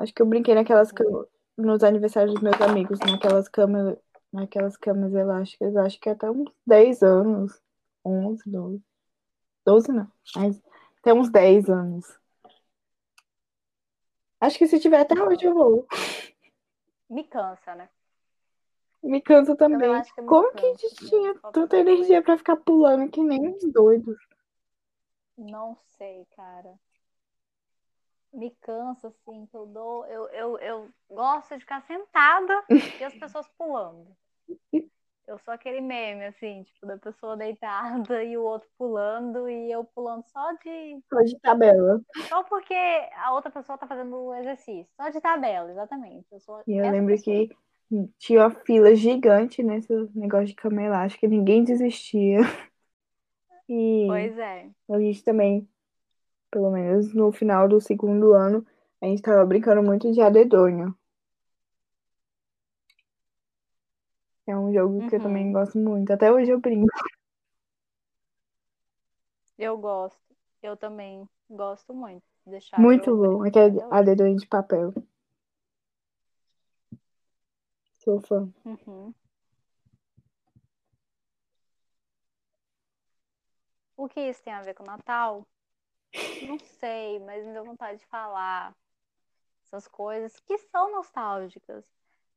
Acho 0.00 0.14
que 0.14 0.22
eu 0.22 0.26
brinquei 0.26 0.54
naquelas 0.54 0.90
camas, 0.90 1.26
nos 1.58 1.82
aniversários 1.82 2.32
dos 2.32 2.42
meus 2.42 2.58
amigos, 2.62 2.98
naquelas 3.00 3.48
camas, 3.48 3.98
naquelas 4.32 4.74
camas 4.74 5.12
elásticas, 5.12 5.76
acho 5.76 6.00
que 6.00 6.08
até 6.08 6.30
uns 6.30 6.50
10 6.66 7.02
anos. 7.02 7.60
11, 8.02 8.42
12. 8.46 8.82
12 9.66 9.92
não, 9.92 10.10
mas 10.34 10.58
até 11.00 11.12
uns 11.12 11.28
10 11.28 11.68
anos. 11.68 12.18
Acho 14.40 14.56
que 14.56 14.66
se 14.66 14.80
tiver 14.80 15.00
até 15.00 15.22
hoje 15.22 15.44
eu 15.44 15.52
vou. 15.52 15.86
Me 17.10 17.22
cansa, 17.24 17.74
né? 17.74 17.90
Me 19.02 19.20
cansa 19.20 19.54
também. 19.54 19.94
acho 19.96 20.14
que 20.14 20.22
me 20.22 20.26
Como 20.26 20.50
que 20.52 20.64
a 20.64 20.70
cansa, 20.70 20.88
gente 20.88 21.08
tinha 21.10 21.34
tanta 21.52 21.76
energia 21.76 22.22
pra 22.22 22.38
ficar 22.38 22.56
pulando 22.56 23.10
que 23.10 23.22
nem 23.22 23.48
uns 23.48 23.70
doidos? 23.70 24.16
Não 25.36 25.76
sei, 25.98 26.26
cara. 26.34 26.74
Me 28.32 28.50
cansa, 28.62 29.08
assim, 29.08 29.46
que 29.46 29.56
eu 29.56 29.66
dou. 29.66 30.06
Eu, 30.06 30.28
eu, 30.28 30.58
eu 30.58 30.88
gosto 31.08 31.54
de 31.54 31.60
ficar 31.60 31.82
sentada 31.82 32.62
e 33.00 33.04
as 33.04 33.14
pessoas 33.14 33.48
pulando. 33.58 34.06
Eu 35.26 35.38
sou 35.38 35.54
aquele 35.54 35.80
meme, 35.80 36.24
assim, 36.24 36.64
tipo, 36.64 36.86
da 36.86 36.96
pessoa 36.98 37.36
deitada 37.36 38.22
e 38.24 38.36
o 38.36 38.42
outro 38.42 38.68
pulando 38.76 39.48
e 39.48 39.70
eu 39.70 39.84
pulando 39.84 40.24
só 40.26 40.52
de. 40.54 40.98
Só 41.08 41.20
de 41.22 41.38
tabela. 41.40 42.00
Só 42.28 42.42
porque 42.44 42.74
a 42.74 43.32
outra 43.32 43.50
pessoa 43.50 43.78
tá 43.78 43.86
fazendo 43.86 44.16
o 44.16 44.34
exercício. 44.34 44.88
Só 44.96 45.08
de 45.08 45.20
tabela, 45.20 45.70
exatamente. 45.70 46.26
Eu 46.32 46.40
sou 46.40 46.62
E 46.66 46.76
eu 46.76 46.90
lembro 46.90 47.14
pessoa. 47.14 47.46
que 47.46 47.56
tinha 48.18 48.40
uma 48.40 48.50
fila 48.50 48.94
gigante 48.94 49.62
nesse 49.62 49.92
negócio 50.14 50.46
de 50.46 50.54
cama 50.54 50.82
elástica, 50.82 51.26
ninguém 51.28 51.62
desistia. 51.64 52.40
E 53.68 54.04
Pois 54.08 54.36
é. 54.36 54.68
a 54.88 54.98
gente 54.98 55.22
também, 55.22 55.68
pelo 56.50 56.70
menos 56.70 57.12
no 57.14 57.30
final 57.32 57.68
do 57.68 57.80
segundo 57.80 58.32
ano, 58.32 58.66
a 59.00 59.06
gente 59.06 59.22
tava 59.22 59.44
brincando 59.46 59.82
muito 59.82 60.10
de 60.12 60.20
adedonho. 60.20 60.94
É 64.46 64.56
um 64.56 64.72
jogo 64.72 64.98
que 65.08 65.14
eu 65.16 65.18
Uhum. 65.18 65.24
também 65.24 65.52
gosto 65.52 65.78
muito. 65.78 66.12
Até 66.12 66.32
hoje 66.32 66.50
eu 66.50 66.60
brinco. 66.60 66.86
Eu 69.58 69.76
gosto. 69.76 70.18
Eu 70.62 70.74
também 70.76 71.28
gosto 71.50 71.92
muito. 71.92 72.22
de 72.46 72.50
Deixar 72.52 72.80
Muito 72.80 73.14
bom. 73.14 73.42
Aquele 73.44 73.76
até 73.76 73.86
hoje. 73.86 73.94
adedonho 73.94 74.36
de 74.36 74.46
papel. 74.46 74.94
Sou 77.98 78.20
fã. 78.20 78.50
Uhum. 78.64 79.14
O 83.96 84.08
que 84.08 84.20
isso 84.20 84.42
tem 84.42 84.52
a 84.54 84.62
ver 84.62 84.74
com 84.74 84.82
o 84.82 84.86
Natal? 84.86 85.46
Não 86.42 86.58
sei, 86.58 87.18
mas 87.20 87.44
me 87.44 87.52
deu 87.52 87.64
vontade 87.64 87.98
de 87.98 88.06
falar 88.06 88.74
essas 89.64 89.86
coisas 89.86 90.38
que 90.40 90.58
são 90.58 90.90
nostálgicas. 90.90 91.84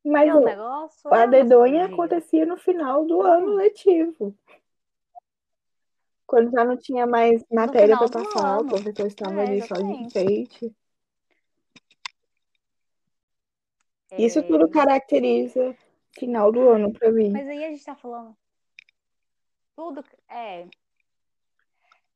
Mas 0.04 0.32
o 0.32 0.40
negócio 0.40 1.10
o 1.10 1.14
é 1.14 1.26
nostalgia. 1.26 1.84
acontecia 1.86 2.46
no 2.46 2.56
final 2.56 3.04
do 3.04 3.22
ano 3.22 3.54
letivo. 3.54 4.36
Quando 6.26 6.50
já 6.50 6.64
não 6.64 6.76
tinha 6.76 7.06
mais 7.06 7.44
matéria 7.50 7.96
para 7.96 8.08
passar, 8.08 8.60
o 8.60 8.66
professor 8.66 9.06
estava 9.06 9.42
É, 9.42 9.46
ali 9.46 9.62
só 9.62 9.74
de 9.74 9.82
enfeite. 9.84 10.76
Isso 14.16 14.38
É, 14.38 14.42
tudo 14.42 14.68
caracteriza 14.70 15.76
final 16.12 16.52
do 16.52 16.68
ano 16.68 16.92
para 16.92 17.10
mim. 17.10 17.30
Mas 17.30 17.48
aí 17.48 17.64
a 17.64 17.68
gente 17.70 17.84
tá 17.84 17.94
falando. 17.96 18.36
Tudo 19.74 20.04
é. 20.28 20.68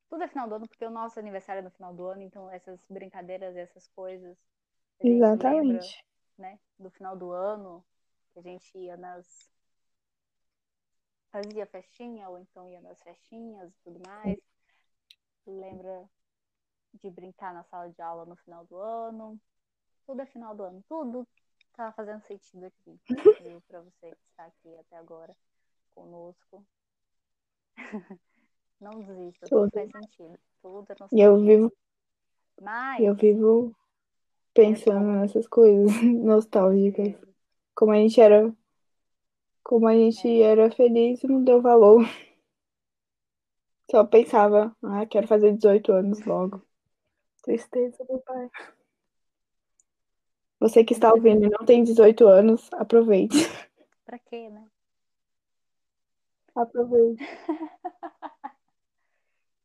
Tudo 0.08 0.22
é 0.22 0.28
final 0.28 0.48
do 0.48 0.54
ano, 0.54 0.68
porque 0.68 0.84
o 0.84 0.90
nosso 0.90 1.18
aniversário 1.18 1.60
é 1.60 1.62
no 1.62 1.70
final 1.70 1.94
do 1.94 2.06
ano, 2.06 2.22
então 2.22 2.50
essas 2.50 2.80
brincadeiras, 2.88 3.56
essas 3.56 3.86
coisas. 3.88 4.36
A 5.00 5.04
gente 5.04 5.20
lembra, 5.36 5.78
Exatamente. 5.78 6.04
né, 6.38 6.58
do 6.78 6.90
final 6.90 7.16
do 7.16 7.30
ano, 7.30 7.84
que 8.32 8.38
a 8.38 8.42
gente 8.42 8.76
ia 8.78 8.96
nas. 8.96 9.50
Fazia 11.30 11.66
festinha, 11.66 12.28
ou 12.28 12.38
então 12.38 12.68
ia 12.68 12.80
nas 12.80 13.02
festinhas 13.02 13.70
e 13.70 13.78
tudo 13.84 14.00
mais. 14.08 14.38
Lembra 15.46 16.08
de 16.94 17.10
brincar 17.10 17.52
na 17.52 17.62
sala 17.64 17.90
de 17.90 18.00
aula 18.00 18.24
no 18.24 18.36
final 18.36 18.64
do 18.64 18.78
ano. 18.78 19.38
Tudo 20.06 20.22
é 20.22 20.26
final 20.26 20.54
do 20.54 20.62
ano. 20.62 20.82
Tudo 20.88 21.28
tá 21.74 21.92
fazendo 21.92 22.22
sentido 22.22 22.64
aqui. 22.64 22.98
Pra 23.68 23.80
você 23.82 24.10
que 24.10 24.26
está 24.30 24.46
aqui 24.46 24.76
até 24.78 24.96
agora 24.96 25.36
conosco. 25.94 26.64
Não 28.80 28.90
desista, 29.00 29.46
tudo 29.48 29.70
Tudo. 29.70 29.70
faz 29.72 29.90
sentido. 29.90 30.38
Tudo 30.62 30.86
é 30.92 30.96
E 31.12 31.20
eu 31.20 31.40
vivo, 31.40 31.72
Mas 32.60 33.02
eu 33.02 33.14
vivo 33.14 33.74
pensando 34.54 35.06
nessas 35.12 35.46
coisas 35.48 35.90
nostálgicas. 36.02 37.08
é, 37.08 37.18
Como 37.74 37.92
a 37.92 37.96
gente 37.96 38.20
era, 38.20 38.52
como 39.64 39.86
a 39.86 39.94
gente 39.94 40.42
era 40.42 40.70
feliz 40.70 41.22
e 41.22 41.26
não 41.26 41.42
deu 41.42 41.60
valor. 41.60 42.02
Só 43.90 44.04
pensava, 44.04 44.76
ah, 44.82 45.06
quero 45.06 45.26
fazer 45.26 45.54
18 45.54 45.92
anos 45.92 46.24
logo. 46.24 46.62
Tristeza, 47.42 48.04
meu 48.08 48.18
pai. 48.20 48.50
Você 50.60 50.84
que 50.84 50.92
está 50.92 51.12
ouvindo 51.12 51.46
e 51.46 51.48
não 51.48 51.64
tem 51.64 51.82
18 51.84 52.26
anos, 52.26 52.68
aproveite. 52.72 53.36
pra 54.04 54.18
quê, 54.18 54.48
né? 54.50 54.66
Aproveite. 56.54 57.24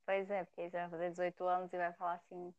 Pois 0.06 0.30
é, 0.30 0.44
porque 0.44 0.70
você 0.70 0.78
vai 0.78 0.90
fazer 0.90 1.10
18 1.12 1.44
anos 1.46 1.74
e 1.74 1.78
vai 1.78 1.94
falar 1.94 2.14
assim, 2.16 2.54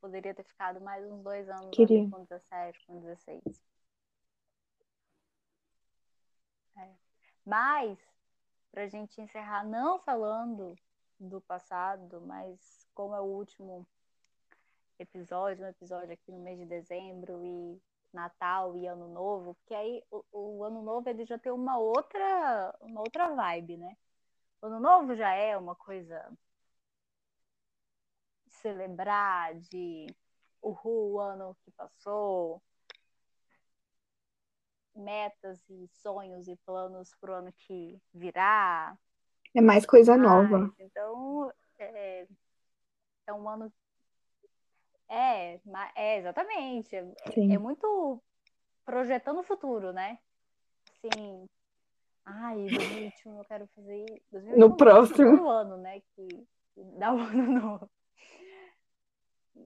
poderia 0.00 0.34
ter 0.34 0.44
ficado 0.44 0.80
mais 0.80 1.04
uns 1.04 1.22
dois 1.22 1.48
anos 1.48 1.70
Queria. 1.70 2.08
com 2.08 2.24
17, 2.24 2.86
com 2.86 3.00
16. 3.00 3.42
É. 6.76 6.90
Mas, 7.44 7.98
pra 8.72 8.86
gente 8.86 9.20
encerrar, 9.20 9.64
não 9.64 9.98
falando 10.00 10.74
do 11.20 11.40
passado, 11.40 12.20
mas 12.22 12.88
como 12.94 13.14
é 13.14 13.20
o 13.20 13.24
último 13.24 13.86
episódio, 14.98 15.64
um 15.64 15.68
episódio 15.68 16.12
aqui 16.12 16.30
no 16.32 16.38
mês 16.38 16.58
de 16.58 16.64
dezembro 16.64 17.44
e 17.44 17.80
Natal 18.12 18.76
e 18.76 18.86
Ano 18.86 19.08
Novo, 19.08 19.54
porque 19.54 19.74
aí 19.74 20.02
o, 20.10 20.24
o 20.32 20.64
Ano 20.64 20.82
Novo 20.82 21.08
ele 21.08 21.24
já 21.24 21.38
tem 21.38 21.52
uma 21.52 21.76
outra, 21.78 22.74
uma 22.80 23.00
outra 23.00 23.34
vibe, 23.34 23.76
né? 23.76 23.96
O 24.62 24.66
Ano 24.66 24.80
Novo 24.80 25.14
já 25.14 25.32
é 25.32 25.56
uma 25.56 25.74
coisa 25.74 26.32
celebrar, 28.64 29.54
de 29.54 30.06
uhul, 30.62 31.12
o 31.12 31.20
ano 31.20 31.54
que 31.62 31.70
passou, 31.72 32.62
metas 34.96 35.60
e 35.68 35.86
sonhos 35.88 36.48
e 36.48 36.56
planos 36.64 37.14
pro 37.20 37.34
ano 37.34 37.52
que 37.52 38.00
virá. 38.12 38.96
É 39.54 39.60
mais 39.60 39.84
coisa 39.84 40.16
nova. 40.16 40.72
Então, 40.78 41.52
é, 41.78 42.26
é 43.26 43.32
um 43.34 43.46
ano. 43.46 43.70
É, 45.08 45.60
é 45.94 46.18
exatamente. 46.18 46.96
É, 46.96 47.04
é 47.52 47.58
muito 47.58 48.22
projetando 48.84 49.40
o 49.40 49.44
futuro, 49.44 49.92
né? 49.92 50.18
Assim, 51.04 51.46
ai, 52.24 52.56
2021 52.66 53.38
eu 53.38 53.44
quero 53.44 53.66
fazer. 53.74 54.06
2021 54.32 54.58
No 54.58 54.76
próximo. 54.76 55.30
futuro 55.30 55.48
ano, 55.50 55.76
né? 55.76 56.00
Que, 56.00 56.26
que 56.74 56.84
dá 56.98 57.12
o 57.12 57.18
ano 57.18 57.60
novo. 57.60 57.90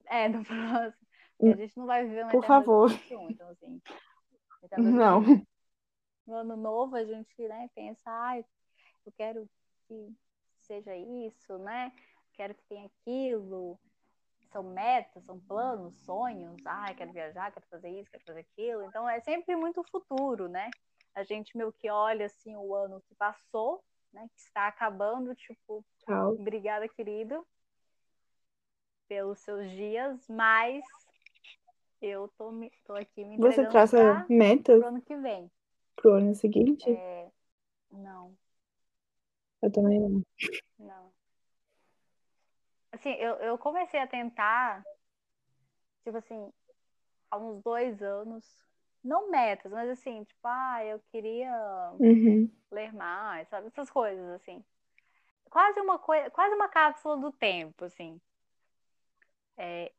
É, 0.07 0.29
no 0.29 0.45
próximo. 0.45 1.07
Porque 1.39 1.53
a 1.53 1.57
gente 1.57 1.77
não 1.77 1.87
vai 1.87 2.05
viver 2.05 2.27
um 2.27 2.29
Por 2.29 2.45
favor. 2.45 2.89
2021, 2.89 3.31
então 3.31 3.49
assim. 3.51 3.81
eterno 4.63 4.91
Não. 4.91 5.21
2021. 5.23 5.47
No 6.27 6.35
ano 6.35 6.57
novo 6.57 6.97
a 6.97 7.05
gente, 7.05 7.49
né, 7.49 7.71
pensa, 7.75 8.11
ai, 8.11 8.45
eu 9.07 9.13
quero 9.13 9.49
que 9.87 10.15
seja 10.59 10.95
isso, 10.95 11.57
né? 11.59 11.91
Quero 12.35 12.55
que 12.55 12.63
tenha 12.69 12.87
aquilo. 12.87 13.79
São 14.53 14.63
metas, 14.63 15.25
são 15.25 15.41
planos, 15.41 15.95
sonhos. 16.05 16.57
Ai, 16.67 16.95
quero 16.95 17.13
viajar, 17.13 17.51
quero 17.53 17.67
fazer 17.69 17.89
isso, 17.89 18.11
quero 18.11 18.25
fazer 18.25 18.41
aquilo. 18.41 18.83
Então 18.83 19.09
é 19.09 19.21
sempre 19.21 19.57
muito 19.57 19.83
futuro, 19.91 20.49
né? 20.49 20.71
A 21.15 21.23
gente 21.23 21.57
meio 21.57 21.73
que 21.73 21.91
olha 21.91 22.27
assim 22.27 22.55
o 22.57 22.75
ano 22.75 23.01
que 23.09 23.15
passou, 23.15 23.83
né? 24.13 24.27
Que 24.35 24.41
está 24.41 24.69
acabando, 24.69 25.35
tipo, 25.35 25.85
Tchau. 26.05 26.35
obrigada, 26.35 26.89
querido, 26.89 27.47
pelos 29.09 29.39
seus 29.41 29.71
dias, 29.71 30.29
mas 30.29 30.85
eu 32.01 32.29
tô, 32.39 32.53
tô 32.87 32.95
aqui 32.95 33.25
me 33.25 33.39
Você 33.39 33.65
traça 33.67 34.27
metas 34.29 34.79
pro 34.79 34.89
ano 34.89 35.03
que 35.03 35.17
vem. 35.17 35.51
pro 35.97 36.15
ano 36.15 36.35
seguinte? 36.35 36.85
É, 36.89 37.29
não, 37.91 38.37
Eu 39.63 39.71
também 39.73 40.01
não. 40.01 40.23
não. 40.79 41.13
Assim, 42.93 43.11
eu, 43.15 43.35
eu 43.37 43.59
comecei 43.59 44.01
a 44.01 44.07
tentar, 44.07 44.85
tipo 46.05 46.17
assim, 46.17 46.53
há 47.31 47.37
uns 47.39 47.63
dois 47.63 48.03
anos, 48.03 48.45
não 49.05 49.31
metas, 49.31 49.71
mas 49.73 49.89
assim, 49.91 50.25
tipo, 50.25 50.41
ah, 50.45 50.85
eu 50.85 51.01
queria 51.11 51.53
Uhum. 51.99 52.51
ler 52.71 52.93
mais, 52.95 53.49
sabe? 53.49 53.69
Essas 53.69 53.91
coisas, 53.91 54.27
assim. 54.31 54.65
Quase 55.51 55.81
uma 55.81 55.99
coisa, 55.99 56.31
quase 56.31 56.55
uma 56.55 56.69
cápsula 56.69 57.17
do 57.17 57.33
tempo, 57.33 57.85
assim. 57.85 58.21
É, 59.59 59.93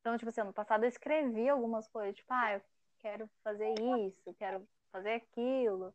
Então, 0.00 0.18
tipo 0.18 0.28
assim, 0.28 0.40
ano 0.40 0.52
passado 0.52 0.84
eu 0.84 0.88
escrevi 0.88 1.48
algumas 1.48 1.86
coisas, 1.88 2.16
tipo, 2.16 2.32
ah, 2.32 2.54
eu 2.54 2.62
quero 2.98 3.30
fazer 3.42 3.72
isso, 4.06 4.34
quero 4.34 4.66
fazer 4.90 5.12
aquilo. 5.12 5.94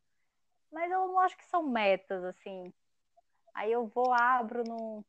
Mas 0.71 0.91
eu 0.91 1.07
não 1.07 1.19
acho 1.19 1.37
que 1.37 1.45
são 1.45 1.63
metas, 1.63 2.23
assim. 2.23 2.73
Aí 3.53 3.71
eu 3.71 3.85
vou, 3.87 4.11
abro 4.13 4.63
no, 4.63 5.05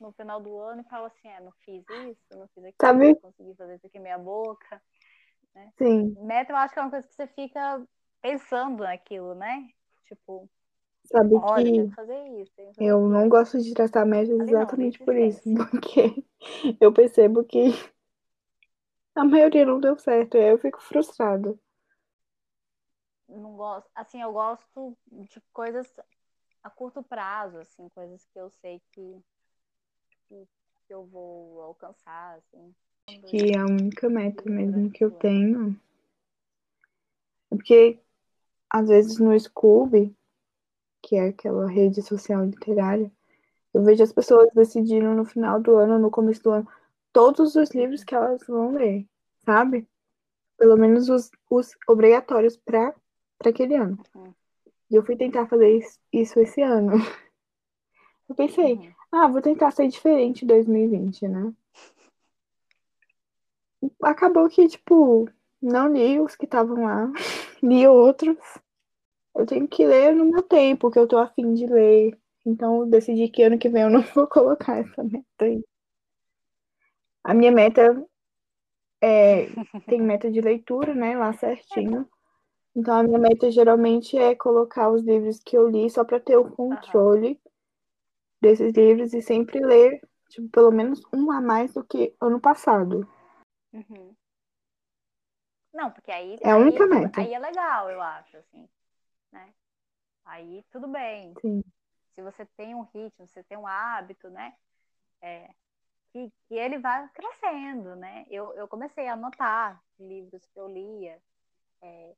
no 0.00 0.12
final 0.12 0.40
do 0.40 0.58
ano 0.58 0.80
e 0.80 0.88
falo 0.88 1.06
assim, 1.06 1.28
é, 1.28 1.40
não 1.40 1.52
fiz 1.64 1.84
isso, 1.88 2.38
não 2.38 2.48
fiz 2.48 2.64
aquilo, 2.64 2.74
Sabe? 2.80 3.08
não 3.08 3.14
consegui 3.16 3.54
fazer 3.54 3.76
isso 3.76 3.86
aqui 3.86 3.98
meia 3.98 4.18
boca. 4.18 4.82
Sim. 5.78 6.14
Meta 6.20 6.52
eu 6.52 6.56
acho 6.56 6.74
que 6.74 6.78
é 6.78 6.82
uma 6.82 6.90
coisa 6.90 7.06
que 7.06 7.14
você 7.14 7.26
fica 7.26 7.86
pensando 8.20 8.82
naquilo, 8.82 9.34
né? 9.34 9.68
Tipo, 10.04 10.48
Sabe 11.06 11.34
olha, 11.36 11.86
que 11.88 11.94
fazer 11.94 12.42
isso, 12.42 12.52
fazer 12.56 12.72
eu 12.78 13.08
não 13.08 13.28
gosto 13.28 13.58
de 13.58 13.72
traçar 13.72 14.04
metas 14.04 14.36
não, 14.36 14.44
exatamente 14.44 14.96
ali 15.02 15.04
por 15.04 15.16
isso. 15.16 15.42
Porque 15.70 16.24
eu 16.80 16.92
percebo 16.92 17.44
que 17.44 17.72
a 19.14 19.24
maioria 19.24 19.64
não 19.64 19.80
deu 19.80 19.96
certo. 19.96 20.36
E 20.36 20.40
aí 20.40 20.50
eu 20.50 20.58
fico 20.58 20.80
frustrada. 20.82 21.58
não 23.28 23.56
gosto, 23.56 23.88
assim, 23.94 24.20
eu 24.20 24.32
gosto 24.32 24.96
de 25.10 25.40
coisas 25.52 25.88
a 26.62 26.70
curto 26.70 27.02
prazo, 27.02 27.58
assim, 27.58 27.88
coisas 27.90 28.26
que 28.32 28.38
eu 28.38 28.50
sei 28.60 28.82
que, 28.92 29.16
que, 30.28 30.48
que 30.86 30.94
eu 30.94 31.04
vou 31.06 31.62
alcançar, 31.62 32.38
assim. 32.38 32.74
Que 33.26 33.52
é 33.52 33.58
a 33.58 33.64
única 33.64 34.10
meta 34.10 34.42
mesmo 34.50 34.90
que 34.90 35.04
eu 35.04 35.12
tenho. 35.12 35.80
É 37.50 37.56
porque, 37.56 38.00
às 38.68 38.88
vezes, 38.88 39.18
no 39.18 39.38
Scoob, 39.38 40.12
que 41.06 41.14
é 41.14 41.28
aquela 41.28 41.68
rede 41.68 42.02
social 42.02 42.44
literária, 42.44 43.08
eu 43.72 43.84
vejo 43.84 44.02
as 44.02 44.12
pessoas 44.12 44.50
decidindo 44.52 45.14
no 45.14 45.24
final 45.24 45.60
do 45.60 45.76
ano, 45.76 46.00
no 46.00 46.10
começo 46.10 46.42
do 46.42 46.50
ano, 46.50 46.68
todos 47.12 47.54
os 47.54 47.70
livros 47.70 48.02
que 48.02 48.12
elas 48.12 48.44
vão 48.48 48.72
ler, 48.72 49.06
sabe? 49.44 49.86
Pelo 50.58 50.76
menos 50.76 51.08
os, 51.08 51.30
os 51.48 51.70
obrigatórios 51.86 52.56
para 52.56 52.92
aquele 53.44 53.76
ano. 53.76 53.96
E 54.90 54.96
eu 54.96 55.04
fui 55.04 55.14
tentar 55.14 55.46
fazer 55.46 55.78
isso, 55.78 55.96
isso 56.12 56.40
esse 56.40 56.60
ano. 56.60 56.94
Eu 58.28 58.34
pensei, 58.34 58.74
Uhum. 58.74 58.92
ah, 59.12 59.28
vou 59.28 59.40
tentar 59.40 59.70
ser 59.70 59.86
diferente 59.86 60.44
em 60.44 60.48
2020, 60.48 61.28
né? 61.28 61.54
Acabou 64.02 64.48
que, 64.48 64.66
tipo, 64.66 65.30
não 65.62 65.92
li 65.92 66.18
os 66.18 66.34
que 66.34 66.44
estavam 66.44 66.82
lá, 66.82 67.08
li 67.62 67.86
outros. 67.86 68.36
Eu 69.36 69.44
tenho 69.44 69.68
que 69.68 69.86
ler 69.86 70.14
no 70.14 70.24
meu 70.24 70.42
tempo, 70.42 70.90
que 70.90 70.98
eu 70.98 71.06
tô 71.06 71.18
afim 71.18 71.52
de 71.52 71.66
ler. 71.66 72.18
Então, 72.44 72.80
eu 72.80 72.86
decidi 72.86 73.28
que 73.28 73.42
ano 73.42 73.58
que 73.58 73.68
vem 73.68 73.82
eu 73.82 73.90
não 73.90 74.00
vou 74.14 74.26
colocar 74.26 74.78
essa 74.78 75.04
meta 75.04 75.24
aí. 75.44 75.62
A 77.22 77.34
minha 77.34 77.52
meta 77.52 78.02
é. 79.00 79.46
Tem 79.86 80.00
meta 80.00 80.30
de 80.30 80.40
leitura, 80.40 80.94
né? 80.94 81.16
Lá 81.16 81.32
certinho. 81.34 82.08
Então, 82.74 82.98
a 82.98 83.02
minha 83.02 83.18
meta 83.18 83.50
geralmente 83.50 84.16
é 84.16 84.34
colocar 84.34 84.90
os 84.90 85.02
livros 85.02 85.38
que 85.40 85.56
eu 85.56 85.68
li 85.68 85.88
só 85.90 86.04
pra 86.04 86.18
ter 86.20 86.36
o 86.36 86.50
controle 86.50 87.40
desses 88.40 88.72
livros 88.74 89.12
e 89.12 89.20
sempre 89.20 89.60
ler, 89.60 90.00
tipo, 90.28 90.48
pelo 90.48 90.70
menos 90.70 91.00
um 91.12 91.30
a 91.30 91.40
mais 91.40 91.74
do 91.74 91.84
que 91.84 92.14
ano 92.20 92.40
passado. 92.40 93.08
Uhum. 93.72 94.14
Não, 95.72 95.90
porque 95.90 96.10
aí, 96.10 96.38
É 96.42 96.50
a 96.50 96.56
aí, 96.56 96.62
única 96.62 96.86
meta. 96.86 97.20
aí 97.20 97.34
é 97.34 97.38
legal, 97.38 97.90
eu 97.90 98.00
acho, 98.00 98.36
assim? 98.38 98.68
Aí 100.26 100.64
tudo 100.70 100.88
bem. 100.88 101.32
Sim. 101.40 101.62
Se 102.14 102.22
você 102.22 102.44
tem 102.56 102.74
um 102.74 102.82
ritmo, 102.82 103.26
você 103.26 103.42
tem 103.44 103.56
um 103.56 103.66
hábito, 103.66 104.28
né? 104.30 104.54
É, 105.22 105.48
que, 106.12 106.32
que 106.48 106.54
ele 106.54 106.78
vai 106.78 107.08
crescendo, 107.10 107.94
né? 107.96 108.26
Eu, 108.28 108.52
eu 108.54 108.66
comecei 108.66 109.06
a 109.06 109.12
anotar 109.12 109.82
livros 109.98 110.44
que 110.46 110.58
eu 110.58 110.68
lia. 110.68 111.20
é, 111.82 112.14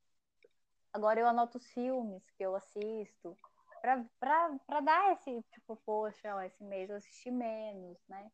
agora 0.93 1.21
eu 1.21 1.27
anoto 1.27 1.59
os 1.59 1.67
filmes 1.73 2.23
que 2.37 2.43
eu 2.43 2.55
assisto. 2.57 3.37
Para 3.81 4.81
dar 4.81 5.13
esse, 5.13 5.43
tipo, 5.53 5.77
poxa, 5.85 6.47
esse 6.47 6.65
mês 6.65 6.91
eu 6.91 6.97
assisti 6.97 7.31
menos, 7.31 7.97
né? 8.09 8.31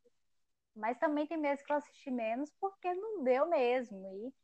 Mas 0.75 0.99
também 0.99 1.27
tem 1.27 1.37
meses 1.37 1.65
que 1.65 1.73
eu 1.73 1.77
assisti 1.77 2.11
menos 2.11 2.51
porque 2.61 2.93
não 2.95 3.23
deu 3.23 3.47
mesmo. 3.47 4.07
E 4.15 4.35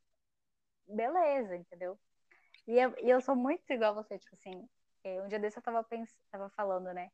beleza, 0.94 1.56
entendeu? 1.56 1.98
E 2.66 2.78
eu, 2.78 2.94
e 2.98 3.10
eu 3.10 3.20
sou 3.20 3.34
muito 3.34 3.70
igual 3.72 3.92
a 3.92 4.02
você, 4.02 4.18
tipo 4.18 4.34
assim, 4.34 4.68
é, 5.04 5.22
um 5.22 5.28
dia 5.28 5.38
desse 5.38 5.58
eu 5.58 5.62
tava, 5.62 5.82
pens... 5.84 6.14
tava 6.30 6.48
falando, 6.50 6.92
né? 6.92 7.10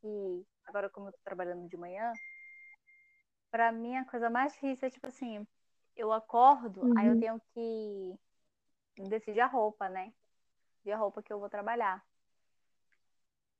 Que 0.00 0.46
agora 0.64 0.88
como 0.90 1.08
eu 1.08 1.12
tô 1.12 1.18
trabalhando 1.22 1.68
de 1.68 1.76
manhã, 1.76 2.12
pra 3.50 3.72
mim 3.72 3.96
a 3.96 4.04
coisa 4.04 4.30
mais 4.30 4.52
difícil 4.52 4.86
é 4.86 4.90
tipo 4.90 5.06
assim, 5.06 5.46
eu 5.96 6.12
acordo, 6.12 6.86
aí 6.94 7.08
eu 7.08 7.16
Uhum. 7.16 7.20
tenho 7.20 7.40
que 7.54 8.18
decidir 9.08 9.40
a 9.40 9.46
roupa, 9.46 9.88
né? 9.88 10.12
De 10.84 10.92
a 10.92 10.96
roupa 10.98 11.22
que 11.22 11.32
eu 11.32 11.40
vou 11.40 11.50
trabalhar. 11.50 12.04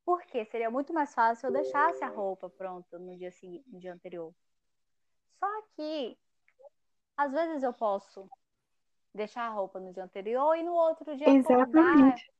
Porque 0.06 0.44
seria 0.46 0.70
muito 0.70 0.92
mais 0.94 1.12
fácil 1.14 1.40
se 1.42 1.46
eu 1.46 1.52
deixasse 1.52 2.02
a 2.02 2.08
roupa 2.08 2.48
pronta 2.48 2.98
no 2.98 3.14
dia 3.18 3.30
seguinte, 3.30 3.68
no 3.70 3.78
dia 3.78 3.92
anterior. 3.92 4.34
Só 5.40 5.62
que 5.74 6.18
às 7.16 7.32
vezes 7.32 7.62
eu 7.62 7.72
posso 7.74 8.30
deixar 9.16 9.42
a 9.42 9.50
roupa 9.50 9.80
no 9.80 9.92
dia 9.92 10.04
anterior 10.04 10.54
e 10.56 10.62
no 10.62 10.72
outro 10.72 11.16
dia 11.16 11.28
Exatamente. 11.28 12.30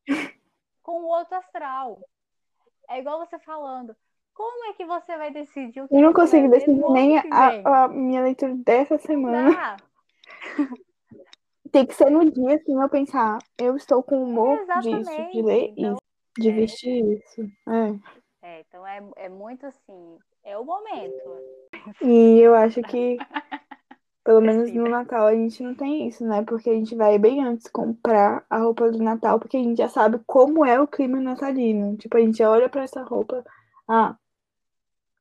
com 0.83 1.03
o 1.03 1.07
outro 1.07 1.37
astral. 1.37 2.01
É 2.89 3.01
igual 3.01 3.19
você 3.19 3.39
falando. 3.39 3.97
Como 4.33 4.67
é 4.67 4.75
que 4.75 4.85
você 4.85 5.17
vai 5.17 5.33
decidir 5.33 5.81
o 5.81 5.89
que 5.89 5.97
Eu 5.97 6.03
não 6.03 6.13
consigo 6.13 6.49
decidir 6.49 6.85
nem 6.91 7.19
a, 7.19 7.85
a 7.85 7.89
minha 7.89 8.23
leitura 8.23 8.55
dessa 8.55 8.99
semana. 8.99 9.77
Tem 11.73 11.87
que 11.87 11.95
ser 11.95 12.11
no 12.11 12.31
dia 12.31 12.57
assim 12.57 12.81
eu 12.81 12.89
pensar, 12.89 13.39
eu 13.59 13.77
estou 13.77 14.03
com 14.03 14.23
humor 14.23 14.59
disso, 14.59 14.81
de 14.83 14.95
Exatamente. 14.95 15.43
ler 15.43 15.75
Então, 15.77 15.93
isso, 15.93 16.03
de 16.39 16.49
é. 16.49 16.53
vestir 16.53 17.05
isso. 17.05 17.43
É. 18.43 18.49
é, 18.49 18.61
então 18.61 18.87
é, 18.87 19.03
é 19.17 19.29
muito 19.29 19.67
assim. 19.67 20.19
É 20.45 20.57
o 20.57 20.65
momento. 20.65 21.43
E 22.03 22.39
eu 22.39 22.55
acho 22.55 22.81
que, 22.83 23.17
pelo 24.27 24.41
menos 24.41 24.73
no 24.73 24.83
Decida. 24.83 24.89
Natal, 24.89 25.29
a 25.29 25.35
gente 25.35 25.63
não 25.63 25.73
tem 25.73 26.09
isso, 26.09 26.27
né? 26.27 26.43
Porque 26.45 26.69
a 26.69 26.75
gente 26.75 26.97
vai 26.97 27.17
bem 27.17 27.45
antes 27.45 27.69
comprar 27.69 28.45
a 28.51 28.59
roupa 28.59 28.91
do 28.91 28.99
Natal, 28.99 29.39
porque 29.39 29.57
a 29.57 29.63
gente 29.63 29.79
já 29.79 29.89
sabe 29.89 30.19
como 30.27 30.65
é 30.65 30.81
o 30.81 30.89
clima 30.89 31.21
natalino. 31.21 31.97
Tipo, 31.97 32.17
a 32.17 32.21
gente 32.21 32.43
olha 32.43 32.69
pra 32.69 32.83
essa 32.83 33.05
roupa, 33.05 33.45
ah, 33.89 34.19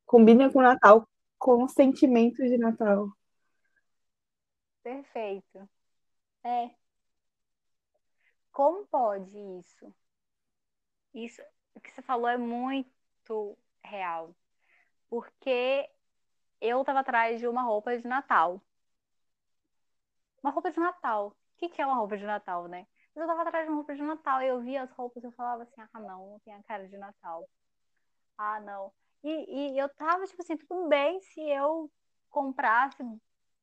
combina 0.07 0.51
com 0.51 0.57
o 0.57 0.63
Natal, 0.63 1.07
com 1.37 1.63
os 1.65 1.73
sentimentos 1.73 2.49
de 2.49 2.57
Natal. 2.57 3.07
Perfeito. 4.81 5.69
É. 6.43 6.71
Como 8.51 8.87
pode 8.87 9.37
isso? 9.59 9.93
Isso, 11.13 11.43
o 11.75 11.79
que 11.79 11.91
você 11.91 12.01
falou 12.01 12.27
é 12.27 12.37
muito 12.37 13.55
real. 13.83 14.35
Porque 15.09 15.87
eu 16.59 16.83
tava 16.83 17.01
atrás 17.01 17.39
de 17.39 17.47
uma 17.47 17.61
roupa 17.61 17.95
de 17.95 18.07
Natal. 18.07 18.61
Uma 20.45 20.51
roupa 20.51 20.69
de 20.69 20.79
Natal. 20.79 21.29
O 21.29 21.33
que 21.57 21.69
que 21.69 21.81
é 21.81 21.85
uma 21.87 21.95
roupa 21.95 22.15
de 22.15 22.23
Natal, 22.23 22.67
né? 22.67 22.85
Mas 23.15 23.23
eu 23.23 23.27
tava 23.27 23.41
atrás 23.41 23.65
de 23.65 23.71
uma 23.71 23.77
roupa 23.77 23.95
de 23.95 24.03
Natal 24.03 24.43
e 24.43 24.47
eu 24.47 24.61
via 24.61 24.83
as 24.83 24.91
roupas 24.91 25.23
e 25.23 25.25
eu 25.25 25.31
falava 25.31 25.63
assim, 25.63 25.81
ah, 25.81 25.99
não, 25.99 26.33
não 26.33 26.39
tem 26.41 26.53
a 26.53 26.61
cara 26.61 26.87
de 26.87 26.95
Natal. 26.99 27.49
Ah, 28.37 28.59
não. 28.59 28.91
E, 29.23 29.71
e 29.73 29.79
eu 29.79 29.89
tava, 29.95 30.23
tipo 30.27 30.43
assim, 30.43 30.55
tudo 30.55 30.87
bem 30.87 31.19
se 31.19 31.41
eu 31.49 31.89
comprasse 32.29 33.03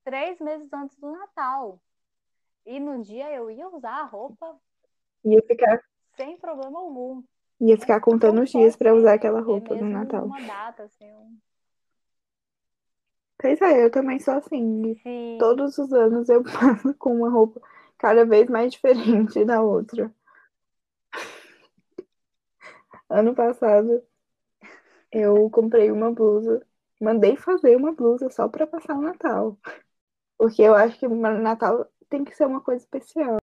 três 0.02 0.40
meses 0.40 0.72
antes 0.72 0.98
do 0.98 1.12
Natal. 1.12 1.80
E 2.66 2.80
no 2.80 3.00
dia 3.00 3.30
eu 3.32 3.48
ia 3.48 3.68
usar 3.68 4.00
a 4.00 4.04
roupa 4.04 4.58
Ia 5.24 5.40
ficar, 5.46 5.80
sem 6.16 6.36
problema 6.36 6.80
algum. 6.80 7.22
ia 7.60 7.78
ficar 7.78 8.00
contando 8.00 8.42
os 8.42 8.50
dias 8.50 8.74
ser? 8.74 8.90
usar 8.92 9.14
aquela 9.14 9.38
É 9.38 9.42
roupa 9.42 9.76
no 9.76 9.88
Natal. 9.88 10.24
uma 10.26 10.40
data, 10.40 10.82
assim. 10.82 11.14
um- 11.14 11.38
Pois 13.42 13.60
é, 13.60 13.84
eu 13.84 13.90
também 13.90 14.20
sou 14.20 14.34
assim. 14.34 14.94
Sim, 15.02 15.36
Todos 15.40 15.76
os 15.76 15.92
anos 15.92 16.28
eu 16.28 16.44
passo 16.46 16.94
com 16.94 17.16
uma 17.16 17.28
roupa 17.28 17.60
cada 17.98 18.24
vez 18.24 18.48
mais 18.48 18.72
diferente 18.72 19.44
da 19.44 19.60
outra. 19.60 20.14
Ano 23.10 23.34
passado 23.34 24.00
eu 25.10 25.50
comprei 25.50 25.90
uma 25.90 26.12
blusa, 26.12 26.64
mandei 27.00 27.36
fazer 27.36 27.76
uma 27.76 27.92
blusa 27.92 28.30
só 28.30 28.48
pra 28.48 28.64
passar 28.64 28.94
o 28.94 29.02
Natal. 29.02 29.58
Porque 30.38 30.62
eu 30.62 30.74
acho 30.74 30.96
que 30.98 31.06
o 31.06 31.14
Natal 31.16 31.84
tem 32.08 32.24
que 32.24 32.36
ser 32.36 32.46
uma 32.46 32.60
coisa 32.60 32.82
especial. 32.82 33.38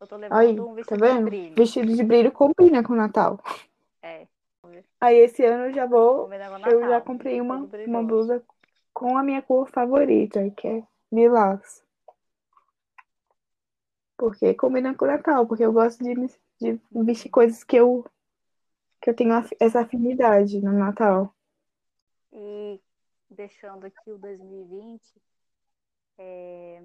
eu 0.00 0.06
tô 0.06 0.16
Aí, 0.30 0.48
levando 0.48 0.66
um 0.66 0.74
tá 0.74 0.74
vestido 0.74 0.96
de 0.96 1.08
vendo? 1.08 1.24
brilho. 1.24 1.54
Vestido 1.54 1.94
de 1.94 2.02
brilho 2.02 2.32
combina 2.32 2.82
com 2.82 2.92
o 2.92 2.96
Natal. 2.96 3.40
É, 4.02 4.26
Aí 5.00 5.18
esse 5.18 5.44
ano 5.44 5.66
eu 5.66 5.72
já 5.74 5.86
vou, 5.86 6.30
eu 6.66 6.80
já 6.88 7.00
comprei 7.00 7.40
uma, 7.40 7.68
uma 7.86 8.02
blusa 8.02 8.42
com 8.94 9.18
a 9.18 9.22
minha 9.22 9.42
cor 9.42 9.68
favorita, 9.68 10.48
que 10.50 10.68
é 10.68 10.86
lilás. 11.12 11.84
Porque 14.16 14.54
combina 14.54 14.94
com 14.94 15.04
o 15.04 15.08
Natal, 15.08 15.46
porque 15.46 15.64
eu 15.64 15.72
gosto 15.72 16.02
de, 16.02 16.14
de 16.60 16.80
vestir 17.04 17.28
coisas 17.28 17.64
que 17.64 17.76
eu, 17.76 18.06
que 19.02 19.10
eu 19.10 19.14
tenho 19.14 19.34
essa 19.60 19.80
afinidade 19.80 20.60
no 20.62 20.72
Natal. 20.72 21.34
E 22.32 22.80
deixando 23.28 23.84
aqui 23.84 24.12
o 24.12 24.18
2020, 24.18 25.02
é, 26.16 26.82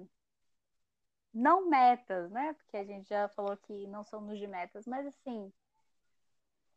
não 1.32 1.70
metas, 1.70 2.30
né? 2.32 2.52
Porque 2.54 2.76
a 2.76 2.84
gente 2.84 3.08
já 3.08 3.28
falou 3.28 3.56
que 3.56 3.86
não 3.86 4.02
somos 4.02 4.36
de 4.38 4.48
metas, 4.48 4.84
mas 4.86 5.06
assim, 5.06 5.52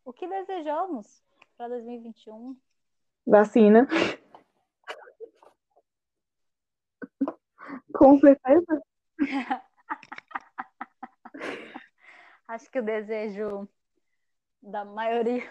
o 0.05 0.13
que 0.13 0.27
desejamos 0.27 1.23
para 1.57 1.69
2021? 1.69 2.55
Vacina. 3.25 3.87
Com 7.93 8.19
certeza. 8.19 8.81
Acho 12.47 12.69
que 12.69 12.79
o 12.79 12.83
desejo 12.83 13.67
da 14.61 14.85
maioria 14.85 15.43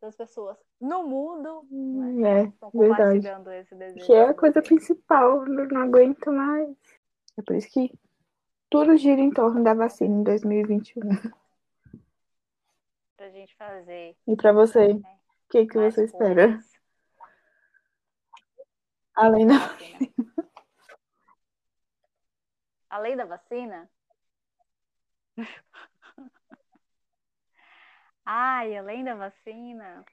das 0.00 0.16
pessoas 0.16 0.56
no 0.80 1.02
mundo 1.04 1.66
Hum, 1.70 2.20
né, 2.20 2.42
É, 2.42 2.44
estão 2.44 2.70
verdade. 2.70 3.20
compartilhando 3.20 3.50
esse 3.52 3.74
desejo. 3.74 4.06
Que 4.06 4.12
é 4.12 4.24
a 4.28 4.34
coisa 4.34 4.62
principal, 4.62 5.46
eu 5.46 5.68
não 5.68 5.82
aguento 5.82 6.30
mais. 6.30 6.68
É 7.36 7.42
por 7.42 7.56
isso 7.56 7.68
que 7.70 7.92
tudo 8.70 8.96
gira 8.96 9.20
em 9.20 9.30
torno 9.30 9.62
da 9.64 9.74
vacina 9.74 10.14
em 10.20 10.22
2021. 10.22 11.02
Pra 13.16 13.30
gente 13.30 13.56
fazer 13.56 14.16
E 14.26 14.36
pra 14.36 14.52
você, 14.52 14.92
o 14.92 15.02
que, 15.50 15.66
que 15.66 15.76
mais 15.78 15.94
você 15.94 16.04
espera? 16.04 16.48
coisas 16.48 16.78
Além 19.14 19.46
da 19.48 19.58
da. 19.58 19.76
Vacina. 22.88 22.90
Além 22.90 23.16
da 23.16 23.24
vacina? 23.24 23.90
Ai, 28.24 28.76
além 28.76 29.04
da 29.04 29.14
vacina? 29.14 30.04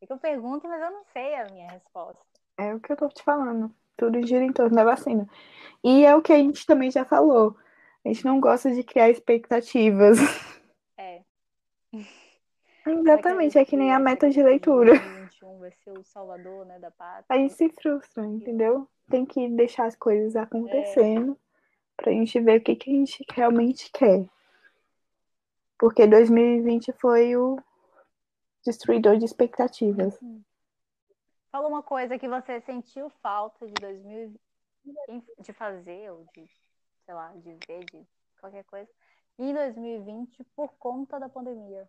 É 0.00 0.06
que 0.06 0.12
eu 0.12 0.18
pergunto, 0.18 0.68
mas 0.68 0.80
eu 0.80 0.90
não 0.90 1.04
sei 1.12 1.34
a 1.34 1.44
minha 1.50 1.70
resposta. 1.70 2.24
É 2.58 2.74
o 2.74 2.80
que 2.80 2.92
eu 2.92 2.96
tô 2.96 3.08
te 3.08 3.22
falando. 3.22 3.74
Tudo 3.96 4.26
gira 4.26 4.44
em 4.44 4.52
torno 4.52 4.74
da 4.74 4.84
vacina. 4.84 5.28
E 5.84 6.04
é 6.04 6.16
o 6.16 6.22
que 6.22 6.32
a 6.32 6.38
gente 6.38 6.66
também 6.66 6.90
já 6.90 7.04
falou. 7.04 7.56
A 8.04 8.08
gente 8.08 8.24
não 8.24 8.40
gosta 8.40 8.70
de 8.72 8.82
criar 8.82 9.10
expectativas. 9.10 10.18
É. 10.96 11.22
Exatamente, 12.86 13.58
é 13.58 13.64
que 13.64 13.76
nem 13.76 13.92
a 13.92 13.98
meta 13.98 14.28
de 14.30 14.42
leitura. 14.42 14.98
2021 14.98 15.58
vai 15.58 15.70
ser 15.72 15.90
o 15.92 16.02
salvador, 16.02 16.64
né, 16.66 16.78
da 16.80 16.90
pátria. 16.90 17.26
A 17.28 17.36
gente 17.36 17.52
se 17.52 17.68
frustra, 17.68 18.24
entendeu? 18.26 18.88
Tem 19.08 19.24
que 19.24 19.48
deixar 19.50 19.86
as 19.86 19.94
coisas 19.94 20.34
acontecendo 20.34 21.38
pra 22.02 22.12
gente 22.12 22.38
ver 22.40 22.60
o 22.60 22.64
que, 22.64 22.76
que 22.76 22.90
a 22.90 22.94
gente 22.94 23.24
realmente 23.30 23.90
quer. 23.92 24.26
Porque 25.78 26.06
2020 26.06 26.92
foi 26.92 27.36
o 27.36 27.58
destruidor 28.64 29.16
de 29.18 29.24
expectativas. 29.24 30.18
Fala 31.50 31.68
uma 31.68 31.82
coisa 31.82 32.18
que 32.18 32.28
você 32.28 32.60
sentiu 32.60 33.10
falta 33.22 33.66
de 33.66 33.74
2000 33.74 34.34
de 35.40 35.52
fazer 35.52 36.10
ou 36.10 36.24
de, 36.34 36.46
sei 37.04 37.14
lá, 37.14 37.32
de 37.36 37.56
ver, 37.66 37.84
de 37.84 38.06
qualquer 38.40 38.64
coisa, 38.64 38.90
em 39.38 39.54
2020 39.54 40.44
por 40.56 40.72
conta 40.74 41.18
da 41.20 41.28
pandemia. 41.28 41.88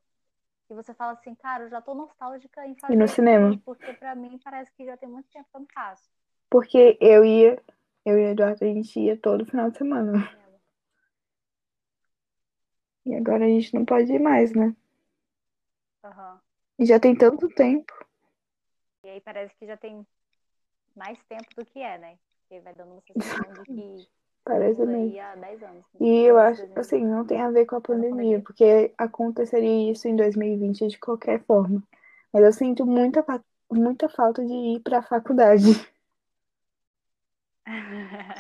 que 0.68 0.74
você 0.74 0.94
fala 0.94 1.14
assim, 1.14 1.36
cara, 1.36 1.64
eu 1.64 1.70
já 1.70 1.82
tô 1.82 1.94
nostálgica 1.94 2.66
em 2.66 2.76
fazer 2.76 2.94
E 2.94 2.98
no 2.98 3.08
cinema? 3.08 3.60
porque 3.66 3.94
pra 3.94 4.16
mim 4.16 4.40
parece 4.44 4.72
que 4.74 4.86
já 4.86 4.96
tem 4.96 5.10
muito 5.10 5.30
tempo 5.30 5.48
que 5.50 5.56
eu 5.56 5.62
não 5.62 5.68
faço. 5.74 6.10
Porque 6.50 6.98
eu 7.02 7.26
ia, 7.26 7.62
eu 8.06 8.18
e 8.18 8.26
o 8.26 8.28
Eduardo, 8.30 8.64
a 8.64 8.68
gente 8.68 9.00
ia 9.00 9.18
todo 9.18 9.46
final 9.46 9.72
de 9.72 9.78
semana. 9.78 10.30
E 13.06 13.16
agora 13.16 13.46
a 13.46 13.48
gente 13.50 13.74
não 13.74 13.86
pode 13.86 14.12
ir 14.12 14.20
mais, 14.20 14.54
né? 14.54 14.76
Aham. 16.04 16.40
E 16.80 16.86
já 16.86 17.00
tem 17.00 17.16
tanto 17.16 17.48
tempo. 17.50 17.94
E 19.04 19.10
aí 19.10 19.22
parece 19.22 19.54
que 19.58 19.66
já 19.66 19.78
tem 19.78 20.06
mais 20.96 21.18
tempo 21.28 21.48
do 21.56 21.66
que 21.66 21.80
é, 21.80 21.98
né? 21.98 22.18
Porque 22.42 22.62
vai 22.62 22.74
dando 22.74 22.92
uma 22.94 23.02
sensação 23.02 23.54
de 23.54 23.66
que 23.66 24.08
Parece 24.44 24.86
mesmo. 24.86 25.20
há 25.22 25.36
10 25.36 25.64
anos. 25.64 25.86
E 26.02 26.24
eu 26.26 26.38
acho, 26.38 26.62
2020. 26.62 26.80
assim, 26.80 27.06
não 27.06 27.26
tem 27.26 27.42
a 27.42 27.50
ver 27.50 27.66
com 27.66 27.78
a 27.78 27.82
pandemia, 27.82 28.42
porque 28.42 28.94
aconteceria 28.98 29.92
isso 29.92 30.08
em 30.08 30.16
2020 30.18 30.88
de 30.88 31.00
qualquer 31.00 31.42
forma. 31.44 31.82
Mas 32.34 32.44
eu 32.44 32.52
sinto 32.52 32.86
muita, 32.86 33.24
muita 33.72 34.10
falta 34.10 34.46
de 34.46 34.52
ir 34.54 34.80
pra 34.82 35.02
faculdade. 35.02 35.64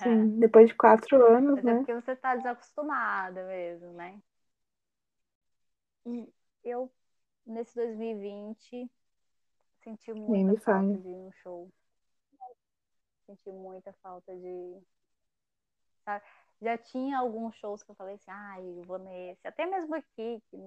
Sim, 0.02 0.40
depois 0.40 0.70
de 0.70 0.76
quatro 0.76 1.26
anos, 1.26 1.56
Mas 1.56 1.66
é 1.66 1.68
né? 1.68 1.78
porque 1.78 1.94
você 1.94 2.16
tá 2.16 2.36
desacostumada 2.36 3.46
mesmo, 3.46 3.92
né? 3.94 4.22
E 6.06 6.28
eu, 6.64 6.92
nesse 7.46 7.76
2020, 7.76 8.92
senti 9.84 10.14
muita 10.14 10.60
falta 10.62 10.98
de 10.98 11.08
ir 11.08 11.18
no 11.18 11.32
show. 11.32 11.72
Senti 13.26 13.52
muita 13.52 13.94
falta 13.94 14.36
de. 14.36 14.82
Sabe? 16.04 16.26
Já 16.62 16.78
tinha 16.78 17.18
alguns 17.18 17.56
shows 17.56 17.84
que 17.84 17.92
eu 17.92 17.96
falei 17.96 18.16
assim, 18.16 18.32
ai, 18.32 18.62
eu 18.62 18.84
vou 18.84 18.98
nesse. 18.98 19.48
Até 19.48 19.66
mesmo 19.66 19.96
aqui, 19.96 20.42
que 20.50 20.58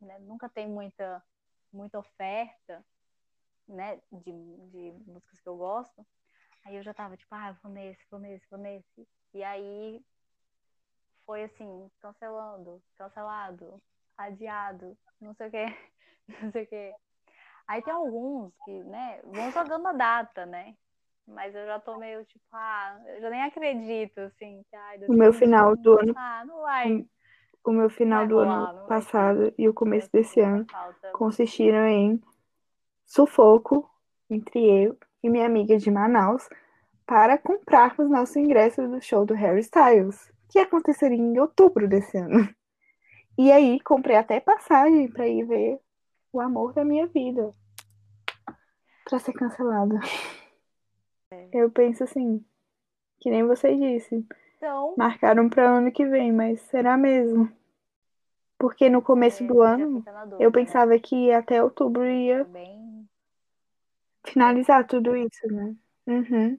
né, 0.00 0.18
nunca 0.20 0.48
tem 0.48 0.68
muita, 0.68 1.22
muita 1.72 1.98
oferta, 1.98 2.84
né, 3.68 4.00
de, 4.12 4.32
de 4.70 4.92
músicas 5.06 5.40
que 5.40 5.48
eu 5.48 5.56
gosto. 5.56 6.06
Aí 6.66 6.74
eu 6.76 6.82
já 6.82 6.92
tava 6.92 7.16
tipo, 7.16 7.32
ah, 7.32 7.56
vou 7.62 7.70
nesse, 7.70 8.00
vou 8.10 8.18
nesse, 8.18 8.44
vou 8.50 8.58
nesse. 8.58 9.08
E 9.32 9.42
aí 9.44 10.02
foi 11.24 11.44
assim, 11.44 11.88
cancelando, 12.00 12.82
cancelado, 12.96 13.80
adiado, 14.18 14.96
não 15.20 15.32
sei 15.34 15.46
o 15.46 15.50
que, 15.52 15.64
não 16.42 16.50
sei 16.50 16.64
o 16.64 16.66
que. 16.66 16.94
Aí 17.68 17.82
tem 17.82 17.92
alguns 17.92 18.52
que, 18.64 18.82
né, 18.84 19.20
vão 19.22 19.50
jogando 19.52 19.86
a 19.86 19.92
data, 19.92 20.44
né? 20.44 20.74
Mas 21.24 21.54
eu 21.54 21.66
já 21.66 21.78
tô 21.78 21.96
meio 21.98 22.24
tipo, 22.24 22.44
ah, 22.52 23.00
eu 23.06 23.20
já 23.20 23.30
nem 23.30 23.42
acredito, 23.42 24.18
assim, 24.18 24.64
que 24.68 24.76
ai, 24.76 24.98
O 25.06 25.12
meu 25.12 25.32
final 25.32 25.76
do 25.76 25.94
2021, 25.94 25.98
ano, 25.98 26.14
Ah, 26.16 26.44
não 26.44 26.62
vai, 26.62 27.06
o 27.64 27.70
meu 27.70 27.90
final 27.90 28.20
vai 28.20 28.28
do 28.28 28.34
rolar, 28.36 28.70
ano 28.70 28.88
passado 28.88 29.54
e 29.56 29.68
o 29.68 29.74
começo 29.74 30.10
desse 30.12 30.40
ano 30.40 30.64
falta. 30.66 31.12
consistiram 31.12 31.86
em 31.86 32.20
sufoco 33.04 33.88
entre 34.28 34.84
eu 34.84 34.98
e 35.26 35.30
minha 35.30 35.46
amiga 35.46 35.76
de 35.76 35.90
Manaus 35.90 36.48
para 37.04 37.36
comprarmos 37.36 38.08
nosso 38.08 38.38
ingresso 38.38 38.86
do 38.88 39.00
show 39.00 39.26
do 39.26 39.34
Harry 39.34 39.60
Styles, 39.60 40.32
que 40.48 40.58
aconteceria 40.58 41.18
em 41.18 41.38
outubro 41.38 41.88
desse 41.88 42.16
ano. 42.16 42.48
E 43.38 43.52
aí 43.52 43.80
comprei 43.80 44.16
até 44.16 44.40
passagem 44.40 45.08
para 45.08 45.26
ir 45.26 45.44
ver 45.44 45.78
o 46.32 46.40
amor 46.40 46.72
da 46.72 46.84
minha 46.84 47.06
vida 47.06 47.52
para 49.04 49.18
ser 49.18 49.32
cancelado. 49.32 49.98
Eu 51.52 51.70
penso 51.70 52.04
assim, 52.04 52.44
que 53.20 53.30
nem 53.30 53.44
você 53.44 53.74
disse, 53.74 54.24
Então, 54.56 54.94
marcaram 54.96 55.48
para 55.48 55.68
ano 55.68 55.92
que 55.92 56.06
vem, 56.06 56.32
mas 56.32 56.60
será 56.62 56.96
mesmo? 56.96 57.50
Porque 58.58 58.88
no 58.88 59.02
começo 59.02 59.44
é, 59.44 59.46
do 59.46 59.56
já 59.56 59.74
ano 59.74 60.04
eu 60.40 60.50
né? 60.50 60.54
pensava 60.54 60.98
que 60.98 61.30
até 61.30 61.62
outubro 61.62 62.06
ia 62.06 62.44
bem 62.44 62.75
finalizar 64.26 64.86
tudo 64.86 65.16
isso, 65.16 65.46
né? 65.48 65.74
Uhum. 66.06 66.58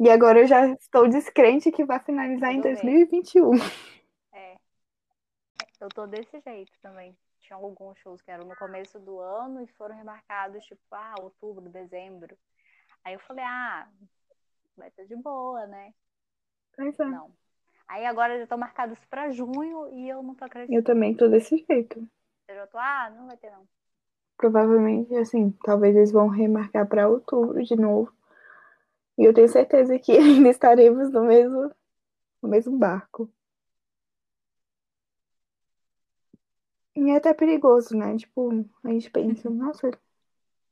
E 0.00 0.10
agora 0.10 0.40
eu 0.40 0.46
já 0.46 0.66
estou 0.68 1.08
descrente 1.08 1.70
que 1.70 1.84
vai 1.84 2.00
finalizar 2.00 2.50
em 2.52 2.60
Resolver. 2.60 2.82
2021. 2.82 3.52
É. 4.32 4.56
Eu 5.80 5.88
tô 5.88 6.06
desse 6.06 6.40
jeito 6.40 6.72
também. 6.80 7.16
Tinha 7.40 7.56
alguns 7.56 7.98
shows 7.98 8.20
que 8.22 8.30
eram 8.30 8.46
no 8.46 8.56
começo 8.56 8.98
do 8.98 9.18
ano 9.20 9.62
e 9.62 9.66
foram 9.68 9.96
remarcados, 9.96 10.64
tipo, 10.64 10.80
ah, 10.92 11.14
outubro, 11.20 11.68
dezembro. 11.68 12.36
Aí 13.04 13.14
eu 13.14 13.20
falei, 13.20 13.44
ah, 13.44 13.88
vai 14.76 14.90
ser 14.90 15.06
de 15.06 15.16
boa, 15.16 15.66
né? 15.66 15.92
Pois 16.76 16.98
é. 16.98 17.04
Não. 17.04 17.30
Aí 17.88 18.06
agora 18.06 18.36
já 18.36 18.44
estão 18.44 18.56
marcados 18.58 18.98
pra 19.06 19.30
junho 19.30 19.88
e 19.92 20.08
eu 20.08 20.22
não 20.22 20.34
tô 20.34 20.44
Eu 20.44 20.46
acreditando. 20.46 20.82
também 20.84 21.14
tô 21.16 21.28
desse 21.28 21.64
jeito. 21.68 22.08
Eu 22.48 22.54
já 22.54 22.66
tô, 22.66 22.78
ah, 22.78 23.10
não 23.10 23.26
vai 23.26 23.36
ter 23.36 23.50
não. 23.50 23.66
Provavelmente, 24.42 25.14
assim, 25.14 25.52
talvez 25.62 25.94
eles 25.94 26.10
vão 26.10 26.26
remarcar 26.26 26.84
para 26.88 27.08
outubro 27.08 27.62
de 27.62 27.76
novo. 27.76 28.12
E 29.16 29.22
eu 29.22 29.32
tenho 29.32 29.48
certeza 29.48 29.96
que 30.00 30.10
ainda 30.18 30.48
estaremos 30.48 31.12
no 31.12 31.22
mesmo, 31.22 31.70
no 32.42 32.48
mesmo 32.48 32.76
barco. 32.76 33.30
E 36.96 37.10
é 37.10 37.16
até 37.18 37.32
perigoso, 37.32 37.96
né? 37.96 38.16
Tipo, 38.16 38.50
a 38.82 38.88
gente 38.88 39.12
pensa, 39.12 39.48
nossa, 39.48 39.92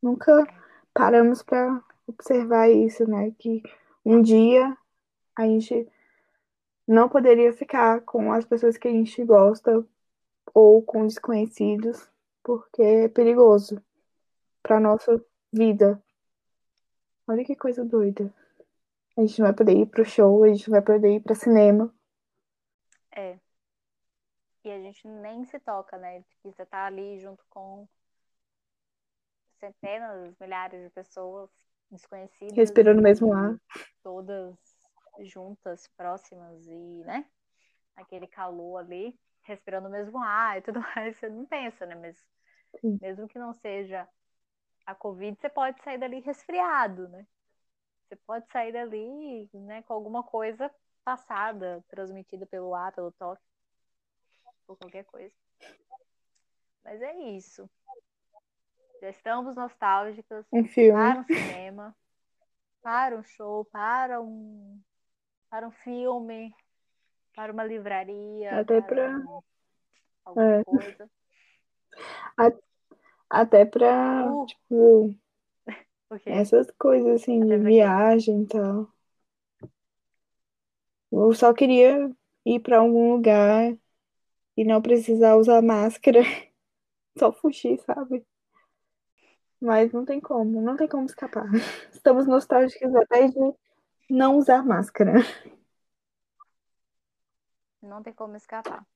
nunca 0.02 0.44
paramos 0.92 1.40
para 1.40 1.80
observar 2.08 2.68
isso, 2.68 3.08
né? 3.08 3.30
Que 3.38 3.62
um 4.04 4.20
dia 4.20 4.76
a 5.36 5.46
gente 5.46 5.86
não 6.88 7.08
poderia 7.08 7.52
ficar 7.52 8.00
com 8.00 8.32
as 8.32 8.44
pessoas 8.44 8.76
que 8.76 8.88
a 8.88 8.90
gente 8.90 9.24
gosta 9.24 9.86
ou 10.52 10.82
com 10.82 11.06
desconhecidos, 11.06 12.09
porque 12.42 12.82
é 12.82 13.08
perigoso 13.08 13.82
para 14.62 14.80
nossa 14.80 15.24
vida. 15.52 16.02
Olha 17.26 17.44
que 17.44 17.54
coisa 17.56 17.84
doida. 17.84 18.32
A 19.16 19.20
gente 19.20 19.38
não 19.38 19.46
vai 19.46 19.54
poder 19.54 19.76
ir 19.76 19.86
pro 19.86 20.04
show, 20.04 20.44
a 20.44 20.48
gente 20.48 20.68
não 20.68 20.80
vai 20.80 20.82
poder 20.82 21.16
ir 21.16 21.20
para 21.20 21.34
cinema. 21.34 21.94
É. 23.12 23.38
E 24.64 24.70
a 24.70 24.78
gente 24.78 25.06
nem 25.06 25.44
se 25.44 25.58
toca, 25.60 25.96
né? 25.96 26.22
Que 26.22 26.50
você 26.50 26.64
tá 26.66 26.86
ali 26.86 27.18
junto 27.18 27.44
com 27.48 27.88
centenas, 29.58 30.34
milhares 30.38 30.82
de 30.82 30.90
pessoas 30.90 31.50
desconhecidas. 31.90 32.56
Respirando 32.56 32.98
o 32.98 33.02
e 33.02 33.04
mesmo 33.04 33.32
ar. 33.32 33.56
Todas 34.02 34.56
juntas, 35.20 35.88
próximas 35.96 36.66
e, 36.66 37.04
né? 37.04 37.26
Aquele 37.96 38.26
calor 38.26 38.78
ali, 38.78 39.18
respirando 39.42 39.88
o 39.88 39.90
mesmo 39.90 40.18
ar 40.22 40.58
e 40.58 40.62
tudo 40.62 40.80
mais. 40.96 41.16
Você 41.16 41.28
não 41.28 41.46
pensa, 41.46 41.86
né? 41.86 41.94
Mas 41.94 42.16
Sim. 42.80 42.98
mesmo 43.00 43.28
que 43.28 43.38
não 43.38 43.52
seja 43.52 44.08
a 44.86 44.94
Covid, 44.94 45.38
você 45.40 45.48
pode 45.48 45.82
sair 45.82 45.98
dali 45.98 46.20
resfriado, 46.20 47.08
né? 47.08 47.26
Você 48.08 48.16
pode 48.16 48.46
sair 48.50 48.72
dali, 48.72 49.48
né, 49.54 49.82
com 49.82 49.92
alguma 49.92 50.22
coisa 50.22 50.68
passada, 51.04 51.84
transmitida 51.88 52.44
pelo 52.44 52.74
ar, 52.74 52.92
pelo 52.92 53.12
toque, 53.12 53.42
por 54.66 54.76
qualquer 54.76 55.04
coisa. 55.04 55.34
Mas 56.84 57.00
é 57.00 57.14
isso. 57.36 57.70
Já 59.00 59.10
estamos 59.10 59.54
nostálgicas 59.54 60.44
Um 60.52 60.66
filme. 60.66 60.98
para 60.98 61.20
um 61.20 61.24
cinema, 61.24 61.96
para 62.82 63.16
um 63.16 63.22
show, 63.22 63.64
para 63.66 64.20
um, 64.20 64.82
para 65.48 65.68
um 65.68 65.72
filme, 65.72 66.54
para 67.34 67.52
uma 67.52 67.64
livraria, 67.64 68.60
Até 68.60 68.80
para 68.80 69.18
um- 69.18 69.42
alguma 70.24 70.60
é. 70.60 70.64
coisa. 70.64 71.10
Até 73.28 73.64
pra, 73.64 74.26
Uh. 74.32 74.46
tipo, 74.46 75.14
Porque 76.08 76.30
essas 76.30 76.70
coisas 76.72 77.22
assim, 77.22 77.40
Até 77.40 77.56
de 77.56 77.58
viagem 77.58 78.42
e 78.42 78.46
tal. 78.46 78.92
Eu 81.12 81.32
só 81.34 81.52
queria 81.52 82.10
ir 82.44 82.60
pra 82.60 82.78
algum 82.78 83.12
lugar 83.14 83.76
e 84.56 84.64
não 84.64 84.82
precisar 84.82 85.36
usar 85.36 85.62
máscara. 85.62 86.20
Só 87.18 87.32
fugir, 87.32 87.78
sabe? 87.80 88.24
Mas 89.60 89.92
não 89.92 90.04
tem 90.04 90.20
como, 90.20 90.60
não 90.62 90.76
tem 90.76 90.88
como 90.88 91.04
escapar. 91.06 91.46
Estamos 91.92 92.26
nostálgicos 92.26 92.94
até 92.94 93.28
de 93.28 93.54
não 94.08 94.36
usar 94.36 94.64
máscara. 94.64 95.14
Não 97.82 98.02
tem 98.02 98.12
como 98.12 98.36
escapar. 98.36 98.86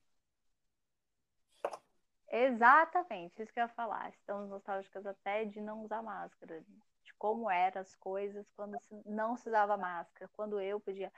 Exatamente, 2.29 3.41
isso 3.41 3.53
que 3.53 3.59
eu 3.59 3.63
ia 3.63 3.69
falar. 3.69 4.09
Estamos 4.09 4.49
nostálgicas 4.49 5.05
até 5.05 5.45
de 5.45 5.61
não 5.61 5.83
usar 5.83 6.01
máscara, 6.01 6.61
de 7.03 7.13
como 7.17 7.49
eram 7.49 7.81
as 7.81 7.95
coisas 7.95 8.45
quando 8.55 8.77
não 9.05 9.37
se 9.37 9.47
usava 9.47 9.77
máscara, 9.77 10.29
quando 10.33 10.59
eu 10.59 10.79
podia 10.79 11.11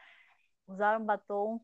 usar 0.68 1.00
um 1.00 1.06
batom 1.06 1.60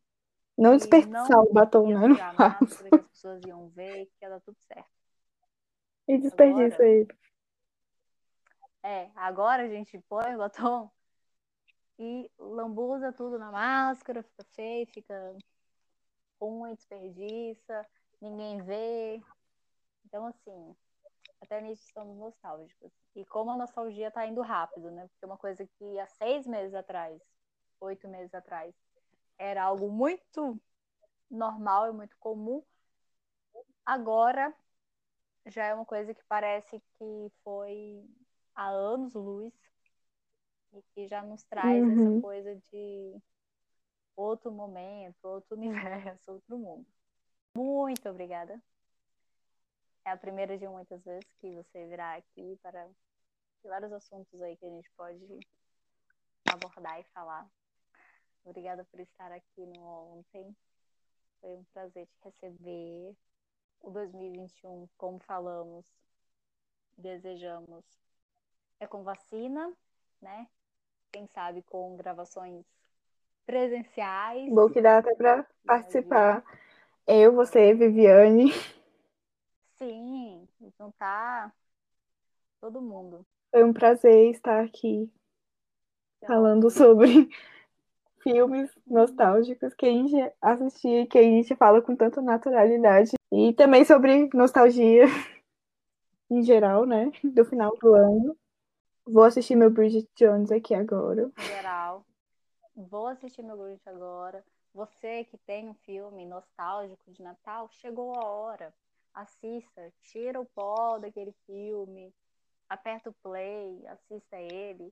Não 0.57 0.75
desperdiçar 0.75 1.29
não 1.29 1.43
o 1.43 1.53
batom, 1.53 1.87
né? 1.87 2.07
Máscara, 2.07 2.89
que 2.89 2.95
as 2.95 3.07
pessoas 3.09 3.41
iam 3.45 3.69
ver, 3.69 4.05
que 4.07 4.25
ia 4.25 4.29
dar 4.29 4.39
tudo 4.41 4.57
certo. 4.61 4.89
E 6.07 6.17
desperdiça 6.17 6.75
Agora- 6.75 6.89
ele. 6.89 7.17
É, 8.85 9.09
agora 9.15 9.63
a 9.63 9.67
gente 9.69 9.97
põe 10.09 10.35
o 10.35 10.39
batom 10.39 10.91
e 11.97 12.29
lambuza 12.37 13.13
tudo 13.13 13.39
na 13.39 13.49
máscara, 13.51 14.23
fica 14.23 14.43
feio, 14.53 14.87
fica 14.87 15.37
ruim, 16.49 16.75
desperdiça, 16.75 17.85
ninguém 18.21 18.61
vê. 18.63 19.21
Então, 20.05 20.27
assim, 20.27 20.75
até 21.41 21.61
nisso 21.61 21.83
estamos 21.85 22.17
nostálgicos. 22.17 22.91
E 23.15 23.25
como 23.25 23.51
a 23.51 23.57
nostalgia 23.57 24.11
tá 24.11 24.25
indo 24.25 24.41
rápido, 24.41 24.91
né? 24.91 25.07
Porque 25.09 25.25
uma 25.25 25.37
coisa 25.37 25.67
que 25.77 25.99
há 25.99 26.07
seis 26.07 26.47
meses 26.47 26.73
atrás, 26.73 27.21
oito 27.79 28.07
meses 28.07 28.33
atrás, 28.33 28.73
era 29.37 29.63
algo 29.63 29.89
muito 29.89 30.59
normal 31.29 31.89
e 31.89 31.93
muito 31.93 32.15
comum, 32.17 32.63
agora 33.85 34.53
já 35.47 35.65
é 35.65 35.73
uma 35.73 35.85
coisa 35.85 36.13
que 36.13 36.23
parece 36.27 36.79
que 36.97 37.31
foi 37.43 38.03
há 38.55 38.69
anos 38.69 39.13
luz 39.13 39.53
e 40.73 40.81
que 40.93 41.07
já 41.07 41.21
nos 41.21 41.43
traz 41.43 41.83
Uhum. 41.83 41.99
essa 41.99 42.21
coisa 42.21 42.55
de 42.71 43.21
outro 44.15 44.51
momento, 44.51 45.23
outro 45.23 45.55
universo, 45.57 46.31
outro 46.31 46.57
mundo. 46.57 46.85
Muito 47.55 48.09
obrigada. 48.09 48.61
É 50.05 50.11
a 50.11 50.17
primeira 50.17 50.57
de 50.57 50.67
muitas 50.67 51.03
vezes 51.03 51.31
que 51.39 51.51
você 51.51 51.87
virá 51.87 52.15
aqui 52.15 52.57
para 52.61 52.89
vários 53.63 53.93
assuntos 53.93 54.41
aí 54.41 54.57
que 54.57 54.65
a 54.65 54.69
gente 54.69 54.89
pode 54.91 55.39
abordar 56.51 56.99
e 56.99 57.03
falar. 57.05 57.49
Obrigada 58.43 58.83
por 58.85 58.99
estar 58.99 59.31
aqui 59.31 59.65
no 59.65 59.81
ontem. 60.17 60.55
Foi 61.39 61.55
um 61.55 61.63
prazer 61.65 62.07
te 62.07 62.19
receber. 62.23 63.15
O 63.79 63.91
2021, 63.91 64.87
como 64.97 65.19
falamos, 65.19 65.85
desejamos 66.97 67.83
é 68.79 68.87
com 68.87 69.03
vacina, 69.03 69.73
né? 70.21 70.47
Quem 71.11 71.27
sabe 71.27 71.61
com 71.63 71.95
gravações 71.95 72.65
presenciais. 73.45 74.51
Bom 74.53 74.69
que 74.69 74.81
dá 74.81 74.97
até 74.99 75.13
pra 75.15 75.45
participar. 75.65 76.43
Eu, 77.07 77.33
você, 77.33 77.73
Viviane. 77.73 78.51
Sim, 79.77 80.47
juntar 80.79 81.53
todo 82.61 82.81
mundo. 82.81 83.25
Foi 83.51 83.63
um 83.63 83.73
prazer 83.73 84.31
estar 84.31 84.63
aqui 84.63 85.11
Então, 86.17 86.27
falando 86.27 86.69
sobre 86.69 87.29
filmes 88.23 88.71
nostálgicos 88.87 89.73
que 89.73 89.85
a 89.85 89.89
gente 89.89 90.15
assistia 90.41 91.01
e 91.01 91.07
que 91.07 91.17
a 91.17 91.23
gente 91.23 91.55
fala 91.55 91.81
com 91.81 91.95
tanta 91.95 92.21
naturalidade. 92.21 93.11
E 93.31 93.51
também 93.53 93.83
sobre 93.83 94.29
nostalgia 94.33 95.05
em 96.29 96.41
geral, 96.41 96.85
né? 96.85 97.11
Do 97.23 97.43
final 97.43 97.75
do 97.81 97.93
ano. 97.93 98.37
Vou 99.05 99.23
assistir 99.23 99.55
meu 99.55 99.69
Bridget 99.69 100.07
Jones 100.15 100.51
aqui 100.51 100.73
agora. 100.73 101.29
em 101.37 101.43
geral. 101.43 102.05
Vou 102.75 103.07
assistir 103.07 103.43
meu 103.43 103.55
Grinch 103.57 103.87
agora. 103.87 104.43
Você 104.73 105.25
que 105.25 105.37
tem 105.37 105.69
um 105.69 105.75
filme 105.75 106.25
nostálgico 106.25 107.11
de 107.11 107.21
Natal, 107.21 107.69
chegou 107.69 108.17
a 108.19 108.25
hora. 108.25 108.73
Assista, 109.13 109.93
tira 110.01 110.41
o 110.41 110.45
pó 110.45 110.97
daquele 110.97 111.31
filme, 111.45 112.11
aperta 112.67 113.11
o 113.11 113.13
play, 113.21 113.85
assista 113.85 114.37
ele, 114.37 114.91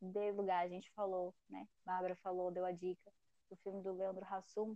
dê 0.00 0.32
lugar. 0.32 0.64
A 0.64 0.68
gente 0.68 0.90
falou, 0.92 1.34
né? 1.50 1.68
Bárbara 1.84 2.16
falou, 2.16 2.50
deu 2.50 2.64
a 2.64 2.72
dica 2.72 3.12
do 3.50 3.56
filme 3.56 3.82
do 3.82 3.92
Leandro 3.92 4.24
Hassum. 4.24 4.74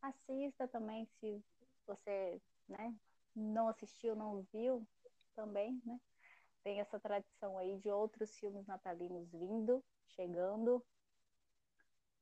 Assista 0.00 0.66
também, 0.68 1.06
se 1.20 1.44
você 1.86 2.40
né, 2.66 2.94
não 3.36 3.68
assistiu, 3.68 4.16
não 4.16 4.42
viu, 4.54 4.86
também, 5.36 5.80
né? 5.84 6.00
Tem 6.64 6.80
essa 6.80 6.98
tradição 6.98 7.58
aí 7.58 7.76
de 7.78 7.90
outros 7.90 8.36
filmes 8.38 8.66
natalinos 8.66 9.28
vindo, 9.30 9.84
chegando. 10.08 10.82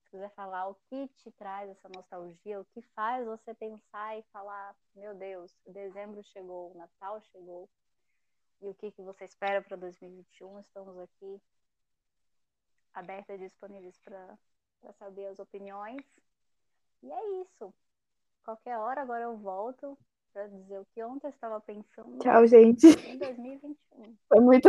Se 0.06 0.10
quiser 0.10 0.30
falar 0.34 0.68
o 0.68 0.76
que 0.88 1.08
te 1.08 1.32
traz 1.32 1.68
essa 1.68 1.88
nostalgia, 1.88 2.60
o 2.60 2.64
que 2.66 2.80
faz 2.94 3.26
você 3.26 3.52
pensar 3.54 4.16
e 4.16 4.22
falar, 4.32 4.74
meu 4.94 5.14
Deus, 5.14 5.52
dezembro 5.66 6.22
chegou, 6.22 6.70
o 6.72 6.78
Natal 6.78 7.20
chegou, 7.32 7.68
e 8.62 8.68
o 8.68 8.74
que, 8.74 8.92
que 8.92 9.02
você 9.02 9.24
espera 9.24 9.60
para 9.60 9.76
2021, 9.76 10.60
estamos 10.60 10.96
aqui 10.98 11.40
abertas 12.94 13.36
e 13.36 13.44
disponíveis 13.44 13.98
para 13.98 14.38
saber 14.98 15.26
as 15.26 15.40
opiniões. 15.40 16.00
E 17.02 17.10
é 17.10 17.42
isso. 17.42 17.74
Qualquer 18.44 18.78
hora 18.78 19.02
agora 19.02 19.24
eu 19.24 19.36
volto 19.36 19.98
para 20.32 20.46
dizer 20.46 20.78
o 20.78 20.86
que 20.94 21.02
ontem 21.02 21.26
eu 21.26 21.30
estava 21.30 21.60
pensando 21.60 22.18
Tchau, 22.18 22.46
gente. 22.46 22.86
em 22.86 23.18
2021. 23.18 24.16
Foi 24.28 24.40
muito 24.40 24.64